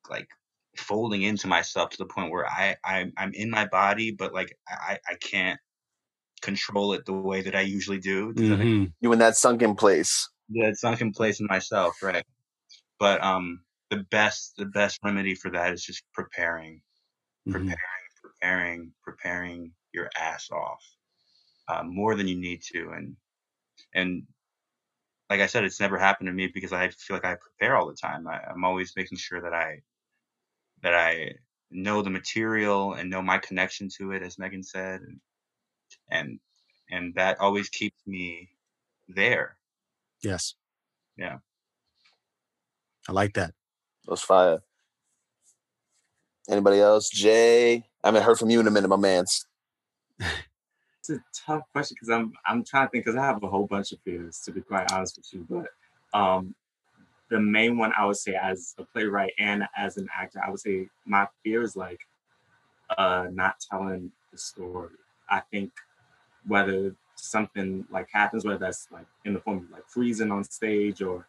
like 0.10 0.30
folding 0.78 1.24
into 1.24 1.48
myself 1.48 1.92
to 1.92 1.98
the 1.98 2.06
point 2.08 2.32
where 2.32 2.48
I, 2.48 2.78
I 2.86 3.12
I'm 3.18 3.34
in 3.34 3.50
my 3.50 3.68
body 3.68 4.12
but 4.12 4.34
like 4.34 4.58
I, 4.68 5.00
I 5.10 5.16
can't 5.16 5.60
control 6.44 6.94
it 6.94 7.06
the 7.06 7.14
way 7.14 7.42
that 7.44 7.56
I 7.56 7.62
usually 7.62 8.00
do. 8.00 8.34
Does 8.34 8.50
that 8.50 8.60
make 8.60 8.70
Mhm. 8.70 8.94
You 9.02 9.14
in 9.14 9.20
that 9.20 9.38
sunken 9.38 9.76
place. 9.76 10.30
yeah, 10.50 10.68
it's 10.68 10.82
sunken 10.82 11.14
place 11.14 11.40
in 11.42 11.48
myself, 11.48 12.04
right? 12.04 12.26
But 13.00 13.24
um, 13.24 13.66
the 13.92 14.06
best 14.12 14.56
the 14.58 14.66
best 14.68 15.00
remedy 15.04 15.36
for 15.36 15.52
that 15.52 15.74
is 15.74 15.84
just 15.86 16.04
preparing, 16.14 16.82
Mhm. 17.48 17.54
preparing, 17.54 17.80
preparing, 18.24 18.94
preparing 19.04 19.74
your 19.94 20.10
ass 20.20 20.52
off, 20.52 20.84
uh, 21.70 21.84
more 21.84 22.16
than 22.16 22.28
you 22.28 22.38
need 22.38 22.62
to, 22.74 22.92
and 22.92 23.18
and 23.96 24.28
like 25.30 25.42
I 25.42 25.48
said, 25.48 25.64
it's 25.66 25.80
never 25.82 25.98
happened 25.98 26.28
to 26.28 26.34
me 26.34 26.48
because 26.54 26.74
I 26.74 26.90
feel 26.90 27.18
like 27.18 27.26
I 27.26 27.36
prepare 27.36 27.76
all 27.78 27.88
the 27.88 27.96
time. 27.96 28.28
I, 28.28 28.42
I'm 28.52 28.66
always 28.66 28.96
making 28.96 29.18
sure 29.18 29.42
that 29.42 29.54
I 29.54 29.82
that 30.84 30.94
I 30.96 31.36
know 31.72 32.02
the 32.02 32.10
material 32.12 32.94
and 32.94 33.10
know 33.10 33.22
my 33.22 33.40
connection 33.40 33.90
to 33.98 34.12
it, 34.12 34.24
as 34.24 34.38
Megan 34.40 34.64
said, 34.64 35.02
and 35.02 35.20
and 36.10 36.40
and 36.90 37.14
that 37.16 37.40
always 37.40 37.70
keeps 37.70 37.98
me 38.06 38.50
there. 39.08 39.58
Yes. 40.22 40.56
Yeah. 41.18 41.38
I 43.08 43.12
like 43.12 43.34
that. 43.34 43.54
Those 44.06 44.22
fire. 44.22 44.62
Anybody 46.50 46.80
else? 46.80 47.10
Jay, 47.10 47.84
I 48.04 48.08
haven't 48.08 48.24
heard 48.24 48.38
from 48.38 48.50
you 48.50 48.60
in 48.60 48.68
a 48.68 48.72
minute, 48.72 48.88
my 48.88 48.98
man's. 48.98 49.46
It's 51.00 51.10
a 51.10 51.24
tough 51.34 51.64
question 51.74 51.96
because 51.96 52.10
I'm 52.10 52.32
I'm 52.46 52.64
trying 52.64 52.88
to 52.88 52.92
think 52.92 53.04
because 53.04 53.18
I 53.18 53.26
have 53.26 53.44
a 53.44 53.48
whole 53.48 53.68
bunch 53.68 53.92
of 53.92 54.00
fears 54.06 54.40
to 54.46 54.52
be 54.52 54.62
quite 54.62 54.90
honest 54.94 55.18
with 55.18 55.34
you, 55.34 55.46
but 55.50 56.18
um, 56.18 56.56
the 57.30 57.42
main 57.42 57.78
one 57.78 57.92
I 57.98 58.06
would 58.06 58.16
say 58.16 58.36
as 58.36 58.74
a 58.78 58.84
playwright 58.86 59.34
and 59.38 59.64
as 59.76 59.98
an 59.98 60.08
actor, 60.18 60.42
I 60.46 60.50
would 60.50 60.62
say 60.62 60.88
my 61.06 61.28
fear 61.44 61.62
is 61.62 61.76
like 61.76 62.00
uh, 62.98 63.26
not 63.32 63.56
telling 63.70 64.12
the 64.32 64.38
story. 64.38 64.96
I 65.30 65.42
think 65.52 65.72
whether 66.48 66.96
something 67.16 67.86
like 67.90 68.10
happens, 68.12 68.46
whether 68.46 68.58
that's 68.58 68.88
like 68.92 69.06
in 69.26 69.34
the 69.34 69.40
form 69.40 69.58
of 69.60 69.72
like 69.72 69.88
freezing 69.88 70.32
on 70.32 70.44
stage 70.44 71.02
or 71.02 71.28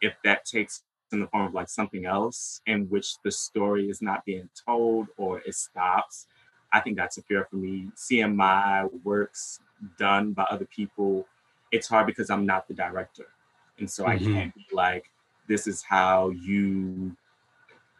if 0.00 0.14
that 0.24 0.44
takes 0.44 0.82
in 1.12 1.20
the 1.20 1.26
form 1.28 1.46
of 1.46 1.54
like 1.54 1.68
something 1.68 2.06
else 2.06 2.60
in 2.66 2.86
which 2.88 3.18
the 3.22 3.30
story 3.30 3.88
is 3.88 4.00
not 4.02 4.24
being 4.24 4.48
told 4.66 5.08
or 5.16 5.40
it 5.40 5.54
stops. 5.54 6.26
I 6.72 6.80
think 6.80 6.96
that's 6.96 7.18
a 7.18 7.22
fear 7.22 7.46
for 7.50 7.56
me. 7.56 7.90
Seeing 7.94 8.34
my 8.34 8.86
works 9.04 9.60
done 9.98 10.32
by 10.32 10.44
other 10.44 10.64
people, 10.64 11.26
it's 11.70 11.86
hard 11.88 12.06
because 12.06 12.30
I'm 12.30 12.46
not 12.46 12.66
the 12.66 12.74
director. 12.74 13.26
And 13.78 13.90
so 13.90 14.06
I 14.06 14.16
Mhm. 14.16 14.32
can't 14.32 14.54
be 14.54 14.66
like, 14.72 15.10
this 15.48 15.66
is 15.66 15.82
how 15.82 16.30
you, 16.30 17.14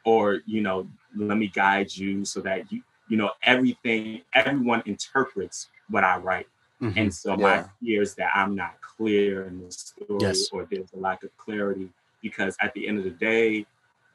or, 0.05 0.41
you 0.47 0.63
know, 0.63 0.89
let 1.15 1.37
me 1.39 1.49
guide 1.49 1.95
you 1.95 2.25
so 2.25 2.41
that 2.41 2.73
you, 2.73 2.83
you 3.09 3.17
know, 3.17 3.31
everything, 3.43 4.23
everyone 4.35 4.83
interprets 4.87 5.69
what 5.89 6.05
I 6.05 6.17
write. 6.19 6.49
Mhm. 6.81 6.97
And 6.97 7.15
so 7.15 7.37
my 7.37 7.57
Yeah. 7.57 7.69
fear 7.81 8.03
is 8.03 8.15
that 8.17 8.31
I'm 8.35 8.55
not 8.55 8.81
clear 8.81 9.47
in 9.47 9.61
the 9.65 9.71
story 9.71 10.19
Yes. 10.21 10.49
or 10.53 10.65
there's 10.65 10.93
a 10.93 10.97
lack 10.99 11.23
of 11.23 11.37
clarity 11.37 11.93
because 12.21 12.57
at 12.61 12.73
the 12.75 12.89
end 12.89 12.99
of 12.99 13.05
the 13.05 13.11
day, 13.11 13.67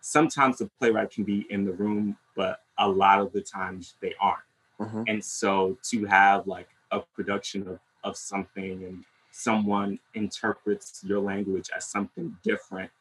sometimes 0.02 0.58
the 0.60 0.68
playwright 0.80 1.12
can 1.12 1.24
be 1.24 1.46
in 1.52 1.66
the 1.66 1.74
room, 1.74 2.18
but 2.36 2.64
a 2.78 2.88
lot 2.88 3.20
of 3.20 3.32
the 3.34 3.42
times 3.42 3.96
they 4.00 4.14
aren't. 4.20 4.44
Mhm. 4.80 5.04
And 5.08 5.24
so 5.24 5.78
to 5.90 6.06
have 6.06 6.48
like 6.48 6.70
a 6.92 7.00
production 7.02 7.68
of, 7.68 7.80
of 8.04 8.16
something 8.18 8.84
and 8.84 9.04
someone 9.32 10.00
interprets 10.14 11.04
your 11.04 11.20
language 11.20 11.70
as 11.76 11.86
something 11.86 12.36
different. 12.44 12.92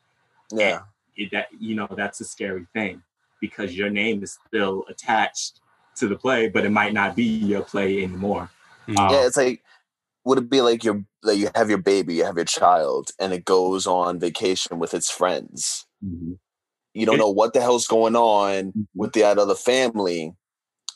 Yeah. 0.53 0.85
It, 1.17 1.31
that 1.33 1.49
you 1.59 1.75
know 1.75 1.87
that's 1.97 2.21
a 2.21 2.25
scary 2.25 2.67
thing 2.75 3.03
because 3.41 3.77
your 3.77 3.89
name 3.91 4.23
is 4.23 4.39
still 4.47 4.85
attached 4.89 5.61
to 5.97 6.09
the 6.09 6.17
play, 6.17 6.49
but 6.49 6.65
it 6.65 6.71
might 6.71 6.93
not 6.93 7.17
be 7.17 7.25
your 7.25 7.63
play 7.63 8.03
anymore. 8.03 8.51
Mm-hmm. 8.89 8.99
Um, 8.99 9.11
yeah, 9.11 9.27
it's 9.27 9.37
like 9.37 9.63
would 10.25 10.39
it 10.39 10.51
be 10.51 10.61
like 10.61 10.85
your 10.85 11.05
like 11.23 11.39
you 11.39 11.49
have 11.55 11.69
your 11.69 11.79
baby, 11.79 12.17
you 12.17 12.25
have 12.25 12.37
your 12.37 12.45
child, 12.45 13.11
and 13.19 13.33
it 13.33 13.45
goes 13.45 13.87
on 13.87 14.19
vacation 14.19 14.79
with 14.79 14.93
its 14.93 15.11
friends. 15.11 15.87
Mm-hmm. 16.05 16.33
You 16.95 17.07
don't 17.07 17.19
know 17.19 17.31
what 17.31 17.53
the 17.53 17.61
hell's 17.61 17.87
going 17.87 18.17
on 18.17 18.69
mm-hmm. 18.69 18.83
with 18.95 19.13
the 19.13 19.23
other 19.25 19.55
family. 19.55 20.33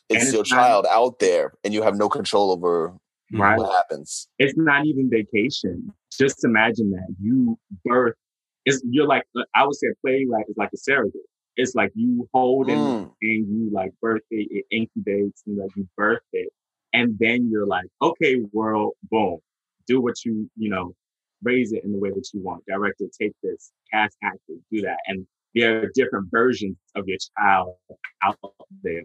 It's, 0.09 0.25
it's 0.25 0.33
your 0.33 0.45
child 0.45 0.87
not, 0.89 0.97
out 0.97 1.19
there, 1.21 1.53
and 1.63 1.73
you 1.73 1.83
have 1.83 1.97
no 1.97 2.09
control 2.09 2.51
over 2.51 2.93
right. 3.33 3.57
what 3.57 3.71
happens. 3.71 4.29
It's 4.39 4.57
not 4.57 4.87
even 4.87 5.09
vacation. 5.09 5.93
Just 6.11 6.45
imagine 6.45 6.91
that 6.91 7.15
you 7.23 7.57
birth. 7.85 8.17
It's 8.65 8.83
you're 8.91 9.07
like 9.07 9.23
I 9.55 9.65
would 9.65 9.77
say 9.77 9.87
a 9.87 9.95
playwright 10.05 10.47
is 10.49 10.57
like 10.57 10.71
a 10.75 10.77
surrogate. 10.77 11.21
It's 11.61 11.75
like 11.75 11.93
you 11.95 12.29
hold 12.33 12.69
mm. 12.69 13.13
and 13.21 13.49
you 13.49 13.71
like 13.73 13.93
birth 14.01 14.23
it, 14.31 14.49
it 14.51 14.65
incubates 14.73 15.43
and 15.47 15.59
like 15.59 15.71
you 15.77 15.87
birth 15.97 16.23
it, 16.33 16.49
and 16.93 17.17
then 17.19 17.49
you're 17.51 17.67
like, 17.67 17.87
okay, 18.01 18.37
world, 18.53 18.95
boom, 19.11 19.39
do 19.87 20.01
what 20.01 20.25
you 20.25 20.51
you 20.57 20.71
know, 20.71 20.95
raise 21.43 21.73
it 21.73 21.85
in 21.85 21.93
the 21.93 21.99
way 21.99 22.11
that 22.11 22.29
you 22.33 22.41
want. 22.43 22.65
Director, 22.67 23.07
take 23.21 23.33
this, 23.43 23.73
cast 23.93 24.17
actor, 24.23 24.55
do 24.73 24.81
that, 24.83 24.99
and 25.07 25.27
there 25.55 25.83
are 25.83 25.91
different 25.95 26.29
versions 26.31 26.77
of 26.95 27.07
your 27.07 27.19
child 27.39 27.75
out 28.23 28.39
there, 28.83 29.03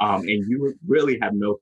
um, 0.00 0.20
and 0.22 0.44
you 0.48 0.74
really 0.86 1.18
have 1.22 1.34
no 1.34 1.58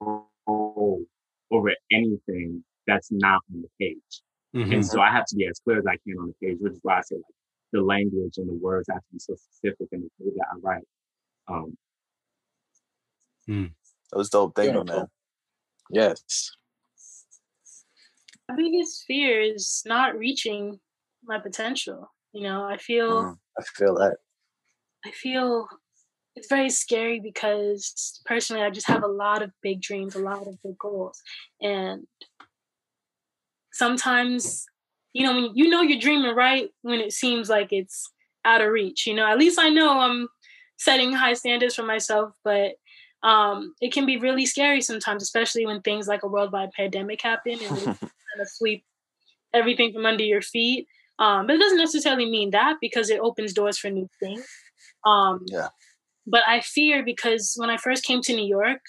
control 0.00 1.04
over 1.50 1.70
anything 1.92 2.62
that's 2.86 3.08
not 3.10 3.40
on 3.54 3.62
the 3.62 3.68
page. 3.80 4.22
Mm-hmm. 4.56 4.72
And 4.72 4.86
so 4.86 5.00
I 5.00 5.10
have 5.10 5.26
to 5.26 5.36
be 5.36 5.46
as 5.46 5.60
clear 5.60 5.78
as 5.78 5.86
I 5.86 5.96
can 6.04 6.18
on 6.18 6.28
the 6.28 6.46
page, 6.46 6.56
which 6.60 6.72
is 6.72 6.80
why 6.82 6.98
I 6.98 7.02
say 7.02 7.16
like 7.16 7.24
the 7.72 7.80
language 7.80 8.38
and 8.38 8.48
the 8.48 8.54
words 8.54 8.88
have 8.90 9.00
to 9.00 9.12
be 9.12 9.18
so 9.18 9.34
specific 9.34 9.88
in 9.92 10.00
the 10.00 10.08
way 10.18 10.32
that 10.36 10.46
I 10.52 10.56
write. 10.60 10.88
Um, 11.48 11.76
mm. 13.48 13.70
That 14.10 14.18
was 14.18 14.30
dope. 14.30 14.54
Thank 14.54 14.74
you, 14.74 14.84
man. 14.84 15.06
Yes. 15.90 16.52
My 18.48 18.56
biggest 18.56 19.04
fear 19.06 19.40
is 19.40 19.82
not 19.84 20.16
reaching 20.16 20.80
my 21.24 21.38
potential. 21.38 22.10
You 22.32 22.42
know, 22.42 22.64
I 22.64 22.78
feel. 22.78 23.24
Mm, 23.24 23.38
I 23.58 23.62
feel 23.62 23.94
that. 23.96 24.16
I 25.04 25.10
feel 25.10 25.68
it's 26.34 26.48
very 26.48 26.70
scary 26.70 27.20
because 27.20 28.20
personally, 28.24 28.62
I 28.62 28.70
just 28.70 28.86
have 28.86 29.02
a 29.02 29.08
lot 29.08 29.42
of 29.42 29.50
big 29.62 29.82
dreams, 29.82 30.14
a 30.14 30.20
lot 30.20 30.46
of 30.46 30.62
big 30.62 30.78
goals, 30.78 31.20
and 31.60 32.06
sometimes, 33.72 34.66
you 35.12 35.24
know, 35.24 35.34
when 35.34 35.50
you 35.54 35.68
know 35.68 35.82
you're 35.82 36.00
dreaming 36.00 36.34
right 36.34 36.68
when 36.82 37.00
it 37.00 37.12
seems 37.12 37.48
like 37.48 37.72
it's 37.72 38.10
out 38.44 38.60
of 38.60 38.70
reach. 38.70 39.06
You 39.06 39.14
know, 39.14 39.26
at 39.26 39.38
least 39.38 39.58
I 39.58 39.68
know 39.68 39.98
I'm 39.98 40.28
setting 40.78 41.12
high 41.12 41.34
standards 41.34 41.74
for 41.74 41.82
myself, 41.82 42.32
but 42.44 42.72
um, 43.22 43.74
it 43.80 43.92
can 43.92 44.06
be 44.06 44.16
really 44.16 44.46
scary 44.46 44.80
sometimes, 44.80 45.22
especially 45.22 45.66
when 45.66 45.80
things 45.80 46.06
like 46.06 46.22
a 46.22 46.28
worldwide 46.28 46.70
pandemic 46.72 47.20
happen 47.22 47.58
and 47.60 47.84
kind 47.84 48.40
of 48.40 48.48
sweep 48.48 48.84
everything 49.52 49.92
from 49.92 50.06
under 50.06 50.24
your 50.24 50.42
feet. 50.42 50.86
Um, 51.18 51.46
but 51.46 51.56
it 51.56 51.58
doesn't 51.58 51.78
necessarily 51.78 52.30
mean 52.30 52.50
that 52.50 52.76
because 52.80 53.10
it 53.10 53.20
opens 53.20 53.52
doors 53.52 53.76
for 53.76 53.90
new 53.90 54.08
things. 54.20 54.46
Um, 55.04 55.40
yeah. 55.46 55.68
But 56.26 56.42
I 56.46 56.60
fear 56.60 57.02
because 57.04 57.54
when 57.56 57.70
I 57.70 57.76
first 57.76 58.04
came 58.04 58.20
to 58.22 58.36
New 58.36 58.46
York, 58.46 58.80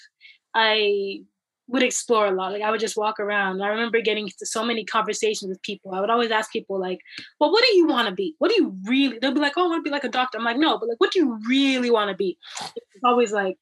I 0.54 1.22
would 1.70 1.82
explore 1.82 2.26
a 2.26 2.32
lot. 2.32 2.52
Like 2.52 2.62
I 2.62 2.70
would 2.70 2.80
just 2.80 2.96
walk 2.96 3.20
around. 3.20 3.62
I 3.62 3.68
remember 3.68 4.00
getting 4.00 4.28
to 4.28 4.46
so 4.46 4.64
many 4.64 4.84
conversations 4.84 5.48
with 5.48 5.62
people. 5.62 5.94
I 5.94 6.00
would 6.00 6.10
always 6.10 6.30
ask 6.30 6.52
people 6.52 6.78
like, 6.78 6.98
"Well, 7.38 7.52
what 7.52 7.64
do 7.64 7.76
you 7.76 7.86
want 7.86 8.08
to 8.08 8.14
be? 8.14 8.34
What 8.38 8.50
do 8.50 8.56
you 8.56 8.76
really?" 8.84 9.18
They'll 9.18 9.34
be 9.34 9.40
like, 9.40 9.54
"Oh, 9.56 9.66
I 9.66 9.68
want 9.68 9.84
to 9.84 9.88
be 9.88 9.92
like 9.92 10.04
a 10.04 10.08
doctor." 10.08 10.38
I'm 10.38 10.44
like, 10.44 10.58
"No, 10.58 10.78
but 10.78 10.88
like, 10.88 11.00
what 11.00 11.12
do 11.12 11.20
you 11.20 11.38
really 11.48 11.90
want 11.90 12.10
to 12.10 12.16
be?" 12.16 12.36
It's 12.76 13.04
always 13.04 13.32
like 13.32 13.56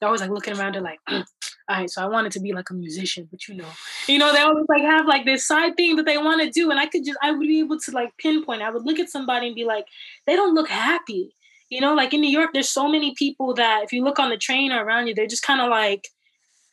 they're 0.00 0.08
always 0.08 0.20
like 0.20 0.30
looking 0.30 0.56
around. 0.56 0.74
They're 0.74 0.82
like, 0.82 1.00
mm, 1.08 1.24
"All 1.68 1.76
right, 1.76 1.90
so 1.90 2.02
I 2.02 2.06
wanted 2.06 2.32
to 2.32 2.40
be 2.40 2.52
like 2.52 2.70
a 2.70 2.74
musician, 2.74 3.28
but 3.30 3.46
you 3.48 3.56
know, 3.56 3.68
you 4.06 4.18
know, 4.18 4.32
they 4.32 4.40
always 4.40 4.66
like 4.68 4.82
have 4.82 5.06
like 5.06 5.24
this 5.24 5.46
side 5.46 5.76
thing 5.76 5.96
that 5.96 6.06
they 6.06 6.18
want 6.18 6.40
to 6.42 6.50
do, 6.50 6.70
and 6.70 6.78
I 6.78 6.86
could 6.86 7.04
just 7.04 7.18
I 7.22 7.32
would 7.32 7.40
be 7.40 7.60
able 7.60 7.78
to 7.80 7.90
like 7.90 8.16
pinpoint. 8.18 8.62
I 8.62 8.70
would 8.70 8.84
look 8.84 8.98
at 8.98 9.10
somebody 9.10 9.48
and 9.48 9.56
be 9.56 9.64
like, 9.64 9.86
they 10.26 10.36
don't 10.36 10.54
look 10.54 10.68
happy. 10.68 11.34
You 11.68 11.80
know, 11.80 11.94
like 11.94 12.12
in 12.12 12.20
New 12.20 12.30
York, 12.30 12.50
there's 12.52 12.68
so 12.68 12.88
many 12.88 13.14
people 13.16 13.54
that 13.54 13.84
if 13.84 13.92
you 13.92 14.02
look 14.02 14.18
on 14.18 14.30
the 14.30 14.36
train 14.36 14.72
or 14.72 14.84
around 14.84 15.06
you, 15.06 15.14
they're 15.14 15.26
just 15.26 15.44
kind 15.44 15.60
of 15.60 15.68
like 15.68 16.08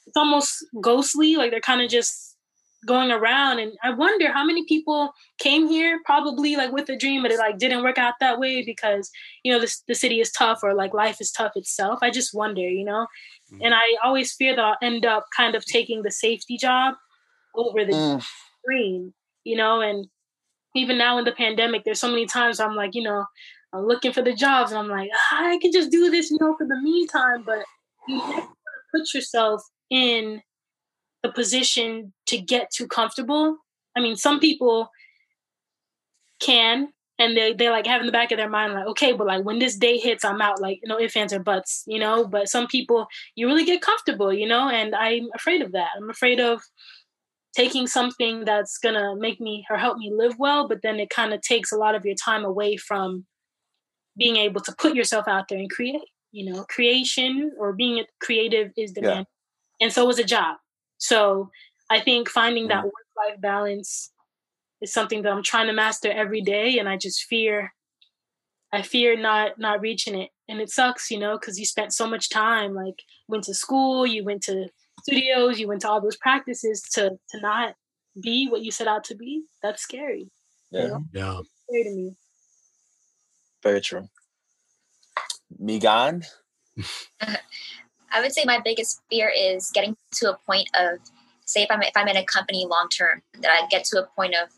it's 0.08 0.18
almost 0.18 0.66
ghostly. 0.82 1.36
Like 1.36 1.52
they're 1.52 1.62
kind 1.62 1.82
of 1.82 1.90
just 1.90 2.38
going 2.86 3.12
around 3.12 3.60
and 3.60 3.74
i 3.84 3.92
wonder 3.92 4.32
how 4.32 4.46
many 4.46 4.64
people 4.66 5.12
came 5.40 5.68
here 5.68 6.00
probably 6.06 6.56
like 6.56 6.72
with 6.72 6.88
a 6.90 6.96
dream 6.96 7.24
but 7.24 7.32
it 7.32 7.40
like 7.40 7.58
didn't 7.58 7.84
work 7.84 7.98
out 7.98 8.14
that 8.20 8.40
way 8.40 8.64
because 8.64 9.10
you 9.44 9.52
know 9.52 9.60
this, 9.60 9.84
the 9.88 9.96
city 9.96 10.20
is 10.20 10.32
tough 10.32 10.60
or 10.62 10.76
like 10.76 10.94
life 10.94 11.20
is 11.20 11.32
tough 11.32 11.52
itself 11.56 12.00
i 12.02 12.12
just 12.12 12.36
wonder 12.36 12.62
you 12.62 12.86
know 12.86 13.08
mm. 13.52 13.60
and 13.64 13.74
i 13.74 13.96
always 14.04 14.34
fear 14.34 14.56
that 14.56 14.64
i'll 14.64 14.78
end 14.82 15.06
up 15.06 15.26
kind 15.36 15.56
of 15.56 15.66
taking 15.66 16.04
the 16.04 16.12
safety 16.12 16.56
job 16.56 16.94
over 17.56 17.84
the 17.84 17.94
mm. 17.94 18.26
dream 18.66 19.14
you 19.44 19.56
know 19.56 19.82
and 19.82 20.08
even 20.76 21.00
now 21.00 21.18
in 21.18 21.26
the 21.26 21.32
pandemic 21.32 21.84
there's 21.84 22.00
so 22.00 22.10
many 22.10 22.28
times 22.28 22.60
i'm 22.60 22.76
like 22.76 22.94
you 22.94 23.02
know 23.02 23.26
i'm 23.74 23.88
looking 23.88 24.14
for 24.14 24.22
the 24.22 24.34
jobs 24.34 24.72
and 24.72 24.80
i'm 24.80 24.88
like 24.88 25.10
ah, 25.32 25.50
i 25.50 25.58
can 25.58 25.72
just 25.72 25.92
do 25.92 26.12
this 26.12 26.30
you 26.30 26.38
know 26.40 26.56
for 26.56 26.68
the 26.68 26.80
meantime 26.82 27.44
but 27.44 27.66
you 28.08 28.20
have 28.20 28.44
to 28.44 28.50
put 28.94 29.14
yourself 29.16 29.64
in 29.90 30.42
the 31.24 31.32
position 31.32 32.14
to 32.28 32.38
get 32.38 32.72
too 32.72 32.88
comfortable. 32.88 33.58
I 33.96 34.02
mean, 34.02 34.16
some 34.16 34.40
people 34.40 34.90
can 36.40 36.90
and 37.20 37.36
they 37.36 37.54
they 37.54 37.70
like 37.70 37.88
have 37.88 38.02
in 38.02 38.06
the 38.06 38.12
back 38.12 38.32
of 38.32 38.38
their 38.38 38.50
mind 38.50 38.74
like 38.74 38.86
okay 38.86 39.12
but 39.12 39.26
like 39.26 39.44
when 39.44 39.58
this 39.58 39.76
day 39.76 39.98
hits 39.98 40.24
i'm 40.24 40.42
out. 40.42 40.62
Like 40.62 40.80
you 40.84 40.90
know 40.90 41.00
if 41.00 41.18
ands 41.18 41.34
or 41.34 41.40
buts 41.40 41.84
you 41.88 42.00
know? 42.00 42.26
But 42.26 42.50
some 42.50 42.68
people 42.68 43.08
you 43.36 43.48
really 43.48 43.66
get 43.66 43.82
comfortable 43.82 44.32
you 44.32 44.48
know? 44.48 44.70
And 44.70 44.96
i'm 44.96 45.28
afraid 45.36 45.62
of 45.62 45.72
that. 45.72 45.90
I'm 45.98 46.10
afraid 46.10 46.40
of 46.40 46.62
taking 47.56 47.88
something 47.88 48.46
that's 48.46 48.78
gonna 48.78 49.16
make 49.16 49.42
me 49.42 49.66
or 49.70 49.78
help 49.78 49.98
me 49.98 50.12
live 50.14 50.36
well 50.38 50.68
but 50.68 50.82
then 50.84 51.00
it 51.00 51.10
kind 51.10 51.34
of 51.34 51.42
takes 51.42 51.72
a 51.72 51.78
lot 51.78 51.96
of 51.96 52.06
your 52.06 52.16
time 52.16 52.46
away 52.46 52.78
from 52.78 53.26
being 54.16 54.36
able 54.36 54.62
to 54.62 54.76
put 54.78 54.96
yourself 54.96 55.28
out 55.28 55.48
there 55.48 55.60
and 55.60 55.72
create 55.72 56.02
you 56.32 56.52
know? 56.52 56.66
Creation 56.66 57.52
or 57.58 57.74
being 57.74 58.04
creative 58.20 58.72
is 58.78 58.92
demand 58.92 59.26
yeah. 59.28 59.37
And 59.80 59.92
so 59.92 60.06
was 60.06 60.20
a 60.20 60.24
job 60.24 60.58
so 60.98 61.50
I 61.90 62.00
think 62.00 62.30
finding 62.30 62.68
that 62.68 62.82
mm. 62.82 62.86
work 62.86 62.94
life 63.16 63.42
balance 63.42 64.12
is 64.82 64.94
something 64.94 65.22
that 65.24 65.32
I'm 65.32 65.44
trying 65.44 65.68
to 65.68 65.74
master 65.74 66.12
every 66.12 66.42
day, 66.42 66.78
and 66.78 66.88
I 66.88 66.98
just 66.98 67.24
fear, 67.24 67.74
I 68.72 68.82
fear 68.82 69.18
not 69.18 69.58
not 69.58 69.82
reaching 69.82 70.20
it, 70.20 70.30
and 70.48 70.60
it 70.60 70.70
sucks, 70.70 71.10
you 71.10 71.20
know, 71.20 71.38
because 71.38 71.60
you 71.60 71.66
spent 71.66 71.94
so 71.94 72.08
much 72.08 72.30
time, 72.30 72.74
like 72.74 73.02
went 73.28 73.46
to 73.46 73.54
school, 73.54 74.06
you 74.06 74.24
went 74.24 74.44
to 74.44 74.68
studios, 75.02 75.60
you 75.60 75.68
went 75.68 75.82
to 75.82 75.90
all 75.90 76.02
those 76.02 76.18
practices 76.18 76.82
to 76.94 77.18
to 77.30 77.40
not 77.40 77.76
be 78.22 78.48
what 78.50 78.62
you 78.62 78.72
set 78.72 78.88
out 78.88 79.04
to 79.06 79.16
be. 79.16 79.44
That's 79.64 79.82
scary. 79.82 80.30
Yeah, 80.72 80.82
you 80.82 80.88
know? 80.88 81.06
yeah, 81.14 81.40
scary 81.70 81.84
to 81.84 81.90
me. 81.92 82.16
Very 83.64 83.82
true. 83.82 84.10
Megan. 85.58 86.24
I 88.12 88.22
would 88.22 88.34
say 88.34 88.44
my 88.46 88.60
biggest 88.64 89.02
fear 89.10 89.32
is 89.36 89.72
getting 89.74 89.96
to 90.16 90.32
a 90.32 90.38
point 90.46 90.70
of, 90.74 91.00
say, 91.46 91.64
if 91.64 91.72
I'm 91.72 91.82
if 91.82 91.96
I'm 91.96 92.08
in 92.08 92.18
a 92.18 92.26
company 92.26 92.66
long 92.66 92.90
term, 92.90 93.22
that 93.42 93.52
I 93.52 93.68
get 93.68 93.84
to 93.86 94.04
a 94.04 94.08
point 94.16 94.36
of 94.36 94.50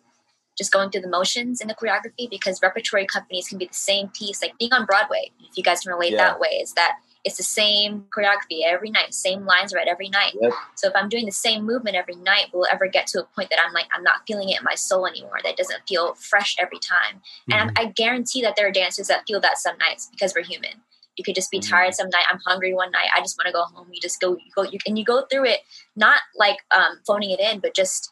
just 0.58 0.72
going 0.72 0.90
through 0.90 1.02
the 1.02 1.10
motions 1.10 1.62
in 1.62 1.68
the 1.68 1.74
choreography 1.74 2.30
because 2.30 2.62
repertory 2.62 3.06
companies 3.06 3.48
can 3.48 3.58
be 3.58 3.66
the 3.66 3.74
same 3.74 4.10
piece, 4.10 4.42
like 4.42 4.58
being 4.60 4.74
on 4.74 4.86
Broadway. 4.86 5.32
If 5.40 5.58
you 5.58 5.64
guys 5.64 5.82
can 5.82 5.92
relate 5.92 6.12
yeah. 6.12 6.18
that 6.18 6.40
way, 6.40 6.50
is 6.62 6.74
that 6.74 6.98
it's 7.26 7.38
the 7.38 7.44
same 7.44 8.06
choreography 8.16 8.64
every 8.66 8.90
night, 8.90 9.14
same 9.14 9.46
lines 9.46 9.74
read 9.74 9.88
every 9.88 10.10
night. 10.10 10.36
Yep. 10.40 10.54
So 10.76 10.88
if 10.88 10.96
I'm 10.96 11.10
doing 11.10 11.26
the 11.26 11.32
same 11.32 11.66
movement 11.66 11.96
every 11.96 12.16
night, 12.16 12.48
will 12.54 12.68
ever 12.72 12.88
get 12.88 13.08
to 13.08 13.22
a 13.22 13.24
point 13.24 13.50
that 13.50 13.60
I'm 13.66 13.74
like 13.74 13.88
I'm 13.94 14.04
not 14.04 14.22
feeling 14.28 14.50
it 14.50 14.60
in 14.60 14.64
my 14.64 14.76
soul 14.76 15.08
anymore? 15.08 15.40
That 15.44 15.58
doesn't 15.58 15.88
feel 15.88 16.14
fresh 16.16 16.56
every 16.60 16.80
time. 16.80 17.22
Mm-hmm. 17.50 17.54
And 17.54 17.78
I 17.78 17.86
guarantee 17.86 18.42
that 18.42 18.56
there 18.56 18.68
are 18.68 18.72
dancers 18.72 19.08
that 19.08 19.24
feel 19.28 19.40
that 19.42 19.58
some 19.58 19.78
nights 19.78 20.10
because 20.12 20.34
we're 20.36 20.44
human. 20.44 20.82
You 21.20 21.24
could 21.26 21.36
just 21.36 21.52
be 21.52 21.60
mm-hmm. 21.60 21.70
tired 21.70 21.94
some 21.94 22.08
night. 22.08 22.24
I'm 22.32 22.40
hungry 22.46 22.74
one 22.74 22.91
night. 22.91 23.10
I 23.14 23.20
just 23.20 23.38
want 23.38 23.48
to 23.48 23.52
go 23.52 23.64
home. 23.64 23.90
You 23.91 24.00
just 24.00 24.22
go, 24.22 24.38
you 24.38 24.52
go, 24.56 24.64
you 24.64 24.80
and 24.88 24.98
you 24.98 25.04
go 25.04 25.26
through 25.30 25.48
it, 25.48 25.60
not 25.98 26.22
like 26.38 26.60
um, 26.72 27.02
phoning 27.06 27.32
it 27.32 27.41
in, 27.41 27.60
but 27.60 27.76
just 27.76 28.10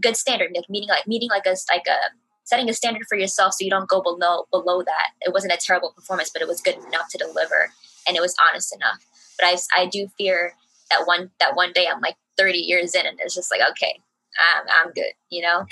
good 0.00 0.16
standard, 0.16 0.52
like 0.54 0.70
meeting 0.70 0.88
like 0.88 1.08
meeting 1.08 1.30
like 1.30 1.46
a 1.46 1.56
like 1.72 1.86
a 1.88 1.98
setting 2.44 2.70
a 2.70 2.72
standard 2.72 3.02
for 3.08 3.18
yourself 3.18 3.54
so 3.54 3.64
you 3.64 3.70
don't 3.70 3.88
go 3.88 4.00
below 4.00 4.46
below 4.52 4.82
that. 4.84 5.10
It 5.20 5.32
wasn't 5.32 5.52
a 5.52 5.56
terrible 5.56 5.90
performance, 5.90 6.30
but 6.32 6.42
it 6.42 6.48
was 6.48 6.60
good 6.60 6.76
enough 6.86 7.08
to 7.10 7.18
deliver, 7.18 7.72
and 8.06 8.16
it 8.16 8.20
was 8.20 8.36
honest 8.48 8.72
enough. 8.72 9.04
But 9.36 9.48
I 9.48 9.82
I 9.82 9.86
do 9.86 10.06
fear 10.16 10.54
that 10.90 11.06
one 11.06 11.32
that 11.40 11.56
one 11.56 11.72
day 11.72 11.88
I'm 11.92 12.00
like 12.00 12.16
30 12.38 12.58
years 12.58 12.94
in, 12.94 13.04
and 13.04 13.18
it's 13.20 13.34
just 13.34 13.50
like 13.50 13.68
okay, 13.72 14.00
I'm 14.56 14.66
I'm 14.70 14.92
good, 14.92 15.12
you 15.28 15.42
know. 15.42 15.66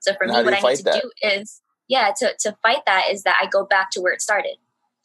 So 0.00 0.14
for 0.14 0.26
me, 0.26 0.32
what 0.32 0.52
I 0.52 0.60
need 0.60 0.76
to 0.76 0.82
that? 0.82 1.02
do 1.02 1.10
is 1.22 1.62
yeah 1.88 2.12
to 2.18 2.34
to 2.40 2.56
fight 2.62 2.82
that 2.86 3.04
is 3.10 3.22
that 3.22 3.36
I 3.40 3.46
go 3.46 3.64
back 3.64 3.90
to 3.92 4.00
where 4.00 4.12
it 4.12 4.20
started. 4.20 4.56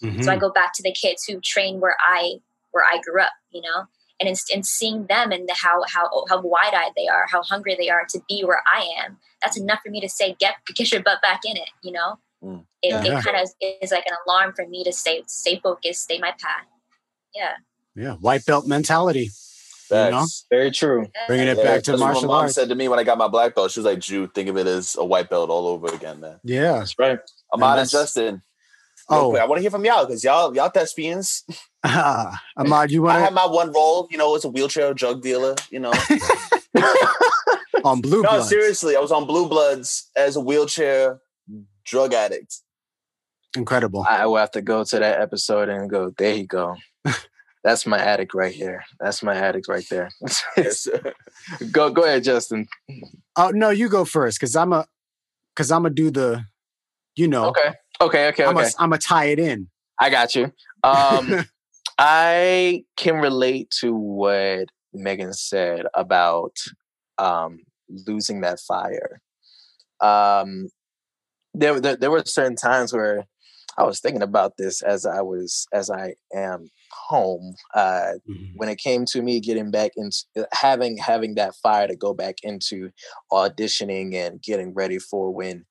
Mm-hmm. 0.04 0.22
So 0.22 0.32
I 0.32 0.38
go 0.38 0.52
back 0.52 0.74
to 0.76 0.84
the 0.84 0.92
kids 0.92 1.24
who 1.24 1.40
train 1.42 1.80
where 1.80 1.96
I 2.00 2.36
where 2.72 2.86
I 2.86 3.00
grew 3.04 3.22
up, 3.22 3.32
you 3.52 3.62
know, 3.62 3.86
and 4.20 4.30
in, 4.30 4.36
in 4.54 4.64
seeing 4.64 5.06
them 5.08 5.32
and 5.32 5.48
the, 5.48 5.54
how 5.56 5.84
how 5.88 6.26
how 6.30 6.42
wide 6.42 6.74
eyed 6.74 6.92
they 6.96 7.08
are, 7.08 7.26
how 7.32 7.44
hungry 7.44 7.76
they 7.78 7.90
are 7.90 8.06
to 8.10 8.22
be 8.28 8.44
where 8.44 8.62
I 8.72 8.88
am. 9.04 9.18
That's 9.42 9.60
enough 9.60 9.80
for 9.84 9.92
me 9.92 10.02
to 10.02 10.10
say, 10.10 10.36
get 10.40 10.56
get 10.76 10.92
your 10.92 11.02
butt 11.02 11.22
back 11.22 11.42
in 11.46 11.58
it. 11.58 11.70
You 11.82 11.94
know, 11.94 12.20
mm. 12.44 12.66
it, 12.82 13.06
yeah. 13.06 13.20
it 13.20 13.24
kind 13.24 13.38
of 13.38 13.50
is 13.82 13.92
like 13.92 14.06
an 14.08 14.18
alarm 14.28 14.54
for 14.56 14.68
me 14.68 14.84
to 14.84 14.92
stay 14.92 15.24
stay 15.28 15.60
focused, 15.60 16.04
stay 16.04 16.20
my 16.20 16.32
path. 16.32 16.66
Yeah. 17.36 17.54
Yeah, 17.96 18.14
white 18.14 18.46
belt 18.46 18.68
mentality. 18.68 19.32
You 19.90 20.12
know? 20.12 20.26
Very 20.50 20.72
true. 20.72 21.08
Bringing 21.28 21.48
it 21.48 21.58
yeah, 21.58 21.64
back 21.64 21.84
to 21.84 21.98
martial 21.98 22.24
my 22.24 22.28
mom 22.28 22.44
arts. 22.44 22.56
said 22.56 22.70
to 22.70 22.76
me 22.76 22.90
when 22.90 23.00
I 23.00 23.04
got 23.04 23.18
my 23.18 23.28
black 23.28 23.56
belt, 23.56 23.72
she 23.72 23.80
was 23.80 23.86
like, 23.86 24.00
"Jude, 24.00 24.34
think 24.34 24.50
of 24.50 24.58
it 24.58 24.68
as 24.68 24.96
a 24.98 25.06
white 25.06 25.30
belt 25.30 25.50
all 25.50 25.68
over 25.68 25.88
again, 25.88 26.20
man." 26.20 26.40
Yeah, 26.44 26.74
that's 26.80 27.00
right. 27.00 27.20
I'm 27.54 27.64
and 27.64 27.90
Justin. 27.90 28.42
Oh, 29.10 29.36
I 29.38 29.46
want 29.46 29.58
to 29.58 29.62
hear 29.62 29.72
from 29.72 29.86
y'all 29.86 30.06
because 30.06 30.24
y'all 30.24 30.54
y'all 30.56 30.70
thespians. 30.70 31.44
Uh, 31.84 32.34
Ahmad, 32.58 32.92
you 32.92 33.04
want? 33.04 33.18
I 33.18 33.22
have 33.22 33.34
my 33.34 33.46
one 33.46 33.72
role, 33.72 34.08
you 34.12 34.18
know, 34.18 34.36
as 34.36 34.44
a 34.44 34.50
wheelchair 34.50 34.94
drug 34.94 35.22
dealer. 35.22 35.56
You 35.72 35.80
know, 35.80 35.92
on 37.84 38.02
Blue. 38.02 38.22
Bloods? 38.22 38.24
No, 38.24 38.30
Bloods. 38.30 38.50
seriously, 38.50 38.96
I 38.98 39.00
was 39.00 39.12
on 39.12 39.26
Blue 39.26 39.48
Bloods 39.48 40.10
as 40.16 40.36
a 40.36 40.42
wheelchair 40.42 41.22
drug 41.86 42.14
addict. 42.14 42.58
Incredible. 43.56 44.06
I 44.08 44.26
will 44.26 44.38
have 44.38 44.52
to 44.52 44.62
go 44.62 44.84
to 44.84 45.00
that 45.00 45.22
episode 45.22 45.70
and 45.70 45.90
go. 45.90 46.14
There 46.18 46.36
you 46.36 46.46
go. 46.46 46.76
That's 47.64 47.86
my 47.86 47.98
addict 47.98 48.34
right 48.34 48.54
here. 48.54 48.84
That's 49.00 49.24
my 49.24 49.36
addict 49.36 49.68
right 49.68 49.86
there. 49.90 50.10
go 51.72 51.90
go 51.90 52.04
ahead, 52.04 52.24
Justin. 52.24 52.68
Oh 53.38 53.52
no, 53.54 53.70
you 53.70 53.88
go 53.88 54.04
first 54.06 54.40
because 54.40 54.56
I'm 54.56 54.74
a 54.74 54.86
because 55.56 55.72
I'm 55.72 55.84
gonna 55.84 55.94
do 55.94 56.12
the, 56.12 56.46
you 57.16 57.28
know. 57.28 57.48
Okay. 57.48 57.74
Okay. 58.02 58.28
Okay. 58.30 58.46
I'm 58.46 58.58
okay. 58.58 58.70
I'm 58.80 58.90
gonna 58.90 59.00
tie 59.00 59.26
it 59.26 59.40
in. 59.40 59.68
I 60.00 60.10
got 60.10 60.36
you. 60.36 60.52
Um, 60.84 61.46
I 61.98 62.84
can 62.96 63.16
relate 63.16 63.72
to 63.82 63.96
what 63.96 64.68
Megan 64.94 65.34
said 65.34 65.86
about 65.96 66.56
um, 67.18 67.60
losing 67.90 68.42
that 68.42 68.60
fire. 68.60 69.22
Um, 70.00 70.70
there, 71.56 71.80
there, 71.80 71.96
there 71.96 72.12
were 72.12 72.24
certain 72.26 72.56
times 72.56 72.94
where 72.94 73.26
I 73.78 73.84
was 73.84 74.00
thinking 74.00 74.22
about 74.22 74.58
this 74.58 74.82
as 74.82 75.06
I 75.06 75.22
was 75.22 75.68
as 75.72 75.90
I 75.90 76.16
am 76.34 76.70
home 76.92 77.56
uh, 77.76 78.14
mm-hmm. 78.30 78.56
when 78.56 78.70
it 78.70 78.80
came 78.80 79.06
to 79.12 79.22
me 79.22 79.40
getting 79.40 79.70
back 79.70 79.92
into 79.96 80.48
having 80.52 80.98
having 80.98 81.36
that 81.36 81.56
fire 81.56 81.88
to 81.88 81.96
go 81.96 82.14
back 82.14 82.38
into 82.44 82.90
auditioning 83.32 84.16
and 84.16 84.42
getting 84.42 84.74
ready 84.74 84.98
for 84.98 85.32
when 85.32 85.66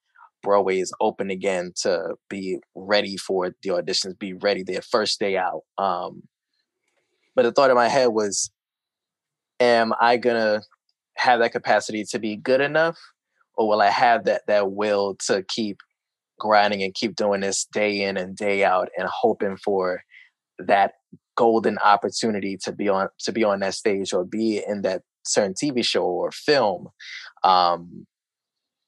Broadway 0.46 0.78
is 0.78 0.92
open 1.00 1.28
again 1.28 1.72
to 1.82 2.14
be 2.30 2.60
ready 2.76 3.16
for 3.16 3.50
the 3.62 3.70
auditions, 3.70 4.16
be 4.16 4.32
ready 4.32 4.62
their 4.62 4.80
first 4.80 5.18
day 5.18 5.36
out. 5.36 5.62
Um, 5.76 6.22
but 7.34 7.42
the 7.42 7.50
thought 7.50 7.70
in 7.70 7.76
my 7.76 7.88
head 7.88 8.06
was, 8.06 8.48
am 9.58 9.92
I 10.00 10.16
gonna 10.18 10.62
have 11.16 11.40
that 11.40 11.50
capacity 11.50 12.04
to 12.12 12.20
be 12.20 12.36
good 12.36 12.60
enough, 12.60 12.96
or 13.56 13.68
will 13.68 13.82
I 13.82 13.90
have 13.90 14.24
that 14.26 14.42
that 14.46 14.70
will 14.70 15.16
to 15.26 15.42
keep 15.48 15.78
grinding 16.38 16.82
and 16.84 16.94
keep 16.94 17.16
doing 17.16 17.40
this 17.40 17.66
day 17.72 18.02
in 18.02 18.16
and 18.16 18.36
day 18.36 18.62
out 18.62 18.88
and 18.96 19.08
hoping 19.10 19.56
for 19.56 20.02
that 20.58 20.92
golden 21.36 21.76
opportunity 21.78 22.56
to 22.62 22.72
be 22.72 22.88
on 22.88 23.08
to 23.18 23.32
be 23.32 23.42
on 23.42 23.58
that 23.60 23.74
stage 23.74 24.12
or 24.12 24.24
be 24.24 24.62
in 24.64 24.82
that 24.82 25.02
certain 25.24 25.54
TV 25.54 25.84
show 25.84 26.04
or 26.04 26.30
film. 26.30 26.86
Um, 27.42 28.06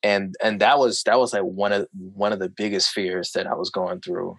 and 0.08 0.34
and 0.42 0.60
that 0.60 0.78
was 0.78 1.02
that 1.04 1.18
was 1.18 1.32
like 1.32 1.42
one 1.42 1.72
of 1.72 1.86
one 1.92 2.32
of 2.32 2.38
the 2.38 2.48
biggest 2.48 2.90
fears 2.90 3.32
that 3.32 3.46
I 3.46 3.54
was 3.54 3.70
going 3.70 4.00
through 4.00 4.36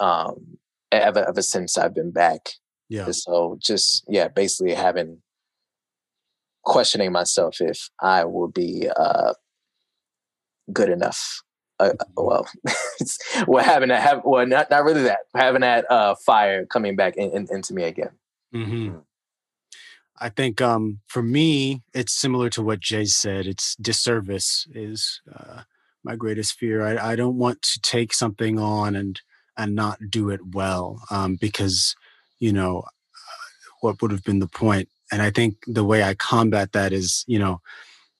um, 0.00 0.58
ever 0.90 1.24
ever 1.28 1.42
since 1.42 1.78
I've 1.78 1.94
been 1.94 2.10
back. 2.10 2.40
Yeah. 2.88 3.10
So 3.12 3.58
just 3.62 4.04
yeah, 4.08 4.28
basically 4.28 4.74
having 4.74 5.22
questioning 6.64 7.12
myself 7.12 7.60
if 7.60 7.88
I 8.00 8.24
will 8.24 8.48
be 8.48 8.88
uh, 8.94 9.34
good 10.72 10.88
enough 10.88 11.42
uh, 11.80 11.92
well, 12.16 12.48
well, 13.46 13.64
having 13.64 13.90
that 13.90 14.02
have 14.02 14.22
well, 14.24 14.46
not 14.46 14.68
not 14.70 14.84
really 14.84 15.02
that 15.02 15.20
having 15.34 15.60
that 15.60 15.90
uh, 15.90 16.14
fire 16.26 16.66
coming 16.66 16.96
back 16.96 17.16
in, 17.16 17.30
in, 17.30 17.46
into 17.50 17.72
me 17.72 17.84
again. 17.84 18.10
Mm-hmm. 18.52 18.98
I 20.20 20.28
think 20.28 20.60
um, 20.60 21.00
for 21.06 21.22
me, 21.22 21.82
it's 21.94 22.12
similar 22.12 22.50
to 22.50 22.62
what 22.62 22.80
Jay 22.80 23.04
said. 23.04 23.46
It's 23.46 23.76
disservice 23.76 24.66
is 24.74 25.20
uh, 25.32 25.62
my 26.04 26.16
greatest 26.16 26.58
fear. 26.58 26.84
I, 26.84 27.12
I, 27.12 27.16
don't 27.16 27.36
want 27.36 27.62
to 27.62 27.80
take 27.80 28.12
something 28.12 28.58
on 28.58 28.96
and 28.96 29.20
and 29.56 29.74
not 29.74 29.98
do 30.10 30.30
it 30.30 30.40
well 30.54 31.02
um, 31.10 31.36
because 31.40 31.94
you 32.38 32.52
know 32.52 32.84
what 33.80 34.00
would 34.00 34.10
have 34.10 34.24
been 34.24 34.38
the 34.38 34.48
point. 34.48 34.88
And 35.10 35.22
I 35.22 35.30
think 35.30 35.56
the 35.66 35.84
way 35.84 36.02
I 36.02 36.14
combat 36.14 36.72
that 36.72 36.92
is, 36.92 37.24
you 37.26 37.38
know, 37.38 37.60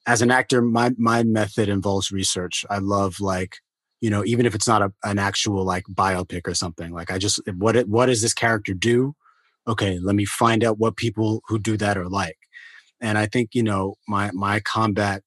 as 0.07 0.21
an 0.21 0.31
actor, 0.31 0.61
my 0.61 0.91
my 0.97 1.23
method 1.23 1.69
involves 1.69 2.11
research. 2.11 2.65
I 2.69 2.79
love 2.79 3.19
like 3.19 3.57
you 4.01 4.09
know 4.09 4.23
even 4.25 4.45
if 4.45 4.55
it's 4.55 4.67
not 4.67 4.81
a, 4.81 4.91
an 5.03 5.19
actual 5.19 5.63
like 5.63 5.85
biopic 5.85 6.47
or 6.47 6.53
something. 6.53 6.91
Like 6.91 7.11
I 7.11 7.17
just 7.17 7.39
what 7.55 7.75
what 7.87 8.07
does 8.07 8.21
this 8.21 8.33
character 8.33 8.73
do? 8.73 9.15
Okay, 9.67 9.99
let 10.01 10.15
me 10.15 10.25
find 10.25 10.63
out 10.63 10.79
what 10.79 10.97
people 10.97 11.41
who 11.47 11.59
do 11.59 11.77
that 11.77 11.97
are 11.97 12.09
like. 12.09 12.37
And 13.01 13.17
I 13.17 13.25
think 13.27 13.51
you 13.53 13.63
know 13.63 13.95
my 14.07 14.31
my 14.33 14.59
combat 14.59 15.23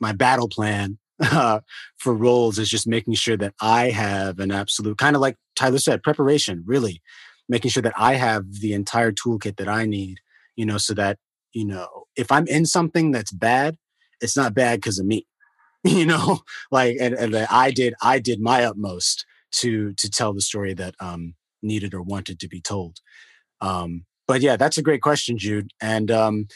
my 0.00 0.12
battle 0.12 0.48
plan 0.48 0.98
uh, 1.20 1.60
for 1.98 2.14
roles 2.14 2.58
is 2.58 2.68
just 2.68 2.86
making 2.86 3.14
sure 3.14 3.36
that 3.36 3.54
I 3.60 3.90
have 3.90 4.38
an 4.38 4.50
absolute 4.50 4.98
kind 4.98 5.16
of 5.16 5.22
like 5.22 5.36
Tyler 5.56 5.78
said 5.78 6.02
preparation. 6.02 6.64
Really 6.66 7.02
making 7.48 7.70
sure 7.70 7.82
that 7.82 7.94
I 7.96 8.14
have 8.14 8.44
the 8.60 8.72
entire 8.72 9.12
toolkit 9.12 9.56
that 9.56 9.68
I 9.68 9.86
need. 9.86 10.18
You 10.56 10.66
know, 10.66 10.78
so 10.78 10.94
that 10.94 11.18
you 11.52 11.66
know 11.66 12.04
if 12.16 12.32
I'm 12.32 12.46
in 12.48 12.66
something 12.66 13.10
that's 13.12 13.32
bad 13.32 13.76
it's 14.20 14.36
not 14.36 14.54
bad 14.54 14.78
because 14.80 14.98
of 14.98 15.06
me 15.06 15.26
you 15.84 16.06
know 16.06 16.40
like 16.70 16.96
and, 17.00 17.14
and 17.14 17.36
i 17.50 17.70
did 17.70 17.94
i 18.02 18.18
did 18.18 18.40
my 18.40 18.64
utmost 18.64 19.24
to 19.52 19.92
to 19.94 20.10
tell 20.10 20.32
the 20.32 20.40
story 20.40 20.74
that 20.74 20.94
um 21.00 21.34
needed 21.62 21.94
or 21.94 22.02
wanted 22.02 22.38
to 22.40 22.48
be 22.48 22.60
told 22.60 22.98
um 23.64 24.04
but 24.26 24.40
yeah 24.40 24.56
that's 24.56 24.78
a 24.78 24.82
great 24.82 25.02
question 25.02 25.36
jude 25.38 25.70
and 25.80 26.10
um 26.10 26.46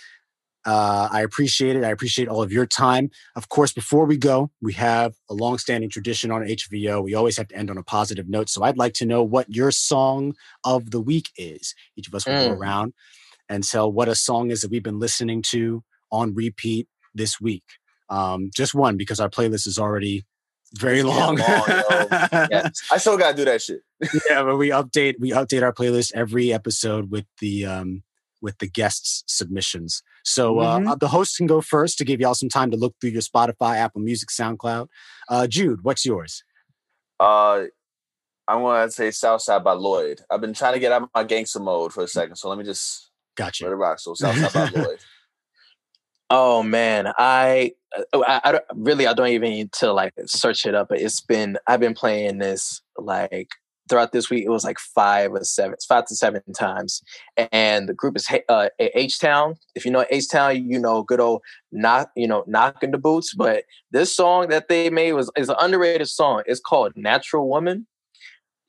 uh, 0.69 1.09
I 1.11 1.23
appreciate 1.23 1.77
it. 1.77 1.85
I 1.85 1.89
appreciate 1.89 2.29
all 2.29 2.43
of 2.43 2.53
your 2.53 2.67
time. 2.67 3.11
Of 3.37 3.49
course, 3.49 3.73
before 3.73 4.05
we 4.05 4.19
go, 4.19 4.51
we 4.61 4.75
have 4.75 5.15
a 5.31 5.35
long-standing 5.35 5.89
tradition 5.89 6.31
on 6.31 6.43
HVO. 6.43 7.03
We 7.03 7.15
always 7.15 7.39
have 7.39 7.49
to 7.49 7.57
end 7.57 7.71
on 7.71 7.79
a 7.79 7.83
positive 7.83 8.29
note. 8.29 8.51
So 8.51 8.63
I'd 8.65 8.77
like 8.77 8.93
to 8.95 9.07
know 9.07 9.23
what 9.23 9.49
your 9.49 9.71
song 9.71 10.35
of 10.65 10.91
the 10.91 11.01
week 11.01 11.31
is. 11.39 11.75
Each 11.97 12.07
of 12.07 12.15
us 12.15 12.27
will 12.27 12.35
mm. 12.35 12.49
go 12.49 12.53
around 12.53 12.93
and 13.49 13.65
tell 13.65 13.91
what 13.91 14.09
a 14.09 14.15
song 14.15 14.51
is 14.51 14.61
that 14.61 14.71
we've 14.71 14.83
been 14.83 14.99
listening 14.99 15.41
to 15.43 15.83
on 16.13 16.35
repeat 16.35 16.87
this 17.15 17.41
week. 17.41 17.65
Um, 18.11 18.51
just 18.55 18.75
one 18.75 18.99
because 18.99 19.21
our 19.21 19.31
playlist 19.31 19.67
is 19.67 19.79
already 19.79 20.25
very 20.75 21.03
long. 21.03 21.37
long 21.37 21.37
yeah. 22.51 22.69
I 22.93 22.99
still 22.99 23.17
gotta 23.17 23.37
do 23.37 23.45
that 23.45 23.63
shit. 23.63 23.81
yeah, 24.29 24.43
but 24.43 24.57
we 24.57 24.71
update 24.71 25.15
we 25.19 25.31
update 25.31 25.63
our 25.63 25.73
playlist 25.73 26.13
every 26.15 26.53
episode 26.53 27.11
with 27.11 27.27
the 27.41 27.67
um 27.67 28.03
with 28.41 28.59
the 28.59 28.69
guests 28.69 29.25
submissions. 29.27 30.03
So 30.25 30.61
uh, 30.61 30.79
mm-hmm. 30.79 30.93
the 31.01 31.09
host 31.09 31.37
can 31.37 31.47
go 31.47 31.61
first 31.61 31.99
to 31.99 32.05
give 32.05 32.21
y'all 32.21 32.35
some 32.35 32.49
time 32.49 32.71
to 32.71 32.77
look 32.77 32.95
through 33.01 33.11
your 33.11 33.23
Spotify, 33.23 33.77
Apple 33.77 34.01
Music, 34.01 34.29
SoundCloud. 34.29 34.89
Uh, 35.29 35.47
Jude, 35.47 35.83
what's 35.83 36.05
yours? 36.05 36.45
Uh, 37.19 37.65
I'm 38.47 38.63
gonna 38.63 38.91
say 38.91 39.11
Southside 39.11 39.65
by 39.65 39.73
Lloyd. 39.73 40.21
I've 40.31 40.41
been 40.41 40.55
trying 40.55 40.75
to 40.75 40.81
get 40.81 40.93
out 40.93 41.03
of 41.03 41.09
my 41.15 41.25
gangster 41.25 41.61
mode 41.61 41.93
for 41.93 42.05
a 42.05 42.09
second, 42.09 42.37
so 42.37 42.49
let 42.49 42.59
me 42.59 42.65
just 42.65 43.11
gotcha. 43.37 43.65
Let 43.65 43.73
it 43.73 43.77
rock. 43.77 43.99
So 44.01 44.15
Southside 44.15 44.73
by 44.73 44.81
Lloyd. 44.83 44.99
Oh 46.31 46.63
man, 46.63 47.13
I, 47.17 47.73
uh, 47.97 48.21
I, 48.27 48.41
I 48.45 48.61
really 48.75 49.07
I 49.07 49.15
don't 49.15 49.29
even 49.29 49.51
need 49.51 49.73
to 49.75 49.93
like 49.93 50.13
search 50.27 50.67
it 50.67 50.75
up. 50.75 50.89
But 50.91 51.01
it's 51.01 51.21
been 51.21 51.59
I've 51.67 51.81
been 51.81 51.95
playing 51.95 52.39
this 52.39 52.83
like 52.99 53.49
throughout 53.89 54.13
this 54.13 54.29
week. 54.29 54.45
It 54.45 54.51
was 54.51 54.65
like 54.65 54.79
five 54.79 55.33
or 55.33 55.43
seven, 55.45 55.77
five 55.89 56.05
to 56.07 56.15
seven 56.15 56.43
times. 56.57 57.03
And 57.51 57.89
the 57.89 57.95
group 57.95 58.17
is 58.17 58.29
uh, 58.49 58.69
H 58.79 59.19
Town. 59.19 59.55
If 59.75 59.85
you 59.85 59.91
know 59.91 60.05
H 60.11 60.29
Town, 60.29 60.69
you 60.69 60.79
know 60.79 61.03
good 61.03 61.21
old 61.21 61.43
knock, 61.73 62.11
you 62.15 62.29
know 62.29 62.45
knocking 62.47 62.91
the 62.91 62.99
boots. 62.99 63.35
But 63.35 63.65
this 63.91 64.15
song 64.15 64.49
that 64.49 64.69
they 64.69 64.91
made 64.91 65.13
was 65.15 65.31
is 65.37 65.49
an 65.49 65.57
underrated 65.59 66.09
song. 66.09 66.43
It's 66.47 66.61
called 66.61 66.93
Natural 66.95 67.49
Woman. 67.49 67.87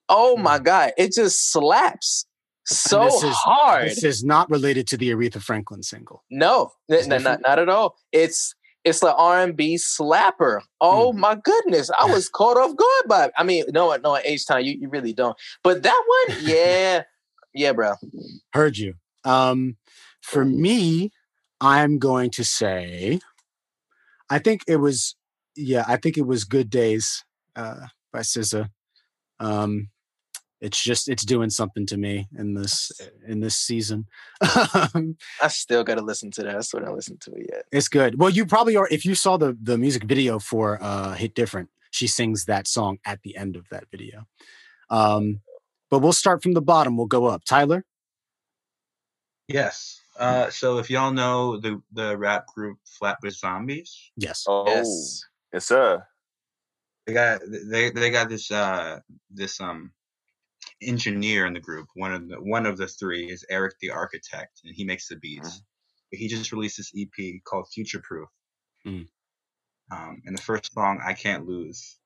Oh 0.07 0.38
my 0.38 0.60
mm. 0.60 0.64
god, 0.64 0.91
it 0.98 1.14
just 1.14 1.52
slaps 1.52 2.26
so 2.69 3.03
this 3.05 3.23
is, 3.23 3.35
hard. 3.35 3.85
This 3.87 4.03
is 4.03 4.23
not 4.23 4.49
related 4.49 4.87
to 4.87 4.97
the 4.97 5.09
Aretha 5.09 5.41
Franklin 5.41 5.83
single. 5.83 6.23
No, 6.29 6.71
n- 6.91 7.07
not, 7.23 7.41
not 7.41 7.59
at 7.59 7.69
all. 7.69 7.95
It's 8.11 8.55
it's 8.85 8.99
the 8.99 9.13
R 9.13 9.41
and 9.41 9.55
B 9.55 9.75
slapper. 9.75 10.61
Oh 10.79 11.11
mm. 11.11 11.17
my 11.17 11.35
goodness, 11.35 11.89
I 11.99 12.05
was 12.05 12.29
caught 12.29 12.57
off 12.57 12.75
guard 12.75 13.07
by. 13.07 13.31
I 13.37 13.43
mean, 13.43 13.65
no, 13.69 13.95
no, 13.97 14.17
H 14.17 14.47
Town 14.47 14.63
you, 14.63 14.77
you 14.79 14.89
really 14.89 15.13
don't. 15.13 15.37
But 15.63 15.83
that 15.83 16.03
one, 16.27 16.37
yeah, 16.41 17.03
yeah, 17.53 17.73
bro. 17.73 17.93
Heard 18.53 18.77
you. 18.77 18.95
Um, 19.23 19.77
for 20.21 20.45
me, 20.45 21.11
I'm 21.59 21.97
going 21.99 22.29
to 22.31 22.43
say, 22.43 23.19
I 24.29 24.39
think 24.39 24.61
it 24.67 24.77
was, 24.77 25.15
yeah, 25.55 25.83
I 25.87 25.97
think 25.97 26.17
it 26.17 26.25
was 26.25 26.43
"Good 26.43 26.69
Days" 26.69 27.25
uh, 27.55 27.87
by 28.13 28.19
SZA. 28.19 28.69
Um, 29.39 29.89
it's 30.61 30.81
just 30.81 31.07
it's 31.07 31.23
doing 31.23 31.49
something 31.49 31.86
to 31.88 31.98
me 31.98 32.27
in 32.38 32.53
this 32.53 32.91
in 33.27 33.40
this 33.40 33.56
season. 33.56 34.07
I 34.41 35.48
still 35.48 35.84
got 35.84 35.95
to 35.95 36.02
listen 36.02 36.31
to 36.31 36.44
that. 36.44 36.56
I 36.56 36.60
still 36.61 36.81
not 36.81 36.95
listened 36.95 37.22
to 37.22 37.31
it 37.31 37.48
yet. 37.52 37.65
It's 37.72 37.88
good. 37.88 38.19
Well, 38.19 38.30
you 38.30 38.45
probably 38.45 38.76
are. 38.76 38.88
If 38.91 39.06
you 39.06 39.15
saw 39.15 39.38
the 39.38 39.57
the 39.61 39.77
music 39.77 40.03
video 40.03 40.40
for 40.40 40.81
uh, 40.81 41.14
"Hit 41.14 41.34
Different," 41.36 41.69
she 41.91 42.07
sings 42.07 42.45
that 42.45 42.68
song 42.68 42.99
at 43.06 43.22
the 43.23 43.38
end 43.38 43.56
of 43.56 43.68
that 43.69 43.86
video. 43.91 44.26
Um, 44.90 45.41
but 45.90 45.99
we'll 45.99 46.14
start 46.14 46.44
from 46.44 46.53
the 46.53 46.61
bottom. 46.61 46.98
We'll 46.98 47.07
go 47.07 47.26
up. 47.26 47.44
Tyler. 47.45 47.86
Yes. 49.48 50.02
Uh, 50.19 50.49
so 50.49 50.77
if 50.80 50.90
y'all 50.90 51.14
know 51.14 51.57
the 51.57 51.81
the 51.94 52.18
rap 52.18 52.48
group 52.48 52.77
Flatbush 52.86 53.40
Zombies, 53.40 54.11
yes, 54.18 54.44
oh, 54.49 54.65
yes, 54.68 55.23
yes, 55.53 55.65
sir. 55.65 56.06
They 57.07 57.14
got 57.14 57.40
they 57.48 57.90
they 57.91 58.11
got 58.11 58.27
this 58.27 58.52
uh 58.52 58.99
this 59.31 59.61
um 59.61 59.94
engineer 60.81 61.45
in 61.45 61.53
the 61.53 61.60
group. 61.60 61.88
One 61.95 62.14
of 62.14 62.27
the 62.27 62.35
one 62.35 62.65
of 62.65 62.77
the 62.77 62.88
three 62.88 63.30
is 63.30 63.45
Erick 63.49 63.76
the 63.81 63.91
Architect, 63.91 64.61
and 64.64 64.76
he 64.76 64.84
makes 64.84 65.07
the 65.07 65.18
beats. 65.18 65.60
Mm. 65.60 65.61
He 66.11 66.27
just 66.27 66.51
released 66.51 66.77
this 66.77 66.91
EP 66.97 67.41
called 67.45 67.68
Future 67.73 68.01
Proof. 68.03 68.30
Mm. 68.85 69.07
Um, 69.91 70.22
and 70.26 70.38
the 70.38 70.41
first 70.41 70.73
song, 70.73 70.99
I 71.03 71.14
Can't 71.14 71.47
Lose, 71.47 71.97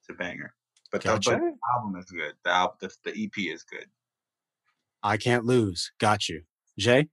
it's 0.00 0.10
a 0.10 0.14
banger. 0.14 0.54
But, 0.92 1.02
gotcha. 1.02 1.30
the, 1.30 1.36
but 1.36 1.42
the 1.42 1.56
album 1.74 2.00
is 2.00 2.10
good. 2.10 2.34
The, 2.44 2.50
album, 2.50 2.76
the, 2.80 2.90
the 3.04 3.24
EP 3.24 3.54
is 3.54 3.62
good. 3.64 3.86
I 5.02 5.16
Can't 5.16 5.44
Lose. 5.44 5.92
Got 5.98 6.28
you. 6.28 6.42
Jay? 6.78 7.08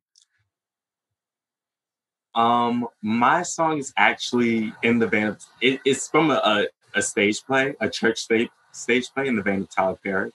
Um, 2.35 2.87
my 3.01 3.43
song 3.43 3.77
is 3.77 3.93
actually 3.95 4.73
in 4.81 4.99
the 4.99 5.07
vein 5.07 5.27
of 5.27 5.45
it, 5.61 5.79
it's 5.85 6.07
from 6.07 6.31
a, 6.31 6.41
a, 6.43 6.67
a, 6.95 7.01
stage 7.01 7.43
play, 7.45 7.75
a 7.79 7.87
church 7.87 8.17
stage 8.17 8.49
stage 8.71 9.13
play 9.13 9.27
in 9.27 9.35
the 9.35 9.43
vein 9.43 9.61
of 9.61 9.69
Tyler 9.69 9.99
Perry. 10.03 10.31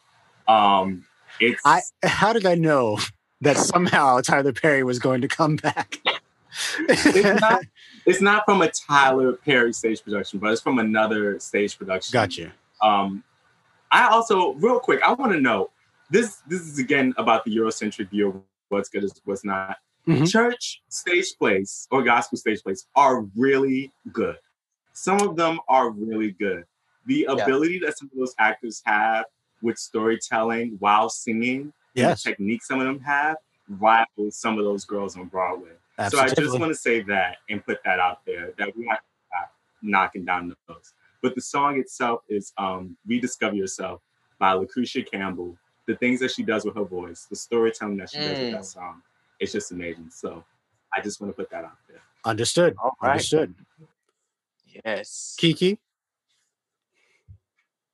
Um, 0.49 1.05
it's 1.41 1.61
I 1.65 1.83
how 2.03 2.33
did 2.33 2.47
I 2.47 2.55
know 2.55 2.99
that 3.41 3.57
somehow 3.57 4.21
Tyler 4.21 4.53
Perry 4.53 4.83
was 4.83 4.99
going 4.99 5.21
to 5.21 5.29
come 5.29 5.57
back? 5.57 5.99
it's 6.81 7.41
not 7.41 7.63
it's 8.07 8.21
not 8.21 8.45
from 8.45 8.63
a 8.63 8.71
Tyler 8.71 9.35
Perry 9.35 9.73
stage 9.73 10.03
production, 10.03 10.39
but 10.39 10.51
it's 10.51 10.61
from 10.61 10.79
another 10.79 11.39
stage 11.39 11.79
production. 11.79 12.13
Gotcha. 12.13 12.53
Um, 12.83 13.23
I 13.91 14.09
also 14.09 14.55
real 14.55 14.81
quick, 14.81 15.01
I 15.03 15.13
want 15.13 15.33
to 15.33 15.41
know 15.41 15.71
this. 16.11 16.43
This 16.47 16.63
is 16.63 16.79
again 16.79 17.15
about 17.17 17.45
the 17.45 17.55
Eurocentric 17.57 18.11
view 18.11 18.29
of 18.29 18.43
what's 18.69 18.89
good 18.89 19.05
is 19.05 19.21
what's 19.25 19.45
not. 19.45 19.77
Mm-hmm. 20.07 20.25
Church 20.25 20.83
stage 20.89 21.35
plays 21.39 21.87
or 21.91 22.03
gospel 22.03 22.39
stage 22.39 22.63
plays 22.63 22.87
are 22.97 23.27
really 23.37 23.93
good. 24.11 24.37
Some 24.95 25.21
of 25.21 25.37
them 25.37 25.61
are 25.69 25.91
really 25.91 26.33
good. 26.33 26.65
The 27.07 27.27
yeah. 27.29 27.43
ability 27.43 27.81
that 27.81 27.99
some 27.99 28.09
of 28.13 28.19
those 28.19 28.35
actors 28.39 28.83
have 28.87 29.27
with 29.63 29.79
storytelling 29.79 30.77
while 30.79 31.09
singing, 31.09 31.73
yes. 31.95 32.23
the 32.23 32.31
technique 32.31 32.63
some 32.63 32.81
of 32.81 32.87
them 32.87 33.01
have, 33.01 33.37
rivals 33.69 34.37
some 34.37 34.59
of 34.59 34.65
those 34.65 34.85
girls 34.85 35.17
on 35.17 35.27
Broadway. 35.27 35.71
Absolutely. 35.99 36.29
So 36.29 36.43
I 36.43 36.45
just 36.45 36.59
want 36.59 36.71
to 36.71 36.79
say 36.79 37.03
that 37.03 37.39
and 37.51 37.65
put 37.65 37.79
that 37.85 37.99
out 37.99 38.25
there 38.25 38.53
that 38.59 38.77
we're 38.77 38.85
not 38.85 39.01
knocking 39.83 40.25
down 40.25 40.55
those. 40.67 40.93
But 41.23 41.35
the 41.35 41.41
song 41.41 41.79
itself 41.79 42.21
is 42.29 42.53
um, 42.59 42.97
Rediscover 43.07 43.57
Yourself 43.57 44.01
by 44.39 44.53
Lucretia 44.53 45.03
Campbell. 45.03 45.57
The 45.87 45.97
things 45.97 46.21
that 46.21 46.31
she 46.31 46.43
does 46.43 46.65
with 46.65 46.75
her 46.77 46.85
voice, 46.85 47.27
the 47.29 47.37
storytelling 47.37 47.97
that 47.97 48.11
she 48.11 48.19
mm. 48.19 48.29
does 48.29 48.39
with 48.39 48.53
that 48.53 48.61
mm. 48.61 48.65
song, 48.65 49.03
it's 49.41 49.53
just 49.53 49.73
amazing. 49.73 50.11
So 50.11 50.45
I 50.95 51.01
just 51.01 51.21
want 51.21 51.33
to 51.33 51.37
put 51.37 51.51
that 51.51 51.65
out 51.65 51.79
there. 51.89 52.01
Understood. 52.25 52.77
Right. 53.03 53.13
Understood. 53.13 53.55
Yes. 54.85 55.35
Kiki? 55.39 55.79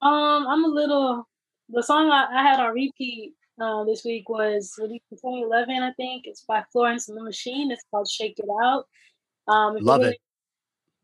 Um, 0.03 0.47
I'm 0.47 0.65
a 0.65 0.69
little 0.69 1.27
the 1.69 1.83
song 1.83 2.11
I, 2.11 2.27
I 2.33 2.43
had 2.43 2.61
on 2.61 2.75
repeat 2.75 3.35
uh, 3.61 3.85
this 3.85 4.05
week 4.05 4.29
was 4.29 4.75
released 4.79 5.05
in 5.11 5.19
2011, 5.19 5.83
I 5.83 5.93
think. 5.93 6.25
It's 6.27 6.45
by 6.47 6.65
Florence 6.73 7.09
and 7.09 7.17
the 7.17 7.23
Machine. 7.23 7.71
It's 7.71 7.85
called 7.91 8.09
Shake 8.11 8.39
It 8.39 8.47
Out. 8.63 8.87
Um, 9.49 9.77
Love 9.81 10.03
it. 10.03 10.19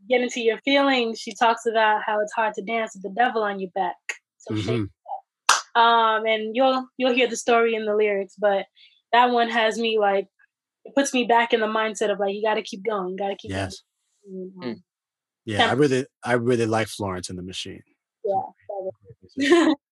Get 0.09 0.23
into 0.23 0.41
your 0.41 0.59
feelings. 0.59 1.21
She 1.21 1.35
talks 1.35 1.67
about 1.67 2.03
how 2.05 2.21
it's 2.21 2.33
hard 2.33 2.55
to 2.55 2.63
dance 2.63 2.95
with 2.95 3.03
the 3.03 3.21
devil 3.21 3.43
on 3.43 3.61
your 3.61 3.71
back. 3.75 3.97
So 4.39 4.55
mm-hmm. 4.55 4.85
Um, 5.81 6.27
and 6.27 6.57
you'll 6.57 6.89
you'll 6.97 7.15
hear 7.15 7.29
the 7.29 7.37
story 7.37 7.75
in 7.77 7.85
the 7.85 7.95
lyrics, 7.95 8.35
but 8.37 8.67
that 9.13 9.31
one 9.31 9.49
has 9.49 9.79
me 9.79 10.01
like 10.01 10.27
it 10.85 10.95
puts 10.97 11.15
me 11.15 11.25
back 11.25 11.53
in 11.53 11.61
the 11.61 11.67
mindset 11.67 12.11
of 12.11 12.19
like 12.19 12.35
you 12.35 12.43
got 12.43 12.55
to 12.55 12.63
keep 12.63 12.85
going, 12.85 13.11
you 13.11 13.17
got 13.17 13.29
to 13.29 13.37
keep 13.37 13.53
yes. 13.53 13.83
going. 14.27 14.53
Mm-hmm. 14.59 14.73
Yeah, 15.45 15.71
I 15.71 15.75
really 15.75 16.07
I 16.25 16.33
really 16.33 16.67
like 16.67 16.89
Florence 16.89 17.31
and 17.31 17.39
the 17.39 17.43
Machine. 17.43 17.83
Yeah. 19.39 19.73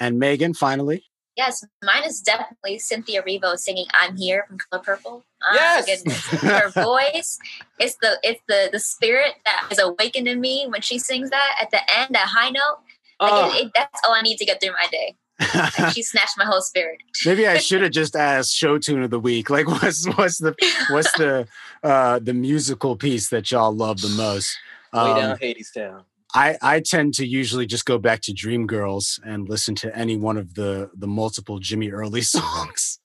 And 0.00 0.18
Meagan, 0.18 0.54
finally. 0.54 1.04
Yes, 1.36 1.64
mine 1.82 2.04
is 2.04 2.20
definitely 2.20 2.78
Cynthia 2.78 3.22
Erivo 3.22 3.56
singing 3.56 3.86
"I'm 4.00 4.16
Here" 4.16 4.44
from 4.46 4.58
Color 4.58 4.82
Purple. 4.82 5.24
Oh, 5.42 5.52
yes, 5.52 5.84
goodness. 5.84 6.26
her 6.42 6.68
voice, 6.82 7.38
it's 7.80 7.96
the 8.00 8.18
it's 8.22 8.40
the 8.46 8.68
the 8.70 8.78
spirit 8.78 9.34
that 9.44 9.68
is 9.70 9.80
awakened 9.80 10.28
in 10.28 10.40
me 10.40 10.66
when 10.68 10.80
she 10.80 10.98
sings 10.98 11.30
that 11.30 11.56
at 11.60 11.72
the 11.72 11.80
end, 11.98 12.14
that 12.14 12.28
high 12.28 12.50
note. 12.50 12.78
Like 13.20 13.32
oh. 13.32 13.48
it, 13.48 13.66
it, 13.66 13.72
that's 13.74 14.00
all 14.06 14.14
I 14.14 14.22
need 14.22 14.36
to 14.38 14.44
get 14.44 14.60
through 14.60 14.72
my 14.72 14.86
day. 14.92 15.16
like 15.54 15.92
she 15.92 16.04
snatched 16.04 16.38
my 16.38 16.44
whole 16.44 16.60
spirit. 16.60 16.98
Maybe 17.26 17.48
I 17.48 17.58
should 17.58 17.82
have 17.82 17.90
just 17.92 18.14
asked 18.14 18.54
show 18.54 18.78
tune 18.78 19.02
of 19.02 19.10
the 19.10 19.18
week. 19.18 19.50
Like, 19.50 19.66
what's 19.66 20.06
what's 20.16 20.38
the 20.38 20.54
what's 20.90 21.10
the 21.12 21.48
uh 21.82 22.20
the 22.20 22.34
musical 22.34 22.94
piece 22.96 23.28
that 23.30 23.50
y'all 23.50 23.74
love 23.74 24.00
the 24.00 24.08
most? 24.10 24.56
Um, 24.92 25.14
Way 25.14 25.20
down 25.20 25.38
Hadestown. 25.38 26.04
I, 26.34 26.56
I 26.60 26.80
tend 26.80 27.14
to 27.14 27.26
usually 27.26 27.64
just 27.64 27.84
go 27.84 27.96
back 27.96 28.20
to 28.22 28.32
Dreamgirls 28.32 29.20
and 29.24 29.48
listen 29.48 29.76
to 29.76 29.96
any 29.96 30.16
one 30.16 30.36
of 30.36 30.54
the 30.54 30.90
the 30.94 31.06
multiple 31.06 31.58
Jimmy 31.60 31.90
Early 31.90 32.22
songs. 32.22 32.98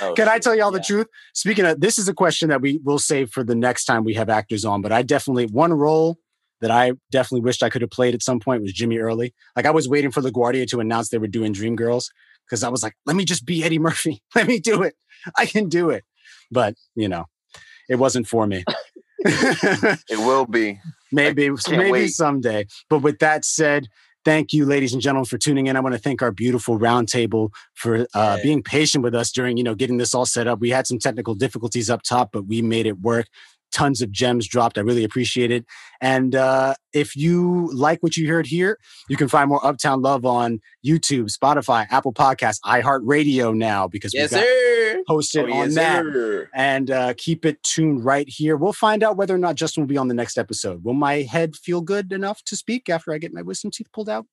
Oh, 0.00 0.14
Can 0.14 0.28
I 0.28 0.38
tell 0.38 0.54
y'all 0.54 0.72
yeah. 0.72 0.78
the 0.78 0.84
truth? 0.84 1.06
Speaking 1.34 1.64
of, 1.64 1.80
this 1.80 1.98
is 1.98 2.08
a 2.08 2.14
question 2.14 2.48
that 2.48 2.60
we 2.60 2.80
will 2.84 2.98
save 2.98 3.30
for 3.30 3.44
the 3.44 3.54
next 3.54 3.84
time 3.84 4.04
we 4.04 4.14
have 4.14 4.28
actors 4.28 4.64
on. 4.64 4.82
But 4.82 4.92
I 4.92 5.02
definitely 5.02 5.46
one 5.46 5.72
role 5.72 6.18
that 6.60 6.70
I 6.70 6.92
definitely 7.10 7.42
wished 7.42 7.62
I 7.62 7.68
could 7.68 7.82
have 7.82 7.90
played 7.90 8.14
at 8.14 8.22
some 8.22 8.40
point 8.40 8.62
was 8.62 8.72
Jimmy 8.72 8.98
Early. 8.98 9.34
Like 9.54 9.66
I 9.66 9.70
was 9.70 9.88
waiting 9.88 10.10
for 10.10 10.22
LaGuardia 10.22 10.66
to 10.68 10.80
announce 10.80 11.08
they 11.08 11.18
were 11.18 11.26
doing 11.26 11.52
Dreamgirls 11.52 12.06
because 12.46 12.62
I 12.62 12.68
was 12.68 12.82
like, 12.82 12.94
let 13.04 13.16
me 13.16 13.24
just 13.24 13.44
be 13.44 13.64
Eddie 13.64 13.78
Murphy. 13.78 14.22
Let 14.34 14.46
me 14.46 14.60
do 14.60 14.82
it. 14.82 14.94
I 15.36 15.46
can 15.46 15.68
do 15.68 15.90
it. 15.90 16.04
But 16.50 16.74
you 16.94 17.08
know, 17.08 17.26
it 17.88 17.96
wasn't 17.96 18.28
for 18.28 18.46
me. 18.46 18.64
it 19.18 20.18
will 20.18 20.46
be. 20.46 20.78
Maybe, 21.16 21.50
maybe 21.70 21.90
wait. 21.90 22.08
someday. 22.08 22.66
But 22.88 23.00
with 23.00 23.18
that 23.18 23.44
said, 23.44 23.88
thank 24.24 24.52
you, 24.52 24.66
ladies 24.66 24.92
and 24.92 25.00
gentlemen, 25.00 25.24
for 25.24 25.38
tuning 25.38 25.66
in. 25.66 25.76
I 25.76 25.80
want 25.80 25.94
to 25.94 26.00
thank 26.00 26.20
our 26.22 26.32
beautiful 26.32 26.78
roundtable 26.78 27.50
for 27.74 28.06
uh, 28.14 28.38
being 28.42 28.62
patient 28.62 29.02
with 29.04 29.14
us 29.14 29.30
during, 29.30 29.56
you 29.56 29.64
know, 29.64 29.74
getting 29.74 29.98
this 29.98 30.14
all 30.14 30.26
set 30.26 30.46
up. 30.46 30.58
We 30.58 30.70
had 30.70 30.86
some 30.86 30.98
technical 30.98 31.34
difficulties 31.34 31.88
up 31.88 32.02
top, 32.02 32.30
but 32.32 32.46
we 32.46 32.60
made 32.62 32.86
it 32.86 33.00
work 33.00 33.26
tons 33.72 34.00
of 34.00 34.10
gems 34.10 34.46
dropped. 34.46 34.78
I 34.78 34.80
really 34.80 35.04
appreciate 35.04 35.50
it. 35.50 35.64
And 36.00 36.34
uh, 36.34 36.74
if 36.92 37.16
you 37.16 37.70
like 37.72 38.02
what 38.02 38.16
you 38.16 38.28
heard 38.28 38.46
here, 38.46 38.78
you 39.08 39.16
can 39.16 39.28
find 39.28 39.48
more 39.48 39.64
Uptown 39.64 40.02
Love 40.02 40.24
on 40.24 40.60
YouTube, 40.84 41.30
Spotify, 41.36 41.86
Apple 41.90 42.12
Podcasts, 42.12 42.60
iHeartRadio 42.64 43.54
now 43.54 43.88
because 43.88 44.14
yes, 44.14 44.32
we 44.32 44.38
got 44.38 44.44
sir. 44.44 44.75
Posted 45.06 45.48
oh, 45.48 45.52
on 45.52 45.74
that. 45.74 46.04
Sir. 46.04 46.50
And 46.54 46.90
uh, 46.90 47.14
keep 47.16 47.44
it 47.44 47.62
tuned 47.62 48.04
right 48.04 48.28
here. 48.28 48.56
We'll 48.56 48.72
find 48.72 49.02
out 49.02 49.16
whether 49.16 49.34
or 49.34 49.38
not 49.38 49.54
Justin 49.54 49.82
will 49.82 49.88
be 49.88 49.98
on 49.98 50.08
the 50.08 50.14
next 50.14 50.38
episode. 50.38 50.84
Will 50.84 50.94
my 50.94 51.22
head 51.22 51.56
feel 51.56 51.80
good 51.80 52.12
enough 52.12 52.42
to 52.44 52.56
speak 52.56 52.88
after 52.88 53.12
I 53.12 53.18
get 53.18 53.32
my 53.32 53.42
wisdom 53.42 53.70
teeth 53.70 53.88
pulled 53.92 54.08
out? 54.08 54.26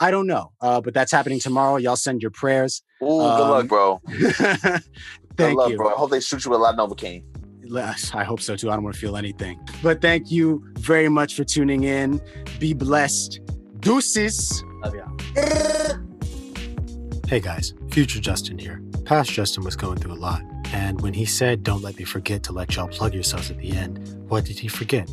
I 0.00 0.10
don't 0.10 0.28
know, 0.28 0.52
uh, 0.60 0.80
but 0.80 0.94
that's 0.94 1.10
happening 1.10 1.40
tomorrow. 1.40 1.76
Y'all 1.76 1.96
send 1.96 2.22
your 2.22 2.30
prayers. 2.30 2.82
Ooh, 3.02 3.20
um, 3.20 3.36
good 3.36 3.48
luck, 3.50 3.68
bro. 3.68 4.00
thank 4.08 4.82
good 5.36 5.54
luck, 5.54 5.70
you. 5.70 5.76
bro. 5.76 5.88
I 5.88 5.96
hope 5.96 6.10
they 6.10 6.20
shoot 6.20 6.44
you 6.44 6.52
with 6.52 6.60
a 6.60 6.62
lot 6.62 6.78
of 6.78 6.90
Novocaine. 6.90 7.24
I 8.14 8.24
hope 8.24 8.40
so 8.40 8.56
too. 8.56 8.70
I 8.70 8.74
don't 8.74 8.84
want 8.84 8.94
to 8.94 9.00
feel 9.00 9.16
anything. 9.16 9.60
But 9.82 10.00
thank 10.00 10.30
you 10.30 10.64
very 10.78 11.08
much 11.08 11.34
for 11.34 11.44
tuning 11.44 11.84
in. 11.84 12.20
Be 12.58 12.72
blessed. 12.72 13.40
Deuces. 13.80 14.62
Love 14.82 14.94
ya. 14.94 15.06
Hey 17.28 17.40
guys, 17.40 17.74
future 17.90 18.20
Justin 18.20 18.58
here. 18.58 18.82
Past 19.08 19.30
Justin 19.30 19.64
was 19.64 19.74
going 19.74 19.96
through 19.96 20.12
a 20.12 20.20
lot. 20.20 20.42
And 20.70 21.00
when 21.00 21.14
he 21.14 21.24
said, 21.24 21.62
Don't 21.62 21.80
let 21.80 21.96
me 21.96 22.04
forget 22.04 22.42
to 22.42 22.52
let 22.52 22.76
y'all 22.76 22.88
plug 22.88 23.14
yourselves 23.14 23.50
at 23.50 23.56
the 23.56 23.74
end, 23.74 24.06
what 24.28 24.44
did 24.44 24.58
he 24.58 24.68
forget? 24.68 25.08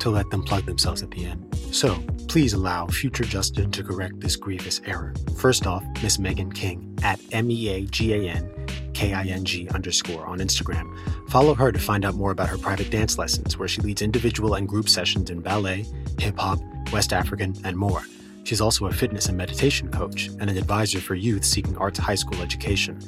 To 0.00 0.10
let 0.10 0.28
them 0.28 0.42
plug 0.42 0.66
themselves 0.66 1.02
at 1.02 1.10
the 1.12 1.24
end. 1.24 1.56
So 1.72 1.94
please 2.28 2.52
allow 2.52 2.88
future 2.88 3.24
Justin 3.24 3.70
to 3.70 3.82
correct 3.82 4.20
this 4.20 4.36
grievous 4.36 4.82
error. 4.84 5.14
First 5.38 5.66
off, 5.66 5.82
Miss 6.02 6.18
Meagan 6.18 6.52
King 6.52 6.94
at 7.02 7.20
M 7.32 7.50
E 7.50 7.70
A 7.70 7.86
G 7.86 8.12
A 8.12 8.30
N 8.30 8.66
K 8.92 9.14
I 9.14 9.24
N 9.24 9.46
G 9.46 9.66
underscore 9.70 10.26
on 10.26 10.40
Instagram. 10.40 10.94
Follow 11.30 11.54
her 11.54 11.72
to 11.72 11.78
find 11.78 12.04
out 12.04 12.16
more 12.16 12.32
about 12.32 12.50
her 12.50 12.58
private 12.58 12.90
dance 12.90 13.16
lessons, 13.16 13.56
where 13.56 13.66
she 13.66 13.80
leads 13.80 14.02
individual 14.02 14.56
and 14.56 14.68
group 14.68 14.90
sessions 14.90 15.30
in 15.30 15.40
ballet, 15.40 15.86
hip 16.18 16.38
hop, 16.38 16.58
West 16.92 17.14
African, 17.14 17.54
and 17.64 17.78
more. 17.78 18.02
She's 18.48 18.62
also 18.62 18.86
a 18.86 18.92
fitness 18.94 19.26
and 19.26 19.36
meditation 19.36 19.90
coach 19.90 20.28
and 20.40 20.48
an 20.48 20.56
advisor 20.56 21.00
for 21.00 21.14
youth 21.14 21.44
seeking 21.44 21.76
arts 21.76 21.98
high 21.98 22.14
school 22.14 22.40
education. 22.40 22.98